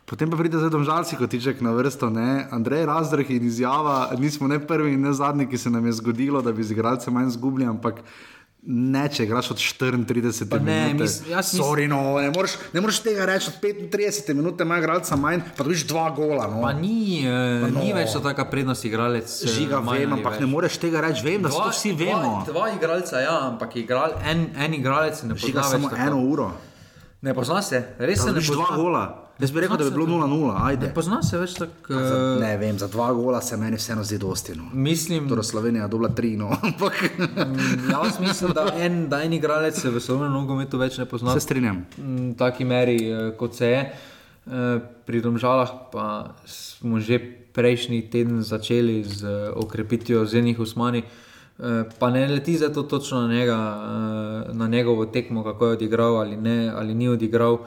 Potem 0.09 0.31
pa 0.31 0.39
pride 0.41 0.57
zdaj 0.57 0.73
domžalci, 0.73 1.15
kot 1.15 1.29
tiček 1.29 1.61
na 1.61 1.75
vrsto, 1.77 2.09
ne? 2.09 2.47
Andrej 2.51 2.87
Razdrh 2.89 3.29
in 3.37 3.45
izjava, 3.47 4.09
nismo 4.19 4.49
ne 4.49 4.57
prvi 4.57 4.97
in 4.97 5.05
ne 5.05 5.13
zadnji, 5.13 5.45
ki 5.47 5.57
se 5.61 5.69
nam 5.69 5.85
je 5.85 5.93
zgodilo, 6.01 6.41
da 6.41 6.51
bi 6.51 6.65
z 6.65 6.73
igralcem 6.73 7.13
manj 7.13 7.29
zgubili, 7.37 7.69
ampak 7.69 8.01
Ne, 8.61 9.07
če 9.09 9.23
igraš 9.25 9.47
od 9.55 9.57
34 9.57 10.59
minut. 10.61 11.09
Sorry, 11.47 11.87
no, 11.89 12.19
ne, 12.21 12.29
moreš, 12.29 12.59
ne 12.75 12.83
moreš 12.83 12.99
tega 13.01 13.25
reči 13.25 13.49
od 13.49 13.55
35 13.63 14.35
minut, 14.37 14.61
ima 14.61 14.77
igralca 14.77 15.17
manj, 15.17 15.41
pa 15.57 15.65
dobiš 15.65 15.87
dva 15.89 16.03
gola. 16.13 16.45
No. 16.45 16.61
Ni, 16.77 17.23
eh, 17.25 17.63
pa 17.63 17.71
no. 17.73 17.81
ni 17.81 17.89
več 17.97 18.13
taka 18.21 18.45
prednost 18.51 18.85
igralec. 18.85 19.25
Eh, 19.25 19.49
Žiga, 19.55 19.81
vem, 19.81 20.13
ampak 20.13 20.37
več. 20.37 20.43
ne 20.45 20.51
moreš 20.51 20.77
tega 20.77 21.01
reči, 21.01 21.25
vem, 21.25 21.41
da 21.41 21.49
dva, 21.49 21.71
vsi 21.73 21.95
vemo. 21.97 22.35
Dva, 22.45 22.51
dva 22.51 22.67
igralca, 22.75 23.23
ja, 23.25 23.39
ampak 23.47 23.79
igral, 23.81 24.13
en, 24.29 24.51
en 24.53 24.77
igralec 24.77 25.23
ne 25.25 25.33
pozna. 25.33 25.47
Žiga 25.47 25.65
samo 25.65 25.89
eno 25.97 26.21
uro. 26.21 26.51
Ne 27.25 27.33
pozna 27.33 27.65
se, 27.65 27.81
res 27.97 28.21
se 28.21 28.29
ne 28.29 28.45
pozna. 28.45 28.61
Dva 28.61 28.77
gola. 28.77 29.05
Jaz 29.41 29.51
bi 29.51 29.61
rekel, 29.61 29.77
da 29.77 29.83
bi 29.83 29.91
bilo 29.91 30.05
0-0. 30.05 30.79
Ne 30.81 30.93
pozna 30.93 31.21
se 31.23 31.37
več 31.41 31.55
tako. 31.57 31.95
Uh... 31.95 32.41
Ne 32.41 32.51
vem, 32.61 32.77
za 32.77 32.87
dva 32.91 33.09
gola 33.17 33.41
se 33.41 33.57
meni 33.57 33.79
vseeno 33.79 34.03
zdi 34.05 34.19
dosti. 34.21 34.53
No. 34.57 34.67
Mislim, 34.73 35.27
da 35.27 35.39
je 35.39 35.43
Slovenija 35.43 35.87
dobila 35.87 36.09
tri. 36.09 36.35
No. 36.37 36.51
Mm, 37.41 37.89
jaz 37.91 38.19
mislim, 38.19 38.51
da 38.53 38.65
en, 38.77 39.07
en 39.23 39.33
igralec 39.33 39.75
se 39.79 39.89
v 39.89 39.99
slovenskem 39.99 40.33
nogometu 40.33 40.77
več 40.77 40.97
ne 40.99 41.05
pozna. 41.09 41.33
Se 41.33 41.43
strinjam. 41.43 41.81
V 41.97 42.33
taki 42.37 42.65
meri, 42.65 42.97
uh, 43.09 43.31
kot 43.37 43.55
se 43.57 43.69
je. 43.69 43.81
pri 45.05 45.21
Domžalah 45.21 45.71
pa 45.93 46.33
smo 46.45 46.99
že 46.99 47.19
prejšnji 47.53 48.09
teden 48.09 48.41
začeli 48.41 49.03
z 49.03 49.51
okrepitvijo 49.55 50.25
Zenih 50.25 50.59
Usmani. 50.59 51.03
Pa 51.99 52.09
ne 52.09 52.27
leti 52.27 52.57
za 52.57 52.73
to 52.73 52.83
točno 52.83 53.21
na, 53.21 53.33
njega, 53.33 53.57
na 54.53 54.67
njegovo 54.67 55.05
tekmo, 55.05 55.43
kako 55.43 55.65
je 55.65 55.71
odigral 55.71 56.17
ali, 56.17 56.37
ne, 56.37 56.69
ali 56.69 56.95
ni 56.95 57.09
odigral. 57.09 57.59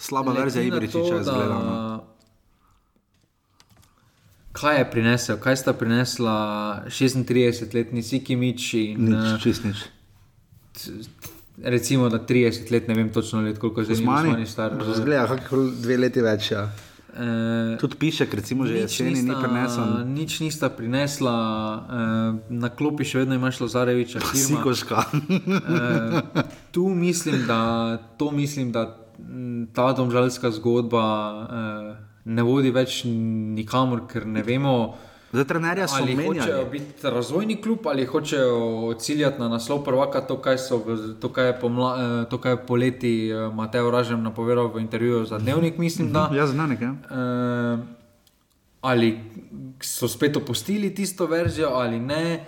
Slaba 0.00 0.32
verzija 0.32 0.64
Ibričiča 0.64 1.14
je 1.14 1.22
zgledala. 1.22 2.04
Kaj 4.52 4.78
je 4.78 4.90
prinesel, 4.90 5.36
kaj 5.40 5.56
sta 5.56 5.72
prinesla 5.72 6.36
36-letni 6.86 8.02
Sikimič 8.02 8.74
in 8.74 9.10
nič, 9.12 9.42
čist 9.42 9.64
nič. 9.64 9.84
Recimo, 11.62 12.08
da 12.08 12.18
30 12.18 12.72
let, 12.72 12.88
ne 12.88 12.94
vem 12.94 13.12
točno, 13.12 13.42
let, 13.42 13.58
koliko 13.58 13.80
je 13.80 13.84
zdaj 13.84 13.96
Usmani 13.96 14.46
star. 14.46 14.72
Zgleda, 14.96 15.26
kako 15.26 15.66
dve 15.82 15.96
leti 15.96 16.24
več. 16.24 16.50
Ja. 16.50 16.70
E, 17.14 17.76
Tudi 17.80 17.96
piše, 17.98 18.26
recimo, 18.32 18.66
že 18.66 18.78
jeseni 18.78 19.22
ni 19.22 19.34
prinesla. 19.42 20.04
Nič 20.04 20.40
nista 20.40 20.70
prinesla, 20.72 21.36
e, 22.48 22.54
na 22.54 22.72
klopi 22.72 23.04
še 23.04 23.22
vedno 23.22 23.36
imaš 23.36 23.60
Lazareviča. 23.60 24.24
Sikoška. 24.34 25.04
e, 25.12 26.44
tu 26.72 26.88
mislim, 26.88 27.44
da, 27.46 27.60
to 28.16 28.30
mislim, 28.30 28.72
da 28.72 28.99
ta 29.74 29.92
domžalska 29.92 30.50
zgodba. 30.50 31.04
E, 31.06 32.10
ne 32.24 32.42
vodi 32.44 32.72
več 32.74 33.02
nikamor, 33.06 34.04
ker 34.10 34.26
ne 34.26 34.42
vemo. 34.46 34.74
Zdaj, 35.30 35.44
trenerja 35.46 35.86
so 35.86 36.00
ali 36.02 36.16
menjali. 36.18 36.40
hočejo 36.40 36.64
biti 36.72 37.10
razvojni 37.10 37.56
klub 37.62 37.86
ali 37.86 38.06
hočejo 38.06 38.94
ciljati 38.98 39.40
na 39.40 39.48
naslov 39.48 39.84
prvaka, 39.86 40.20
to, 40.26 40.40
kaj, 40.42 40.58
so, 40.58 40.80
to, 41.20 41.28
kaj, 41.30 41.46
je, 41.46 41.54
pomla, 41.60 41.90
to, 42.30 42.38
kaj 42.38 42.52
je 42.52 42.60
poleti 42.66 43.12
Mateo 43.54 43.90
Ražem 43.90 44.22
napovedal 44.22 44.72
v 44.74 44.82
intervjuju 44.82 45.24
za 45.30 45.38
dnevnik, 45.38 45.78
mislim. 45.78 46.10
Da, 46.12 46.30
ja, 46.34 46.46
znanek, 46.46 46.82
ja. 46.82 46.90
Uh, 46.90 47.86
ali 48.80 49.20
so 49.82 50.08
spet 50.08 50.36
opustili 50.36 50.94
tisto 50.94 51.26
verzijo 51.26 51.68
ali 51.68 52.00
ne. 52.00 52.44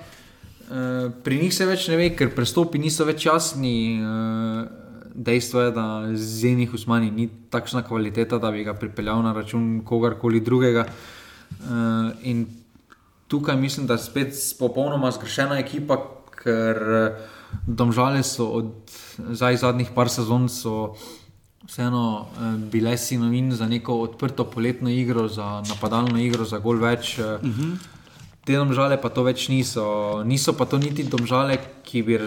Uh, 0.66 1.12
pri 1.22 1.38
njih 1.38 1.54
se 1.54 1.66
več 1.66 1.86
ne 1.88 1.96
ve, 1.96 2.10
ker 2.16 2.34
prestopi 2.34 2.82
niso 2.82 3.06
več 3.06 3.26
jasni. 3.26 4.02
Uh, 4.02 4.81
dejstvo 5.14 5.60
je, 5.60 5.70
da 5.70 5.86
z 6.14 6.52
enih 6.52 6.74
usmani 6.74 7.10
ni 7.10 7.28
takšna 7.50 7.82
kvaliteta, 7.82 8.38
da 8.38 8.50
bi 8.50 8.64
ga 8.64 8.74
pripeljal 8.74 9.22
na 9.22 9.32
račun 9.32 9.82
kogarkoli 9.84 10.40
drugega. 10.40 10.86
Uh, 10.86 12.12
in 12.22 12.46
tukaj 13.28 13.56
mislim, 13.56 13.86
da 13.86 13.94
je 13.94 14.06
spet 14.06 14.34
popolnoma 14.58 15.10
zgrešena 15.10 15.58
ekipa, 15.60 15.98
ker 16.42 16.80
domžale 17.66 18.22
so 18.22 18.48
od 18.48 18.72
zadnjih 19.32 19.92
par 19.94 20.08
sezon 20.08 20.48
vseeno 21.68 22.04
uh, 22.20 22.54
bile 22.72 22.96
sinovin 22.98 23.52
za 23.52 23.68
neko 23.68 24.00
odprto 24.00 24.44
poletno 24.44 24.90
igro, 24.90 25.28
za 25.28 25.62
napadalno 25.68 26.18
igro, 26.20 26.44
za 26.44 26.58
gol 26.58 26.80
več. 26.80 27.18
Uh, 27.18 27.24
uh 27.24 27.40
-huh. 27.40 27.91
Te 28.42 28.56
domžale 28.58 28.98
pa 28.98 29.06
to 29.06 29.22
več 29.22 29.46
niso. 29.46 30.22
Niso 30.26 30.56
pa 30.58 30.66
to 30.66 30.78
niti 30.82 31.06
domžale, 31.06 31.60
ki 31.86 32.02
bi, 32.02 32.18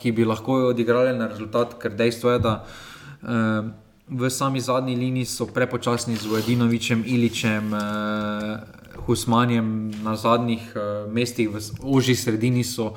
ki 0.00 0.12
bi 0.16 0.24
lahko 0.24 0.72
odigrali 0.72 1.12
na 1.12 1.28
rezultat, 1.28 1.76
ker 1.76 1.92
dejstvo 1.92 2.32
je, 2.32 2.38
da 2.40 2.54
uh, 2.64 3.68
v 4.08 4.30
sami 4.32 4.64
zadnji 4.64 4.96
liniji 4.96 5.28
so 5.28 5.44
prepočasni 5.44 6.16
z 6.16 6.24
Vojvodinovičem, 6.24 7.04
Iličem, 7.04 7.68
uh, 7.76 8.64
Husmanjem 9.04 9.92
na 10.00 10.16
zadnjih 10.16 10.72
uh, 10.72 11.04
mestih, 11.12 11.52
v 11.52 11.60
ožji 11.84 12.16
sredini 12.16 12.64
so 12.64 12.96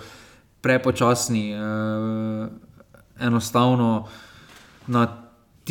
prepočasni, 0.63 1.51
uh, 1.51 2.47
enostavno 3.19 4.07
na 4.87 5.20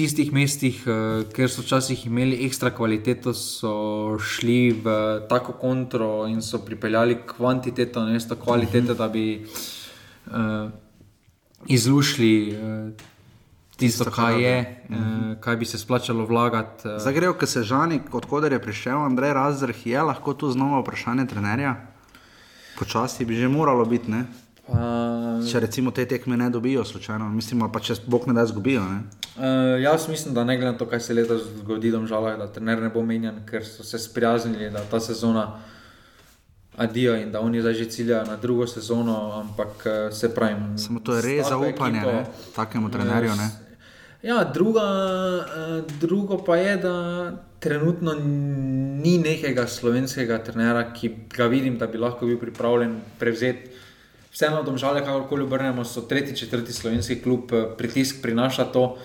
tistih 0.01 0.33
mestih, 0.33 0.81
uh, 0.89 1.27
kjer 1.35 1.51
so 1.53 1.65
včasih 1.65 2.07
imeli 2.09 2.39
ekstra 2.47 2.73
kvaliteto, 2.73 3.35
so 3.37 4.17
šli 4.17 4.73
v 4.81 4.95
tako 5.29 5.59
kontro 5.61 6.25
in 6.31 6.41
so 6.43 6.63
pripeljali 6.65 7.19
kvantiteto 7.29 8.05
na 8.05 8.17
mesto 8.17 8.39
kvalitete, 8.41 8.97
da 8.97 9.09
bi 9.13 9.27
uh, 9.45 10.71
izlušili 11.69 12.33
uh, 12.57 12.91
tisto, 13.77 14.05
tisto, 14.05 14.11
kaj 14.17 14.43
je, 14.43 14.57
uh, 14.89 14.97
kaj 15.41 15.57
bi 15.57 15.69
se 15.69 15.79
splačalo 15.79 16.25
vlagati. 16.25 16.89
Uh. 16.89 16.97
Zdaj 17.03 17.15
grejo, 17.15 17.37
ker 17.37 17.49
se 17.49 17.63
žani, 17.63 18.01
odkuder 18.13 18.57
je 18.57 18.63
prišel 18.63 19.05
Andrej 19.05 19.37
Razrh, 19.37 19.87
je 19.87 20.03
lahko 20.03 20.35
tu 20.35 20.51
znova 20.51 20.81
vprašanje 20.81 21.29
trenerja. 21.29 21.77
Počasi 22.79 23.29
bi 23.29 23.37
že 23.37 23.49
moralo 23.49 23.85
biti. 23.85 24.11
Ne? 24.11 24.25
Uh, 24.71 25.41
če 25.51 25.61
recimo 25.65 25.91
te 25.91 26.05
tekme 26.07 26.37
ne 26.39 26.47
dobijo, 26.51 26.85
slučajno, 26.87 27.27
mislim, 27.35 27.65
pa 27.73 27.81
če 27.83 27.97
bog 28.07 28.29
ne 28.31 28.37
da 28.37 28.45
zgubijo. 28.47 28.85
Ne? 28.87 29.01
Uh, 29.35 29.81
jaz 29.83 30.07
mislim, 30.09 30.35
da 30.35 30.45
ne 30.45 30.55
glede 30.57 30.73
na 30.73 30.79
to, 30.79 30.87
kaj 30.87 31.01
se 31.01 31.15
letos 31.15 31.43
zgodi, 31.59 31.91
žal, 32.07 32.29
da 32.39 32.47
trener 32.55 32.83
ne 32.83 32.91
bo 32.95 33.03
menjen, 33.03 33.43
ker 33.51 33.67
so 33.67 33.83
se 33.83 33.99
sprijaznili, 33.99 34.71
da 34.71 34.85
ta 34.91 35.01
sezona 35.01 35.49
adijo 36.77 37.17
in 37.19 37.33
da 37.33 37.41
oni 37.41 37.61
zdaj 37.61 37.75
že 37.75 37.89
ciljajo 37.91 38.25
na 38.27 38.37
drugo 38.37 38.67
sezono. 38.67 39.17
Ampak 39.41 39.85
se 40.13 40.35
pravi. 40.35 40.79
Samo 40.79 41.01
to 41.01 41.19
je 41.19 41.23
res 41.23 41.49
zaupanje 41.49 41.99
ekipo, 41.99 42.31
takemu 42.57 42.91
trenerju. 42.91 43.35
Ne? 43.37 43.51
Ja, 44.23 44.45
druga, 44.45 44.87
drugo 46.01 46.39
pa 46.45 46.57
je, 46.57 46.77
da 46.77 46.95
trenutno 47.61 48.15
ni 49.03 49.19
nekega 49.19 49.67
slovenskega 49.67 50.39
trenera, 50.45 50.93
ki 50.93 51.15
ga 51.37 51.47
vidim, 51.47 51.79
da 51.79 51.87
bi 51.87 51.99
lahko 51.99 52.27
bil 52.27 52.39
pripravljen 52.39 53.01
prevzeti 53.19 53.70
vseeno 54.33 54.63
domžale, 54.63 55.05
kakorkoli 55.05 55.43
obrnemo, 55.43 55.85
so 55.85 56.01
tretji, 56.01 56.37
četrti 56.37 56.73
slovenski 56.73 57.23
klub, 57.23 57.53
eh, 57.53 57.67
pritisk 57.79 58.23
prinaša 58.23 58.65
to. 58.65 58.97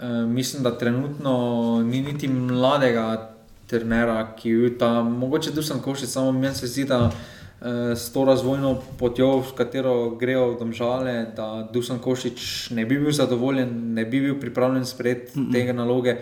E, 0.00 0.06
mislim, 0.08 0.62
da 0.62 0.78
trenutno 0.78 1.82
ni 1.82 2.00
niti 2.00 2.28
mladega 2.28 3.30
trenera, 3.66 4.34
ki 4.36 4.50
je 4.50 4.78
tam, 4.78 5.12
mogoče 5.18 5.50
Dusan 5.50 5.80
Košic, 5.80 6.10
samo 6.10 6.32
meni 6.32 6.54
se 6.54 6.66
zdi, 6.66 6.84
da 6.84 7.10
e, 7.10 7.96
s 7.96 8.12
to 8.12 8.24
razvojno 8.24 8.76
potjo, 8.98 9.38
v 9.38 9.54
katero 9.56 10.10
grejo 10.10 10.56
domžale, 10.58 11.26
da 11.36 11.68
Dusan 11.72 11.98
Košic 11.98 12.70
ne 12.70 12.84
bi 12.84 12.98
bil 12.98 13.12
zadovoljen, 13.12 13.94
ne 13.94 14.04
bi 14.04 14.20
bil 14.20 14.40
pripravljen 14.40 14.84
sprejeti 14.84 15.38
mm 15.38 15.46
-mm. 15.46 15.52
tega 15.52 15.72
naloge. 15.72 16.16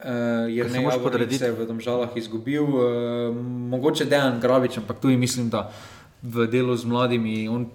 Uh, 0.00 0.06
jer 0.48 0.70
ne 0.70 0.80
moreš 0.80 1.02
podrediti, 1.02 1.38
se 1.38 1.44
je 1.44 1.52
v 1.52 1.66
državah 1.66 2.08
izgubil, 2.16 2.62
uh, 2.62 3.36
mogoče 3.70 4.04
dejan 4.04 4.40
Gravič, 4.40 4.78
ampak 4.78 5.00
tu 5.00 5.08
mislim, 5.08 5.50
da 5.50 5.72
v 6.22 6.46
delu 6.46 6.76
z 6.76 6.84
mladimi. 6.84 7.48
On 7.48 7.66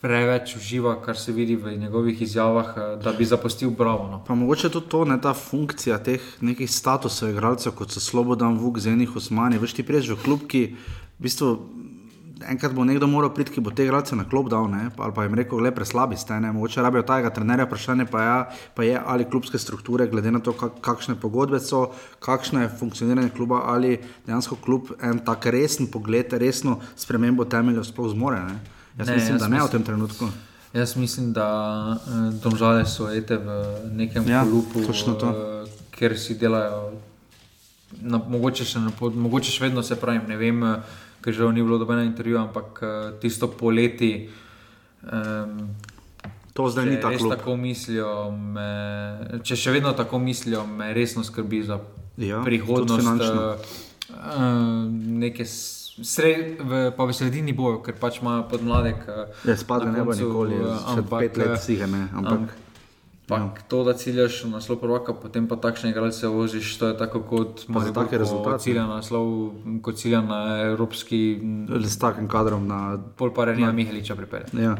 preveč 0.00 0.56
uživa, 0.56 0.94
kar 1.02 1.18
se 1.18 1.32
vidi 1.32 1.56
v 1.56 1.76
njegovih 1.76 2.22
izjavah, 2.22 2.74
eh, 2.76 3.02
da 3.02 3.12
bi 3.12 3.24
zapustil 3.24 3.70
Bravo. 3.70 4.08
No. 4.10 4.24
Pa 4.26 4.34
mogoče 4.34 4.68
tudi 4.68 4.88
to, 4.88 5.04
ne 5.04 5.20
ta 5.20 5.34
funkcija 5.34 5.98
teh 5.98 6.22
nekih 6.40 6.70
statusov 6.70 7.30
igralcev, 7.30 7.72
kot 7.72 7.90
so 7.90 8.00
Slobodan, 8.00 8.58
Vuk, 8.58 8.78
Zenih, 8.78 9.16
Osmani. 9.16 9.58
Veš 9.58 9.72
ti 9.72 9.82
prej 9.82 10.14
v 10.14 10.22
klub, 10.24 10.46
ki 10.46 10.76
v 11.18 11.22
bistvu. 11.22 11.58
Enkrat 12.46 12.72
bo 12.72 12.84
nekdo 12.84 13.06
moral 13.10 13.32
priti, 13.34 13.52
ki 13.56 13.62
bo 13.64 13.72
te 13.74 13.82
igralce 13.82 14.16
na 14.16 14.24
klop 14.28 14.50
dal, 14.52 14.68
ne? 14.70 14.90
ali 14.94 15.14
pa 15.14 15.24
jim 15.24 15.34
rekel, 15.34 15.60
le 15.64 15.72
preslabi 15.74 16.16
ste, 16.16 16.36
ne? 16.40 16.52
mogoče 16.54 16.82
rabijo 16.84 17.02
tega 17.08 17.32
trenerja. 17.34 17.66
Vprašanje 17.66 18.06
pa, 18.10 18.22
ja, 18.22 18.36
pa 18.74 18.86
je, 18.86 19.00
ali 19.04 19.26
klubske 19.26 19.58
strukture, 19.58 20.06
glede 20.06 20.30
na 20.30 20.40
to, 20.44 20.52
kak, 20.52 20.78
kakšne 20.84 21.16
pogodbe 21.18 21.60
so, 21.60 21.88
kakšno 22.22 22.62
je 22.62 22.68
funkcioniranje 22.78 23.32
kluba, 23.34 23.64
ali 23.66 23.96
dejansko 24.26 24.60
klub 24.64 24.92
en 25.02 25.18
tak 25.24 25.46
resen 25.50 25.90
pogled, 25.90 26.32
resno 26.38 26.78
spremembo 26.96 27.44
temeljev 27.44 27.88
sploh 27.88 28.12
zmore. 28.12 28.44
Ne? 28.46 28.60
Jaz 28.98 29.08
ne, 29.08 29.14
mislim, 29.14 29.34
jaz 29.34 29.42
da 29.42 29.48
ne 29.48 29.56
mislim, 29.56 29.68
v 29.68 29.72
tem 29.72 29.88
trenutku. 29.90 30.30
Jaz 30.72 30.96
mislim, 30.96 31.32
da 31.32 31.48
uh, 31.96 32.34
domžale 32.42 32.86
so 32.86 33.08
ete 33.10 33.40
v 33.40 33.58
nekem 33.96 34.28
ja, 34.28 34.44
klubu, 34.44 34.84
uh, 34.84 35.68
kjer 35.90 36.18
si 36.18 36.38
delajo, 36.38 36.92
na, 38.02 38.20
mogoče, 38.20 38.64
še 38.68 38.82
na, 38.84 38.92
mogoče 39.00 39.50
še 39.50 39.64
vedno 39.64 39.82
se 39.82 39.96
pravim, 39.96 40.26
ne 40.28 40.36
vem, 40.36 40.64
ker 41.24 41.32
že 41.34 41.48
ni 41.52 41.62
bilo 41.62 41.78
dobene 41.78 42.06
intervjuje, 42.06 42.40
ampak 42.40 42.82
uh, 42.82 42.88
tisto 43.20 43.48
poleti. 43.48 44.28
Um, 45.04 45.74
To 46.58 46.66
zdaj 46.66 46.90
ni 46.90 46.98
tako. 46.98 47.28
tako 47.30 47.54
mislijo, 47.54 48.34
me, 48.34 48.66
če 49.46 49.54
še 49.54 49.70
vedno 49.70 49.92
tako 49.94 50.18
mislijo, 50.18 50.64
me 50.66 50.90
resno 50.90 51.22
skrbi 51.22 51.62
za 51.62 51.78
ja, 52.18 52.42
prihodnost. 52.42 53.22
Uh, 54.10 54.90
neke 55.22 55.46
Sred, 56.02 56.58
v, 56.62 56.90
pa 56.94 57.06
v 57.06 57.14
sredini 57.14 57.54
bojo, 57.54 57.78
ker 57.82 57.94
pač 57.98 58.20
imajo 58.22 58.44
podmladek. 58.50 59.06
Ja, 59.46 59.54
spadne 59.58 59.90
ne 59.94 60.04
bo 60.06 60.14
nikoli, 60.14 60.58
ampak 60.62 61.30
pet 61.30 61.38
let 61.42 61.62
si 61.62 61.74
ga 61.78 61.86
ne. 61.90 62.06
Ampak, 62.14 62.38
ampak 62.38 62.67
ja. 63.36 63.54
to, 63.68 63.84
da 63.84 63.92
ciljaš 63.92 64.44
na 64.44 64.50
naslov 64.56 64.78
prvaka, 64.80 65.12
potem 65.12 65.48
pa 65.48 65.56
takšne 65.56 65.90
igralce 65.90 66.28
voziš, 66.28 66.78
to 66.78 66.88
je 66.88 66.96
tako 66.96 67.20
kot 67.22 67.64
za 67.68 67.92
take 67.92 68.18
rezultate. 68.18 68.62
Cilja 68.64 68.86
na 68.86 69.02
naslov, 69.02 69.52
kot 69.82 69.96
cilja 70.00 70.22
na 70.24 70.40
evropski. 70.72 71.40
S 71.84 71.98
takim 71.98 72.28
kadrom 72.28 72.66
na. 72.68 72.98
Pol 73.16 73.34
pa 73.34 73.44
Renija 73.44 73.72
Miheliča 73.72 74.16
pripelje. 74.16 74.46
Ja. 74.56 74.76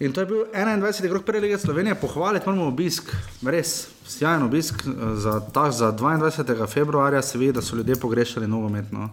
In 0.00 0.12
to 0.12 0.20
je 0.20 0.26
bil 0.26 0.44
21. 0.54 1.10
krok 1.10 1.24
prve 1.24 1.40
lige 1.40 1.58
Slovenije, 1.58 1.94
pohvaliti 1.94 2.48
moramo 2.48 2.68
obisk, 2.68 3.10
res 3.44 3.88
sjajen 4.06 4.42
obisk 4.42 4.86
za, 5.14 5.40
ta, 5.52 5.70
za 5.70 5.92
22. 5.92 6.66
februarja, 6.66 7.22
se 7.22 7.38
vidi, 7.38 7.52
da 7.52 7.62
so 7.62 7.76
ljudje 7.76 7.96
pogrešali 7.96 8.46
nogometno. 8.46 9.10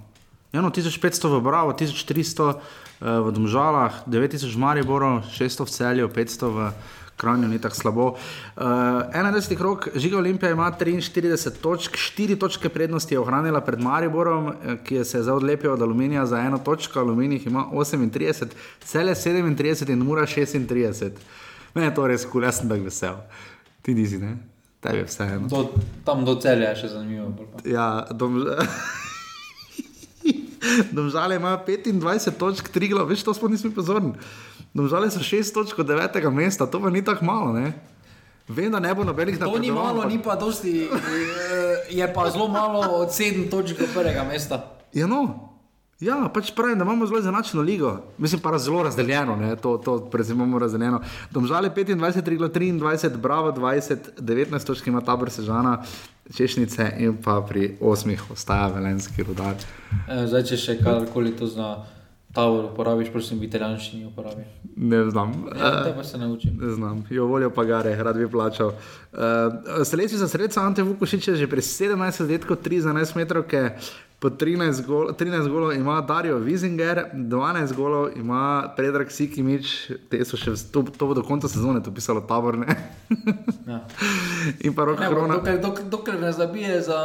Eno 0.54 0.70
1500 0.70 1.28
v 1.28 1.42
Bravo, 1.42 1.74
1300 1.74 2.48
uh, 2.48 2.56
v 3.28 3.32
Domžalah, 3.32 4.00
9000 4.08 4.56
v 4.56 4.60
Mariboru, 4.60 5.22
600 5.28 5.66
v 5.66 5.70
Celju, 5.70 6.08
500 6.08 6.54
v 6.56 6.72
Kranju 7.18 7.48
ni 7.48 7.60
tako 7.62 7.76
slabo. 7.76 8.06
Uh, 8.06 8.64
21. 8.64 9.62
rok, 9.62 9.88
Žiga 9.96 10.18
Olimpija 10.18 10.52
ima 10.52 10.72
43 10.80 11.50
točk, 11.62 11.98
4 12.18 12.40
točke 12.40 12.70
prednosti 12.70 13.16
je 13.16 13.20
ohranila 13.20 13.62
pred 13.62 13.80
Mariborom, 13.82 14.48
eh, 14.50 14.78
ki 14.84 14.96
je 14.96 15.06
se 15.06 15.24
zdaj 15.24 15.36
odlepil 15.36 15.74
od 15.74 15.82
aluminija 15.82 16.26
za 16.26 16.40
eno 16.40 16.58
točko, 16.58 17.00
aluminij 17.00 17.42
ima 17.46 17.66
38, 17.72 18.54
cele 18.86 19.16
37 19.16 19.92
in 19.92 20.00
mura 20.00 20.26
36. 20.26 21.12
Mene 21.74 21.88
je 21.88 21.96
to 21.96 22.08
res 22.08 22.26
kul, 22.26 22.32
cool, 22.32 22.44
jaz 22.44 22.60
sem 22.60 22.70
tako 22.70 22.84
vesel. 22.84 23.16
Ti 23.82 23.94
nisi, 23.94 24.18
ne? 24.18 24.38
Tebi 24.80 24.98
je 24.98 25.06
vseeno. 25.06 25.48
Do, 25.48 25.70
tam 26.06 26.26
do 26.26 26.36
celja 26.36 26.70
je 26.70 26.76
še 26.76 26.88
zanimivo. 26.88 27.34
Ja, 27.66 28.08
dom... 28.12 28.42
Domžale 30.92 31.36
imajo 31.36 31.60
25 31.68 32.32
točk, 32.38 32.70
3 32.74 32.90
glav, 32.90 33.08
veš, 33.08 33.24
to 33.24 33.34
smo 33.34 33.48
nismo 33.48 33.72
pozorni. 33.76 34.14
Domžale 34.74 35.12
so 35.12 35.20
6 35.20 35.54
točk 35.54 35.80
od 35.80 35.88
9. 35.88 36.32
mesta, 36.32 36.66
to 36.66 36.82
pa 36.82 36.90
ni 36.90 37.04
tako 37.06 37.26
malo, 37.26 37.54
ne? 37.54 37.74
Vem, 38.48 38.72
da 38.72 38.80
ne 38.80 38.94
bo 38.96 39.04
nobenih 39.04 39.40
To 39.40 39.60
ni 39.60 39.72
malo, 39.72 40.06
ni 40.08 40.22
pa 40.24 40.36
dosti, 40.36 40.88
eh, 40.88 41.88
je 41.90 42.14
pa 42.14 42.30
zelo 42.32 42.48
malo 42.48 42.80
od 43.04 43.10
7 43.12 43.50
točk 43.52 43.80
do 43.80 43.88
prvega 43.94 44.24
mesta. 44.24 44.80
Ja, 44.94 45.08
no. 45.08 45.47
Ja, 46.00 46.30
pač 46.34 46.52
pravim, 46.54 46.78
da 46.78 46.86
imamo 46.86 47.06
zelo 47.10 47.22
zanačeno 47.22 47.64
ligo. 47.64 47.98
Mislim 48.18 48.42
pa 48.42 48.58
zelo 48.58 48.84
razdeljeno, 48.84 49.36
ne? 49.36 49.56
to, 49.56 49.78
to 49.78 49.98
predvsem 50.12 50.36
imamo 50.36 50.60
razdeljeno. 50.60 51.02
Domžale 51.32 51.70
25, 51.70 52.22
Triglo 52.22 52.48
23, 52.48 53.18
Bravo 53.18 53.52
20, 53.52 53.96
19 54.20 54.66
točk 54.66 54.88
ima 54.88 55.02
tabor 55.02 55.30
Sežana, 55.30 55.84
Češnice 56.36 56.92
in 57.00 57.18
pa 57.24 57.42
pri 57.50 57.78
8 57.82 58.18
ostaja 58.32 58.68
Velenski 58.68 59.24
rudar. 59.24 59.56
Eh, 60.10 60.28
Zdaj, 60.28 60.44
če 60.44 60.58
še 60.58 60.78
karkoli 60.84 61.32
to 61.34 61.48
zna, 61.48 61.78
tavor 62.36 62.68
uporabiš, 62.68 63.10
prosim, 63.10 63.40
v 63.40 63.48
italijanščini 63.48 64.06
uporabi. 64.06 64.44
Ne 64.76 65.00
znam. 65.10 65.34
Ja, 65.58 65.72
te 65.84 65.94
pa 65.98 66.04
se 66.04 66.18
naučim. 66.18 66.60
Ne 66.62 66.76
znam, 66.76 67.06
jo 67.10 67.26
voljo 67.26 67.50
pa 67.50 67.64
gare, 67.66 67.96
rad 67.96 68.18
bi 68.18 68.28
plačal. 68.30 68.68
Uh, 68.68 69.82
Selekcija 69.88 70.20
za 70.20 70.28
sredstva 70.28 70.68
Ante 70.68 70.84
Vukošič 70.84 71.28
je 71.28 71.36
že 71.36 71.48
pri 71.50 71.62
17 71.66 72.22
letih 72.28 72.46
3 72.46 72.80
za 72.86 72.94
11 72.94 73.16
metrov, 73.18 73.48
po 74.20 74.30
13, 74.30 74.86
gol, 74.86 75.14
13 75.14 75.46
golov 75.48 75.76
ima 75.78 76.02
Darijo 76.02 76.40
Wiesinger, 76.40 77.14
12 77.14 77.74
golov 77.74 78.18
ima 78.18 78.74
Predrag 78.76 79.12
Sikimič, 79.12 79.92
te 80.10 80.26
so 80.26 80.38
še, 80.38 80.56
to, 80.74 80.82
to 80.90 81.06
bo 81.06 81.14
do 81.14 81.22
konca 81.22 81.46
sezone, 81.46 81.84
to 81.86 81.94
pisalo 81.94 82.22
taborne. 82.26 82.66
Ja. 83.68 83.84
in 84.66 84.74
pa 84.74 84.86
rok 84.90 85.00
Ne, 85.00 85.08
Hrona. 85.08 85.38
dokler, 85.38 85.62
dokler, 85.62 85.86
dokler 85.86 86.20
ne 86.22 86.32
zabije 86.32 86.82
za 86.82 86.98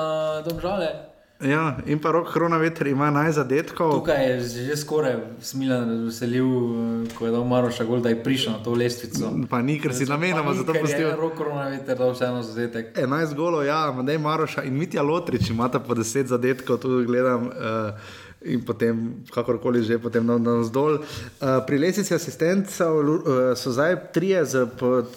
domžale. 0.49 1.12
Ja, 1.43 1.77
in 1.87 1.99
pa 1.99 2.13
rok 2.15 2.31
Hrona 2.31 2.57
veter 2.57 2.87
ima 2.87 3.11
11 3.11 3.33
zadetkov. 3.33 3.93
Tukaj 3.99 4.31
je 4.31 4.41
že 4.41 4.77
skoraj 4.77 5.17
razveselil, 5.43 6.47
eh, 6.47 7.15
ko 7.19 7.27
je 7.27 7.33
dal 7.33 7.45
Maroša 7.45 7.85
gol, 7.85 8.01
da 8.01 8.09
je 8.09 8.23
prišel 8.23 8.53
na 8.53 8.59
to 8.63 8.75
lestvico. 8.75 9.33
Pa 9.51 9.63
ni, 9.63 9.81
ker 9.81 9.95
si 9.95 10.07
namenoma 10.07 10.55
za 10.55 10.65
to 10.65 10.75
pustil. 10.75 11.11
Roko 11.19 11.45
na 11.55 11.69
veter, 11.69 11.99
da 11.99 12.11
vseeno 12.13 12.43
zadetek. 12.43 12.95
11 12.97 13.35
golov, 13.35 13.67
ja, 13.67 13.93
Madej 13.93 14.19
Maroša 14.19 14.63
in 14.63 14.79
Mitja 14.79 15.03
Lotrič 15.03 15.51
imata 15.51 15.81
po 15.81 15.95
10 15.95 16.27
zadetkov, 16.27 16.79
tu 16.79 17.03
gledam. 17.07 17.51
Uh, 17.51 17.91
In 18.43 18.59
potem, 18.67 19.23
kakorkoli 19.31 19.87
že, 19.87 20.03
potem 20.03 20.27
na 20.27 20.35
navzdol. 20.35 20.99
Uh, 20.99 21.63
pri 21.63 21.79
lesici 21.79 22.11
asistentov 22.11 22.99
uh, 22.99 23.55
so 23.55 23.71
zdaj 23.71 24.11
trije 24.11 24.43
z 24.43 24.67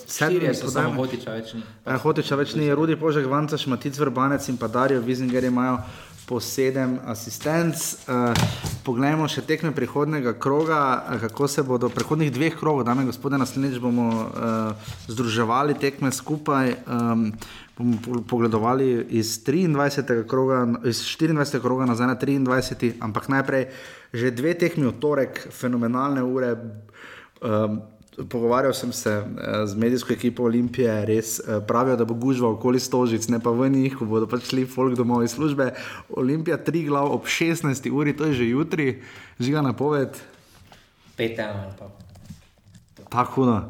sedmimi 0.06 0.54
Štirje 0.54 0.54
so 0.54 0.70
podajami. 0.70 0.98
Hotiča 1.02 1.32
več 1.34 1.54
ni. 1.58 1.62
Ja, 1.86 1.98
Hotiča 1.98 2.36
več 2.38 2.54
ni, 2.54 2.70
Rudi 2.70 2.94
Požek, 2.94 3.26
Vancaš, 3.26 3.66
Matic 3.66 3.98
Vrbanec 3.98 4.46
in 4.54 4.62
pa 4.62 4.70
Darijo 4.70 5.02
Vizinger 5.02 5.42
imajo 5.42 5.82
po 6.26 6.40
sedem 6.42 6.98
asistenc. 7.06 7.78
Uh, 8.10 8.34
poglejmo 8.86 9.28
še 9.30 9.46
tekme 9.46 9.72
prihodnega 9.76 10.34
kroga, 10.42 11.06
kako 11.22 11.48
se 11.48 11.64
bodo 11.64 11.90
prihodnih 11.94 12.34
dveh 12.34 12.58
krogov, 12.58 12.86
dame 12.86 13.06
in 13.06 13.12
gospode, 13.12 13.38
naslednjič 13.38 13.78
bomo 13.82 14.10
uh, 14.10 14.90
združevali 15.08 15.78
tekme 15.78 16.12
skupaj. 16.12 16.76
Um, 16.86 17.30
bomo 17.78 17.98
po- 18.02 18.24
pogledovali 18.36 19.06
iz 19.20 19.38
23. 19.46 20.26
kroga, 20.28 20.66
iz 20.86 21.04
24. 21.06 21.62
kroga 21.62 21.86
nazaj 21.86 22.08
na 22.08 22.16
23. 22.16 22.94
ampak 23.00 23.30
najprej 23.30 23.70
že 24.16 24.32
dve 24.32 24.56
tekmi 24.56 24.88
v 24.88 24.96
torek, 24.96 25.52
fenomenalne 25.52 26.24
ure. 26.24 26.56
Um, 27.44 27.84
Pogovarjal 28.30 28.74
sem 28.74 28.92
se 28.96 29.12
eh, 29.12 29.68
z 29.68 29.76
medijsko 29.76 30.14
ekipo 30.14 30.44
Olimpije, 30.44 31.06
res 31.06 31.40
eh, 31.40 31.60
pravijo, 31.68 31.98
da 32.00 32.06
bo 32.06 32.14
gužva 32.14 32.50
okoli 32.50 32.80
stožic, 32.80 33.28
ne 33.28 33.40
pa 33.44 33.52
v 33.52 33.70
njih, 33.70 33.98
ko 34.00 34.06
bodo 34.06 34.28
pač 34.28 34.48
šli 34.50 34.66
folk 34.66 34.96
domov 34.96 35.24
iz 35.24 35.36
službe. 35.36 35.74
Olimpija 36.16 36.58
tri 36.58 36.86
glav 36.88 37.12
ob 37.12 37.28
16. 37.28 37.92
uri, 37.92 38.16
to 38.16 38.26
je 38.32 38.34
že 38.34 38.50
jutri, 38.50 39.02
žiga 39.40 39.62
napoved, 39.62 40.16
Pet 41.16 41.40
ena 41.40 41.64
ali 41.64 41.74
pa. 41.80 41.88
tako 43.10 43.32
hudo. 43.32 43.62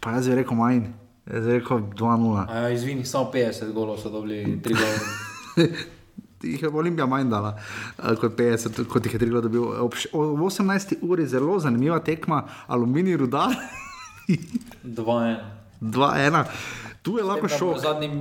Pa 0.00 0.10
jaz 0.10 0.28
bi 0.28 0.34
rekel 0.34 0.54
manj, 0.56 0.84
jaz 1.26 1.46
bi 1.46 1.52
rekel 1.58 1.78
2-0. 1.78 2.44
A 2.48 2.56
ja, 2.56 2.70
izvini, 2.70 3.04
samo 3.04 3.30
50 3.34 3.72
golov 3.72 3.98
so 3.98 4.10
dobili, 4.10 4.58
3 4.62 4.74
golov. 4.74 5.68
Jih 6.44 6.62
je 6.62 6.68
Olimpija 6.70 7.06
manj 7.06 7.28
dala 7.28 7.54
eh, 7.54 8.14
kot 8.14 8.32
50, 8.34 8.84
kot 8.86 9.02
jih 9.02 9.12
je 9.12 9.18
Triglo 9.18 9.40
dobil. 9.40 9.64
Ob 9.78 9.94
š- 9.94 10.12
ob 10.12 10.38
18. 10.40 10.96
uri 11.02 11.26
zelo 11.26 11.58
zanimiva 11.58 11.98
tekma, 12.00 12.38
aluminij 12.68 13.16
rudar 13.16 13.50
2-1. 14.84 15.36
2-1. 15.82 16.44
Tu 17.02 17.12
je 17.12 17.24
lahko 17.24 17.46
V 17.46 17.50
šok. 17.50 17.78
zadnjim 17.78 18.12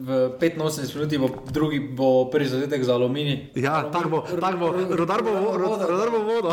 v 0.00 0.10
85 0.32 0.66
minuti 0.96 1.14
bo 1.16 1.28
drugi 1.48 1.78
bo 1.88 2.08
prvi 2.26 2.48
zadetek 2.48 2.82
za 2.82 2.94
aluminij. 2.94 3.50
Ja, 3.54 3.82
tako 3.84 4.08
bo, 4.08 4.18
tako 4.32 4.58
bo, 4.58 4.68
rodar 4.90 5.22
bo 5.22 5.30
vodo. 5.30 5.62
rodar 5.86 6.10
bo 6.10 6.18
vodo. 6.20 6.50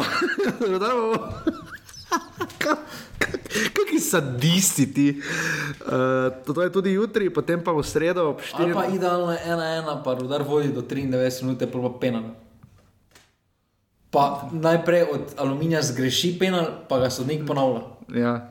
Kakšni 3.75 3.99
sadisti 3.99 4.85
ti. 4.93 5.07
Uh, 5.17 6.31
to, 6.45 6.61
je 6.61 6.69
tudi 6.71 6.93
jutri, 6.93 7.29
potem 7.29 7.61
pa 7.61 7.71
v 7.73 7.83
sredo 7.85 8.35
ob 8.35 8.37
Ali 8.57 8.73
4. 8.73 8.77
pa 8.77 8.85
idealno 8.89 9.31
je 9.33 9.39
1-1, 9.45 10.03
pa 10.05 10.11
rudar 10.17 10.41
vodi 10.43 10.73
do 10.73 10.81
93 10.81 11.43
minut, 11.45 11.59
pa 11.59 11.79
pa 11.79 11.91
penal. 11.99 12.25
Pa 14.09 14.49
najprej 14.49 15.03
od 15.13 15.23
aluminija 15.37 15.81
zgreši 15.85 16.37
penal, 16.41 16.85
pa 16.89 16.97
ga 16.97 17.13
sodnik 17.13 17.45
ponavlja. 17.45 17.85
Ja. 18.09 18.49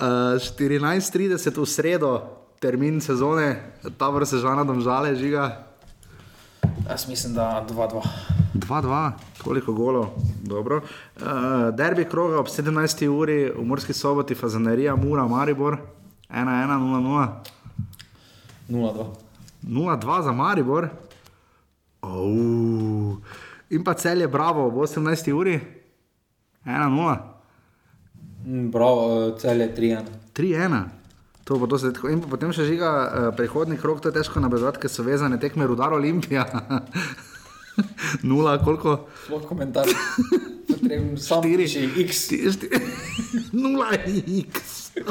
Uh, 0.00 0.40
14.30 0.40 1.52
v 1.52 1.66
sredo, 1.68 2.12
termin 2.60 3.00
sezone, 3.00 3.76
ta 4.00 4.08
vrsta 4.08 4.40
žana 4.40 4.64
domžale, 4.64 5.12
žiga. 5.16 5.69
Jaz 6.90 7.08
mislim, 7.08 7.34
da 7.34 7.66
2-2. 7.70 8.02
2-2, 8.54 9.10
koliko 9.44 9.72
golov, 9.72 10.06
dobro. 10.42 10.76
Uh, 10.76 11.22
derbi 11.74 12.04
kroga 12.04 12.38
ob 12.38 12.46
17. 12.46 13.06
uri 13.08 13.52
v 13.56 13.64
Murski 13.64 13.92
soboti, 13.92 14.34
Fazanerija, 14.34 14.96
Mura, 14.96 15.26
Maribor, 15.26 15.76
1-1, 16.30 16.46
0-0. 16.68 17.28
0-2. 18.68 19.04
0-2 19.62 20.22
za 20.22 20.32
Maribor. 20.32 20.88
Oh. 22.02 23.16
In 23.70 23.84
pa 23.84 23.94
cel 23.94 24.20
je 24.20 24.28
bravo 24.28 24.66
ob 24.66 24.74
18. 24.74 25.32
uri, 25.32 25.60
1-0, 26.64 27.16
Mm, 28.46 28.70
Bravo, 28.70 29.30
cel 29.38 29.60
je 29.60 29.74
3-1. 29.74 30.04
3-1. 30.34 30.84
To 31.50 31.58
bo 31.58 31.66
to 31.66 31.82
se 31.82 31.90
tako. 31.90 32.14
In 32.14 32.22
potem 32.22 32.54
še 32.54 32.62
žiga 32.62 32.86
uh, 32.86 33.34
prehodni 33.34 33.74
krok, 33.74 33.98
to 33.98 34.06
je 34.12 34.20
težko 34.20 34.38
nabrati, 34.38 34.78
ker 34.78 34.86
so 34.86 35.02
vezane 35.02 35.34
tekme 35.42 35.66
Rudar 35.66 35.90
Olimpija. 35.96 36.44
Nula, 38.30 38.54
koliko? 38.62 39.10
Sploh 39.24 39.42
komentar. 39.48 39.82
Samo 41.18 41.42
Štiri. 41.42 41.66
še 41.66 41.90
X. 42.06 42.30
Nula 43.62 43.98
X. 43.98 44.94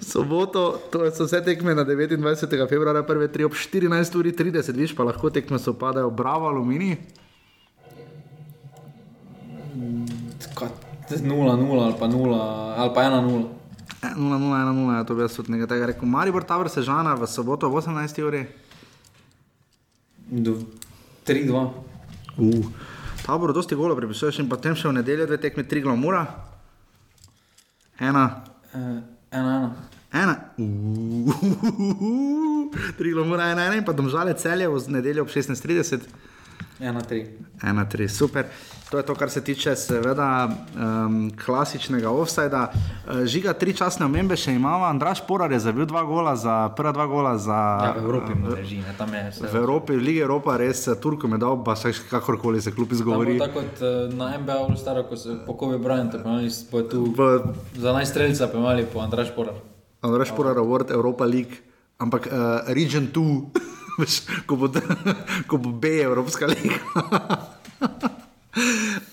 Soboto, 0.00 0.80
to 0.88 1.12
so 1.12 1.28
vse 1.28 1.44
tekme 1.44 1.76
na 1.76 1.84
29. 1.84 2.24
februarja, 2.72 3.04
prve 3.04 3.28
tri 3.28 3.44
ob 3.44 3.52
14.30, 3.52 4.72
viš 4.72 4.96
pa 4.96 5.04
lahko 5.04 5.28
tekme 5.28 5.60
se 5.60 5.68
upadajo, 5.76 6.08
bravo, 6.08 6.48
aluminij. 6.48 6.96
0-0 11.10 11.84
ali 11.84 11.94
pa 11.98 12.06
0 12.06 12.34
ali 12.76 12.90
pa 12.94 13.00
1-0. 13.02 13.44
0-0-1-0, 14.02 14.96
ja, 14.96 15.04
to 15.04 15.14
bi 15.14 15.22
jaz 15.22 15.36
tudi 15.36 15.52
nekaj 15.52 15.68
tega 15.70 15.86
rekel. 15.86 16.08
Maribor 16.08 16.44
Tabor 16.44 16.68
Sežana 16.70 17.14
v 17.14 17.26
soboto 17.26 17.66
ob 17.66 17.78
18. 17.78 18.22
uri. 18.26 18.46
Do 20.30 20.58
3-2. 21.26 21.70
Uh. 22.38 22.66
Tabor 23.26 23.52
dosti 23.52 23.74
golo 23.74 23.96
pripisuješ 23.96 24.38
in 24.42 24.48
potem 24.50 24.76
še 24.76 24.88
v 24.88 24.98
nedeljo 25.00 25.26
dve 25.26 25.38
tekme, 25.42 25.64
tri 25.66 25.80
glamura. 25.82 26.26
Ena. 27.98 28.44
Eh, 28.74 29.00
1-1. 29.34 29.70
Ena. 30.12 30.34
Uh, 30.58 31.32
tri 32.98 33.12
glamura, 33.14 33.50
ena, 33.50 33.66
ena 33.66 33.78
in 33.78 33.84
pa 33.84 33.94
domžale 33.96 34.36
celje 34.38 34.68
v 34.68 34.98
nedeljo 34.98 35.26
ob 35.26 35.32
16.30. 35.32 36.06
Ena, 36.80 37.00
tri. 37.00 37.26
Ena, 37.62 37.88
tri, 37.88 38.08
super. 38.08 38.44
To 38.90 38.98
je 38.98 39.02
to, 39.02 39.14
kar 39.14 39.30
se 39.30 39.40
tiče, 39.44 39.76
seveda, 39.76 40.48
um, 40.76 41.30
klasičnega 41.44 42.10
offsajda. 42.10 42.72
Uh, 42.72 43.24
žiga, 43.24 43.52
tri 43.52 43.72
časne 43.74 44.04
omembe 44.06 44.36
še 44.36 44.52
imamo. 44.54 44.84
Andraš 44.84 45.22
Porar 45.26 45.52
je 45.52 45.58
zabil 45.64 45.88
dva 45.88 46.04
gola, 46.04 46.36
za, 46.36 46.68
prva 46.76 46.92
dva 46.92 47.06
gola 47.08 47.32
za. 47.40 47.60
Ja, 47.82 47.92
v 47.96 48.04
Evropi 48.04 48.36
mu 48.36 48.52
drži, 48.52 48.82
ne, 48.84 48.92
tam 48.98 49.14
je 49.14 49.22
vse. 49.30 49.48
V 49.48 49.60
Evropi, 49.62 49.96
v 49.96 50.04
Ligi 50.04 50.20
Evropa, 50.26 50.58
res 50.60 50.84
eh, 50.86 50.98
Turkom 51.00 51.34
je 51.34 51.40
dal, 51.42 51.56
pa 51.64 51.76
se 51.80 51.94
kakorkoli 52.10 52.60
se 52.60 52.74
kljub 52.76 52.92
izgovori. 52.92 53.38
Tako 53.40 53.64
kot 53.64 53.82
na 54.12 54.30
NBA 54.36 54.58
All-Star, 54.66 55.00
ko 55.08 55.16
se 55.16 55.38
po 55.46 55.56
Kobe 55.56 55.80
Bryantu, 55.80 56.20
pa 56.22 56.36
imeli 56.36 56.52
smo 56.52 56.84
tu 56.84 57.08
V, 57.16 57.30
za 57.74 57.96
najstrelca, 57.96 58.52
pa 58.52 58.60
imeli 58.60 58.84
po 58.92 59.00
Andraš 59.00 59.32
Porar. 59.34 59.56
Andraš 60.04 60.36
Porar 60.36 60.60
Award, 60.60 60.92
Europa 60.92 61.24
League, 61.24 61.64
ampak 61.98 62.28
uh, 62.28 62.68
Region 62.68 63.08
2, 63.08 63.40
veš, 63.56 63.72
ko 64.46 64.56
bo, 64.56 64.70
ko 65.46 65.56
bo 65.58 65.70
B, 65.70 66.00
Evropska 66.04 66.46
liga. 66.46 66.78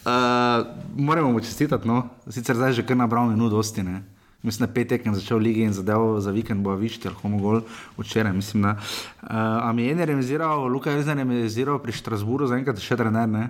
Uh, 0.03 0.65
moramo 0.95 1.31
mu 1.31 1.39
čestitati, 1.39 1.87
no. 1.87 2.07
sicer 2.29 2.55
zdaj 2.55 2.79
že 2.79 2.83
kar 2.87 2.95
nabral 2.97 3.27
minut 3.27 3.51
dosti. 3.51 3.83
Ne. 3.83 4.03
Mislim, 4.43 4.67
da 4.67 4.73
pet 4.73 4.87
tekem 4.87 5.15
začel 5.15 5.39
v 5.39 5.41
ligi 5.41 5.63
in 5.63 5.73
zadev 5.73 6.19
za 6.19 6.31
vikend 6.31 6.63
bo 6.63 6.75
višti, 6.75 7.07
ali 7.07 7.15
homo 7.21 7.39
gol 7.39 7.61
včeraj, 7.97 8.33
mislim. 8.33 8.63
Da. 8.63 8.75
Uh, 9.23 9.75
mi 9.75 9.83
je 9.83 9.95
ne 9.95 10.05
remiziral, 10.05 10.67
Luka 10.67 10.91
je 10.91 11.05
ne 11.05 11.15
remiziral 11.15 11.79
pri 11.79 11.95
Štrasburu, 11.95 12.47
zaenkrat 12.47 12.79
še 12.79 12.99
trener, 12.99 13.27
ne. 13.27 13.49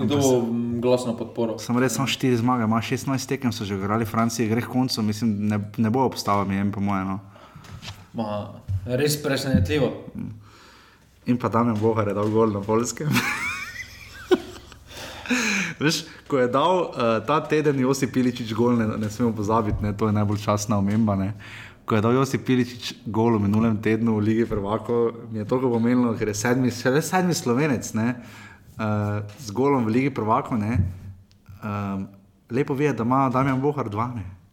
In 0.00 0.08
to 0.08 0.18
glasno 0.80 1.14
podporo. 1.18 1.58
Samo 1.62 1.78
res, 1.78 1.94
samo 1.94 2.08
štiri 2.10 2.36
zmage, 2.40 2.64
ima 2.64 2.80
16 2.82 3.28
tekem, 3.28 3.52
so 3.52 3.62
že 3.62 3.76
igrali 3.76 4.06
Franciji, 4.08 4.48
gre 4.48 4.64
k 4.64 4.72
koncu, 4.72 5.02
mislim, 5.02 5.36
ne, 5.50 5.58
ne 5.78 5.90
bo 5.90 6.06
obstala 6.06 6.42
mi, 6.48 6.58
po 6.72 6.80
mojem. 6.80 7.14
No. 7.14 7.33
Ma, 8.14 8.54
res 8.86 9.16
presenetljivo. 9.22 9.90
In 11.26 11.38
pa 11.40 11.48
tam 11.48 11.72
je 11.72 11.80
Bohar 11.80 12.08
je 12.08 12.14
dal 12.14 12.30
gol 12.30 12.52
na 12.52 12.60
polskem. 12.60 13.08
Veš, 15.80 16.04
ko 16.28 16.38
je 16.38 16.48
dal 16.52 16.74
uh, 16.92 17.18
ta 17.26 17.40
teden 17.40 17.80
Josip 17.80 18.12
Piličič 18.14 18.54
gol, 18.54 18.76
ne, 18.78 18.86
ne 19.00 19.10
smemo 19.10 19.32
pozabiti, 19.34 19.82
ne, 19.82 19.90
to 19.96 20.06
je 20.06 20.14
najbolj 20.14 20.44
časna 20.44 20.78
omemba. 20.78 21.16
Ne. 21.18 21.32
Ko 21.88 21.96
je 21.96 22.04
dal 22.04 22.14
Josip 22.14 22.44
Piličič 22.46 23.08
gol 23.10 23.40
v 23.40 23.48
minulem 23.48 23.80
tednu 23.82 24.20
v 24.20 24.24
Ligi 24.28 24.46
Prvako, 24.46 25.26
mi 25.32 25.42
je 25.42 25.48
to 25.48 25.58
pomenilo, 25.58 26.14
ker 26.14 26.30
je 26.30 26.36
sedmi, 26.38 26.70
še 26.70 26.92
le 26.94 27.02
sedmi 27.02 27.34
slovenec 27.34 27.90
ne, 27.98 28.14
uh, 28.78 29.24
z 29.40 29.48
golom 29.50 29.88
v 29.88 29.96
Ligi 29.96 30.14
Prvako. 30.14 30.60
Ne, 30.60 30.78
um, 31.64 32.06
lepo 32.52 32.76
je, 32.78 32.92
da 32.92 33.02
ima 33.02 33.26
Damjan 33.32 33.60
Bohar 33.60 33.90
dva. 33.90 34.12
Ne. 34.14 34.43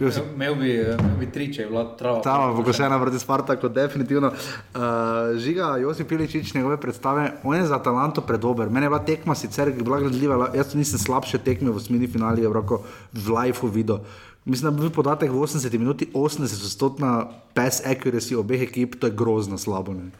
Imel 0.00 0.54
bi, 0.54 0.72
imel 0.76 1.16
bi 1.20 1.28
tri, 1.32 1.48
če 1.52 1.62
je 1.62 1.68
bila 1.70 1.84
trava. 1.96 2.20
Trava, 2.24 2.52
bo 2.52 2.74
še 2.74 2.84
ena 2.84 2.98
vrti 3.00 3.20
Sparta, 3.22 3.56
kot 3.60 3.72
definitivno. 3.76 4.30
Uh, 4.30 5.32
žiga, 5.40 5.72
Josip 5.80 6.10
Piličič, 6.10 6.52
njegove 6.54 6.76
predstave, 6.82 7.30
on 7.44 7.56
je 7.56 7.66
za 7.70 7.80
Atalanto 7.80 8.24
predober. 8.26 8.70
Mene 8.70 8.90
je 8.90 8.92
bila 8.92 9.02
tekma 9.06 9.34
sicer 9.38 9.72
bila 9.80 10.00
gledljiva, 10.04 10.52
jaz 10.56 10.76
nisem 10.76 11.00
slabše 11.00 11.40
tekme 11.46 11.72
v 11.72 11.80
osmini 11.80 12.10
finali, 12.10 12.44
je 12.44 12.52
roko 12.52 12.82
v 13.12 13.32
liveu 13.32 13.72
video. 13.72 14.00
Mislim, 14.46 14.70
da 14.70 14.76
bi 14.76 14.84
bil 14.84 14.92
podatek 14.94 15.32
v 15.32 15.42
80 15.42 15.78
minuti 15.78 16.06
80 16.14 16.64
odstotna 16.68 17.26
pass 17.54 17.82
accuracy 17.82 18.36
obeh 18.38 18.62
ekip, 18.68 18.94
to 19.00 19.10
je 19.10 19.16
grozno 19.16 19.58
slabo. 19.58 19.96
Ne? 19.96 20.12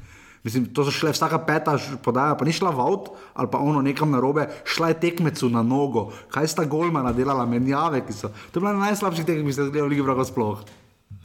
Mislim, 0.46 0.68
to 0.70 0.84
so 0.86 0.92
šle 0.94 1.10
vsaka 1.10 1.40
peta 1.42 1.74
podaja, 2.06 2.36
pa 2.38 2.46
ni 2.46 2.52
šla 2.54 2.70
v 2.70 2.78
avt 2.78 3.08
ali 3.34 3.48
pa 3.50 3.58
ono 3.58 3.82
nekam 3.82 4.12
na 4.14 4.20
robe, 4.22 4.46
šla 4.62 4.92
je 4.92 5.00
tekmecu 5.02 5.50
na 5.50 5.62
nogo. 5.66 6.12
Kaj 6.30 6.46
sta 6.54 6.64
golmana 6.64 7.10
delala, 7.12 7.46
menjave, 7.50 8.04
ki 8.06 8.14
so. 8.14 8.30
To 8.30 8.60
je 8.60 8.62
bila 8.62 8.76
najslabših 8.78 9.26
tekmih, 9.26 9.50
ki 9.50 9.56
ste 9.56 9.66
jih 9.66 9.72
gledali 9.74 9.88
v 9.88 9.92
Ligi 9.96 10.06
Vraga 10.06 10.22
sploh. 10.22 10.62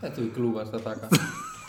Ja, 0.01 0.09
je 0.09 0.25
kluba, 0.33 0.65
sta 0.65 0.81
taka. 0.81 1.13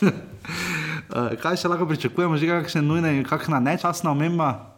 uh, 0.00 1.36
kaj 1.44 1.60
še 1.60 1.68
lahko 1.68 1.84
pričakujemo, 1.92 2.40
že 2.40 2.48
kakšne 2.48 2.80
nujne, 2.80 3.20
kakšna 3.28 3.60
nečasna 3.60 4.16
omemba? 4.16 4.72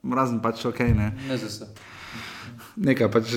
Razen 0.00 0.40
pač 0.40 0.64
ok, 0.64 0.80
ne. 0.96 1.12
Ne 1.28 1.36
za 1.36 1.52
se. 1.52 1.68
Nekaj 2.80 3.12
pač 3.12 3.36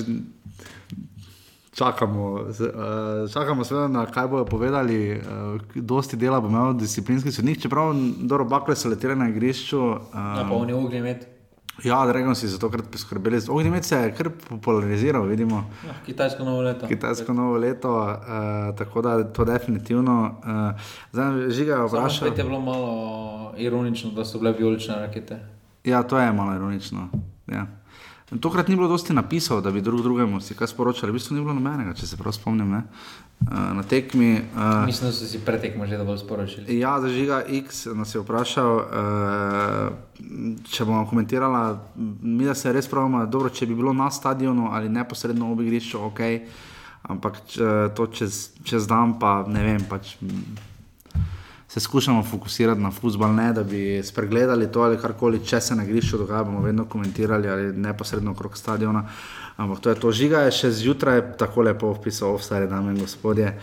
čakamo, 1.74 2.32
uh, 2.32 3.32
čakamo 3.32 3.64
seveda 3.64 3.88
na 3.88 4.06
kaj 4.06 4.28
bojo 4.28 4.44
povedali. 4.44 5.20
Uh, 5.20 5.60
dosti 5.74 6.16
dela 6.16 6.40
bo 6.40 6.48
imel 6.48 6.72
disciplinski 6.74 7.32
sodnik, 7.32 7.60
čeprav 7.62 7.94
dobro 8.20 8.44
bakle 8.44 8.76
so 8.76 8.88
letele 8.88 9.16
na 9.16 9.28
igrišču. 9.28 9.80
Um, 9.80 9.98
Ja, 10.14 10.46
pa 10.48 10.54
oni 10.54 10.72
ognjemet. 10.72 11.28
Ja, 11.84 12.06
Dragon 12.06 12.34
si 12.34 12.48
za 12.48 12.58
to 12.58 12.70
krat 12.70 12.84
poskrbeli. 12.92 13.40
Ognjemet 13.48 13.84
se 13.84 13.96
je 13.96 14.14
kar 14.14 14.28
populariziral, 14.48 15.24
vidimo. 15.24 15.64
Ja, 15.86 15.94
kitajsko 16.06 16.44
novo 16.44 16.60
leto. 16.62 16.86
Kitajsko 16.86 17.32
novo 17.32 17.56
leto, 17.56 17.92
uh, 17.96 18.76
tako 18.78 19.02
da 19.02 19.32
to 19.32 19.44
definitivno. 19.44 20.34
Uh, 20.44 20.80
zdaj, 21.12 21.50
žiga 21.50 21.88
spet 22.18 22.38
je 22.38 22.44
bilo 22.44 22.60
malo 22.60 23.54
ironično, 23.56 24.10
da 24.10 24.24
so 24.24 24.38
bile 24.38 24.52
vijolične 24.52 24.94
rakete. 24.94 25.38
Ja, 25.84 26.02
to 26.02 26.18
je 26.18 26.32
malo 26.32 26.54
ironično. 26.54 27.08
Ja. 27.46 27.66
Tokrat 28.40 28.68
ni 28.68 28.76
bilo 28.76 28.88
dosti 28.88 29.12
napisov, 29.12 29.60
da 29.60 29.70
bi 29.70 29.80
drug 29.80 30.02
drugemu 30.02 30.40
si 30.40 30.54
kaj 30.54 30.70
sporočali, 30.72 31.12
v 31.12 31.18
bistvu 31.18 31.36
ni 31.36 31.42
bilo 31.42 31.52
nobenega, 31.54 31.92
če 31.94 32.06
se 32.06 32.16
prav 32.16 32.32
spomnim. 32.32 32.70
Ne? 32.70 32.82
Uh, 33.42 33.58
na 33.76 33.82
tekmi. 33.82 34.40
Uh, 34.54 34.86
Mislim, 34.86 35.10
da 35.10 35.16
so 35.16 35.26
si 35.26 35.40
pretekmo 35.44 35.86
že 35.86 35.98
dovolj 35.98 36.22
sporočili. 36.22 36.78
Ja, 36.78 36.94
zažiga 37.00 37.42
X 37.48 37.86
nas 37.94 38.14
je 38.14 38.22
vprašal, 38.22 38.76
uh, 38.76 40.56
če 40.70 40.84
bomo 40.84 41.04
komentirali, 41.10 41.78
mi 42.22 42.48
da 42.48 42.54
se 42.54 42.72
res 42.72 42.88
pravimo, 42.88 43.26
dobro, 43.26 43.50
če 43.50 43.66
bi 43.66 43.74
bilo 43.74 43.92
na 43.92 44.10
stadionu 44.10 44.70
ali 44.72 44.88
neposredno 44.88 45.52
ob 45.52 45.60
igrišču, 45.60 46.00
ok, 46.08 46.20
ampak 47.12 47.42
če, 47.50 47.72
to 47.96 48.06
čez, 48.06 48.44
čez 48.64 48.86
dan 48.88 49.18
pa 49.18 49.42
ne 49.48 49.64
vem. 49.66 49.88
Pač, 49.90 50.16
Se 51.72 51.80
skušamo 51.80 52.22
fokusirati 52.22 52.80
na 52.80 52.90
futbol, 52.90 53.34
ne 53.34 53.52
da 53.52 53.62
bi 53.64 54.02
spregledali 54.04 54.72
to 54.72 54.82
ali 54.82 54.98
karkoli, 55.00 55.38
če 55.44 55.60
se 55.60 55.74
na 55.74 55.84
igrišču 55.84 56.18
dogaja, 56.18 56.44
bomo 56.44 56.60
vedno 56.60 56.84
komentirali 56.84 57.48
ali 57.48 57.72
neposredno 57.72 58.30
okrog 58.30 58.58
stadiona. 58.58 59.06
Ampak 59.56 59.80
to 59.80 59.90
je 59.90 59.96
to. 60.00 60.10
Žiga 60.12 60.42
je 60.44 60.50
še 60.52 60.70
zjutraj 60.70 61.22
tako 61.40 61.64
lepo 61.64 61.88
opisal, 61.88 62.36
vse, 62.36 62.66
dame 62.68 62.92
in 62.92 62.98
gospodje. 63.00 63.54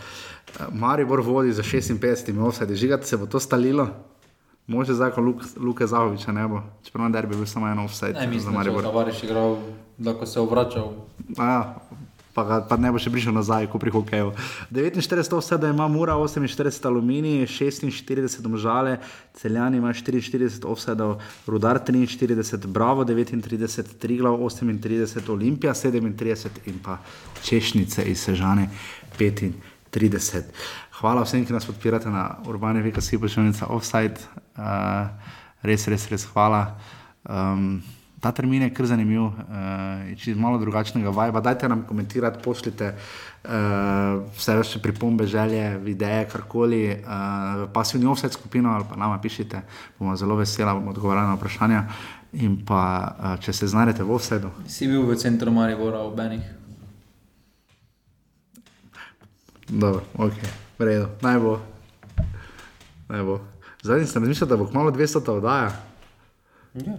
Maribor 0.72 1.22
vodi 1.22 1.52
za 1.52 1.62
56 1.62 2.34
offside, 2.42 2.74
žigati 2.74 3.06
se 3.06 3.16
bo 3.16 3.30
to 3.30 3.40
stalilo. 3.40 3.86
Može 4.66 4.94
zakon 4.94 5.24
Luk, 5.24 5.46
Luke 5.56 5.86
Zahoviča 5.86 6.32
ne 6.32 6.48
bo, 6.48 6.64
čeprav 6.82 7.06
na 7.06 7.14
derbi 7.14 7.34
je 7.34 7.38
bil 7.38 7.46
samo 7.46 7.68
en 7.68 7.78
offside 7.78 8.18
Ne, 8.18 8.26
mislim, 8.26 8.44
da 8.44 8.50
je 8.50 8.58
Maribor. 8.58 8.82
Tavares 8.90 9.22
igral, 9.22 9.56
da 9.98 10.14
ko 10.18 10.26
se 10.26 10.38
je 10.38 10.42
obračal. 10.42 10.92
A 11.38 11.46
Ja, 11.46 11.74
pa, 12.34 12.44
ga, 12.44 12.58
pa 12.66 12.76
ne 12.76 12.90
bo 12.92 13.00
še 13.00 13.10
prišel 13.12 13.34
nazaj, 13.34 13.68
ko 13.70 13.78
pri 13.82 13.92
hokeju. 13.94 14.32
49 14.70 15.36
vse, 15.36 15.58
da 15.60 15.70
ima 15.72 15.88
Mura, 15.88 16.14
48 16.14 16.86
Aluminij, 16.86 17.46
46 17.50 18.40
Domžale, 18.44 18.98
Celjani 19.34 19.80
ima 19.82 19.92
44 19.92 20.64
offsetov, 20.64 21.18
Rudar 21.46 21.82
43, 21.82 22.66
Bravo 22.66 23.04
39, 23.04 23.96
Triglav 23.98 24.38
38, 24.38 25.30
Olimpija 25.30 25.74
37 25.74 26.70
in 26.70 26.78
pa 26.82 26.98
Češnice 27.42 28.04
iz 28.04 28.22
Sežane 28.24 28.70
35. 29.18 30.42
Hvala 31.00 31.24
vsem, 31.24 31.46
ki 31.48 31.54
nas 31.56 31.64
podpirate 31.64 32.10
na 32.12 32.36
urbane 32.44 32.82
VKC, 32.84 33.16
počevnica 33.16 33.70
offside. 33.72 34.20
Uh, 34.52 35.08
res, 35.64 35.86
res, 35.88 36.04
res 36.12 36.26
hvala. 36.28 36.76
Um, 37.24 37.80
ta 38.20 38.32
termin 38.32 38.62
je 38.62 38.74
kar 38.74 38.86
zanimiv, 38.86 39.22
uh, 39.22 39.32
je 40.08 40.16
čez 40.16 40.36
malo 40.36 40.58
drugačnega 40.58 41.10
vajba. 41.10 41.40
Dajte 41.40 41.68
nam 41.68 41.84
komentirati, 41.88 42.42
pošljite 42.44 42.94
uh, 43.44 43.50
vse 44.36 44.56
vaše 44.56 44.78
pripombe, 44.82 45.26
želje, 45.26 45.78
videe, 45.78 46.28
karkoli, 46.28 47.00
uh, 47.00 47.70
pasivni 47.72 48.06
offset 48.06 48.32
skupino 48.32 48.70
ali 48.70 48.84
pa 48.90 48.96
nama 48.96 49.18
pišite, 49.18 49.62
bomo 49.98 50.16
zelo 50.16 50.36
vesela, 50.36 50.74
bomo 50.74 50.90
odgovarjali 50.90 51.28
na 51.28 51.34
vprašanja. 51.34 51.84
In 52.32 52.60
pa, 52.66 53.16
uh, 53.18 53.40
če 53.40 53.52
se 53.52 53.66
znajdete 53.66 54.04
v 54.04 54.14
offsetu, 54.14 54.50
Si 54.68 54.86
bil 54.86 55.02
v 55.02 55.16
centru 55.16 55.50
Maribora 55.50 56.04
v 56.06 56.14
Benih. 56.16 56.42
dobro, 59.68 60.04
ok, 60.14 60.34
v 60.78 60.84
redu, 60.84 61.08
naj 61.22 61.38
bo. 61.38 61.58
Naj 63.08 63.22
bo. 63.22 63.40
Zadnji 63.82 64.06
sem 64.06 64.22
razmišljal, 64.22 64.48
da 64.48 64.56
bo 64.56 64.66
kmalo 64.66 64.90
200 64.90 65.24
ta 65.24 65.32
oddaja. 65.32 65.72
Ja. 66.74 66.98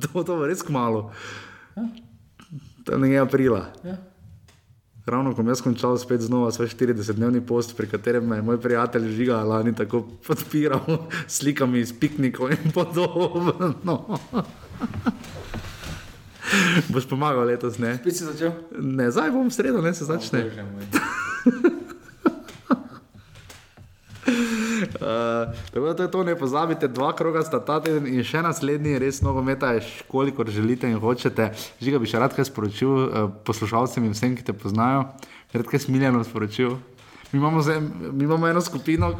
to, 0.02 0.24
to 0.24 0.36
bo 0.36 0.46
res 0.46 0.62
kmalo. 0.62 1.10
To 2.84 2.92
je 2.92 2.98
nekaj 2.98 3.18
aprila. 3.18 3.72
Ja. 3.84 3.96
Ravno 5.06 5.32
ko 5.32 5.42
sem 5.42 5.48
jaz 5.48 5.62
končal 5.64 5.98
spet 5.98 6.20
znova 6.20 6.52
svoj 6.52 6.68
40-dnevni 6.68 7.40
post, 7.46 7.76
pri 7.76 7.88
katerem 7.88 8.26
me 8.26 8.36
je 8.36 8.42
moj 8.42 8.60
prijatelj 8.60 9.12
Žiga 9.16 9.42
lani 9.42 9.74
tako 9.74 10.02
podpiral 10.26 11.08
s 11.26 11.40
slikami 11.40 11.80
iz 11.80 11.92
piknikov 11.92 12.52
in 12.52 12.72
podobno. 12.74 14.04
Boš 16.92 17.08
pomagal 17.08 17.46
letos, 17.46 17.78
ne? 17.78 17.98
Spet 17.98 18.16
si 18.16 18.24
začel? 18.24 18.52
Ne, 18.78 19.10
zdaj 19.10 19.30
bom 19.30 19.48
v 19.48 19.54
sredo, 19.54 19.82
ne 19.82 19.94
se 19.94 20.04
začne. 20.04 20.44
Uh, 20.46 20.52
tako 25.72 25.86
da 25.86 25.94
to 25.94 26.02
je 26.02 26.10
to, 26.10 26.24
ne 26.24 26.36
pozabite, 26.38 26.88
dva 26.88 27.12
kroga 27.16 27.42
sta 27.42 27.60
ta 27.64 27.80
teden 27.84 28.06
in 28.06 28.24
še 28.26 28.42
naslednji, 28.44 28.98
res 29.02 29.20
nogometa 29.24 29.72
je, 29.76 29.84
kolikor 30.08 30.50
želite 30.50 30.90
in 30.90 30.98
hočete. 31.00 31.50
Žiga 31.82 32.00
bi 32.00 32.10
še 32.10 32.22
rad 32.22 32.36
kaj 32.36 32.48
sporočil 32.50 32.90
uh, 32.90 33.30
poslušalcem 33.44 34.04
in 34.08 34.16
vsem, 34.16 34.36
ki 34.38 34.46
te 34.46 34.56
poznajo, 34.56 35.08
rad 35.52 35.70
kaj 35.70 35.86
smiljeno 35.86 36.24
sporočil. 36.24 36.78
Mi 37.30 37.38
imamo, 37.38 37.62
zdaj, 37.62 37.80
mi 38.10 38.24
imamo 38.26 38.48
eno 38.50 38.60
skupino, 38.60 39.14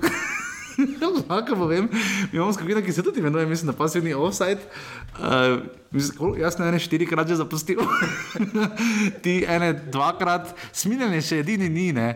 Lahko 1.28 1.56
povem, 1.56 1.88
mi 2.32 2.38
imamo 2.38 2.52
skupino, 2.52 2.82
ki 2.82 2.92
se 2.92 3.02
tudi 3.02 3.20
imenuje, 3.20 3.46
mislim, 3.46 3.66
da 3.66 3.72
pasivni 3.72 4.14
offside. 4.14 4.60
Uh, 5.18 5.60
jaz 6.38 6.56
sem 6.56 6.66
ene 6.66 6.78
štirikrat 6.78 7.28
že 7.28 7.36
zapustil, 7.36 7.80
ti 9.22 9.44
ene 9.48 9.72
dvakrat, 9.92 10.54
smiljanje 10.72 11.22
še 11.22 11.42
edini 11.44 11.68
ni, 11.68 11.92
ne. 11.92 12.08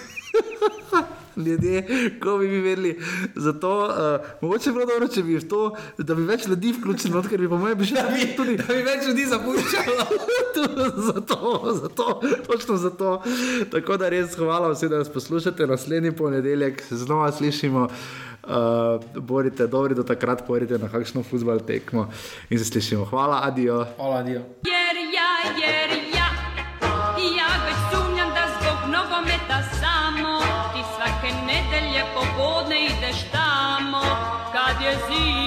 ljudje, 1.36 1.86
ko 2.22 2.38
bi 2.38 2.46
vi 2.46 2.60
vedeli. 2.60 2.98
Zato, 3.34 3.84
uh, 3.84 4.26
mogoče 4.40 4.70
bi 4.70 4.74
bilo 4.74 4.86
dobro, 4.86 5.08
če 5.08 5.22
bi 5.22 5.40
to, 5.48 5.76
da 5.98 6.14
bi 6.14 6.22
več 6.22 6.46
ljudi 6.46 6.72
vključilo, 6.78 7.22
ker 7.22 7.40
bi 7.40 7.48
po 7.48 7.58
mojem 7.58 7.78
bi 7.78 7.84
že 7.84 8.04
bili 8.10 8.28
tudi. 8.36 8.56
Da 8.56 8.74
bi 8.74 8.82
več 8.82 9.06
ljudi 9.08 9.26
zapuščalo. 9.26 10.06
zato, 11.12 11.38
zato, 11.82 12.20
točno 12.46 12.76
zato. 12.76 13.22
Tako 13.70 13.96
da 13.96 14.08
res 14.08 14.36
hvala 14.38 14.72
vsem, 14.74 14.90
da 14.90 15.02
nas 15.02 15.12
poslušate. 15.12 15.66
Naslednji 15.66 16.12
ponedeljek 16.16 16.82
se 16.82 16.96
znova 16.96 17.32
slišimo. 17.32 17.88
Uh, 18.44 19.00
borite 19.24 19.66
dobri, 19.66 19.94
do 19.94 20.02
takrat 20.02 20.42
pojedite 20.46 20.78
na 20.78 20.90
kakšno 20.92 21.22
futbal 21.22 21.62
tekmo 21.64 22.10
in 22.50 22.58
se 22.58 22.64
slišimo. 22.64 23.04
Hvala, 23.04 23.40
adijo. 23.42 23.86
Hvala, 23.96 24.20
adijo. 24.20 24.42
Jer 24.68 25.00
ja, 25.16 25.30
jer 25.56 25.96
ja, 26.12 26.28
ja 27.38 27.48
več 27.64 27.80
sumljam, 27.88 28.28
da 28.36 28.44
zbog 28.58 28.92
nogometa. 28.92 29.73
Yazid. 34.84 35.43